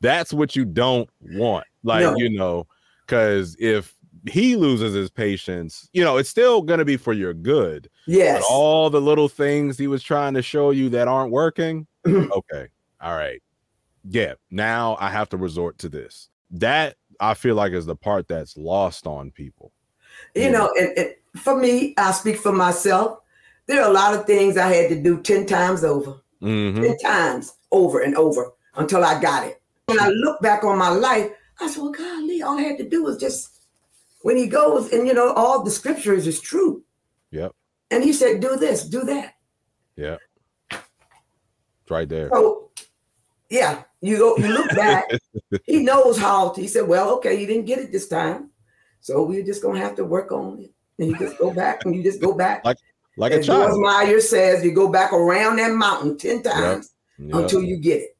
That's 0.00 0.32
what 0.32 0.54
you 0.56 0.64
don't 0.64 1.08
want. 1.20 1.66
Like, 1.82 2.02
No. 2.02 2.16
you 2.16 2.30
know, 2.30 2.66
because 3.06 3.56
if 3.58 3.94
he 4.28 4.56
loses 4.56 4.92
his 4.94 5.10
patience, 5.10 5.88
you 5.92 6.02
know, 6.04 6.16
it's 6.16 6.28
still 6.28 6.62
going 6.62 6.78
to 6.78 6.84
be 6.84 6.96
for 6.96 7.12
your 7.12 7.32
good. 7.34 7.88
yes 8.06 8.40
But 8.40 8.52
all 8.52 8.90
the 8.90 9.00
little 9.00 9.28
things 9.28 9.78
he 9.78 9.86
was 9.86 10.02
trying 10.02 10.34
to 10.34 10.42
show 10.42 10.70
you 10.70 10.88
that 10.90 11.08
aren't 11.08 11.32
working, 11.32 11.86
okay, 12.06 12.68
all 13.00 13.16
right. 13.16 13.42
Yeah, 14.08 14.34
now 14.50 14.96
I 15.00 15.10
have 15.10 15.28
to 15.30 15.36
resort 15.36 15.78
to 15.78 15.88
this. 15.88 16.28
That 16.50 16.96
I 17.20 17.34
feel 17.34 17.54
like 17.56 17.72
is 17.72 17.86
the 17.86 17.96
part 17.96 18.28
that's 18.28 18.56
lost 18.56 19.06
on 19.06 19.30
people. 19.32 19.72
you 20.34 20.50
know 20.50 20.72
and, 20.78 20.96
and 20.98 21.14
for 21.42 21.56
me 21.58 21.92
i 21.98 22.10
speak 22.10 22.36
for 22.38 22.52
myself 22.52 23.18
there 23.66 23.82
are 23.82 23.90
a 23.90 23.92
lot 23.92 24.14
of 24.14 24.24
things 24.24 24.56
i 24.56 24.68
had 24.72 24.88
to 24.88 25.02
do 25.02 25.20
10 25.20 25.44
times 25.46 25.84
over 25.84 26.22
Mhm. 26.42 26.82
10 26.82 26.96
times 26.98 27.54
over 27.70 28.00
and 28.00 28.14
over 28.16 28.52
until 28.76 29.04
i 29.04 29.20
got 29.20 29.46
it 29.46 29.60
when 29.86 30.00
i 30.00 30.08
look 30.08 30.40
back 30.40 30.64
on 30.64 30.78
my 30.78 30.88
life 30.88 31.30
i 31.60 31.68
said 31.68 31.82
well 31.82 31.92
golly 31.92 32.40
all 32.42 32.58
i 32.58 32.62
had 32.62 32.78
to 32.78 32.88
do 32.88 33.02
was 33.02 33.18
just 33.18 33.55
when 34.26 34.36
he 34.36 34.48
goes 34.48 34.92
and 34.92 35.06
you 35.06 35.14
know 35.14 35.32
all 35.34 35.62
the 35.62 35.70
scriptures 35.70 36.26
is 36.26 36.40
true 36.40 36.82
Yep. 37.30 37.52
and 37.92 38.02
he 38.02 38.12
said 38.12 38.40
do 38.40 38.56
this 38.56 38.82
do 38.88 39.04
that 39.04 39.34
Yeah. 39.94 40.16
It's 40.72 41.90
right 41.90 42.08
there. 42.08 42.28
so 42.32 42.70
yeah 43.48 43.84
you 44.00 44.18
go 44.18 44.36
you 44.36 44.48
look 44.48 44.68
back 44.74 45.04
he 45.64 45.84
knows 45.84 46.18
how 46.18 46.48
to, 46.48 46.60
he 46.60 46.66
said 46.66 46.88
well 46.88 47.12
okay 47.14 47.40
you 47.40 47.46
didn't 47.46 47.66
get 47.66 47.78
it 47.78 47.92
this 47.92 48.08
time 48.08 48.50
so 49.00 49.22
we're 49.22 49.44
just 49.44 49.62
gonna 49.62 49.78
have 49.78 49.94
to 49.94 50.04
work 50.04 50.32
on 50.32 50.58
it 50.58 50.72
and 50.98 51.08
you 51.10 51.16
just 51.16 51.38
go 51.38 51.52
back 51.54 51.84
and 51.84 51.94
you 51.94 52.02
just 52.02 52.20
go 52.20 52.32
back 52.32 52.64
Like 52.64 52.78
like 53.16 53.30
a 53.30 53.38
As 53.38 53.46
Joyce 53.46 53.68
child. 53.68 53.80
Meyer 53.80 54.20
says, 54.20 54.64
you 54.64 54.72
go 54.72 54.88
back 54.88 55.12
around 55.12 55.56
that 55.56 55.72
mountain 55.72 56.18
10 56.18 56.42
times 56.42 56.90
yep. 57.16 57.34
until 57.34 57.62
you 57.62 57.78
get 57.78 58.02
it. 58.02 58.16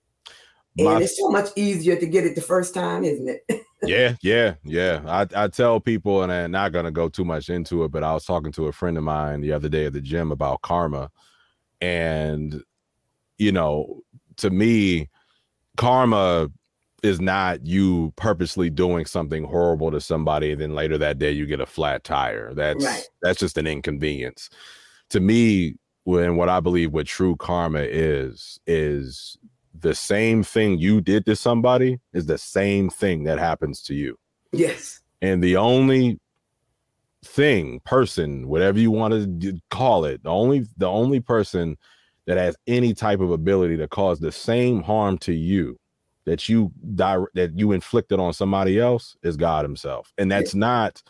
And 0.78 0.86
My, 0.86 1.02
it's 1.02 1.18
so 1.18 1.28
much 1.28 1.50
easier 1.54 1.96
to 1.96 2.06
get 2.06 2.24
it 2.24 2.34
the 2.34 2.40
first 2.40 2.72
time, 2.72 3.04
isn't 3.04 3.28
it? 3.28 3.60
yeah, 3.82 4.14
yeah, 4.22 4.54
yeah. 4.64 5.02
I, 5.06 5.44
I 5.44 5.48
tell 5.48 5.80
people, 5.80 6.22
and 6.22 6.32
I'm 6.32 6.50
not 6.50 6.72
gonna 6.72 6.90
go 6.90 7.08
too 7.08 7.24
much 7.24 7.50
into 7.50 7.84
it, 7.84 7.92
but 7.92 8.02
I 8.02 8.12
was 8.14 8.24
talking 8.24 8.52
to 8.52 8.66
a 8.66 8.72
friend 8.72 8.96
of 8.96 9.04
mine 9.04 9.40
the 9.40 9.52
other 9.52 9.68
day 9.68 9.86
at 9.86 9.92
the 9.92 10.00
gym 10.00 10.32
about 10.32 10.62
karma, 10.62 11.10
and 11.80 12.62
you 13.38 13.52
know, 13.52 14.02
to 14.38 14.50
me, 14.50 15.08
karma 15.76 16.48
is 17.02 17.20
not 17.20 17.64
you 17.64 18.12
purposely 18.16 18.70
doing 18.70 19.04
something 19.04 19.44
horrible 19.44 19.90
to 19.90 20.00
somebody, 20.00 20.52
and 20.52 20.60
then 20.60 20.74
later 20.74 20.98
that 20.98 21.18
day 21.18 21.30
you 21.30 21.46
get 21.46 21.60
a 21.60 21.66
flat 21.66 22.04
tire. 22.04 22.54
That's 22.54 22.84
right. 22.84 23.08
that's 23.22 23.38
just 23.38 23.58
an 23.58 23.66
inconvenience. 23.66 24.50
To 25.10 25.20
me, 25.20 25.76
when 26.04 26.36
what 26.36 26.48
I 26.48 26.60
believe 26.60 26.92
what 26.92 27.06
true 27.06 27.36
karma 27.36 27.80
is, 27.80 28.58
is 28.66 29.36
the 29.86 29.94
same 29.94 30.42
thing 30.42 30.78
you 30.78 31.00
did 31.00 31.24
to 31.26 31.36
somebody 31.36 32.00
is 32.12 32.26
the 32.26 32.38
same 32.38 32.90
thing 32.90 33.22
that 33.24 33.38
happens 33.38 33.82
to 33.82 33.94
you. 33.94 34.18
Yes. 34.50 35.00
And 35.22 35.42
the 35.42 35.56
only 35.56 36.18
thing, 37.24 37.80
person, 37.84 38.48
whatever 38.48 38.80
you 38.80 38.90
want 38.90 39.40
to 39.40 39.60
call 39.70 40.04
it, 40.04 40.24
the 40.24 40.30
only 40.30 40.66
the 40.76 40.88
only 40.88 41.20
person 41.20 41.76
that 42.26 42.36
has 42.36 42.56
any 42.66 42.94
type 42.94 43.20
of 43.20 43.30
ability 43.30 43.76
to 43.76 43.86
cause 43.86 44.18
the 44.18 44.32
same 44.32 44.82
harm 44.82 45.18
to 45.18 45.32
you 45.32 45.78
that 46.24 46.48
you 46.48 46.72
di- 46.96 47.30
that 47.34 47.56
you 47.56 47.70
inflicted 47.70 48.18
on 48.18 48.32
somebody 48.32 48.80
else 48.80 49.16
is 49.22 49.36
God 49.36 49.64
himself. 49.64 50.12
And 50.18 50.30
that's 50.30 50.52
yeah. 50.52 50.60
not 50.60 51.02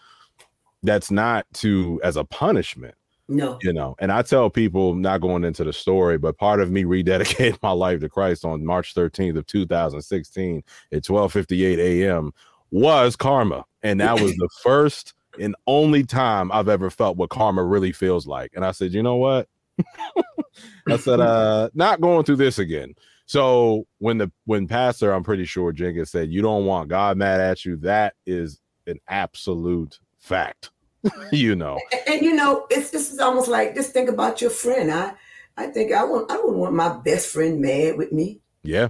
that's 0.83 1.11
not 1.11 1.47
to 1.55 1.99
as 2.05 2.17
a 2.17 2.25
punishment. 2.25 2.95
No. 3.29 3.59
You 3.63 3.73
know, 3.73 3.97
and 3.99 4.13
I 4.13 4.23
tell 4.23 4.51
people 4.51 4.95
not 4.95 5.21
going 5.21 5.45
into 5.45 5.65
the 5.65 5.73
story, 5.73 6.17
but 6.17 6.39
part 6.39 6.61
of 6.61 6.71
me 6.71 6.85
rededicating 6.85 7.59
my 7.63 7.73
life 7.73 8.01
to 8.01 8.09
Christ 8.09 8.45
on 8.45 8.65
March 8.65 8.95
13th 8.95 9.39
of 9.39 9.47
2016 9.47 10.63
at 10.93 11.03
12:58 11.03 11.79
a.m. 11.79 12.33
was 12.71 13.17
karma. 13.17 13.65
And 13.83 14.01
that 14.01 14.21
was 14.21 14.35
the 14.37 14.49
first 14.63 15.15
and 15.39 15.55
only 15.67 16.03
time 16.05 16.51
I've 16.53 16.69
ever 16.69 16.91
felt 16.91 17.17
what 17.17 17.31
karma 17.31 17.63
really 17.63 17.93
feels 17.93 18.27
like. 18.27 18.53
And 18.55 18.65
I 18.65 18.73
said, 18.73 18.93
you 18.93 19.03
know 19.03 19.17
what? 19.17 19.49
I 20.89 20.97
said, 20.97 21.21
uh, 21.21 21.71
not 21.75 22.01
going 22.01 22.25
through 22.25 22.37
this 22.37 22.59
again. 22.59 22.95
So 23.27 23.87
when 23.99 24.19
the 24.19 24.31
when 24.45 24.69
Pastor, 24.69 25.13
I'm 25.13 25.25
pretty 25.25 25.45
sure 25.45 25.73
Jenkins 25.73 26.11
said, 26.11 26.31
you 26.31 26.43
don't 26.43 26.65
want 26.65 26.89
God 26.89 27.17
mad 27.17 27.41
at 27.41 27.65
you, 27.65 27.77
that 27.79 28.15
is 28.25 28.61
an 28.87 29.01
absolute 29.09 29.99
fact. 30.19 30.71
you 31.33 31.57
know. 31.57 31.79
And, 31.93 32.01
and, 32.09 32.23
you 32.23 32.35
know, 32.35 32.67
it's 32.71 32.91
this 32.91 33.13
is 33.13 33.19
almost 33.19 33.49
like 33.49 33.75
just 33.75 33.93
think 33.93 34.09
about 34.09 34.41
your 34.41 34.51
friend. 34.51 34.93
I 34.93 35.15
I 35.57 35.67
think 35.67 35.93
I 35.93 36.05
want 36.05 36.31
I 36.31 36.37
wouldn't 36.37 36.59
want 36.59 36.75
my 36.75 36.89
best 36.89 37.29
friend 37.29 37.61
mad 37.61 37.97
with 37.97 38.13
me. 38.13 38.41
Yeah. 38.63 38.89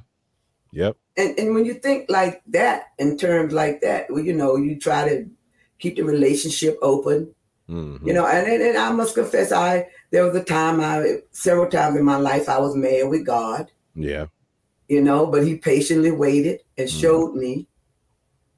Yep. 0.72 0.96
And 1.16 1.38
and 1.38 1.54
when 1.54 1.64
you 1.64 1.74
think 1.74 2.10
like 2.10 2.42
that 2.48 2.88
in 2.98 3.16
terms 3.16 3.52
like 3.52 3.80
that, 3.82 4.10
well, 4.10 4.22
you 4.22 4.34
know, 4.34 4.56
you 4.56 4.78
try 4.78 5.08
to 5.08 5.26
keep 5.78 5.96
the 5.96 6.04
relationship 6.04 6.78
open. 6.82 7.34
Mm-hmm. 7.68 8.06
You 8.06 8.14
know, 8.14 8.26
and, 8.26 8.46
and 8.62 8.78
I 8.78 8.92
must 8.92 9.14
confess, 9.14 9.50
I 9.50 9.88
there 10.10 10.24
was 10.24 10.36
a 10.36 10.44
time 10.44 10.80
I 10.80 11.18
several 11.32 11.68
times 11.68 11.96
in 11.96 12.04
my 12.04 12.16
life 12.16 12.48
I 12.48 12.58
was 12.58 12.76
mad 12.76 13.08
with 13.08 13.26
God. 13.26 13.70
Yeah. 13.94 14.26
You 14.88 15.02
know, 15.02 15.26
but 15.26 15.44
he 15.44 15.56
patiently 15.56 16.12
waited 16.12 16.60
and 16.78 16.88
mm-hmm. 16.88 17.00
showed 17.00 17.34
me. 17.34 17.66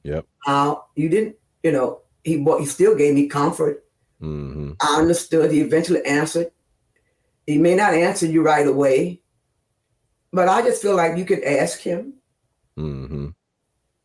Yep. 0.03 0.27
How 0.45 0.87
you 0.95 1.09
didn't, 1.09 1.37
you 1.63 1.73
know, 1.73 2.03
he 2.25 2.45
he 2.59 2.67
still 2.67 2.95
gave 2.95 3.15
me 3.15 3.29
comfort. 3.29 3.85
Mm-hmm. 4.21 4.73
I 4.81 4.99
understood. 4.99 5.51
He 5.51 5.61
eventually 5.61 6.05
answered. 6.05 6.51
He 7.47 7.59
may 7.59 7.75
not 7.75 7.95
answer 7.95 8.27
you 8.27 8.43
right 8.43 8.67
away, 8.67 9.23
but 10.33 10.49
I 10.49 10.63
just 10.63 10.83
feel 10.83 10.97
like 10.97 11.17
you 11.17 11.25
could 11.25 11.43
ask 11.45 11.81
him. 11.81 12.15
Mm-hmm. 12.77 13.29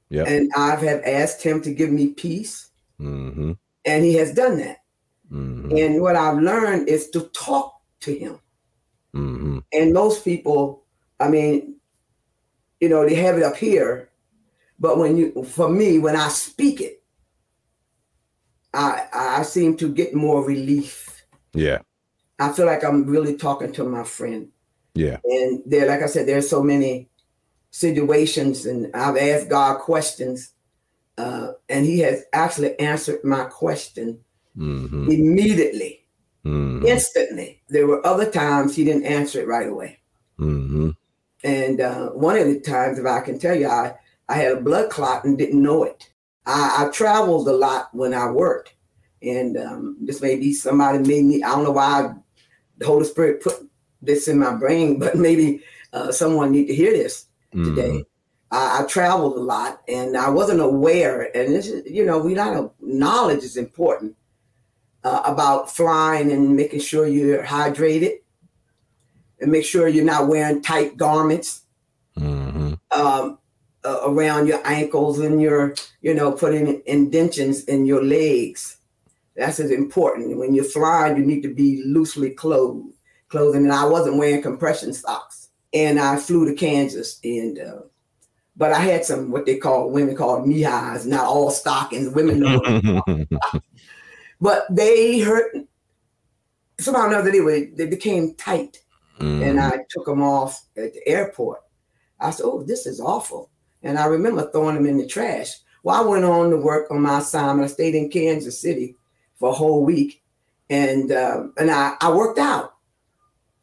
Yeah. 0.10 0.24
And 0.24 0.52
I 0.56 0.76
have 0.76 1.02
asked 1.06 1.44
him 1.44 1.62
to 1.62 1.74
give 1.74 1.90
me 1.90 2.10
peace. 2.10 2.70
Mm-hmm. 3.02 3.54
And 3.86 4.06
he 4.06 4.14
has 4.16 4.34
done 4.34 4.58
that. 4.60 4.78
Mm-hmm. 5.32 5.76
And 5.76 6.02
what 6.02 6.16
I've 6.16 6.38
learned 6.38 6.88
is 6.88 7.10
to 7.10 7.22
talk 7.34 7.82
to 8.02 8.18
him. 8.18 8.40
Mm-hmm. 9.14 9.60
And 9.74 9.94
most 9.94 10.24
people, 10.24 10.86
I 11.20 11.28
mean, 11.28 11.76
you 12.80 12.90
know, 12.90 13.08
they 13.08 13.16
have 13.16 13.38
it 13.38 13.44
up 13.44 13.58
here. 13.58 14.10
But 14.80 14.98
when 14.98 15.18
you, 15.18 15.44
for 15.44 15.70
me, 15.70 16.00
when 16.00 16.16
I 16.16 16.30
speak 16.30 16.82
it, 16.82 17.03
I 18.74 19.08
I 19.14 19.44
seem 19.44 19.78
to 19.78 19.90
get 19.90 20.14
more 20.14 20.44
relief. 20.44 21.26
Yeah. 21.54 21.80
I 22.40 22.52
feel 22.52 22.66
like 22.66 22.84
I'm 22.84 23.06
really 23.06 23.36
talking 23.38 23.72
to 23.74 23.84
my 23.84 24.04
friend. 24.04 24.50
Yeah. 24.96 25.18
And 25.24 25.62
there, 25.66 25.88
like 25.88 26.02
I 26.02 26.08
said, 26.08 26.28
there's 26.28 26.50
so 26.50 26.64
many 26.64 27.10
situations, 27.72 28.66
and 28.66 28.94
I've 28.96 29.18
asked 29.18 29.50
God 29.50 29.80
questions, 29.80 30.52
uh, 31.18 31.54
and 31.70 31.86
He 31.86 32.00
has 32.00 32.24
actually 32.34 32.78
answered 32.80 33.24
my 33.24 33.46
question 33.46 34.20
mm-hmm. 34.58 35.10
immediately, 35.10 36.06
mm-hmm. 36.46 36.86
instantly. 36.86 37.62
There 37.70 37.88
were 37.88 38.06
other 38.06 38.30
times 38.30 38.76
He 38.76 38.84
didn't 38.84 39.06
answer 39.06 39.42
it 39.42 39.48
right 39.48 39.70
away. 39.70 40.00
Mm-hmm. 40.40 40.92
And 41.44 41.82
uh, 41.82 42.10
one 42.10 42.38
of 42.38 42.48
the 42.48 42.60
times, 42.60 43.00
if 43.00 43.06
I 43.06 43.22
can 43.22 43.38
tell 43.38 43.56
you, 43.56 43.68
I, 43.68 43.96
I 44.30 44.36
had 44.36 44.54
a 44.54 44.62
blood 44.62 44.90
clot 44.90 45.26
and 45.26 45.38
didn't 45.38 45.62
know 45.62 45.84
it. 45.84 46.10
I, 46.46 46.86
I 46.86 46.90
traveled 46.92 47.48
a 47.48 47.54
lot 47.54 47.90
when 47.94 48.14
I 48.14 48.30
worked, 48.30 48.74
and 49.22 49.58
um, 49.58 49.98
this 50.02 50.22
may 50.22 50.36
be 50.36 50.54
somebody 50.54 51.00
made 51.00 51.26
me. 51.26 51.44
I 51.44 51.50
don't 51.50 51.64
know 51.64 51.72
why 51.72 51.84
I, 51.84 52.14
the 52.78 52.86
Holy 52.86 53.06
Spirit 53.06 53.42
put 53.42 53.68
this 54.02 54.28
in 54.28 54.40
my 54.40 54.54
brain, 54.54 55.00
but 55.00 55.16
maybe 55.16 55.64
uh, 55.94 56.12
someone 56.12 56.52
need 56.52 56.68
to 56.68 56.76
hear 56.76 56.92
this 56.92 57.28
mm. 57.54 57.64
today. 57.64 58.04
I, 58.52 58.82
I, 58.82 58.86
traveled 58.88 59.38
a 59.38 59.42
lot, 59.42 59.82
and 59.88 60.16
I 60.18 60.30
wasn't 60.30 60.62
aware. 60.62 61.36
And 61.36 61.54
this 61.54 61.68
is, 61.68 61.90
you 61.90 62.06
know, 62.06 62.20
we 62.20 62.34
know 62.36 62.74
knowledge 62.80 63.44
is 63.44 63.58
important 63.58 64.16
uh, 65.04 65.22
about 65.26 65.72
flying 65.72 66.32
and 66.32 66.56
making 66.56 66.82
sure 66.82 67.08
you're 67.08 67.44
hydrated, 67.44 68.20
and 69.40 69.52
make 69.52 69.66
sure 69.66 69.88
you're 69.88 70.06
not 70.06 70.28
wearing 70.28 70.62
tight 70.62 70.98
garments. 70.98 71.62
Mm-hmm. 72.18 72.74
Um, 72.92 73.40
uh, 73.86 74.02
around 74.06 74.48
your 74.48 74.66
ankles 74.66 75.20
and 75.20 75.42
your, 75.42 75.76
you 76.02 76.14
know, 76.14 76.32
putting 76.32 76.82
indentions 76.86 77.64
in 77.66 77.86
your 77.86 78.04
legs. 78.04 78.78
That's 79.36 79.60
as 79.60 79.72
important. 79.72 80.38
When 80.38 80.54
you're 80.54 80.64
flying, 80.64 81.18
you 81.18 81.26
need 81.26 81.42
to 81.42 81.54
be 81.54 81.84
loosely 81.86 82.32
clothed. 82.32 82.90
Clothing, 83.30 83.64
and 83.64 83.74
I 83.74 83.86
wasn't 83.86 84.18
wearing 84.18 84.44
compression 84.44 84.94
socks. 84.94 85.50
And 85.74 86.00
I 86.00 86.18
flew 86.18 86.46
to 86.46 86.54
Kansas, 86.54 87.20
and 87.24 87.58
uh, 87.58 87.80
but 88.56 88.72
I 88.72 88.80
had 88.80 89.06
some 89.06 89.32
what 89.32 89.48
they 89.48 89.58
call 89.58 89.90
women 89.90 90.16
call 90.16 90.46
knee 90.46 90.62
highs, 90.62 91.08
not 91.08 91.26
all 91.26 91.50
stockings. 91.50 92.14
Women 92.14 92.40
know, 92.40 93.02
but 94.42 94.66
they 94.70 95.20
hurt. 95.20 95.56
Somehow 96.80 97.06
or 97.06 97.08
another, 97.08 97.32
they 97.32 97.42
were 97.42 97.66
they 97.74 97.88
became 97.88 98.36
tight, 98.36 98.84
mm. 99.20 99.44
and 99.44 99.60
I 99.60 99.80
took 99.90 100.06
them 100.06 100.22
off 100.22 100.64
at 100.78 100.94
the 100.94 101.08
airport. 101.08 101.62
I 102.20 102.30
said, 102.30 102.46
"Oh, 102.46 102.62
this 102.62 102.86
is 102.86 103.00
awful." 103.00 103.50
And 103.84 104.00
I 104.00 104.06
remember 104.06 104.50
throwing 104.50 104.76
them 104.76 104.86
in 104.86 104.98
the 104.98 105.06
trash. 105.06 105.58
Well, 105.84 106.02
I 106.02 106.08
went 106.08 106.24
on 106.24 106.50
to 106.50 106.58
work 106.58 106.90
on 106.90 107.02
my 107.02 107.20
assignment. 107.20 107.70
I 107.70 107.72
stayed 107.72 107.96
in 107.96 108.10
Kansas 108.10 108.60
City 108.60 108.96
for 109.36 109.50
a 109.50 109.54
whole 109.54 109.84
week. 109.84 110.24
And 110.70 111.12
uh, 111.12 111.48
and 111.58 111.70
I, 111.70 111.96
I 112.00 112.12
worked 112.12 112.40
out. 112.40 112.76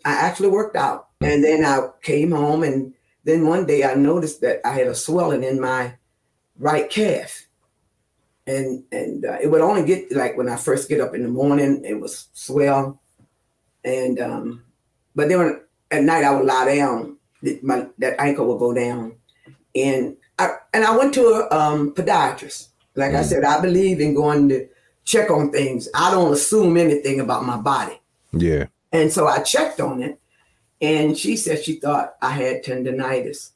I 0.05 0.13
actually 0.13 0.49
worked 0.49 0.77
out. 0.77 1.09
And 1.23 1.43
then 1.43 1.65
I 1.65 1.89
came 2.03 2.31
home 2.31 2.63
and 2.63 2.95
then 3.25 3.47
one 3.47 3.67
day 3.67 3.85
I 3.85 3.95
noticed 3.95 4.41
that 4.43 4.61
I 4.65 4.73
had 4.73 4.87
a 4.87 4.95
swelling 4.95 5.45
in 5.45 5.61
my 5.61 5.95
right 6.59 6.89
calf. 6.89 7.47
And 8.47 8.85
and 8.93 9.25
uh, 9.25 9.39
it 9.41 9.49
would 9.49 9.61
only 9.61 9.85
get 9.85 10.13
like 10.13 10.37
when 10.37 10.49
I 10.49 10.57
first 10.57 10.89
get 10.89 11.01
up 11.01 11.15
in 11.15 11.23
the 11.23 11.29
morning, 11.29 11.83
it 11.85 11.99
was 11.99 12.29
swell. 12.33 13.01
And 13.85 14.21
um, 14.21 14.65
but 15.15 15.29
then 15.29 15.61
at 15.91 16.03
night 16.03 16.25
I 16.25 16.35
would 16.35 16.47
lie 16.47 16.77
down, 16.77 17.17
my 17.63 17.87
that 17.99 18.21
ankle 18.21 18.47
would 18.47 18.59
go 18.59 18.75
down 18.75 19.17
and 19.75 20.17
I 20.39 20.57
and 20.73 20.85
I 20.85 20.97
went 20.97 21.15
to 21.15 21.23
a 21.23 21.57
um, 21.57 21.95
podiatrist. 21.95 22.69
Like 22.97 23.13
mm. 23.13 23.19
I 23.19 23.23
said, 23.23 23.45
I 23.45 23.61
believe 23.61 24.01
in 24.01 24.15
going 24.15 24.49
to 24.49 24.69
check 25.05 25.31
on 25.31 25.51
things. 25.51 25.89
I 25.95 26.11
don't 26.11 26.33
assume 26.33 26.77
anything 26.77 27.21
about 27.21 27.45
my 27.45 27.57
body. 27.57 28.01
Yeah. 28.33 28.67
And 28.93 29.13
so 29.13 29.27
I 29.27 29.43
checked 29.43 29.81
on 29.81 30.03
it, 30.03 30.21
and 30.81 31.17
she 31.17 31.37
said 31.37 31.63
she 31.63 31.75
thought 31.75 32.15
I 32.21 32.31
had 32.31 32.65
tendonitis. 32.65 33.51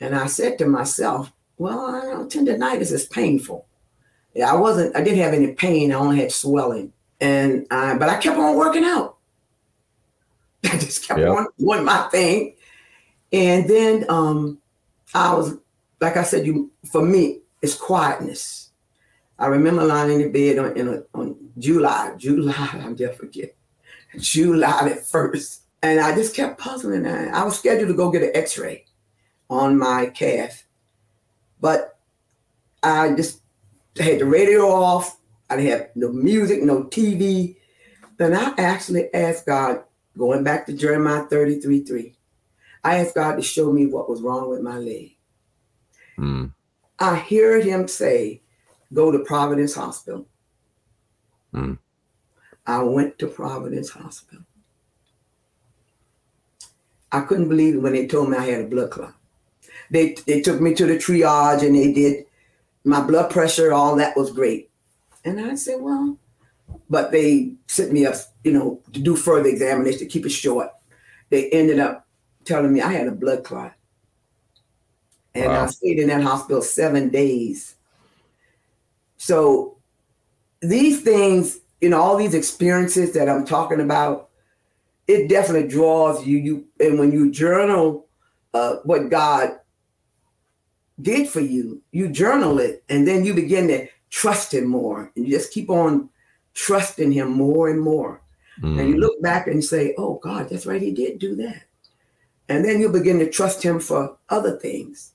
And 0.00 0.14
I 0.14 0.26
said 0.26 0.58
to 0.58 0.66
myself, 0.66 1.32
well, 1.56 1.86
I 1.86 2.00
know 2.02 2.26
tendonitis 2.26 2.92
is 2.92 3.06
painful. 3.06 3.66
Yeah, 4.34 4.52
I 4.52 4.56
wasn't, 4.56 4.94
I 4.94 5.02
didn't 5.02 5.18
have 5.18 5.34
any 5.34 5.52
pain, 5.54 5.92
I 5.92 5.96
only 5.96 6.18
had 6.18 6.30
swelling. 6.30 6.92
And 7.20 7.66
I, 7.70 7.96
but 7.98 8.08
I 8.08 8.18
kept 8.18 8.38
on 8.38 8.56
working 8.56 8.84
out. 8.84 9.16
I 10.64 10.78
just 10.78 11.06
kept 11.06 11.18
yep. 11.18 11.30
on 11.30 11.46
doing 11.58 11.84
my 11.84 12.08
thing. 12.10 12.54
And 13.32 13.68
then 13.68 14.06
um, 14.08 14.58
I 15.14 15.34
was, 15.34 15.56
like 16.00 16.16
I 16.16 16.22
said, 16.22 16.46
you 16.46 16.70
for 16.90 17.02
me, 17.02 17.40
it's 17.62 17.74
quietness. 17.74 18.70
I 19.38 19.46
remember 19.46 19.84
lying 19.84 20.20
in 20.20 20.22
the 20.22 20.28
bed 20.28 20.58
on, 20.58 20.88
a, 20.88 21.02
on 21.14 21.36
July, 21.58 22.14
July, 22.16 22.68
I'll 22.82 22.94
never 22.94 23.12
forget, 23.12 23.54
July 24.18 24.88
the 24.88 24.94
1st, 25.00 25.60
And 25.82 26.00
I 26.00 26.14
just 26.14 26.34
kept 26.34 26.58
puzzling. 26.58 27.06
I 27.06 27.44
was 27.44 27.58
scheduled 27.58 27.88
to 27.88 27.94
go 27.94 28.10
get 28.10 28.22
an 28.22 28.32
x-ray 28.34 28.84
on 29.48 29.78
my 29.78 30.06
calf. 30.06 30.64
But 31.60 31.98
I 32.82 33.14
just 33.14 33.40
had 33.96 34.20
the 34.20 34.26
radio 34.26 34.68
off. 34.68 35.18
I 35.50 35.60
had 35.60 35.90
no 35.94 36.12
music, 36.12 36.62
no 36.62 36.84
TV. 36.84 37.56
Then 38.18 38.34
I 38.34 38.52
actually 38.58 39.12
asked 39.14 39.46
God, 39.46 39.82
going 40.16 40.42
back 40.42 40.66
to 40.66 40.72
Jeremiah 40.72 41.24
33 41.24 41.84
3, 41.84 42.17
I 42.84 42.98
asked 42.98 43.14
God 43.14 43.36
to 43.36 43.42
show 43.42 43.72
me 43.72 43.86
what 43.86 44.08
was 44.08 44.22
wrong 44.22 44.50
with 44.50 44.60
my 44.60 44.78
leg. 44.78 45.16
Mm. 46.18 46.52
I 46.98 47.16
heard 47.16 47.64
him 47.64 47.88
say, 47.88 48.42
Go 48.92 49.10
to 49.10 49.18
Providence 49.20 49.74
Hospital. 49.74 50.26
Mm. 51.54 51.78
I 52.66 52.82
went 52.82 53.18
to 53.18 53.26
Providence 53.26 53.90
Hospital. 53.90 54.44
I 57.10 57.20
couldn't 57.22 57.48
believe 57.48 57.74
it 57.74 57.78
when 57.78 57.92
they 57.92 58.06
told 58.06 58.30
me 58.30 58.36
I 58.36 58.44
had 58.44 58.60
a 58.62 58.68
blood 58.68 58.90
clot. 58.90 59.14
They, 59.90 60.14
they 60.26 60.42
took 60.42 60.60
me 60.60 60.74
to 60.74 60.86
the 60.86 60.96
triage 60.96 61.66
and 61.66 61.74
they 61.74 61.92
did 61.92 62.26
my 62.84 63.00
blood 63.00 63.30
pressure, 63.30 63.72
all 63.72 63.96
that 63.96 64.16
was 64.16 64.32
great. 64.32 64.70
And 65.24 65.40
I 65.40 65.54
said, 65.54 65.80
well, 65.80 66.18
but 66.88 67.10
they 67.10 67.52
sent 67.66 67.92
me 67.92 68.06
up, 68.06 68.14
you 68.44 68.52
know, 68.52 68.80
to 68.92 69.00
do 69.00 69.16
further 69.16 69.48
examination 69.48 70.00
to 70.00 70.06
keep 70.06 70.26
it 70.26 70.30
short. 70.30 70.70
They 71.30 71.50
ended 71.50 71.78
up 71.78 72.06
telling 72.48 72.72
me 72.72 72.80
I 72.80 72.92
had 72.92 73.06
a 73.06 73.12
blood 73.12 73.44
clot. 73.44 73.74
And 75.34 75.46
wow. 75.46 75.64
I 75.64 75.66
stayed 75.66 75.98
in 75.98 76.08
that 76.08 76.22
hospital 76.22 76.62
seven 76.62 77.10
days. 77.10 77.76
So 79.18 79.76
these 80.60 81.02
things, 81.02 81.60
you 81.80 81.90
know, 81.90 82.00
all 82.00 82.16
these 82.16 82.34
experiences 82.34 83.12
that 83.12 83.28
I'm 83.28 83.44
talking 83.44 83.80
about, 83.80 84.30
it 85.06 85.28
definitely 85.28 85.68
draws 85.68 86.26
you. 86.26 86.38
You 86.38 86.66
and 86.80 86.98
when 86.98 87.12
you 87.12 87.30
journal 87.30 88.06
uh, 88.54 88.76
what 88.84 89.10
God 89.10 89.58
did 91.00 91.28
for 91.28 91.40
you, 91.40 91.82
you 91.92 92.08
journal 92.08 92.58
it, 92.58 92.82
and 92.88 93.06
then 93.06 93.24
you 93.24 93.34
begin 93.34 93.68
to 93.68 93.86
trust 94.10 94.52
Him 94.52 94.66
more, 94.66 95.12
and 95.14 95.26
you 95.26 95.32
just 95.32 95.52
keep 95.52 95.70
on 95.70 96.10
trusting 96.54 97.12
Him 97.12 97.32
more 97.32 97.68
and 97.68 97.80
more. 97.80 98.20
Mm. 98.60 98.80
And 98.80 98.88
you 98.88 98.96
mm. 98.96 99.00
look 99.00 99.22
back 99.22 99.46
and 99.46 99.64
say, 99.64 99.94
"Oh 99.96 100.20
God, 100.22 100.48
that's 100.48 100.66
right, 100.66 100.82
He 100.82 100.90
did 100.90 101.18
do 101.18 101.36
that," 101.36 101.62
and 102.48 102.64
then 102.64 102.80
you 102.80 102.88
begin 102.88 103.18
to 103.18 103.30
trust 103.30 103.62
Him 103.62 103.80
for 103.80 104.16
other 104.28 104.58
things. 104.58 105.12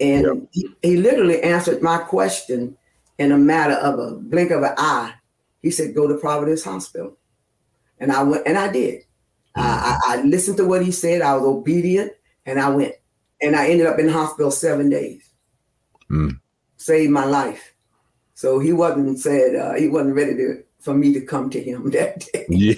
And 0.00 0.26
yep. 0.26 0.36
he, 0.52 0.68
he 0.82 0.96
literally 0.96 1.42
answered 1.42 1.82
my 1.82 1.98
question 1.98 2.76
in 3.18 3.32
a 3.32 3.38
matter 3.38 3.74
of 3.74 3.98
a 3.98 4.16
blink 4.16 4.50
of 4.50 4.62
an 4.62 4.74
eye. 4.76 5.14
He 5.60 5.70
said, 5.70 5.94
"Go 5.94 6.06
to 6.06 6.14
Providence 6.18 6.64
Hospital," 6.64 7.16
and 7.98 8.12
I 8.12 8.22
went, 8.22 8.46
and 8.46 8.56
I 8.56 8.70
did. 8.70 9.00
Mm. 9.56 9.62
I, 9.62 9.98
I, 10.06 10.22
listened 10.22 10.56
to 10.58 10.64
what 10.64 10.84
he 10.84 10.92
said. 10.92 11.20
I 11.20 11.34
was 11.34 11.44
obedient, 11.44 12.12
and 12.46 12.60
I 12.60 12.68
went, 12.70 12.94
and 13.42 13.56
I 13.56 13.68
ended 13.68 13.86
up 13.86 13.98
in 13.98 14.08
hospital 14.08 14.52
seven 14.52 14.88
days. 14.88 15.28
Mm. 16.10 16.38
Saved 16.76 17.10
my 17.10 17.24
life. 17.24 17.74
So 18.34 18.60
he 18.60 18.72
wasn't 18.72 19.18
said 19.18 19.56
uh, 19.56 19.74
he 19.74 19.88
wasn't 19.88 20.14
ready 20.14 20.36
to 20.36 20.62
for 20.88 20.94
me 20.94 21.12
to 21.12 21.20
come 21.20 21.50
to 21.50 21.62
him 21.62 21.90
that 21.90 22.26
day. 22.32 22.46
Yeah. 22.48 22.74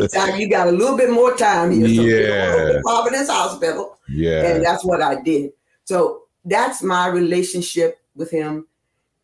so 0.08 0.36
you 0.36 0.48
got 0.48 0.68
a 0.68 0.72
little 0.72 0.96
bit 0.96 1.10
more 1.10 1.36
time 1.36 1.70
here. 1.70 1.86
So 1.86 2.02
yeah. 2.02 2.80
Providence 2.82 3.28
Hospital. 3.28 3.98
Yeah. 4.08 4.46
And 4.46 4.64
that's 4.64 4.82
what 4.82 5.02
I 5.02 5.20
did. 5.20 5.50
So 5.84 6.22
that's 6.46 6.82
my 6.82 7.08
relationship 7.08 7.98
with 8.14 8.30
him. 8.30 8.66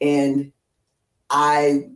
And 0.03 0.53
I 1.31 1.89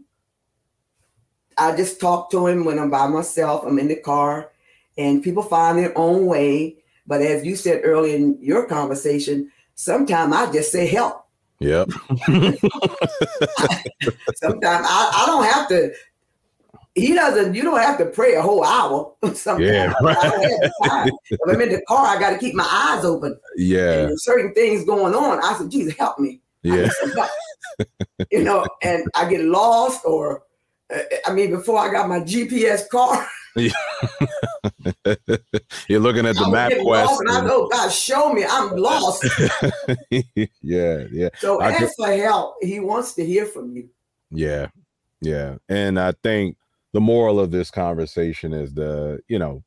I 1.59 1.77
just 1.77 2.01
talk 2.01 2.31
to 2.31 2.47
him 2.47 2.65
when 2.65 2.79
I'm 2.79 2.89
by 2.89 3.07
myself. 3.07 3.63
I'm 3.67 3.79
in 3.79 3.89
the 3.89 3.97
car 3.97 4.53
and 4.97 5.23
people 5.23 5.43
find 5.43 5.79
their 5.79 5.97
own 5.99 6.25
way. 6.25 6.77
But 7.07 7.21
as 7.21 7.45
you 7.45 7.57
said 7.57 7.83
earlier 7.85 8.17
in 8.17 8.39
your 8.41 8.67
conversation, 8.67 9.53
sometimes 9.75 10.35
I 10.35 10.51
just 10.51 10.73
say 10.73 10.87
help. 10.87 11.26
Yep. 11.61 11.89
sometimes 14.37 14.87
I, 14.87 15.11
I 15.15 15.25
don't 15.27 15.45
have 15.45 15.69
to 15.69 15.93
he 16.95 17.15
doesn't 17.15 17.55
you 17.55 17.63
don't 17.63 17.81
have 17.81 17.99
to 17.99 18.07
pray 18.07 18.35
a 18.35 18.43
whole 18.43 18.65
hour. 18.65 19.15
Sometimes 19.35 19.67
yeah, 19.67 19.93
right. 20.03 21.11
if 21.31 21.41
i'm 21.47 21.61
in 21.61 21.71
the 21.71 21.83
car 21.87 22.07
i 22.07 22.19
got 22.19 22.31
to 22.31 22.39
keep 22.39 22.55
my 22.55 22.67
eyes 22.71 23.05
open. 23.05 23.39
Yeah. 23.57 24.09
Certain 24.17 24.53
things 24.55 24.85
going 24.85 25.15
on 25.15 25.43
i 25.43 25.57
said 25.57 25.71
jesus 25.71 25.97
help 25.97 26.19
me. 26.19 26.41
Yeah. 26.63 26.89
you 28.31 28.43
know 28.43 28.67
and 28.83 29.07
i 29.15 29.29
get 29.29 29.43
lost 29.45 30.01
or 30.05 30.43
uh, 30.93 30.99
i 31.27 31.33
mean 31.33 31.51
before 31.51 31.79
i 31.79 31.93
got 31.93 32.09
my 32.09 32.21
gps 32.21 32.89
car 32.89 33.29
You're 35.89 36.01
looking 36.01 36.27
at 36.27 36.37
the 36.37 36.49
map 36.49 36.73
quest. 36.83 37.21
And 37.21 37.31
I 37.31 37.41
know 37.41 37.69
God 37.69 37.91
show 37.91 38.33
me 38.33 38.45
I'm 38.49 38.77
lost. 38.77 39.25
yeah, 40.63 41.05
yeah. 41.11 41.29
So 41.39 41.61
I 41.61 41.73
ask 41.73 41.95
for 41.97 42.13
help. 42.13 42.57
He 42.63 42.81
wants 42.81 43.15
to 43.15 43.25
hear 43.25 43.47
from 43.47 43.73
you. 43.73 43.89
Yeah, 44.31 44.69
yeah. 45.21 45.57
And 45.69 45.99
I 45.99 46.13
think 46.23 46.57
the 46.93 47.01
moral 47.01 47.39
of 47.39 47.51
this 47.51 47.71
conversation 47.71 48.55
is 48.55 48.73
the 48.73 49.21
you 49.29 49.39
know 49.39 49.63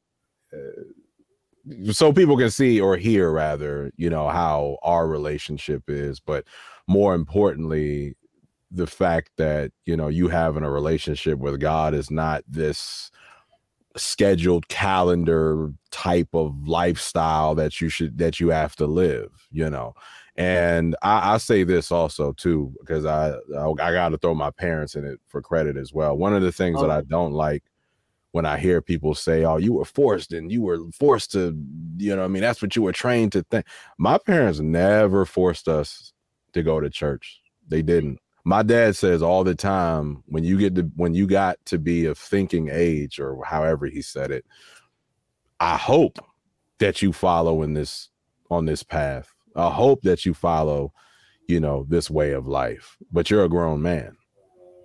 uh, 0.52 1.92
so 1.92 2.12
people 2.12 2.36
can 2.36 2.50
see 2.50 2.82
or 2.82 2.98
hear 2.98 3.32
rather 3.32 3.92
you 3.98 4.10
know 4.10 4.30
how 4.30 4.78
our 4.82 5.08
relationship 5.08 5.84
is 5.88 6.20
but 6.20 6.46
more 6.88 7.14
importantly 7.14 8.16
the 8.72 8.88
fact 8.88 9.30
that 9.38 9.72
you 9.86 9.96
know 9.96 10.08
you 10.08 10.28
having 10.28 10.64
a 10.64 10.72
relationship 10.72 11.38
with 11.38 11.60
god 11.60 11.94
is 11.94 12.10
not 12.10 12.44
this 12.48 13.12
scheduled 14.00 14.68
calendar 14.70 15.72
type 15.92 16.30
of 16.34 16.68
lifestyle 16.68 17.54
that 17.56 17.80
you 17.82 17.90
should 17.90 18.18
that 18.18 18.40
you 18.40 18.50
have 18.50 18.76
to 18.76 18.86
live 18.86 19.30
you 19.52 19.70
know 19.70 19.94
and 20.40 20.96
I, 21.02 21.34
I, 21.34 21.38
say 21.38 21.66
this 21.66 21.92
also 21.92 22.32
too 22.32 22.74
because 22.80 23.06
I 23.06 23.34
I, 23.58 23.70
I 23.72 23.92
got 23.92 24.10
to 24.10 24.18
throw 24.18 24.34
my 24.34 24.52
parents 24.52 24.96
in 24.96 25.04
it 25.04 25.20
for 25.28 25.42
credit 25.42 25.76
as 25.76 25.92
well. 25.92 26.18
One 26.18 26.34
of 26.34 26.42
the 26.42 26.52
things 26.54 26.78
oh. 26.80 26.84
that 26.84 26.92
I 26.92 27.02
don't 27.02 27.34
like 27.34 27.64
when 28.32 28.46
I 28.46 28.58
hear 28.58 28.82
people 28.82 29.14
say, 29.16 29.44
"Oh, 29.44 29.58
you 29.58 29.74
were 29.74 29.86
forced 29.86 30.32
and 30.32 30.50
you 30.50 30.62
were 30.62 30.80
forced 30.94 31.34
to," 31.34 31.62
you 31.98 32.16
know, 32.16 32.24
I 32.24 32.30
mean, 32.30 32.42
that's 32.42 32.62
what 32.62 32.74
you 32.76 32.84
were 32.84 32.94
trained 32.94 33.34
to 33.34 33.44
think. 33.52 33.66
My 33.98 34.18
parents 34.18 34.62
never 34.62 35.26
forced 35.26 35.68
us 35.68 36.14
to 36.54 36.64
go 36.64 36.80
to 36.80 36.90
church. 36.90 37.42
They 37.68 37.82
didn't. 37.82 38.20
My 38.45 38.64
dad 38.64 38.95
says 38.95 39.22
all 39.22 39.44
the 39.44 39.56
time 39.56 40.24
when 40.28 40.44
you 40.44 40.57
get 40.57 40.76
to 40.76 40.84
when 40.95 41.14
you 41.14 41.28
got 41.28 41.64
to 41.66 41.78
be 41.78 42.06
of 42.06 42.18
thinking 42.18 42.70
age 42.72 43.20
or 43.20 43.44
however 43.44 43.86
he 43.88 44.02
said 44.02 44.32
it, 44.32 44.45
I 45.60 45.78
hope 45.78 46.20
that 46.80 47.02
you 47.02 47.14
follow 47.14 47.61
in 47.64 47.74
this 47.74 48.10
on 48.49 48.66
this 48.66 48.84
path 48.84 49.34
I 49.56 49.70
hope 49.70 50.02
that 50.03 50.26
you 50.26 50.34
follow, 50.34 50.94
you 51.48 51.60
know, 51.60 51.86
this 51.90 52.10
way 52.10 52.32
of 52.32 52.48
life. 52.48 52.98
But 53.11 53.30
you're 53.30 53.44
a 53.44 53.49
grown 53.49 53.82
man, 53.82 54.16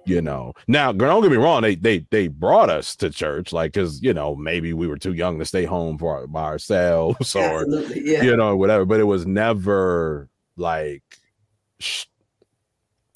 you 0.05 0.21
know. 0.21 0.53
Now, 0.67 0.93
don't 0.93 1.23
get 1.23 1.31
me 1.31 1.37
wrong; 1.37 1.63
they 1.63 1.75
they 1.75 2.07
they 2.11 2.29
brought 2.29 2.71
us 2.71 2.97
to 2.97 3.11
church, 3.11 3.53
like 3.53 3.73
because 3.73 4.03
you 4.03 4.15
know 4.15 4.35
maybe 4.35 4.73
we 4.73 4.87
were 4.87 4.99
too 4.99 5.15
young 5.15 5.39
to 5.39 5.45
stay 5.45 5.65
home 5.65 5.99
for 5.99 6.27
by 6.27 6.45
ourselves, 6.45 7.35
or 7.37 7.67
yeah. 7.95 8.23
you 8.23 8.37
know 8.37 8.57
whatever. 8.57 8.85
But 8.85 9.01
it 9.01 9.05
was 9.05 9.27
never 9.27 10.29
like. 10.57 11.03
Sh- 11.81 12.07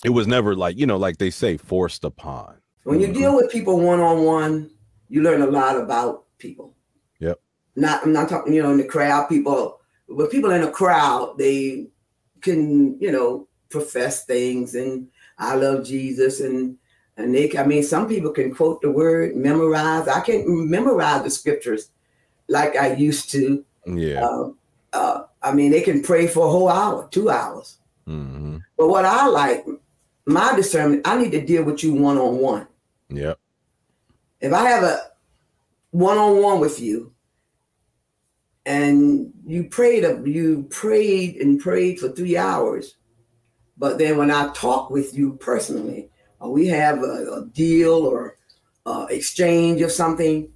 it 0.05 0.11
was 0.11 0.27
never 0.27 0.55
like 0.55 0.77
you 0.77 0.87
know 0.87 0.97
like 0.97 1.19
they 1.19 1.31
say 1.31 1.57
forced 1.57 2.05
upon 2.05 2.55
when 2.85 3.01
you 3.01 3.12
deal 3.12 3.35
with 3.35 3.51
people 3.51 3.81
one-on-one 3.81 4.70
you 5.09 5.23
learn 5.23 5.43
a 5.43 5.47
lot 5.47 5.77
about 5.77 6.25
people 6.39 6.75
yep 7.19 7.41
not 7.77 8.03
i'm 8.05 8.12
not 8.12 8.29
talking 8.29 8.53
you 8.53 8.62
know 8.62 8.70
in 8.70 8.79
the 8.79 8.85
crowd 8.85 9.27
people 9.29 9.79
but 10.09 10.31
people 10.31 10.51
in 10.51 10.62
a 10.62 10.70
crowd, 10.70 11.37
they 11.39 11.87
can, 12.41 12.99
you 13.01 13.12
know, 13.12 13.47
profess 13.69 14.25
things 14.25 14.75
and 14.75 15.09
I 15.39 15.55
love 15.55 15.85
Jesus 15.85 16.41
and 16.41 16.77
and 17.19 17.35
they 17.35 17.57
I 17.59 17.66
mean 17.66 17.83
some 17.83 18.09
people 18.09 18.31
can 18.31 18.55
quote 18.55 18.81
the 18.81 18.91
word, 18.91 19.37
memorize. 19.37 20.09
I 20.09 20.20
can't 20.20 20.49
memorize 20.49 21.23
the 21.23 21.31
scriptures 21.31 21.91
like 22.49 22.77
I 22.77 22.95
used 22.95 23.31
to. 23.33 23.65
Yeah. 23.87 24.25
Uh, 24.25 24.51
uh, 24.95 25.25
I 25.43 25.53
mean 25.53 25.70
they 25.70 25.83
can 25.83 26.03
pray 26.03 26.27
for 26.27 26.47
a 26.47 26.51
whole 26.51 26.69
hour, 26.69 27.09
two 27.11 27.29
hours. 27.29 27.79
Mm-hmm. 28.07 28.59
But 28.79 28.89
what 28.89 29.05
I 29.05 29.27
like, 29.27 29.66
my 30.29 30.55
discernment, 30.55 31.07
I 31.07 31.21
need 31.21 31.33
to 31.33 31.45
deal 31.45 31.65
with 31.65 31.83
you 31.83 31.95
one 31.95 32.19
on 32.19 32.39
one. 32.39 32.67
Yep. 33.09 33.39
If 34.41 34.53
I 34.53 34.69
have 34.69 34.85
a 34.85 35.01
one 35.91 36.19
on 36.19 36.43
one 36.43 36.61
with 36.61 36.81
you, 36.81 37.13
and 38.69 39.33
you 39.47 39.65
prayed 39.65 40.05
you 40.27 40.67
prayed 40.69 41.37
and 41.37 41.59
prayed 41.59 41.99
for 41.99 42.11
three 42.11 42.37
hours 42.37 42.97
but 43.79 43.97
then 43.97 44.19
when 44.19 44.31
i 44.31 44.53
talk 44.53 44.91
with 44.91 45.17
you 45.17 45.33
personally 45.41 46.11
or 46.39 46.53
we 46.53 46.67
have 46.67 46.99
a, 46.99 47.33
a 47.33 47.47
deal 47.55 48.07
or 48.07 48.37
uh, 48.85 49.07
exchange 49.09 49.81
of 49.81 49.91
something 49.91 50.51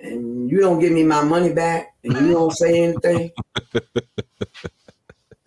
and 0.00 0.50
you 0.50 0.58
don't 0.58 0.80
give 0.80 0.90
me 0.90 1.04
my 1.04 1.22
money 1.22 1.52
back 1.52 1.94
and 2.02 2.14
you 2.14 2.32
don't 2.32 2.52
say 2.52 2.82
anything 2.82 3.30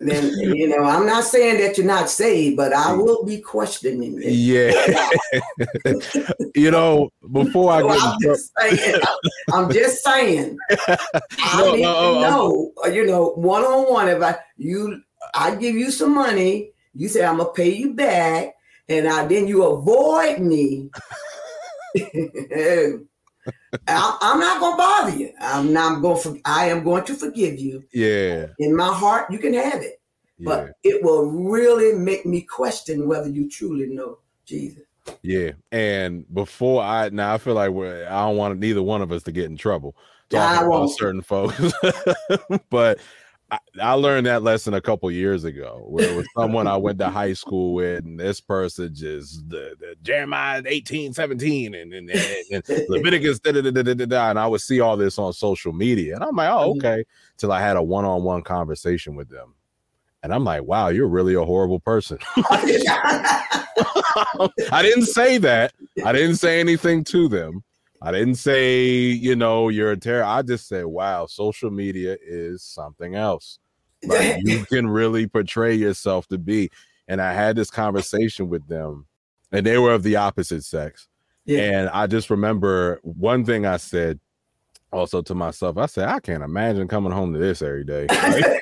then 0.00 0.30
you 0.38 0.68
know 0.68 0.84
I'm 0.84 1.06
not 1.06 1.24
saying 1.24 1.58
that 1.60 1.76
you're 1.76 1.86
not 1.86 2.08
saved, 2.08 2.56
but 2.56 2.72
I 2.72 2.92
will 2.92 3.24
be 3.24 3.40
questioning 3.40 4.20
it. 4.22 4.30
Yeah. 4.32 5.10
you 6.54 6.70
know, 6.70 7.10
before 7.32 7.72
I 7.72 7.80
So 7.80 7.88
get 7.88 8.02
I'm 8.02 8.20
just 8.20 8.52
saying. 8.58 9.02
I'm 9.52 9.72
just 9.72 10.04
saying. 10.04 10.56
I 11.40 11.58
No, 11.58 11.74
need 11.74 11.82
no, 11.82 11.92
to 11.92 11.98
oh, 11.98 12.20
know, 12.20 12.72
uh, 12.84 12.88
you 12.88 13.06
know, 13.06 13.30
one 13.30 13.64
on 13.64 13.90
one. 13.92 14.08
If 14.08 14.22
I 14.22 14.36
you, 14.56 15.02
I 15.34 15.56
give 15.56 15.74
you 15.74 15.90
some 15.90 16.14
money, 16.14 16.70
you 16.94 17.08
say 17.08 17.24
I'm 17.24 17.38
gonna 17.38 17.50
pay 17.50 17.74
you 17.74 17.92
back, 17.94 18.54
and 18.88 19.08
I 19.08 19.26
then 19.26 19.48
you 19.48 19.64
avoid 19.64 20.38
me. 20.38 20.90
I, 23.86 24.18
I'm 24.20 24.40
not 24.40 24.60
gonna 24.60 24.76
bother 24.76 25.16
you. 25.16 25.32
I'm 25.40 25.72
not 25.72 26.00
going 26.02 26.20
for. 26.20 26.36
I 26.44 26.68
am 26.68 26.84
going 26.84 27.04
to 27.04 27.14
forgive 27.14 27.58
you. 27.58 27.84
yeah, 27.92 28.46
In 28.58 28.74
my 28.76 28.92
heart, 28.92 29.30
you 29.30 29.38
can 29.38 29.54
have 29.54 29.82
it, 29.82 30.00
yeah, 30.38 30.44
but 30.44 30.70
it 30.84 31.02
will 31.02 31.26
really 31.30 31.96
make 31.98 32.24
me 32.26 32.42
question 32.42 33.08
whether 33.08 33.28
you 33.28 33.48
truly 33.50 33.86
know 33.88 34.18
Jesus. 34.46 34.84
yeah. 35.22 35.52
And 35.72 36.24
before 36.32 36.82
I 36.82 37.08
now, 37.10 37.34
I 37.34 37.38
feel 37.38 37.54
like 37.54 37.70
we're, 37.70 38.06
I 38.06 38.26
don't 38.26 38.36
want 38.36 38.58
neither 38.58 38.82
one 38.82 39.02
of 39.02 39.12
us 39.12 39.22
to 39.24 39.32
get 39.32 39.46
in 39.46 39.56
trouble 39.56 39.96
Yeah, 40.30 40.44
I 40.44 40.54
talking 40.54 40.66
about 40.68 40.80
won't. 40.80 40.98
certain 40.98 41.22
folks, 41.22 41.72
but. 42.70 42.98
I, 43.50 43.58
I 43.80 43.92
learned 43.92 44.26
that 44.26 44.42
lesson 44.42 44.74
a 44.74 44.80
couple 44.80 45.10
years 45.10 45.44
ago 45.44 45.84
where 45.88 46.10
it 46.10 46.14
was 46.16 46.26
someone 46.36 46.66
I 46.66 46.76
went 46.76 46.98
to 46.98 47.08
high 47.08 47.32
school 47.32 47.72
with, 47.74 48.04
and 48.04 48.20
this 48.20 48.40
person 48.40 48.94
just 48.94 49.48
the, 49.48 49.74
the 49.80 49.94
Jeremiah 50.02 50.62
18, 50.66 51.14
17, 51.14 51.74
and, 51.74 51.92
and, 51.94 52.10
and, 52.10 52.62
and 52.68 52.88
Leviticus, 52.88 53.38
da, 53.40 53.52
da, 53.52 53.62
da, 53.70 54.30
and 54.30 54.38
I 54.38 54.46
would 54.46 54.60
see 54.60 54.80
all 54.80 54.96
this 54.96 55.18
on 55.18 55.32
social 55.32 55.72
media, 55.72 56.14
and 56.14 56.24
I'm 56.24 56.36
like, 56.36 56.50
oh, 56.50 56.74
Mhm. 56.74 56.76
okay. 56.78 57.04
Till 57.38 57.52
I 57.52 57.60
had 57.60 57.76
a 57.76 57.82
one-on-one 57.82 58.42
conversation 58.42 59.14
with 59.14 59.28
them, 59.30 59.54
and 60.22 60.34
I'm 60.34 60.44
like, 60.44 60.64
wow, 60.64 60.88
you're 60.88 61.08
really 61.08 61.34
a 61.34 61.44
horrible 61.44 61.80
person. 61.80 62.18
I 64.72 64.82
didn't 64.82 65.06
say 65.06 65.38
that. 65.38 65.72
I 66.04 66.12
didn't 66.12 66.36
say 66.36 66.60
anything 66.60 67.04
to 67.04 67.28
them. 67.28 67.62
I 68.00 68.12
didn't 68.12 68.36
say, 68.36 68.86
you 68.90 69.34
know, 69.34 69.68
you're 69.68 69.92
a 69.92 69.96
terror. 69.96 70.24
I 70.24 70.42
just 70.42 70.68
said, 70.68 70.86
wow, 70.86 71.26
social 71.26 71.70
media 71.70 72.16
is 72.24 72.62
something 72.62 73.16
else. 73.16 73.58
Like 74.04 74.38
you 74.44 74.64
can 74.66 74.88
really 74.88 75.26
portray 75.26 75.74
yourself 75.74 76.28
to 76.28 76.38
be. 76.38 76.70
And 77.08 77.20
I 77.20 77.32
had 77.32 77.56
this 77.56 77.70
conversation 77.70 78.48
with 78.48 78.66
them, 78.68 79.06
and 79.50 79.64
they 79.64 79.78
were 79.78 79.94
of 79.94 80.02
the 80.02 80.16
opposite 80.16 80.62
sex. 80.62 81.08
Yeah. 81.44 81.60
And 81.60 81.88
I 81.88 82.06
just 82.06 82.28
remember 82.28 83.00
one 83.02 83.44
thing 83.44 83.64
I 83.64 83.78
said 83.78 84.20
also 84.92 85.22
to 85.22 85.34
myself. 85.34 85.78
I 85.78 85.86
said, 85.86 86.08
I 86.08 86.20
can't 86.20 86.42
imagine 86.42 86.86
coming 86.88 87.12
home 87.12 87.32
to 87.32 87.38
this 87.38 87.62
every 87.62 87.84
day. 87.84 88.06
right? 88.10 88.60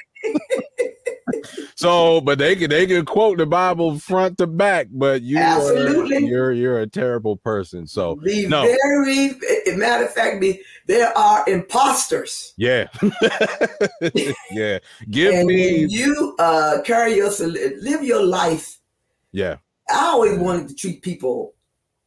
So, 1.77 2.21
but 2.21 2.39
they 2.39 2.57
can 2.57 2.71
they 2.71 2.87
can 2.87 3.05
quote 3.05 3.39
the 3.39 3.47
Bible 3.47 3.99
front 3.99 4.39
to 4.39 4.47
back, 4.47 4.89
but 4.91 5.23
you 5.23 5.39
are, 5.39 5.75
you're 6.19 6.53
you're 6.53 6.81
a 6.81 6.87
terrible 6.87 7.37
person. 7.37 7.87
So 7.87 8.17
Be 8.17 8.47
no. 8.49 8.63
very, 8.63 9.35
matter 9.77 10.07
of 10.07 10.13
fact, 10.13 10.41
be 10.41 10.61
there 10.87 11.17
are 11.17 11.45
imposters. 11.49 12.55
yeah, 12.57 12.89
yeah. 14.51 14.79
Give 15.11 15.35
and 15.35 15.47
me 15.47 15.85
you 15.87 16.35
uh, 16.39 16.79
carry 16.85 17.15
yourself, 17.17 17.53
live 17.53 18.03
your 18.03 18.23
life. 18.25 18.79
yeah, 19.33 19.57
I 19.91 20.07
always 20.07 20.39
wanted 20.39 20.69
to 20.69 20.75
treat 20.75 21.03
people. 21.03 21.55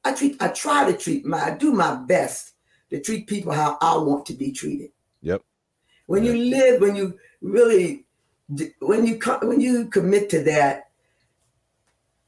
I 0.04 0.14
treat. 0.14 0.42
I 0.42 0.48
try 0.50 0.92
to 0.92 0.98
treat 0.98 1.26
my. 1.26 1.40
I 1.44 1.52
do 1.52 1.74
my 1.74 1.94
best 1.96 2.54
to 2.90 3.00
treat 3.00 3.28
people 3.28 3.52
how 3.54 3.78
I 3.82 3.98
want 3.98 4.26
to 4.28 4.34
be 4.34 4.52
treated. 4.52 4.90
Yep. 5.22 5.44
When 6.08 6.24
you 6.24 6.34
live, 6.36 6.82
when 6.82 6.96
you 6.96 7.20
really, 7.42 8.08
when 8.80 9.06
you 9.06 9.20
when 9.42 9.62
you 9.62 9.86
commit 9.86 10.30
to 10.32 10.44
that, 10.44 10.90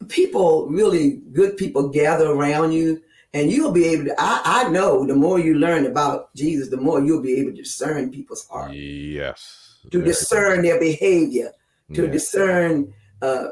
people 0.07 0.67
really 0.67 1.21
good 1.33 1.57
people 1.57 1.89
gather 1.89 2.29
around 2.31 2.71
you, 2.73 3.01
and 3.33 3.51
you'll 3.51 3.71
be 3.71 3.85
able 3.85 4.05
to. 4.05 4.15
I, 4.19 4.41
I 4.45 4.69
know 4.69 5.05
the 5.05 5.15
more 5.15 5.39
you 5.39 5.55
learn 5.55 5.85
about 5.85 6.33
Jesus, 6.35 6.69
the 6.69 6.77
more 6.77 7.01
you'll 7.01 7.21
be 7.23 7.39
able 7.39 7.51
to 7.51 7.57
discern 7.57 8.11
people's 8.11 8.47
heart, 8.47 8.73
yes. 8.73 9.79
to 9.91 10.01
discern 10.01 10.61
their 10.61 10.79
behavior, 10.79 11.51
to 11.93 12.05
Yeah. 12.05 12.11
discern, 12.11 12.93
uh, 13.21 13.47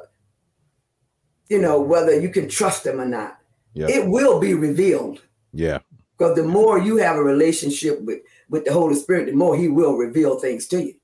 you 1.49 1.59
know, 1.59 1.81
whether 1.81 2.19
you 2.19 2.29
can 2.29 2.47
trust 2.47 2.83
them 2.83 3.01
or 3.01 3.05
not. 3.05 3.39
Yep. 3.73 3.89
It 3.89 4.07
will 4.07 4.39
be 4.39 4.53
revealed 4.53 5.21
yeah, 5.53 5.79
because 6.17 6.35
the 6.35 6.43
more 6.43 6.77
you 6.77 6.97
have 6.97 7.15
a 7.15 7.23
relationship 7.23 8.01
with 8.01 8.19
with 8.49 8.65
the 8.65 8.73
Holy 8.73 8.95
Spirit, 8.95 9.27
the 9.27 9.33
more 9.33 9.55
He 9.55 9.67
will 9.67 9.95
reveal 9.95 10.39
things 10.39 10.67
to 10.67 10.83
you. 10.83 10.98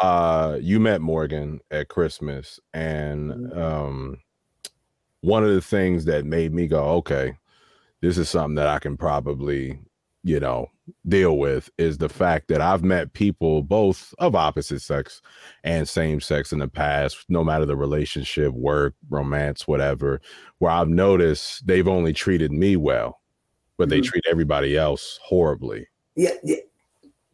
Uh 0.00 0.58
you 0.60 0.80
met 0.80 1.00
Morgan 1.00 1.60
at 1.70 1.88
Christmas 1.88 2.60
and 2.74 3.30
Mhm. 3.32 3.56
um 3.58 4.18
one 5.22 5.44
of 5.44 5.50
the 5.50 5.60
things 5.60 6.04
that 6.06 6.24
made 6.24 6.54
me 6.54 6.66
go 6.68 6.84
okay 6.96 7.36
this 8.00 8.18
is 8.18 8.28
something 8.30 8.54
that 8.56 8.68
I 8.68 8.78
can 8.78 8.96
probably 8.96 9.78
you 10.24 10.40
know 10.40 10.70
deal 11.08 11.38
with 11.38 11.70
is 11.78 11.98
the 11.98 12.08
fact 12.08 12.48
that 12.48 12.60
I've 12.60 12.84
met 12.84 13.12
people 13.12 13.62
both 13.62 14.14
of 14.18 14.34
opposite 14.34 14.80
sex 14.82 15.20
and 15.64 15.88
same 15.88 16.20
sex 16.20 16.52
in 16.52 16.60
the 16.60 16.68
past 16.68 17.24
no 17.28 17.44
matter 17.44 17.66
the 17.66 17.76
relationship 17.76 18.52
work 18.54 18.94
romance 19.10 19.68
whatever 19.68 20.20
where 20.58 20.72
I've 20.72 20.88
noticed 20.88 21.66
they've 21.66 21.88
only 21.88 22.12
treated 22.12 22.52
me 22.52 22.76
well 22.76 23.20
but 23.78 23.88
they 23.90 24.00
Mhm. 24.00 24.04
treat 24.04 24.24
everybody 24.30 24.76
else 24.76 25.18
horribly 25.24 25.86
Yeah, 26.16 26.34
yeah, 26.44 26.56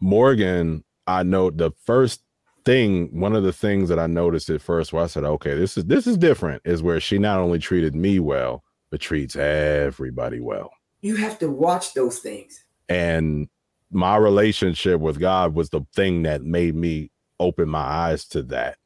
Morgan, 0.00 0.84
I 1.06 1.22
know 1.22 1.50
the 1.50 1.70
first 1.84 2.23
thing, 2.64 3.08
one 3.18 3.34
of 3.36 3.42
the 3.42 3.52
things 3.52 3.88
that 3.88 3.98
I 3.98 4.06
noticed 4.06 4.50
at 4.50 4.62
first 4.62 4.92
where 4.92 5.04
I 5.04 5.06
said, 5.06 5.24
okay, 5.24 5.54
this 5.54 5.76
is 5.76 5.84
this 5.86 6.06
is 6.06 6.16
different, 6.16 6.62
is 6.64 6.82
where 6.82 7.00
she 7.00 7.18
not 7.18 7.38
only 7.38 7.58
treated 7.58 7.94
me 7.94 8.18
well, 8.20 8.62
but 8.90 9.00
treats 9.00 9.36
everybody 9.36 10.40
well. 10.40 10.70
you 11.02 11.16
have 11.16 11.38
to 11.38 11.50
watch 11.50 11.92
those 11.94 12.20
things. 12.20 12.64
And 12.88 13.48
my 13.90 14.16
relationship 14.16 15.00
with 15.00 15.20
God 15.20 15.54
was 15.54 15.68
the 15.68 15.82
thing 15.94 16.22
that 16.22 16.42
made 16.42 16.74
me 16.74 17.10
open 17.38 17.68
my 17.68 17.80
eyes 17.80 18.24
to 18.28 18.42
that 18.44 18.78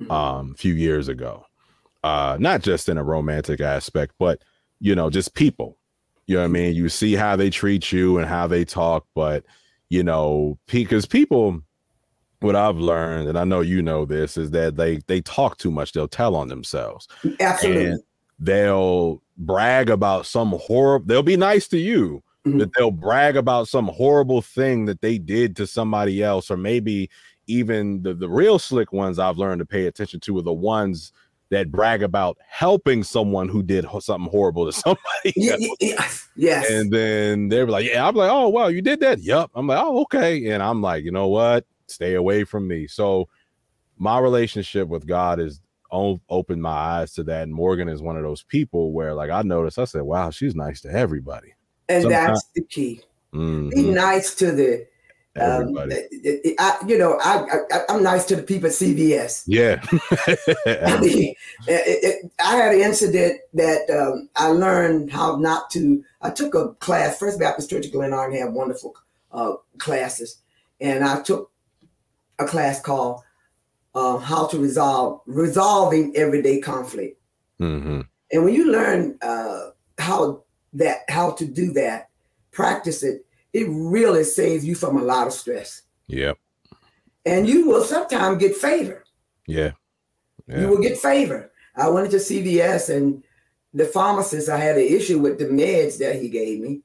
Mhm. 0.00 0.10
um 0.10 0.50
a 0.52 0.58
few 0.58 0.74
years 0.74 1.08
ago. 1.08 1.44
Uh 2.04 2.36
not 2.40 2.62
just 2.62 2.88
in 2.88 2.98
a 2.98 3.04
romantic 3.04 3.60
aspect, 3.60 4.14
but 4.18 4.42
you 4.80 4.94
know, 4.94 5.08
just 5.10 5.34
people. 5.34 5.78
You 6.26 6.36
know 6.36 6.42
what 6.42 6.46
I 6.48 6.58
mean? 6.60 6.74
You 6.74 6.88
see 6.88 7.14
how 7.14 7.36
they 7.36 7.50
treat 7.50 7.90
you 7.92 8.18
and 8.18 8.26
how 8.28 8.46
they 8.46 8.64
talk, 8.64 9.06
but 9.14 9.44
you 9.88 10.02
know, 10.02 10.58
because 10.66 11.06
people 11.06 11.60
what 12.42 12.56
I've 12.56 12.76
learned, 12.78 13.28
and 13.28 13.38
I 13.38 13.44
know 13.44 13.60
you 13.60 13.82
know 13.82 14.04
this, 14.04 14.36
is 14.36 14.50
that 14.52 14.76
they 14.76 14.98
they 15.06 15.20
talk 15.22 15.58
too 15.58 15.70
much. 15.70 15.92
They'll 15.92 16.08
tell 16.08 16.34
on 16.36 16.48
themselves. 16.48 17.08
Absolutely. 17.40 17.84
And 17.86 18.02
they'll 18.38 19.22
brag 19.38 19.90
about 19.90 20.26
some 20.26 20.52
horrible. 20.60 21.06
They'll 21.06 21.22
be 21.22 21.36
nice 21.36 21.68
to 21.68 21.78
you, 21.78 22.22
Mhm. 22.46 22.58
but 22.58 22.70
they'll 22.76 22.90
brag 22.90 23.36
about 23.36 23.68
some 23.68 23.86
horrible 23.88 24.42
thing 24.42 24.84
that 24.86 25.00
they 25.00 25.18
did 25.18 25.56
to 25.56 25.66
somebody 25.66 26.22
else, 26.22 26.50
or 26.50 26.56
maybe 26.56 27.08
even 27.46 28.02
the 28.02 28.14
the 28.14 28.28
real 28.28 28.58
slick 28.58 28.92
ones 28.92 29.18
I've 29.18 29.38
learned 29.38 29.58
to 29.60 29.66
pay 29.66 29.86
attention 29.86 30.20
to 30.20 30.38
are 30.38 30.42
the 30.42 30.52
ones 30.52 31.12
that 31.50 31.70
brag 31.70 32.02
about 32.02 32.38
helping 32.48 33.02
someone 33.04 33.46
who 33.46 33.62
did 33.62 33.84
something 34.00 34.30
horrible 34.30 34.64
to 34.64 34.72
somebody. 34.84 35.32
Yeah, 35.36 35.52
else. 35.52 35.60
yeah, 35.60 35.76
yes, 35.80 36.28
yes. 36.34 36.70
And 36.70 36.90
then 36.90 37.48
they're 37.48 37.66
like, 37.66 37.84
"Yeah," 37.86 38.08
I'm 38.08 38.14
like, 38.14 38.30
"Oh, 38.32 38.48
well, 38.48 38.70
you 38.70 38.80
did 38.80 39.00
that." 39.00 39.20
Yup. 39.20 39.50
I'm 39.54 39.66
like, 39.66 39.78
"Oh, 39.84 40.00
okay." 40.02 40.46
And 40.48 40.62
I'm 40.62 40.80
like, 40.80 41.04
"You 41.04 41.10
know 41.12 41.28
what? 41.28 41.66
Stay 41.86 42.14
away 42.14 42.44
from 42.44 42.66
me." 42.68 42.86
So 42.86 43.28
my 43.98 44.18
relationship 44.18 44.88
with 44.88 45.06
God 45.06 45.38
is 45.40 45.60
opened 45.90 46.62
my 46.62 46.70
eyes 46.70 47.12
to 47.12 47.22
that. 47.22 47.42
And 47.42 47.52
Morgan 47.52 47.88
is 47.88 48.00
one 48.00 48.16
of 48.16 48.22
those 48.22 48.42
people 48.44 48.92
where, 48.92 49.12
like, 49.14 49.30
I 49.30 49.42
noticed. 49.42 49.78
I 49.78 49.84
said, 49.84 50.02
"Wow, 50.02 50.30
she's 50.30 50.54
nice 50.54 50.80
to 50.82 50.90
everybody." 50.90 51.54
and 51.88 52.02
sometimes- 52.02 52.28
that's 52.28 52.48
the 52.54 52.62
key. 52.62 53.02
Be 53.32 53.38
Mhm, 53.38 53.94
nice 53.94 54.34
to 54.36 54.52
the, 54.52 54.86
um, 55.36 55.62
Everybody. 55.76 55.94
I, 56.58 56.78
I- 56.80 56.86
you 56.86 56.96
know, 56.98 57.18
I, 57.22 57.44
I 57.70 57.80
I'm 57.90 58.02
nice 58.02 58.24
to 58.26 58.36
the 58.36 58.42
people 58.42 58.68
at 58.68 58.72
CVS. 58.74 59.44
yeah. 59.46 59.82
I 60.66 60.98
mean, 61.00 61.34
it, 61.68 62.04
it, 62.24 62.32
I 62.42 62.56
had 62.56 62.74
an 62.74 62.80
incident 62.80 63.40
that 63.54 63.88
um, 63.90 64.28
I 64.36 64.48
learned 64.48 65.10
how 65.12 65.36
not 65.36 65.70
to. 65.72 66.02
I 66.22 66.30
took 66.30 66.54
a 66.54 66.68
class, 66.74 67.18
First 67.18 67.38
Baptist 67.38 67.68
Church 67.70 67.86
of 67.86 67.92
Glenarden 67.92 68.38
have 68.38 68.52
wonderful 68.54 68.94
uh, 69.32 69.54
classes, 69.78 70.38
and 70.80 71.04
I 71.04 71.20
took 71.22 71.50
a 72.38 72.44
class 72.46 72.80
called 72.80 73.22
uh, 73.94 74.18
"How 74.18 74.46
to 74.48 74.58
Resolve 74.58 75.20
Resolving 75.26 76.16
Everyday 76.16 76.60
Conflict." 76.60 77.20
hmm 77.58 78.00
And 78.32 78.44
when 78.44 78.54
you 78.54 78.70
learn 78.72 79.18
uh, 79.22 79.70
how 79.98 80.44
that 80.74 81.00
how 81.08 81.32
to 81.32 81.44
do 81.44 81.72
that, 81.72 82.08
practice 82.50 83.02
it, 83.02 83.24
it 83.52 83.66
really 83.68 84.24
saves 84.24 84.64
you 84.64 84.74
from 84.74 84.96
a 84.96 85.02
lot 85.02 85.26
of 85.26 85.32
stress, 85.32 85.82
Yep. 86.08 86.38
and 87.26 87.46
you 87.48 87.66
will 87.68 87.84
sometimes 87.84 88.38
get 88.38 88.56
favor. 88.56 89.04
Yeah. 89.46 89.72
you 90.48 90.68
will 90.68 90.80
get 90.80 90.98
favor. 90.98 91.50
I 91.76 91.88
went 91.88 92.06
into 92.06 92.18
CVS 92.18 92.94
and 92.94 93.22
the 93.74 93.84
pharmacist, 93.86 94.48
I 94.48 94.58
had 94.58 94.76
an 94.76 94.86
issue 94.86 95.18
with 95.18 95.38
the 95.38 95.46
meds 95.46 95.98
that 95.98 96.16
he 96.16 96.28
gave 96.28 96.60
me. 96.60 96.82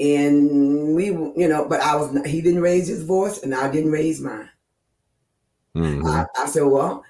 And 0.00 0.94
we, 0.94 1.06
you 1.06 1.48
know, 1.48 1.66
but 1.68 1.80
I 1.80 1.94
was, 1.96 2.10
he 2.26 2.40
didn't 2.42 2.60
raise 2.62 2.88
his 2.88 3.02
voice 3.04 3.42
and 3.42 3.54
I 3.54 3.70
didn't 3.70 3.92
raise 3.92 4.20
mine. 4.20 4.50
Mhm. 5.76 6.04
I, 6.06 6.24
I 6.42 6.46
said, 6.46 6.62
well, 6.64 7.04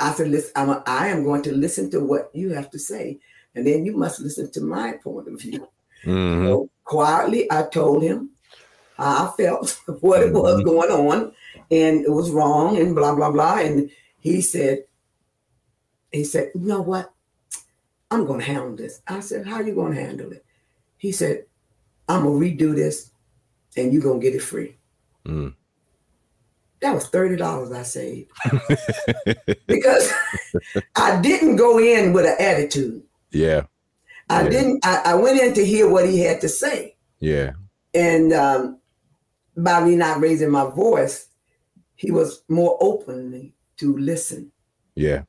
I 0.00 0.12
said, 0.12 0.28
listen, 0.28 0.52
I'm 0.56 0.68
a, 0.70 0.82
I 0.86 1.08
am 1.08 1.22
going 1.24 1.42
to 1.42 1.52
listen 1.54 1.90
to 1.90 2.00
what 2.00 2.30
you 2.34 2.50
have 2.50 2.70
to 2.70 2.78
say, 2.78 3.18
and 3.54 3.66
then 3.66 3.86
you 3.86 3.96
must 3.96 4.20
listen 4.20 4.50
to 4.52 4.60
my 4.60 4.92
point 5.02 5.28
of 5.28 5.40
view. 5.40 5.68
Mhm. 6.04 6.46
So 6.46 6.70
quietly, 6.84 7.50
I 7.50 7.62
told 7.64 8.02
him 8.02 8.30
how 8.96 9.26
I 9.28 9.36
felt, 9.36 9.80
what 10.00 10.22
it 10.22 10.32
was 10.32 10.60
Mhm. 10.60 10.64
going 10.64 10.90
on, 10.90 11.32
and 11.70 12.04
it 12.04 12.10
was 12.10 12.30
wrong, 12.30 12.76
and 12.76 12.94
blah 12.94 13.14
blah 13.14 13.30
blah. 13.30 13.58
And 13.58 13.90
he 14.18 14.40
said, 14.40 14.84
he 16.12 16.24
said, 16.24 16.50
you 16.54 16.66
know 16.66 16.82
what? 16.82 17.12
I'm 18.10 18.24
going 18.24 18.40
to 18.40 18.46
handle 18.46 18.74
this. 18.74 19.02
I 19.06 19.20
said, 19.20 19.46
how 19.46 19.60
you 19.60 19.74
going 19.74 19.94
to 19.94 20.00
handle 20.00 20.32
it? 20.32 20.44
He 20.96 21.12
said, 21.12 21.44
I'm 22.08 22.24
gonna 22.24 22.34
redo 22.40 22.74
this, 22.74 23.10
and 23.76 23.92
you're 23.92 24.02
gonna 24.02 24.18
get 24.18 24.34
it 24.34 24.42
free. 24.42 24.76
Mm. 25.26 25.54
That 26.80 26.94
was 26.94 27.08
thirty 27.08 27.36
dollars 27.36 27.72
I 27.72 27.82
saved 27.82 28.30
because 29.66 30.10
I 30.96 31.20
didn't 31.20 31.56
go 31.56 31.78
in 31.78 32.12
with 32.12 32.24
an 32.26 32.36
attitude. 32.38 33.02
yeah, 33.32 33.62
I 34.30 34.44
Yeah. 34.44 34.48
didn't. 34.50 34.86
I, 34.86 35.02
I 35.06 35.14
went 35.14 35.40
in 35.40 35.54
to 35.54 35.64
hear 35.64 35.88
what 35.88 36.08
he 36.08 36.20
had 36.20 36.40
to 36.42 36.48
say. 36.48 36.96
yeah, 37.20 37.52
And 37.94 38.32
um, 38.32 38.78
by 39.56 39.82
me 39.84 39.96
not 39.96 40.20
raising 40.20 40.50
my 40.50 40.66
voice, 40.70 41.26
he 41.96 42.10
was 42.12 42.42
more 42.48 42.78
open 42.80 43.52
to 43.78 43.96
listen. 43.98 44.52
yeah, 44.94 45.22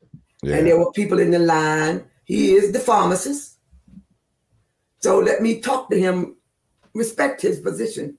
yeah. 0.44 0.56
And 0.58 0.68
there 0.68 0.78
were 0.78 0.92
people 0.92 1.20
in 1.20 1.32
the 1.32 1.40
line. 1.40 2.06
He 2.26 2.54
is 2.54 2.72
the 2.72 2.80
pharmacist. 2.80 3.58
So 5.00 5.18
let 5.20 5.42
me 5.42 5.62
talk 5.62 5.90
to 5.90 5.98
him, 6.00 6.36
respect 6.94 7.42
his 7.42 7.60
position. 7.60 8.18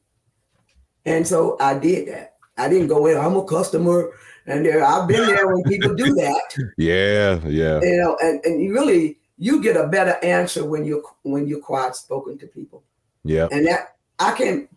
And 1.04 1.26
so 1.26 1.56
I 1.60 1.78
did 1.78 2.08
that. 2.08 2.34
I 2.56 2.68
didn't 2.68 2.88
go 2.88 3.06
in, 3.06 3.16
I'm 3.16 3.36
a 3.36 3.44
customer. 3.44 4.10
And 4.46 4.64
there, 4.64 4.84
I've 4.84 5.06
been 5.06 5.26
there 5.26 5.46
when 5.46 5.62
people 5.64 5.94
do 5.94 6.14
that. 6.14 6.72
yeah, 6.78 7.38
yeah, 7.46 7.80
You 7.82 7.96
know, 7.98 8.16
and, 8.20 8.44
and 8.44 8.62
you 8.62 8.72
really 8.72 9.18
you 9.38 9.62
get 9.62 9.76
a 9.76 9.86
better 9.88 10.16
answer 10.22 10.64
when 10.64 10.84
you're 10.84 11.02
when 11.22 11.46
you're 11.46 11.60
quiet 11.60 11.96
spoken 11.96 12.36
to 12.38 12.46
people. 12.46 12.82
yeah. 13.24 13.48
And 13.50 13.66
that 13.66 13.96
I 14.18 14.32
can't, 14.32 14.68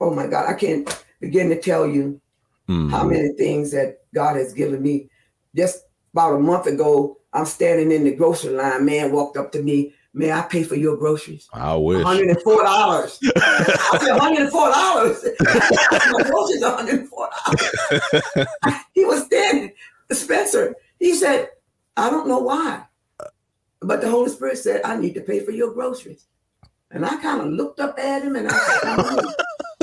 oh 0.00 0.12
my 0.14 0.26
God, 0.26 0.48
I 0.48 0.54
can't 0.54 1.04
begin 1.20 1.48
to 1.50 1.60
tell 1.60 1.86
you 1.86 2.20
Mhm. 2.68 2.90
how 2.90 3.04
many 3.04 3.28
things 3.34 3.70
that 3.70 4.00
God 4.12 4.36
has 4.36 4.52
given 4.52 4.82
me. 4.82 5.08
Just 5.54 5.84
about 6.12 6.34
a 6.34 6.38
month 6.40 6.66
ago, 6.66 7.18
I'm 7.32 7.46
standing 7.46 7.92
in 7.92 8.04
the 8.04 8.14
grocery 8.14 8.52
line. 8.52 8.84
Man 8.84 9.12
walked 9.12 9.36
up 9.36 9.52
to 9.52 9.62
me. 9.62 9.94
May 10.16 10.32
I 10.32 10.40
pay 10.40 10.62
for 10.62 10.76
your 10.76 10.96
groceries? 10.96 11.46
I 11.52 11.76
wish. 11.76 12.02
$104. 12.02 12.40
I 12.64 13.06
said, 13.06 14.18
$104. 14.18 14.50
My 16.10 16.22
groceries 16.22 16.62
are 16.62 16.78
$104. 16.82 18.46
he 18.94 19.04
was 19.04 19.26
standing, 19.26 19.74
Spencer. 20.10 20.74
He 20.98 21.14
said, 21.14 21.50
I 21.98 22.08
don't 22.08 22.28
know 22.28 22.38
why. 22.38 22.84
But 23.82 24.00
the 24.00 24.08
Holy 24.08 24.30
Spirit 24.30 24.56
said, 24.56 24.80
I 24.86 24.96
need 24.96 25.12
to 25.16 25.20
pay 25.20 25.40
for 25.40 25.50
your 25.50 25.74
groceries. 25.74 26.28
And 26.92 27.04
I 27.04 27.20
kind 27.20 27.42
of 27.42 27.48
looked 27.48 27.78
up 27.78 27.98
at 27.98 28.22
him 28.22 28.36
and 28.36 28.48
I 28.48 28.56
said, 28.56 28.80
"Oh, 28.84 29.34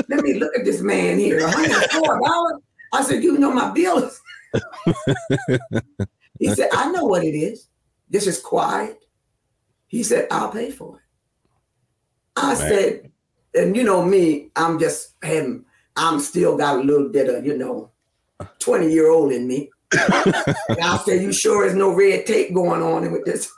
let 0.10 0.24
me 0.24 0.34
look 0.34 0.58
at 0.58 0.66
this 0.66 0.82
man 0.82 1.20
here. 1.20 1.42
$104. 1.42 2.60
I 2.92 3.04
said, 3.04 3.22
you 3.22 3.38
know 3.38 3.52
my 3.52 3.70
bill 3.70 4.00
is. 4.00 4.20
he 6.40 6.48
said, 6.56 6.70
I 6.74 6.92
know 6.92 7.06
what 7.06 7.24
it 7.24 7.38
is. 7.38 7.68
This 8.10 8.26
is 8.26 8.42
quiet. 8.42 9.03
He 9.94 10.02
said, 10.02 10.28
I'll 10.32 10.50
pay 10.50 10.72
for 10.72 10.96
it. 10.96 11.04
I 12.36 12.48
Man. 12.48 12.58
said, 12.58 13.12
and 13.54 13.78
you 13.78 13.84
know 13.84 14.04
me, 14.04 14.50
I'm 14.56 14.80
just 14.80 15.14
having, 15.22 15.66
I'm 15.96 16.20
still 16.20 16.58
got 16.58 16.80
a 16.80 16.82
little 16.82 17.10
bit 17.10 17.30
of, 17.30 17.46
you 17.46 17.56
know, 17.56 17.92
20 18.58 18.92
year 18.92 19.12
old 19.12 19.32
in 19.32 19.48
me. 19.48 19.70
and 19.92 20.34
I 20.82 20.98
said, 21.06 21.22
you 21.22 21.32
sure 21.32 21.64
there's 21.64 21.78
no 21.78 21.94
red 21.94 22.26
tape 22.26 22.56
going 22.56 22.82
on 22.82 23.12
with 23.12 23.24
this? 23.24 23.52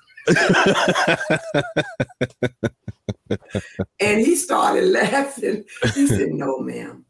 And 4.01 4.19
he 4.19 4.35
started 4.35 4.89
laughing. 4.89 5.63
He 5.93 6.05
said, 6.05 6.31
No, 6.31 6.59
ma'am. 6.59 7.05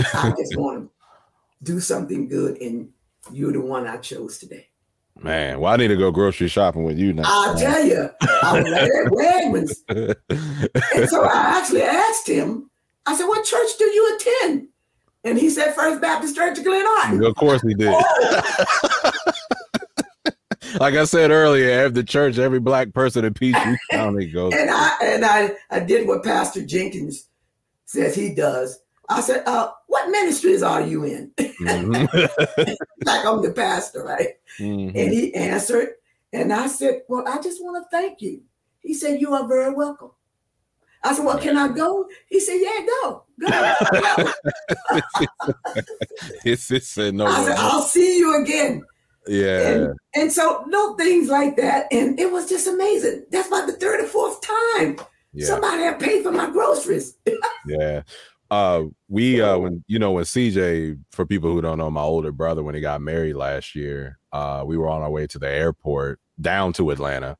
I 0.00 0.34
just 0.36 0.56
want 0.56 0.82
to 0.82 0.90
do 1.62 1.78
something 1.78 2.28
good, 2.28 2.60
and 2.60 2.88
you're 3.30 3.52
the 3.52 3.60
one 3.60 3.86
I 3.86 3.98
chose 3.98 4.38
today. 4.38 4.66
Man, 5.20 5.60
well, 5.60 5.72
I 5.72 5.76
need 5.76 5.88
to 5.88 5.96
go 5.96 6.10
grocery 6.10 6.48
shopping 6.48 6.84
with 6.84 6.98
you 6.98 7.12
now. 7.12 7.22
I'll 7.26 7.56
tell 7.56 7.84
you, 7.84 8.10
I 8.20 8.60
was 8.60 8.72
at 8.72 9.12
Wegmans. 9.12 10.16
And 10.94 11.08
so 11.08 11.24
I 11.24 11.58
actually 11.60 11.82
asked 11.82 12.26
him, 12.28 12.70
I 13.06 13.14
said, 13.16 13.26
What 13.26 13.44
church 13.44 13.70
do 13.78 13.84
you 13.84 14.16
attend? 14.16 14.68
And 15.24 15.38
he 15.38 15.50
said, 15.50 15.74
First 15.74 16.00
Baptist 16.00 16.34
Church 16.34 16.58
of 16.58 16.64
Glen 16.64 16.84
Arden. 16.98 17.24
of 17.24 17.34
course 17.36 17.62
we 17.62 17.74
did. 17.74 17.94
Like 20.80 20.94
I 20.94 21.04
said 21.04 21.30
earlier, 21.30 21.70
every 21.70 22.02
church, 22.02 22.38
every 22.38 22.58
black 22.58 22.94
person 22.94 23.26
in 23.26 23.34
Peachtree 23.34 23.76
County 23.90 24.26
goes. 24.30 24.54
and 24.54 24.70
I 24.70 24.96
and 25.02 25.22
I, 25.24 25.52
I 25.70 25.80
did 25.80 26.08
what 26.08 26.24
Pastor 26.24 26.64
Jenkins 26.64 27.28
says 27.84 28.14
he 28.14 28.34
does. 28.34 28.80
I 29.08 29.20
said, 29.20 29.42
uh, 29.46 29.70
what 29.92 30.10
ministries 30.10 30.62
are 30.62 30.80
you 30.80 31.04
in? 31.04 31.30
Mhm. 31.36 32.08
like 33.04 33.26
I'm 33.26 33.42
the 33.42 33.52
pastor, 33.54 34.02
right? 34.04 34.38
Mhm. 34.58 34.88
And 34.88 35.12
he 35.12 35.34
answered, 35.34 35.90
and 36.32 36.50
I 36.50 36.66
said, 36.66 37.02
Well, 37.08 37.28
I 37.28 37.42
just 37.42 37.62
want 37.62 37.84
to 37.84 37.90
thank 37.90 38.22
you. 38.22 38.40
He 38.80 38.94
said, 38.94 39.20
You 39.20 39.34
are 39.34 39.46
very 39.46 39.74
welcome. 39.74 40.12
I 41.04 41.12
said, 41.14 41.26
Well, 41.26 41.38
can 41.38 41.58
I 41.58 41.68
go? 41.68 42.08
He 42.26 42.40
said, 42.40 42.56
Yeah, 42.58 42.86
go. 42.86 43.24
Go. 43.38 44.32
It's 46.44 46.70
it 46.70 46.84
said 46.84 47.14
no. 47.14 47.26
I 47.26 47.44
said, 47.44 47.56
I'll 47.58 47.82
see 47.82 48.16
you 48.18 48.42
again. 48.42 48.82
Yeah, 49.26 49.68
And, 49.68 49.98
and 50.14 50.32
so 50.32 50.64
little 50.66 50.96
things 50.96 51.28
like 51.28 51.56
that. 51.56 51.86
And 51.92 52.18
it 52.18 52.32
was 52.32 52.48
just 52.48 52.66
amazing. 52.66 53.26
That's 53.30 53.48
about 53.48 53.66
the 53.66 53.74
third 53.74 54.00
or 54.00 54.06
fourth 54.06 54.40
time 54.40 54.96
yeah, 55.32 55.46
somebody 55.46 55.82
had 55.82 55.98
paid 55.98 56.22
for 56.22 56.32
my 56.32 56.50
groceries. 56.50 57.16
yeah. 57.66 58.02
Uh, 58.52 58.84
we 59.08 59.40
uh, 59.40 59.56
when 59.56 59.82
you 59.86 59.98
know 59.98 60.12
when 60.12 60.24
CJ, 60.24 60.98
for 61.10 61.24
people 61.24 61.50
who 61.50 61.62
don't 61.62 61.78
know, 61.78 61.90
my 61.90 62.02
older 62.02 62.30
brother, 62.32 62.62
when 62.62 62.74
he 62.74 62.82
got 62.82 63.00
married 63.00 63.32
last 63.34 63.74
year, 63.74 64.18
uh, 64.30 64.62
we 64.66 64.76
were 64.76 64.90
on 64.90 65.00
our 65.00 65.10
way 65.10 65.26
to 65.26 65.38
the 65.38 65.48
airport 65.48 66.20
down 66.38 66.74
to 66.74 66.90
Atlanta, 66.90 67.38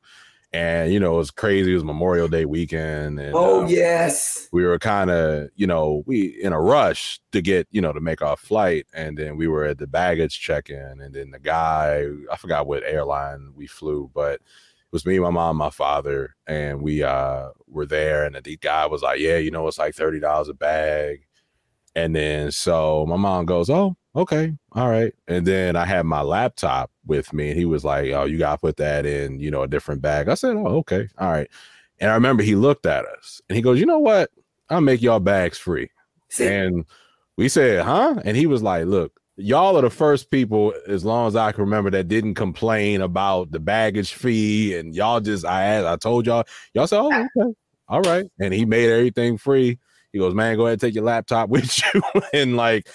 and 0.53 0.91
you 0.91 0.99
know 0.99 1.13
it 1.13 1.17
was 1.19 1.29
crazy. 1.29 1.69
It 1.71 1.75
was 1.75 1.83
Memorial 1.83 2.27
Day 2.27 2.45
weekend, 2.45 3.19
and 3.19 3.35
Oh, 3.35 3.63
uh, 3.63 3.67
yes. 3.67 4.47
we 4.51 4.65
were 4.65 4.79
kind 4.79 5.11
of 5.11 5.49
you 5.55 5.67
know 5.67 6.01
we 6.07 6.29
in 6.41 6.51
a 6.51 6.59
rush 6.59 7.19
to 7.31 7.43
get 7.43 7.67
you 7.69 7.79
know 7.79 7.93
to 7.93 8.01
make 8.01 8.23
our 8.23 8.35
flight 8.35 8.87
and 8.95 9.15
then 9.15 9.37
we 9.37 9.47
were 9.47 9.65
at 9.65 9.77
the 9.77 9.85
baggage 9.85 10.39
check-in 10.39 10.99
and 10.99 11.13
then 11.13 11.29
the 11.29 11.39
guy 11.39 12.07
i 12.31 12.35
forgot 12.37 12.65
what 12.67 12.83
airline 12.85 13.51
we 13.55 13.67
flew 13.67 14.09
but 14.13 14.41
was 14.93 15.05
me 15.05 15.19
my 15.19 15.31
mom 15.31 15.57
my 15.57 15.71
father 15.71 16.35
and 16.47 16.81
we 16.81 17.03
uh 17.03 17.49
were 17.67 17.85
there 17.85 18.25
and 18.25 18.35
the 18.43 18.57
guy 18.57 18.85
was 18.85 19.01
like 19.01 19.19
yeah 19.19 19.37
you 19.37 19.51
know 19.51 19.67
it's 19.67 19.79
like 19.79 19.95
$30 19.95 20.49
a 20.49 20.53
bag. 20.53 21.25
And 21.95 22.15
then 22.15 22.51
so 22.51 23.05
my 23.07 23.17
mom 23.17 23.45
goes 23.45 23.69
oh 23.69 23.97
okay 24.15 24.53
all 24.73 24.89
right. 24.89 25.13
And 25.27 25.45
then 25.45 25.75
i 25.75 25.85
had 25.85 26.05
my 26.05 26.21
laptop 26.21 26.91
with 27.05 27.33
me 27.33 27.49
and 27.49 27.59
he 27.59 27.65
was 27.65 27.83
like 27.83 28.11
oh 28.11 28.25
you 28.25 28.37
gotta 28.37 28.59
put 28.59 28.77
that 28.77 29.05
in 29.05 29.39
you 29.39 29.51
know 29.51 29.63
a 29.63 29.67
different 29.67 30.01
bag. 30.01 30.29
I 30.29 30.35
said 30.35 30.55
oh 30.55 30.77
okay 30.77 31.09
all 31.17 31.31
right. 31.31 31.49
And 31.99 32.11
i 32.11 32.13
remember 32.13 32.43
he 32.43 32.55
looked 32.55 32.85
at 32.85 33.05
us 33.05 33.41
and 33.49 33.55
he 33.55 33.61
goes 33.61 33.79
you 33.79 33.85
know 33.85 33.99
what? 33.99 34.31
I'll 34.69 34.81
make 34.81 35.01
y'all 35.01 35.19
bags 35.19 35.57
free. 35.57 35.89
And 36.39 36.85
we 37.37 37.49
said, 37.49 37.83
huh? 37.83 38.21
And 38.25 38.37
he 38.37 38.45
was 38.47 38.63
like, 38.63 38.85
look, 38.85 39.19
y'all 39.37 39.77
are 39.77 39.81
the 39.81 39.89
first 39.89 40.29
people, 40.31 40.73
as 40.87 41.03
long 41.03 41.27
as 41.27 41.35
I 41.35 41.51
can 41.51 41.61
remember, 41.61 41.89
that 41.91 42.07
didn't 42.07 42.35
complain 42.35 43.01
about 43.01 43.51
the 43.51 43.59
baggage 43.59 44.13
fee. 44.13 44.75
And 44.75 44.95
y'all 44.95 45.19
just, 45.19 45.45
I 45.45 45.63
asked, 45.63 45.87
I 45.87 45.95
told 45.97 46.25
y'all, 46.25 46.45
y'all 46.73 46.87
said, 46.87 46.99
oh, 46.99 47.07
okay. 47.07 47.53
All 47.87 48.01
right. 48.01 48.25
And 48.39 48.53
he 48.53 48.65
made 48.65 48.89
everything 48.89 49.37
free. 49.37 49.79
He 50.11 50.19
goes, 50.19 50.33
man, 50.33 50.55
go 50.55 50.63
ahead 50.63 50.73
and 50.73 50.81
take 50.81 50.95
your 50.95 51.03
laptop 51.03 51.49
with 51.49 51.81
you. 51.93 52.01
and 52.33 52.55
like, 52.55 52.87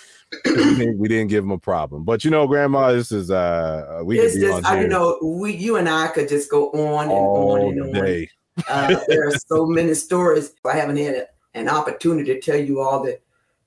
we 0.44 1.09
didn't, 1.09 1.28
give 1.28 1.43
him 1.43 1.51
a 1.51 1.59
problem. 1.59 2.05
But 2.05 2.24
you 2.24 2.31
know, 2.31 2.47
grandma, 2.47 2.93
this 2.93 3.10
is, 3.12 3.31
uh, 3.31 4.02
we 4.05 4.19
it's 4.20 4.39
just, 4.39 4.65
I, 4.65 4.82
you 4.82 4.89
know, 4.89 5.19
we, 5.23 5.55
you 5.55 5.77
and 5.77 5.89
I 5.89 6.09
could 6.09 6.28
just 6.28 6.51
go 6.51 6.70
on 6.70 7.05
and 7.05 7.12
on 7.12 7.19
all 7.19 7.70
and 7.70 7.97
on. 7.97 8.27
Uh, 8.69 9.01
there 9.09 9.27
are 9.27 9.39
so 9.47 9.66
many 9.66 9.94
stories. 9.94 10.52
I 10.66 10.77
haven't 10.77 10.97
had 10.98 11.15
a, 11.15 11.27
an 11.55 11.69
opportunity 11.69 12.35
to 12.35 12.40
tell 12.40 12.59
you 12.59 12.81
all 12.81 13.02
the 13.02 13.19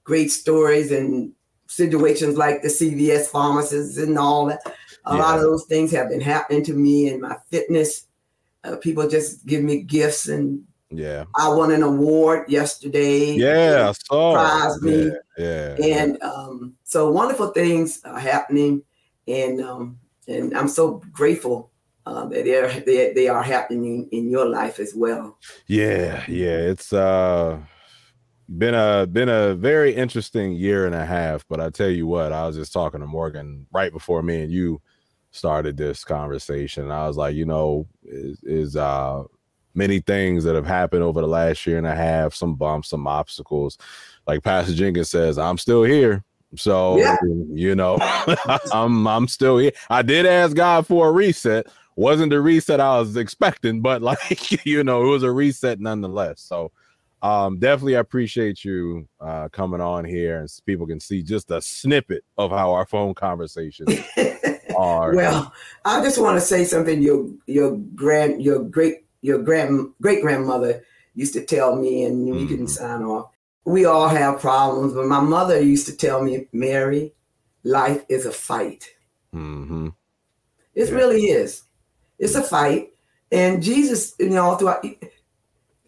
great 0.03 0.31
stories 0.31 0.91
and 0.91 1.33
situations 1.71 2.37
like 2.37 2.61
the 2.61 2.67
CVS 2.67 3.27
pharmacists 3.27 3.97
and 3.97 4.17
all 4.17 4.45
that. 4.47 4.59
A 5.05 5.15
lot 5.15 5.37
of 5.37 5.43
those 5.43 5.65
things 5.65 5.89
have 5.91 6.09
been 6.09 6.21
happening 6.21 6.63
to 6.65 6.73
me 6.73 7.07
and 7.07 7.21
my 7.21 7.37
fitness. 7.49 8.07
Uh, 8.63 8.75
people 8.75 9.07
just 9.07 9.45
give 9.47 9.63
me 9.63 9.81
gifts, 9.81 10.27
and 10.27 10.63
Yeah. 10.91 11.25
I 11.33 11.47
won 11.49 11.71
an 11.71 11.81
award 11.81 12.49
yesterday. 12.49 13.33
Yeah. 13.33 13.89
I 13.89 13.91
saw. 13.93 14.33
Surprised 14.33 14.83
me. 14.83 15.11
Yeah. 15.37 15.75
yeah. 15.79 15.99
and 16.01 16.21
um, 16.21 16.75
so 16.83 17.09
wonderful 17.09 17.47
things 17.47 18.01
are 18.03 18.19
happening, 18.19 18.83
and 19.27 19.61
um, 19.61 19.97
and 20.27 20.55
I'm 20.55 20.67
so 20.67 21.01
grateful 21.11 21.71
uh, 22.05 22.25
that 22.25 22.43
they're 22.45 22.69
they, 22.81 23.13
they 23.13 23.27
are 23.27 23.41
happening 23.41 24.07
in 24.11 24.29
your 24.29 24.45
life 24.45 24.79
as 24.79 24.93
well. 24.93 25.37
Yeah, 25.65 26.23
yeah, 26.27 26.57
it's 26.71 26.93
uh 26.93 27.57
been 28.57 28.73
a 28.73 29.07
been 29.07 29.29
a 29.29 29.55
very 29.55 29.93
interesting 29.93 30.53
year 30.53 30.85
and 30.85 30.95
a 30.95 31.05
half, 31.05 31.45
but 31.47 31.59
I 31.59 31.69
tell 31.69 31.89
you 31.89 32.07
what, 32.07 32.33
I 32.33 32.45
was 32.45 32.55
just 32.55 32.73
talking 32.73 32.99
to 32.99 33.07
Morgan 33.07 33.65
right 33.71 33.91
before 33.91 34.21
me 34.21 34.41
and 34.41 34.51
you 34.51 34.81
started 35.31 35.77
this 35.77 36.03
conversation. 36.03 36.91
I 36.91 37.07
was 37.07 37.17
like, 37.17 37.35
you 37.35 37.45
know, 37.45 37.87
is, 38.03 38.43
is 38.43 38.75
uh 38.75 39.23
many 39.73 39.99
things 39.99 40.43
that 40.43 40.55
have 40.55 40.65
happened 40.65 41.03
over 41.03 41.21
the 41.21 41.27
last 41.27 41.65
year 41.65 41.77
and 41.77 41.87
a 41.87 41.95
half, 41.95 42.33
some 42.33 42.55
bumps, 42.55 42.89
some 42.89 43.07
obstacles. 43.07 43.77
Like 44.27 44.43
Pastor 44.43 44.73
Jenkins 44.73 45.09
says, 45.09 45.37
I'm 45.37 45.57
still 45.57 45.83
here. 45.83 46.23
So 46.55 46.97
yeah. 46.97 47.15
you 47.53 47.75
know, 47.75 47.97
I'm 48.73 49.07
I'm 49.07 49.27
still 49.27 49.57
here. 49.57 49.71
I 49.89 50.01
did 50.01 50.25
ask 50.25 50.55
God 50.55 50.85
for 50.85 51.07
a 51.07 51.11
reset. 51.11 51.67
Wasn't 51.95 52.31
the 52.31 52.41
reset 52.41 52.79
I 52.79 52.99
was 52.99 53.15
expecting, 53.15 53.81
but 53.81 54.01
like 54.01 54.65
you 54.65 54.83
know, 54.83 55.03
it 55.03 55.07
was 55.07 55.23
a 55.23 55.31
reset 55.31 55.79
nonetheless. 55.79 56.41
So 56.41 56.73
um 57.21 57.59
definitely 57.59 57.93
appreciate 57.93 58.63
you 58.65 59.07
uh 59.19 59.47
coming 59.49 59.81
on 59.81 60.03
here 60.03 60.39
and 60.39 60.49
people 60.65 60.87
can 60.87 60.99
see 60.99 61.21
just 61.21 61.51
a 61.51 61.61
snippet 61.61 62.23
of 62.37 62.51
how 62.51 62.73
our 62.73 62.85
phone 62.85 63.13
conversations 63.13 63.99
are. 64.81 65.15
Well, 65.15 65.53
I 65.85 66.01
just 66.01 66.19
want 66.19 66.37
to 66.37 66.41
say 66.41 66.65
something 66.65 67.01
your 67.01 67.29
your 67.45 67.77
grand 67.95 68.41
your 68.41 68.63
great 68.63 69.05
your 69.21 69.41
grand 69.41 69.89
great 70.01 70.21
grandmother 70.21 70.83
used 71.13 71.33
to 71.33 71.45
tell 71.45 71.75
me, 71.75 72.05
and 72.05 72.27
you 72.27 72.33
mm-hmm. 72.33 72.55
can 72.55 72.67
sign 72.67 73.03
off. 73.03 73.31
We 73.65 73.85
all 73.85 74.09
have 74.09 74.39
problems, 74.39 74.93
but 74.93 75.05
my 75.05 75.19
mother 75.19 75.61
used 75.61 75.85
to 75.87 75.95
tell 75.95 76.23
me, 76.23 76.47
Mary, 76.51 77.13
life 77.63 78.03
is 78.09 78.25
a 78.25 78.31
fight. 78.31 78.89
Mm-hmm. 79.33 79.89
It 80.73 80.89
yeah. 80.89 80.95
really 80.95 81.21
is. 81.25 81.63
It's 82.17 82.35
a 82.35 82.43
fight, 82.43 82.89
and 83.31 83.61
Jesus, 83.61 84.15
you 84.19 84.29
know, 84.29 84.55
throughout. 84.55 84.85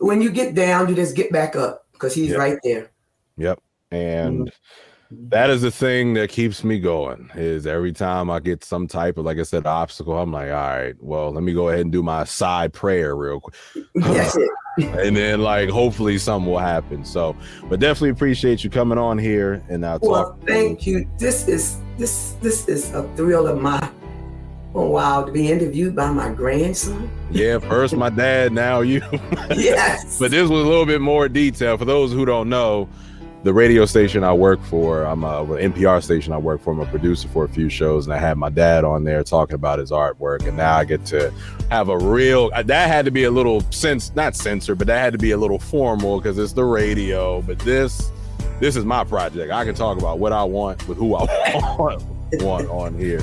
When 0.03 0.21
you 0.21 0.31
get 0.31 0.55
down, 0.55 0.89
you 0.89 0.95
just 0.95 1.15
get 1.15 1.31
back 1.31 1.55
up 1.55 1.85
because 1.93 2.13
He's 2.13 2.29
yep. 2.29 2.39
right 2.39 2.57
there. 2.63 2.91
Yep, 3.37 3.59
and. 3.91 4.47
Mm-hmm. 4.47 5.29
that 5.29 5.51
is 5.51 5.61
the 5.61 5.69
thing 5.69 6.15
that 6.15 6.31
keeps 6.31 6.63
me 6.63 6.79
going 6.79 7.29
is 7.35 7.67
every 7.67 7.91
time 7.91 8.31
i 8.31 8.39
get 8.39 8.63
some 8.63 8.87
type 8.87 9.19
of 9.19 9.25
like 9.25 9.37
i 9.37 9.43
said 9.43 9.67
obstacle 9.67 10.17
i'm 10.17 10.31
like 10.31 10.49
all 10.49 10.55
right 10.55 10.95
well 10.99 11.31
let 11.31 11.43
me 11.43 11.53
go 11.53 11.69
ahead 11.69 11.81
and 11.81 11.91
do 11.91 12.01
my 12.01 12.23
side 12.23 12.73
prayer 12.73 13.15
real 13.15 13.39
quick. 13.39 13.55
And 14.77 15.15
then 15.15 15.41
like 15.41 15.69
hopefully 15.69 16.17
something 16.17 16.51
will 16.51 16.59
happen. 16.59 17.05
So 17.05 17.35
but 17.69 17.79
definitely 17.79 18.09
appreciate 18.09 18.63
you 18.63 18.69
coming 18.69 18.97
on 18.97 19.17
here 19.17 19.63
and 19.69 19.81
now 19.81 19.99
well, 20.01 20.37
thank 20.47 20.87
you. 20.87 21.07
This 21.19 21.47
is 21.47 21.77
this 21.97 22.35
this 22.41 22.67
is 22.67 22.91
a 22.93 23.03
thrill 23.15 23.47
of 23.47 23.61
my 23.61 23.87
Oh 24.75 24.89
wow, 24.89 25.23
to 25.23 25.31
be 25.31 25.51
interviewed 25.51 25.95
by 25.95 26.11
my 26.11 26.29
grandson. 26.29 27.09
Yeah, 27.29 27.59
first 27.59 27.95
my 27.95 28.09
dad, 28.09 28.53
now 28.53 28.81
you. 28.81 29.01
yes. 29.51 30.17
but 30.17 30.31
this 30.31 30.49
was 30.49 30.65
a 30.65 30.67
little 30.67 30.87
bit 30.87 30.99
more 30.99 31.29
detail. 31.29 31.77
For 31.77 31.85
those 31.85 32.11
who 32.11 32.25
don't 32.25 32.49
know, 32.49 32.89
the 33.43 33.53
radio 33.53 33.85
station 33.85 34.23
I 34.23 34.33
work 34.33 34.59
for, 34.63 35.03
I'm 35.03 35.23
a 35.23 35.43
an 35.43 35.73
NPR 35.73 36.01
station 36.01 36.33
I 36.33 36.39
work 36.39 36.59
for. 36.59 36.73
I'm 36.73 36.79
a 36.79 36.87
producer 36.87 37.27
for 37.27 37.45
a 37.45 37.49
few 37.49 37.69
shows, 37.69 38.07
and 38.07 38.13
I 38.15 38.17
had 38.17 38.35
my 38.37 38.49
dad 38.49 38.83
on 38.83 39.03
there 39.03 39.23
talking 39.23 39.53
about 39.53 39.77
his 39.77 39.91
artwork. 39.91 40.47
And 40.47 40.57
now 40.57 40.75
I 40.75 40.85
get 40.85 41.05
to 41.07 41.31
have 41.69 41.89
a 41.89 41.97
real. 41.97 42.49
Uh, 42.55 42.63
that 42.63 42.87
had 42.87 43.05
to 43.05 43.11
be 43.11 43.25
a 43.25 43.31
little 43.31 43.61
sense, 43.69 44.15
not 44.15 44.35
censored, 44.35 44.79
but 44.79 44.87
that 44.87 44.99
had 44.99 45.13
to 45.13 45.19
be 45.19 45.31
a 45.31 45.37
little 45.37 45.59
formal 45.59 46.19
because 46.19 46.39
it's 46.39 46.53
the 46.53 46.63
radio. 46.63 47.43
But 47.43 47.59
this, 47.59 48.11
this 48.59 48.75
is 48.75 48.85
my 48.85 49.03
project. 49.03 49.51
I 49.51 49.65
can 49.65 49.75
talk 49.75 49.99
about 49.99 50.17
what 50.17 50.33
I 50.33 50.43
want 50.43 50.87
with 50.87 50.97
who 50.97 51.13
I 51.13 51.25
want, 51.77 52.03
want 52.41 52.69
on 52.69 52.97
here. 52.97 53.21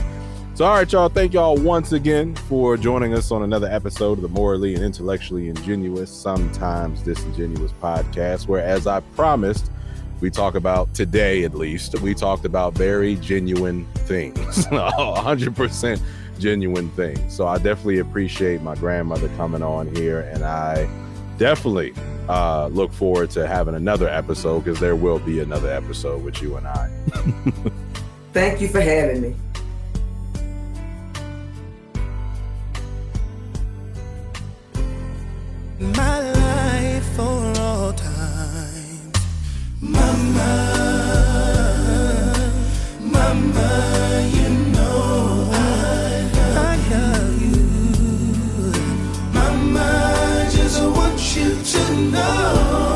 So, 0.60 0.66
all 0.66 0.74
right, 0.74 0.92
y'all. 0.92 1.08
Thank 1.08 1.32
y'all 1.32 1.56
once 1.56 1.92
again 1.92 2.34
for 2.34 2.76
joining 2.76 3.14
us 3.14 3.30
on 3.30 3.42
another 3.44 3.66
episode 3.68 4.18
of 4.18 4.20
the 4.20 4.28
Morally 4.28 4.74
and 4.74 4.84
Intellectually 4.84 5.48
Ingenuous, 5.48 6.10
Sometimes 6.10 7.00
Disingenuous 7.00 7.72
podcast, 7.80 8.46
where, 8.46 8.62
as 8.62 8.86
I 8.86 9.00
promised, 9.00 9.70
we 10.20 10.28
talk 10.28 10.56
about 10.56 10.92
today 10.92 11.44
at 11.44 11.54
least 11.54 11.98
we 12.00 12.12
talked 12.12 12.44
about 12.44 12.74
very 12.74 13.16
genuine 13.16 13.86
things. 14.04 14.36
100% 14.66 16.02
genuine 16.38 16.90
things. 16.90 17.34
So 17.34 17.46
i 17.46 17.56
definitely 17.56 18.00
appreciate 18.00 18.60
my 18.60 18.74
grandmother 18.74 19.28
coming 19.38 19.62
on 19.62 19.94
here 19.96 20.28
and 20.34 20.44
i 20.44 20.86
definitely 21.38 21.94
uh, 22.28 22.66
look 22.66 22.92
forward 22.92 23.30
to 23.30 23.46
having 23.46 23.76
another 23.76 24.10
episode 24.10 24.64
because 24.64 24.78
there 24.78 24.94
will 24.94 25.20
be 25.20 25.40
another 25.40 25.70
episode 25.70 26.22
with 26.22 26.42
you 26.42 26.56
and 26.56 26.66
i. 26.66 26.90
Thank 28.34 28.60
you 28.60 28.68
for 28.68 28.82
having 28.82 29.22
me 29.22 29.34
my 35.80 36.20
life 36.32 37.04
for 37.16 37.52
all 37.58 37.92
time 37.94 39.12
Mama, 39.80 40.52
Mama, 43.00 44.30
you 44.30 44.48
know 44.72 45.48
I 45.52 46.76
love, 46.90 47.42
you. 47.42 48.72
Mama, 49.32 50.48
just 50.50 50.82
want 50.82 51.36
you 51.36 51.62
to 51.62 51.96
know. 52.10 52.89